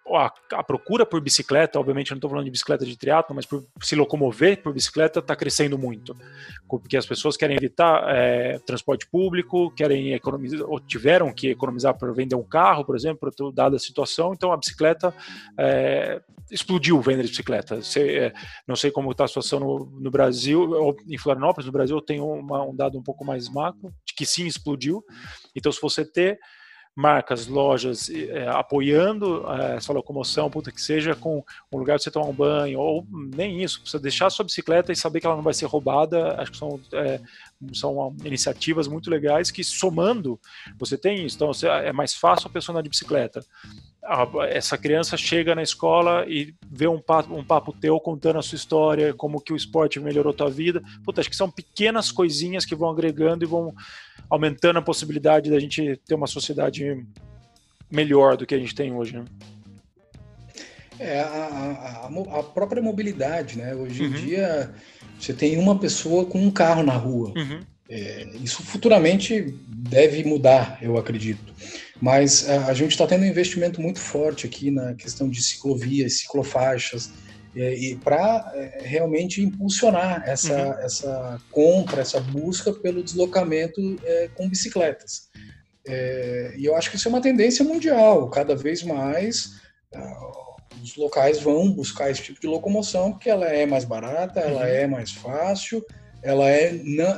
a, 0.08 0.32
a, 0.54 0.64
procura 0.64 1.06
por 1.06 1.20
bicicleta, 1.20 1.78
obviamente 1.78 2.10
não 2.10 2.16
estou 2.16 2.28
falando 2.28 2.44
de 2.44 2.50
bicicleta 2.50 2.84
de 2.84 2.96
triatlo, 2.96 3.34
mas 3.34 3.46
por 3.46 3.64
se 3.80 3.94
locomover 3.94 4.60
por 4.62 4.72
bicicleta 4.72 5.20
está 5.20 5.36
crescendo 5.36 5.78
muito, 5.78 6.16
porque 6.68 6.96
as 6.96 7.06
pessoas 7.06 7.36
querem 7.36 7.56
evitar 7.56 8.04
é, 8.08 8.58
transporte 8.60 9.06
público, 9.08 9.70
querem 9.74 10.12
economizar, 10.12 10.68
ou 10.68 10.80
tiveram 10.80 11.32
que 11.32 11.48
economizar 11.50 11.96
para 11.96 12.12
vender 12.12 12.34
um 12.34 12.42
carro, 12.42 12.84
por 12.84 12.96
exemplo, 12.96 13.30
dada 13.52 13.76
a 13.76 13.78
situação, 13.78 14.32
então 14.32 14.52
a 14.52 14.56
bicicleta 14.56 15.14
é, 15.58 16.20
explodiu 16.50 17.00
venda 17.00 17.22
de 17.22 17.30
bicicleta. 17.30 17.80
é, 17.96 18.32
não 18.66 18.76
sei 18.76 18.90
como 18.90 19.10
está 19.12 19.24
a 19.24 19.28
situação 19.28 19.60
no, 19.60 20.00
no, 20.00 20.10
Brasil, 20.10 20.96
em 21.08 21.16
Florianópolis, 21.16 21.66
no 21.66 21.72
Brasil, 21.72 22.02
eu 22.08 22.22
uma, 22.24 22.62
um 22.64 22.74
dado 22.74 22.98
um 22.98 23.02
pouco 23.02 23.24
mais 23.24 23.48
macro, 23.48 23.94
de 24.04 24.14
que 24.14 24.26
sim 24.26 24.46
explodiu, 24.46 25.02
então 25.54 25.70
se 25.70 25.80
você 25.80 26.04
ter 26.04 26.38
marcas, 26.94 27.46
lojas 27.46 28.10
é, 28.10 28.46
apoiando 28.48 29.44
é, 29.50 29.76
essa 29.76 29.92
locomoção, 29.92 30.50
puta 30.50 30.70
que 30.70 30.80
seja, 30.80 31.14
com 31.14 31.42
um 31.72 31.78
lugar 31.78 31.94
para 31.94 32.02
você 32.02 32.10
tomar 32.10 32.26
um 32.26 32.34
banho, 32.34 32.78
ou 32.78 33.06
nem 33.10 33.62
isso, 33.62 33.80
você 33.84 33.98
deixar 33.98 34.28
sua 34.30 34.44
bicicleta 34.44 34.92
e 34.92 34.96
saber 34.96 35.20
que 35.20 35.26
ela 35.26 35.36
não 35.36 35.42
vai 35.42 35.54
ser 35.54 35.66
roubada, 35.66 36.40
acho 36.40 36.52
que 36.52 36.58
são, 36.58 36.80
é, 36.92 37.20
são 37.72 38.14
iniciativas 38.24 38.86
muito 38.86 39.10
legais 39.10 39.50
que 39.50 39.64
somando, 39.64 40.38
você 40.78 40.98
tem 40.98 41.24
isso, 41.24 41.36
então 41.36 41.48
você, 41.48 41.66
é 41.66 41.92
mais 41.92 42.14
fácil 42.14 42.48
a 42.48 42.50
pessoa 42.50 42.74
andar 42.74 42.82
de 42.82 42.90
bicicleta. 42.90 43.44
Essa 44.50 44.76
criança 44.76 45.16
chega 45.16 45.54
na 45.54 45.62
escola 45.62 46.26
e 46.26 46.54
vê 46.68 46.88
um 46.88 47.00
papo, 47.00 47.34
um 47.34 47.44
papo 47.44 47.72
teu 47.72 48.00
contando 48.00 48.40
a 48.40 48.42
sua 48.42 48.56
história, 48.56 49.14
como 49.14 49.40
que 49.40 49.52
o 49.52 49.56
esporte 49.56 50.00
melhorou 50.00 50.32
tua 50.32 50.50
vida. 50.50 50.82
Puta, 51.04 51.20
acho 51.20 51.30
que 51.30 51.36
são 51.36 51.48
pequenas 51.48 52.10
coisinhas 52.10 52.64
que 52.64 52.74
vão 52.74 52.90
agregando 52.90 53.44
e 53.44 53.46
vão 53.46 53.72
aumentando 54.28 54.80
a 54.80 54.82
possibilidade 54.82 55.50
da 55.50 55.60
gente 55.60 56.00
ter 56.04 56.14
uma 56.14 56.26
sociedade 56.26 57.06
melhor 57.88 58.36
do 58.36 58.44
que 58.44 58.54
a 58.54 58.58
gente 58.58 58.74
tem 58.74 58.92
hoje. 58.92 59.16
Né? 59.16 59.24
É, 60.98 61.20
a, 61.20 62.08
a, 62.10 62.38
a, 62.38 62.42
própria 62.42 62.82
mobilidade, 62.82 63.58
né? 63.58 63.74
Hoje 63.74 64.02
uhum. 64.02 64.08
em 64.08 64.12
dia, 64.12 64.74
você 65.18 65.32
tem 65.32 65.58
uma 65.58 65.78
pessoa 65.78 66.24
com 66.24 66.40
um 66.40 66.50
carro 66.50 66.82
na 66.82 66.96
rua. 66.96 67.32
Uhum. 67.36 67.60
É, 67.88 68.26
isso 68.42 68.62
futuramente 68.62 69.54
deve 69.68 70.24
mudar, 70.24 70.78
eu 70.80 70.96
acredito. 70.96 71.52
Mas 72.02 72.50
a, 72.50 72.66
a 72.66 72.74
gente 72.74 72.90
está 72.90 73.06
tendo 73.06 73.22
um 73.22 73.26
investimento 73.26 73.80
muito 73.80 74.00
forte 74.00 74.44
aqui 74.44 74.72
na 74.72 74.92
questão 74.94 75.28
de 75.28 75.40
ciclovias, 75.40 76.18
ciclofaixas, 76.18 77.12
é, 77.54 77.74
e 77.74 77.94
para 77.94 78.50
é, 78.56 78.82
realmente 78.82 79.40
impulsionar 79.40 80.24
essa, 80.26 80.52
uhum. 80.52 80.72
essa 80.80 81.40
compra, 81.52 82.00
essa 82.00 82.18
busca 82.18 82.72
pelo 82.72 83.04
deslocamento 83.04 83.80
é, 84.02 84.28
com 84.34 84.48
bicicletas. 84.48 85.28
É, 85.86 86.54
e 86.58 86.64
eu 86.64 86.74
acho 86.74 86.90
que 86.90 86.96
isso 86.96 87.06
é 87.06 87.10
uma 87.10 87.20
tendência 87.20 87.64
mundial. 87.64 88.28
Cada 88.30 88.56
vez 88.56 88.82
mais 88.82 89.62
os 90.82 90.96
locais 90.96 91.38
vão 91.38 91.70
buscar 91.70 92.10
esse 92.10 92.22
tipo 92.22 92.40
de 92.40 92.48
locomoção 92.48 93.12
porque 93.12 93.30
ela 93.30 93.46
é 93.46 93.64
mais 93.64 93.84
barata, 93.84 94.40
ela 94.40 94.62
uhum. 94.62 94.66
é 94.66 94.86
mais 94.88 95.12
fácil, 95.12 95.84
ela 96.20 96.50
é 96.50 96.72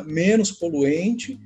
menos 0.05 0.53
poluente. 0.53 1.41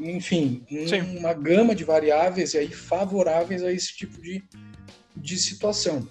Enfim, 0.00 0.62
um, 0.70 1.18
uma 1.18 1.34
gama 1.34 1.74
de 1.74 1.84
variáveis 1.84 2.54
aí 2.54 2.68
favoráveis 2.68 3.62
a 3.62 3.72
esse 3.72 3.94
tipo 3.94 4.20
de, 4.20 4.42
de 5.16 5.36
situação. 5.38 6.08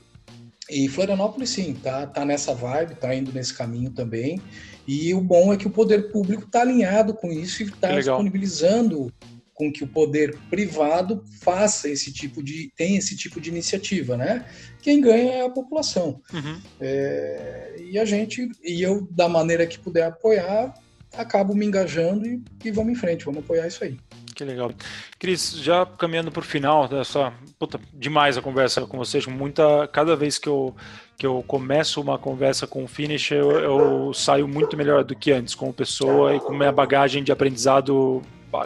E 0.70 0.88
Florianópolis, 0.88 1.49
sim, 1.49 1.74
tá, 1.74 2.06
tá 2.06 2.24
nessa 2.24 2.53
vibe, 2.53 2.95
tá 2.95 3.14
indo 3.14 3.34
nesse 3.34 3.53
caminho 3.53 3.90
também. 3.90 4.40
E 4.88 5.14
o 5.14 5.22
bom 5.22 5.52
é 5.52 5.57
que 5.57 5.68
o 5.68 5.72
poder 5.72 6.11
público 6.11 6.45
está 6.45 6.61
alinhado 6.61 7.14
com 7.14 7.32
isso 7.32 7.64
e 7.64 7.66
está 7.66 7.95
disponibilizando 7.95 9.11
com 9.60 9.72
que 9.72 9.84
o 9.84 9.88
poder 9.88 10.38
privado 10.49 11.22
faça 11.41 11.90
esse 11.90 12.14
tipo 12.14 12.41
de 12.41 12.72
tem 12.78 12.95
esse 12.95 13.18
tipo 13.18 13.41
de 13.41 13.49
iniciativa, 13.49 14.16
né? 14.16 14.45
Quem 14.82 15.02
ganha 15.02 15.34
é 15.34 15.45
a 15.45 15.49
população. 15.49 16.22
Uhum. 16.34 16.61
É, 16.80 17.76
e 17.91 17.99
a 17.99 18.06
gente 18.06 18.48
e 18.64 18.82
eu 18.82 19.06
da 19.11 19.28
maneira 19.28 19.68
que 19.68 19.78
puder 19.78 20.06
apoiar 20.06 20.74
acabo 21.18 21.56
me 21.56 21.65
engajando 21.65 22.26
e, 22.26 22.41
e 22.64 22.72
vamos 22.72 22.94
em 22.94 22.95
frente, 22.95 23.26
vamos 23.26 23.44
apoiar 23.44 23.68
isso 23.68 23.84
aí. 23.84 23.98
Que 24.36 24.45
legal. 24.45 24.72
Cris, 25.19 25.57
já 25.57 25.86
caminhando 25.86 26.31
para 26.31 26.40
o 26.40 26.44
final 26.44 26.88
dessa. 26.88 27.34
Puta, 27.57 27.77
demais 27.94 28.38
a 28.38 28.41
conversa 28.41 28.86
com 28.86 28.98
vocês. 28.98 29.26
Muita. 29.26 29.86
Cada 29.91 30.15
vez 30.15 30.38
que 30.38 30.48
eu, 30.48 30.73
que 31.18 31.26
eu 31.26 31.44
começo 31.45 31.99
uma 31.99 32.18
conversa 32.18 32.65
com 32.65 32.86
o 32.86 32.88
Finish, 32.88 33.31
eu, 33.31 33.52
eu 33.52 34.14
saio 34.14 34.48
muito 34.48 34.77
melhor 34.77 35.03
do 35.03 35.14
que 35.14 35.34
antes, 35.34 35.53
como 35.53 35.73
pessoa 35.73 36.36
e 36.36 36.40
com 36.40 36.53
minha 36.53 36.72
bagagem 36.72 37.22
de 37.22 37.34
aprendizado 37.34 38.22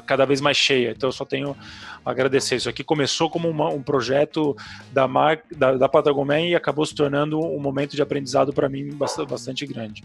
cada 0.05 0.25
vez 0.25 0.39
mais 0.39 0.57
cheia. 0.57 0.91
Então 0.91 1.09
eu 1.09 1.13
só 1.13 1.25
tenho 1.25 1.57
a 2.05 2.11
agradecer. 2.11 2.57
Isso 2.57 2.69
aqui 2.69 2.83
começou 2.83 3.29
como 3.29 3.49
uma, 3.49 3.69
um 3.69 3.81
projeto 3.81 4.55
da, 4.91 5.07
mar, 5.07 5.41
da, 5.55 5.73
da 5.75 5.89
Patagomen 5.89 6.51
e 6.51 6.55
acabou 6.55 6.85
se 6.85 6.93
tornando 6.93 7.39
um 7.39 7.59
momento 7.59 7.95
de 7.95 8.01
aprendizado 8.01 8.53
para 8.53 8.69
mim 8.69 8.89
bastante, 8.93 9.29
bastante 9.29 9.65
grande. 9.65 10.03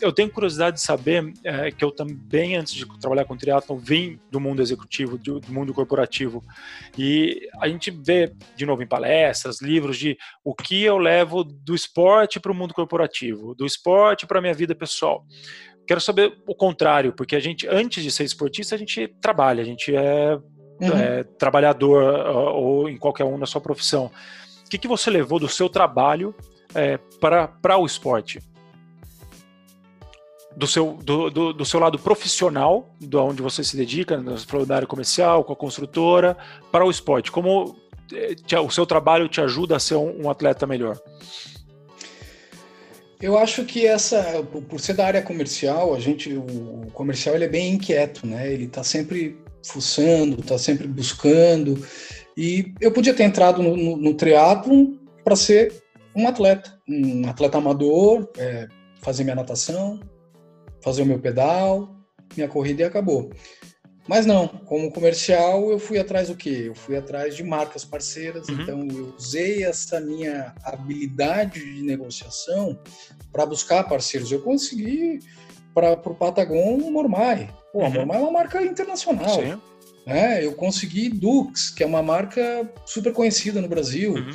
Eu 0.00 0.12
tenho 0.12 0.30
curiosidade 0.30 0.76
de 0.76 0.82
saber 0.82 1.32
é, 1.42 1.70
que 1.70 1.84
eu 1.84 1.90
também, 1.90 2.56
antes 2.56 2.74
de 2.74 2.86
trabalhar 2.98 3.24
com 3.24 3.36
triatlon, 3.36 3.76
vim 3.76 4.18
do 4.30 4.38
mundo 4.38 4.62
executivo, 4.62 5.18
do, 5.18 5.40
do 5.40 5.52
mundo 5.52 5.74
corporativo. 5.74 6.42
E 6.96 7.48
a 7.60 7.68
gente 7.68 7.90
vê, 7.90 8.32
de 8.56 8.64
novo, 8.64 8.82
em 8.82 8.86
palestras, 8.86 9.60
livros, 9.60 9.98
de 9.98 10.16
o 10.44 10.54
que 10.54 10.82
eu 10.82 10.98
levo 10.98 11.42
do 11.42 11.74
esporte 11.74 12.38
para 12.38 12.52
o 12.52 12.54
mundo 12.54 12.74
corporativo, 12.74 13.54
do 13.54 13.66
esporte 13.66 14.26
para 14.26 14.38
a 14.38 14.42
minha 14.42 14.54
vida 14.54 14.74
pessoal. 14.74 15.24
Quero 15.86 16.00
saber 16.00 16.38
o 16.46 16.54
contrário, 16.54 17.12
porque 17.12 17.36
a 17.36 17.40
gente, 17.40 17.68
antes 17.68 18.02
de 18.02 18.10
ser 18.10 18.24
esportista, 18.24 18.74
a 18.74 18.78
gente 18.78 19.08
trabalha, 19.20 19.62
a 19.62 19.66
gente 19.66 19.94
é, 19.94 20.34
uhum. 20.80 20.96
é 20.96 21.24
trabalhador 21.24 22.02
ou 22.54 22.88
em 22.88 22.96
qualquer 22.96 23.24
um 23.24 23.36
na 23.36 23.46
sua 23.46 23.60
profissão. 23.60 24.10
O 24.66 24.70
que, 24.70 24.78
que 24.78 24.88
você 24.88 25.10
levou 25.10 25.38
do 25.38 25.48
seu 25.48 25.68
trabalho 25.68 26.34
é, 26.74 26.98
para 27.20 27.76
o 27.76 27.84
esporte? 27.84 28.40
Do 30.56 30.66
seu, 30.68 30.98
do, 31.02 31.30
do, 31.30 31.52
do, 31.52 31.64
seu 31.64 31.80
lado 31.80 31.98
profissional, 31.98 32.94
do 33.00 33.18
onde 33.18 33.42
você 33.42 33.64
se 33.64 33.76
dedica, 33.76 34.16
na 34.16 34.74
área 34.76 34.86
comercial, 34.86 35.42
com 35.42 35.52
a 35.52 35.56
construtora, 35.56 36.36
para 36.70 36.84
o 36.84 36.90
esporte. 36.90 37.32
Como 37.32 37.74
te, 38.46 38.56
o 38.56 38.70
seu 38.70 38.86
trabalho 38.86 39.28
te 39.28 39.40
ajuda 39.40 39.76
a 39.76 39.80
ser 39.80 39.96
um, 39.96 40.26
um 40.26 40.30
atleta 40.30 40.66
melhor? 40.66 40.96
Eu 43.20 43.38
acho 43.38 43.64
que 43.64 43.86
essa, 43.86 44.42
por 44.68 44.78
ser 44.80 44.92
da 44.92 45.06
área 45.06 45.22
comercial, 45.22 45.94
a 45.94 45.98
gente, 45.98 46.34
o 46.34 46.90
comercial 46.92 47.34
ele 47.34 47.44
é 47.44 47.48
bem 47.48 47.72
inquieto, 47.72 48.26
né? 48.26 48.52
Ele 48.52 48.64
está 48.64 48.84
sempre 48.84 49.38
fuçando, 49.64 50.40
está 50.40 50.58
sempre 50.58 50.86
buscando. 50.86 51.82
E 52.36 52.74
eu 52.80 52.92
podia 52.92 53.14
ter 53.14 53.22
entrado 53.22 53.62
no, 53.62 53.76
no, 53.76 53.96
no 53.96 54.14
triatlon 54.14 54.94
para 55.24 55.36
ser 55.36 55.72
um 56.14 56.28
atleta, 56.28 56.78
um 56.86 57.26
atleta 57.28 57.58
amador, 57.58 58.28
é, 58.36 58.68
fazer 59.00 59.24
minha 59.24 59.36
natação, 59.36 59.98
fazer 60.84 61.02
o 61.02 61.06
meu 61.06 61.18
pedal, 61.18 61.96
minha 62.36 62.46
corrida 62.46 62.82
e 62.82 62.84
acabou. 62.84 63.30
Mas 64.06 64.26
não, 64.26 64.46
como 64.46 64.92
comercial 64.92 65.70
eu 65.70 65.78
fui 65.78 65.98
atrás 65.98 66.28
do 66.28 66.36
quê? 66.36 66.64
Eu 66.66 66.74
fui 66.74 66.94
atrás 66.94 67.34
de 67.34 67.42
marcas 67.42 67.86
parceiras, 67.86 68.46
uhum. 68.48 68.60
então 68.60 68.86
eu 68.90 69.14
usei 69.16 69.64
essa 69.64 69.98
minha 69.98 70.54
habilidade 70.62 71.58
de 71.58 71.82
negociação 71.82 72.78
para 73.32 73.46
buscar 73.46 73.84
parceiros. 73.84 74.30
Eu 74.30 74.42
consegui 74.42 75.20
para 75.72 75.92
o 75.92 76.14
Patagon 76.14 76.76
o 76.76 76.92
Mormai. 76.92 77.48
Pô, 77.72 77.78
uhum. 77.78 77.86
a 77.86 77.90
Mormai 77.90 78.18
é 78.18 78.20
uma 78.20 78.30
marca 78.30 78.62
internacional. 78.62 79.40
Sim. 79.40 79.58
Né? 80.06 80.44
Eu 80.44 80.52
consegui 80.52 81.08
Dux, 81.08 81.70
que 81.70 81.82
é 81.82 81.86
uma 81.86 82.02
marca 82.02 82.70
super 82.84 83.12
conhecida 83.14 83.62
no 83.62 83.68
Brasil. 83.68 84.12
Uhum. 84.12 84.30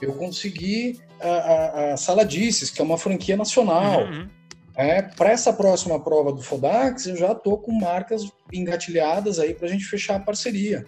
Eu 0.00 0.14
consegui 0.14 0.98
a, 1.20 1.28
a, 1.28 1.92
a 1.92 1.96
Saladices, 1.96 2.70
que 2.70 2.80
é 2.80 2.84
uma 2.84 2.98
franquia 2.98 3.36
nacional. 3.36 4.00
Uhum. 4.00 4.28
É, 4.74 5.02
para 5.02 5.30
essa 5.30 5.52
próxima 5.52 6.02
prova 6.02 6.32
do 6.32 6.42
Fodax, 6.42 7.06
eu 7.06 7.16
já 7.16 7.32
estou 7.32 7.58
com 7.58 7.72
marcas 7.72 8.22
engatilhadas 8.52 9.38
aí 9.38 9.54
para 9.54 9.66
a 9.66 9.70
gente 9.70 9.84
fechar 9.84 10.16
a 10.16 10.20
parceria. 10.20 10.86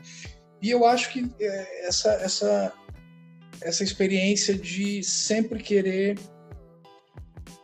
E 0.62 0.70
eu 0.70 0.86
acho 0.86 1.10
que 1.12 1.30
é, 1.38 1.86
essa, 1.86 2.12
essa, 2.14 2.72
essa 3.60 3.84
experiência 3.84 4.54
de 4.54 5.02
sempre 5.02 5.62
querer 5.62 6.18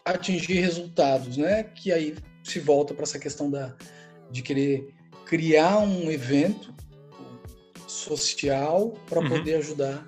atingir 0.05 0.60
resultados, 0.60 1.36
né? 1.36 1.64
Que 1.64 1.92
aí 1.92 2.14
se 2.44 2.60
volta 2.60 2.92
para 2.92 3.05
essa 3.05 3.18
questão 3.18 3.51
da, 3.51 3.74
de 4.30 4.42
querer 4.42 4.94
criar 5.24 5.78
um 5.78 6.10
evento 6.10 6.74
social 7.86 8.94
para 9.09 9.20
uhum. 9.20 9.28
poder 9.28 9.55
ajudar 9.55 10.06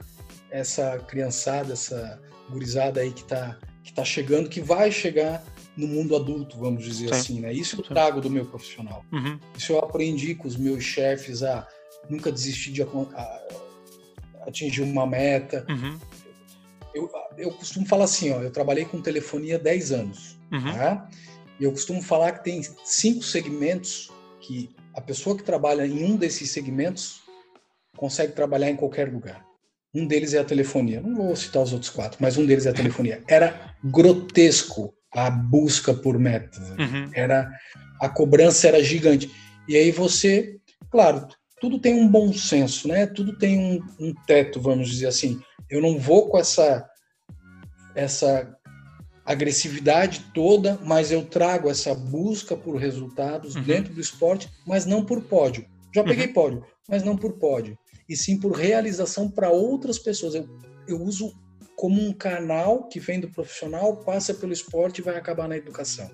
essa 0.50 0.98
criançada, 0.98 1.72
essa 1.72 2.20
gurizada 2.50 3.00
aí 3.00 3.10
que 3.12 3.22
está 3.22 3.58
que 3.82 3.92
tá 3.92 4.04
chegando, 4.04 4.48
que 4.48 4.60
vai 4.60 4.92
chegar 4.92 5.42
no 5.76 5.86
mundo 5.86 6.14
adulto, 6.14 6.58
vamos 6.58 6.84
dizer 6.84 7.08
Sim. 7.08 7.14
assim, 7.14 7.40
né? 7.40 7.52
Isso 7.52 7.76
eu 7.76 7.84
trago 7.84 8.20
do 8.20 8.30
meu 8.30 8.44
profissional. 8.44 9.04
Uhum. 9.12 9.38
Isso 9.56 9.72
eu 9.72 9.78
aprendi 9.78 10.34
com 10.34 10.46
os 10.46 10.56
meus 10.56 10.84
chefes 10.84 11.42
a 11.42 11.66
nunca 12.08 12.30
desistir 12.30 12.72
de 12.72 12.82
a, 12.82 12.86
a, 12.86 13.40
atingir 14.46 14.82
uma 14.82 15.06
meta. 15.06 15.64
Uhum. 15.68 15.98
Eu, 16.94 17.10
eu 17.38 17.50
costumo 17.52 17.86
falar 17.86 18.04
assim, 18.04 18.30
ó, 18.32 18.42
eu 18.42 18.50
trabalhei 18.50 18.84
com 18.84 19.00
telefonia 19.00 19.58
10 19.58 19.92
anos, 19.92 20.38
uhum. 20.52 20.72
tá? 20.72 21.08
E 21.58 21.64
eu 21.64 21.70
costumo 21.70 22.02
falar 22.02 22.32
que 22.32 22.44
tem 22.44 22.62
cinco 22.84 23.22
segmentos 23.22 24.10
que 24.40 24.70
a 24.94 25.00
pessoa 25.00 25.36
que 25.36 25.42
trabalha 25.42 25.86
em 25.86 26.04
um 26.04 26.16
desses 26.16 26.50
segmentos 26.50 27.22
consegue 27.96 28.32
trabalhar 28.32 28.68
em 28.68 28.76
qualquer 28.76 29.10
lugar. 29.10 29.46
Um 29.94 30.06
deles 30.06 30.34
é 30.34 30.38
a 30.38 30.44
telefonia. 30.44 31.00
Não 31.00 31.14
vou 31.14 31.36
citar 31.36 31.62
os 31.62 31.72
outros 31.72 31.90
quatro, 31.90 32.18
mas 32.20 32.36
um 32.36 32.44
deles 32.44 32.66
é 32.66 32.70
a 32.70 32.74
telefonia. 32.74 33.22
Era 33.28 33.74
grotesco 33.84 34.94
a 35.14 35.30
busca 35.30 35.92
por 35.94 36.18
metas. 36.18 36.58
Uhum. 36.70 37.10
Era 37.14 37.50
a 38.00 38.08
cobrança 38.08 38.68
era 38.68 38.82
gigante. 38.82 39.30
E 39.68 39.76
aí 39.76 39.90
você, 39.90 40.58
claro, 40.90 41.28
tudo 41.60 41.78
tem 41.78 41.94
um 41.94 42.08
bom 42.08 42.32
senso, 42.32 42.88
né? 42.88 43.06
Tudo 43.06 43.38
tem 43.38 43.58
um, 43.58 44.06
um 44.06 44.14
teto, 44.26 44.60
vamos 44.60 44.88
dizer 44.88 45.06
assim. 45.06 45.40
Eu 45.70 45.80
não 45.80 45.98
vou 45.98 46.28
com 46.28 46.38
essa 46.38 46.88
essa 47.94 48.56
agressividade 49.24 50.26
toda, 50.34 50.78
mas 50.82 51.12
eu 51.12 51.24
trago 51.24 51.70
essa 51.70 51.94
busca 51.94 52.56
por 52.56 52.76
resultados 52.76 53.54
uhum. 53.54 53.62
dentro 53.62 53.94
do 53.94 54.00
esporte, 54.00 54.48
mas 54.66 54.84
não 54.84 55.04
por 55.04 55.22
pódio. 55.22 55.64
Já 55.94 56.02
peguei 56.02 56.26
uhum. 56.26 56.32
pódio, 56.32 56.64
mas 56.88 57.02
não 57.02 57.16
por 57.16 57.34
pódio, 57.34 57.78
e 58.08 58.16
sim 58.16 58.40
por 58.40 58.52
realização 58.52 59.30
para 59.30 59.50
outras 59.50 59.98
pessoas. 59.98 60.34
Eu, 60.34 60.48
eu 60.88 61.00
uso 61.00 61.32
como 61.82 62.00
um 62.00 62.12
canal 62.12 62.84
que 62.84 63.00
vem 63.00 63.18
do 63.18 63.28
profissional, 63.28 63.96
passa 63.96 64.32
pelo 64.32 64.52
esporte 64.52 64.98
e 64.98 65.02
vai 65.02 65.16
acabar 65.16 65.48
na 65.48 65.56
educação. 65.56 66.08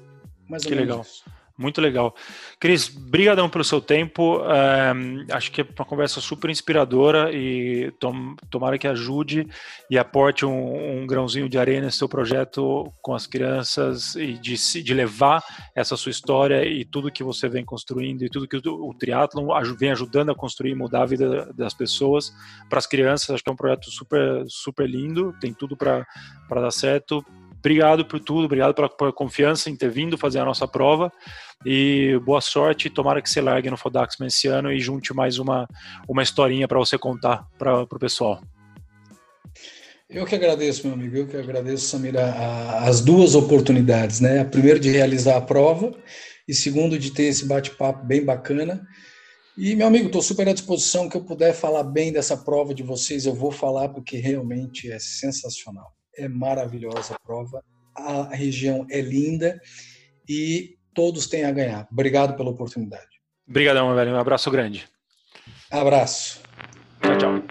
Mais 0.48 0.64
ou 0.64 0.70
que 0.70 0.74
legal. 0.74 1.02
Isso. 1.02 1.22
Muito 1.58 1.80
legal. 1.80 2.14
Cris, 2.60 2.86
brigadão 2.86 3.50
pelo 3.50 3.64
seu 3.64 3.80
tempo. 3.80 4.40
acho 5.32 5.50
que 5.50 5.62
é 5.62 5.66
uma 5.76 5.84
conversa 5.84 6.20
super 6.20 6.48
inspiradora 6.48 7.32
e 7.32 7.90
tom, 7.98 8.36
tomara 8.48 8.78
que 8.78 8.86
ajude 8.86 9.44
e 9.90 9.98
aporte 9.98 10.46
um, 10.46 11.00
um, 11.02 11.04
grãozinho 11.04 11.48
de 11.48 11.58
areia 11.58 11.80
nesse 11.80 11.98
seu 11.98 12.08
projeto 12.08 12.92
com 13.02 13.12
as 13.12 13.26
crianças 13.26 14.14
e 14.14 14.34
de, 14.34 14.54
de 14.84 14.94
levar 14.94 15.42
essa 15.74 15.96
sua 15.96 16.10
história 16.10 16.64
e 16.64 16.84
tudo 16.84 17.10
que 17.10 17.24
você 17.24 17.48
vem 17.48 17.64
construindo 17.64 18.22
e 18.22 18.30
tudo 18.30 18.46
que 18.46 18.56
o, 18.56 18.88
o 18.88 18.94
triatlon 18.94 19.48
vem 19.76 19.90
ajudando 19.90 20.30
a 20.30 20.36
construir 20.36 20.70
e 20.70 20.76
mudar 20.76 21.02
a 21.02 21.06
vida 21.06 21.52
das 21.54 21.74
pessoas 21.74 22.32
para 22.70 22.78
as 22.78 22.86
crianças. 22.86 23.30
Acho 23.30 23.42
que 23.42 23.50
é 23.50 23.52
um 23.52 23.56
projeto 23.56 23.90
super, 23.90 24.44
super 24.46 24.88
lindo, 24.88 25.34
tem 25.40 25.52
tudo 25.52 25.76
para 25.76 26.06
dar 26.48 26.70
certo 26.70 27.24
obrigado 27.68 28.02
por 28.06 28.18
tudo, 28.18 28.46
obrigado 28.46 28.72
pela, 28.72 28.88
pela, 28.88 29.12
confiança 29.12 29.68
em 29.68 29.76
ter 29.76 29.90
vindo 29.90 30.16
fazer 30.16 30.38
a 30.38 30.44
nossa 30.44 30.66
prova 30.66 31.12
e 31.66 32.18
boa 32.24 32.40
sorte. 32.40 32.88
Tomara 32.88 33.20
que 33.20 33.28
você 33.28 33.42
largue 33.42 33.68
no 33.68 33.76
Fodaxman 33.76 34.28
esse 34.28 34.48
ano 34.48 34.72
e 34.72 34.80
junte 34.80 35.12
mais 35.12 35.38
uma, 35.38 35.68
uma 36.08 36.22
historinha 36.22 36.66
para 36.66 36.78
você 36.78 36.96
contar 36.96 37.46
para 37.58 37.82
o 37.82 37.98
pessoal. 37.98 38.40
Eu 40.08 40.24
que 40.24 40.34
agradeço, 40.34 40.86
meu 40.86 40.94
amigo. 40.94 41.14
Eu 41.14 41.26
que 41.26 41.36
agradeço, 41.36 41.88
Samira, 41.88 42.24
a, 42.24 42.88
as 42.88 43.02
duas 43.02 43.34
oportunidades, 43.34 44.18
né? 44.18 44.40
A 44.40 44.46
primeira 44.46 44.80
de 44.80 44.88
realizar 44.88 45.36
a 45.36 45.42
prova 45.42 45.92
e 46.48 46.54
segundo 46.54 46.98
de 46.98 47.10
ter 47.10 47.24
esse 47.24 47.44
bate-papo 47.44 48.06
bem 48.06 48.24
bacana. 48.24 48.80
E, 49.58 49.76
meu 49.76 49.86
amigo, 49.86 50.06
estou 50.06 50.22
super 50.22 50.48
à 50.48 50.54
disposição 50.54 51.06
que 51.06 51.18
eu 51.18 51.24
puder 51.24 51.52
falar 51.52 51.82
bem 51.82 52.14
dessa 52.14 52.34
prova 52.34 52.72
de 52.72 52.82
vocês, 52.82 53.26
eu 53.26 53.34
vou 53.34 53.52
falar 53.52 53.90
porque 53.90 54.16
realmente 54.16 54.90
é 54.90 54.98
sensacional 54.98 55.97
é 56.18 56.28
maravilhosa 56.28 57.14
a 57.14 57.18
prova, 57.18 57.62
a 57.96 58.34
região 58.34 58.86
é 58.90 59.00
linda 59.00 59.60
e 60.28 60.76
todos 60.94 61.26
têm 61.26 61.44
a 61.44 61.52
ganhar. 61.52 61.88
Obrigado 61.90 62.36
pela 62.36 62.50
oportunidade. 62.50 63.06
Obrigadão, 63.48 63.86
meu 63.86 63.96
velho. 63.96 64.12
Um 64.12 64.18
abraço 64.18 64.50
grande. 64.50 64.86
Abraço. 65.70 66.42
Tchau, 67.00 67.18
tchau. 67.18 67.42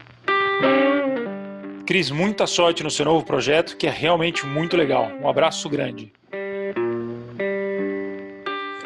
Cris, 1.86 2.12
muita 2.12 2.46
sorte 2.46 2.84
no 2.84 2.92
seu 2.92 3.06
novo 3.06 3.26
projeto, 3.26 3.78
que 3.78 3.88
é 3.88 3.90
realmente 3.90 4.46
muito 4.46 4.76
legal. 4.76 5.10
Um 5.22 5.28
abraço 5.28 5.70
grande. 5.70 6.12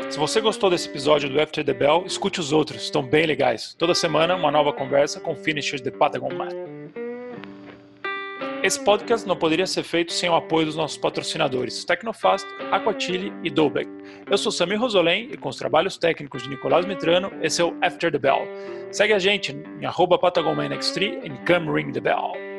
Se 0.10 0.20
você 0.20 0.40
gostou 0.40 0.70
desse 0.70 0.90
episódio 0.90 1.30
do 1.30 1.42
After 1.42 1.64
the 1.64 1.74
Bell, 1.74 2.04
escute 2.06 2.40
os 2.40 2.52
outros, 2.52 2.84
estão 2.84 3.02
bem 3.02 3.26
legais. 3.26 3.74
Toda 3.74 3.96
semana, 3.96 4.36
uma 4.36 4.52
nova 4.52 4.72
conversa 4.74 5.20
com 5.20 5.36
finishers 5.36 5.82
de 5.82 5.90
Patagon 5.90 6.34
Man. 6.34 6.50
Esse 8.64 8.80
podcast 8.80 9.28
não 9.28 9.36
poderia 9.36 9.66
ser 9.66 9.82
feito 9.82 10.14
sem 10.14 10.30
o 10.30 10.36
apoio 10.36 10.68
dos 10.68 10.76
nossos 10.76 10.96
patrocinadores 10.96 11.84
Tecnofast, 11.84 12.48
Aquachile 12.72 13.34
e 13.44 13.50
Dolbeck. 13.50 13.90
Eu 14.30 14.38
sou 14.38 14.52
Samir 14.52 14.80
Rosolém 14.80 15.30
e 15.32 15.38
com 15.38 15.50
os 15.50 15.56
trabalhos 15.56 15.98
técnicos 15.98 16.44
de 16.44 16.50
Nicolás 16.50 16.86
Mitrano, 16.86 17.32
esse 17.42 17.60
é 17.60 17.66
o 17.66 17.76
After 17.82 18.12
the 18.12 18.20
Bell. 18.20 18.48
Segue 18.92 19.14
a 19.14 19.20
gente 19.20 19.52
em 19.52 19.86
arroba 19.86 20.20
patagonmanx3 20.20 21.26
e 21.26 21.30
come 21.48 21.72
ring 21.74 21.92
the 21.92 22.00
bell. 22.00 22.51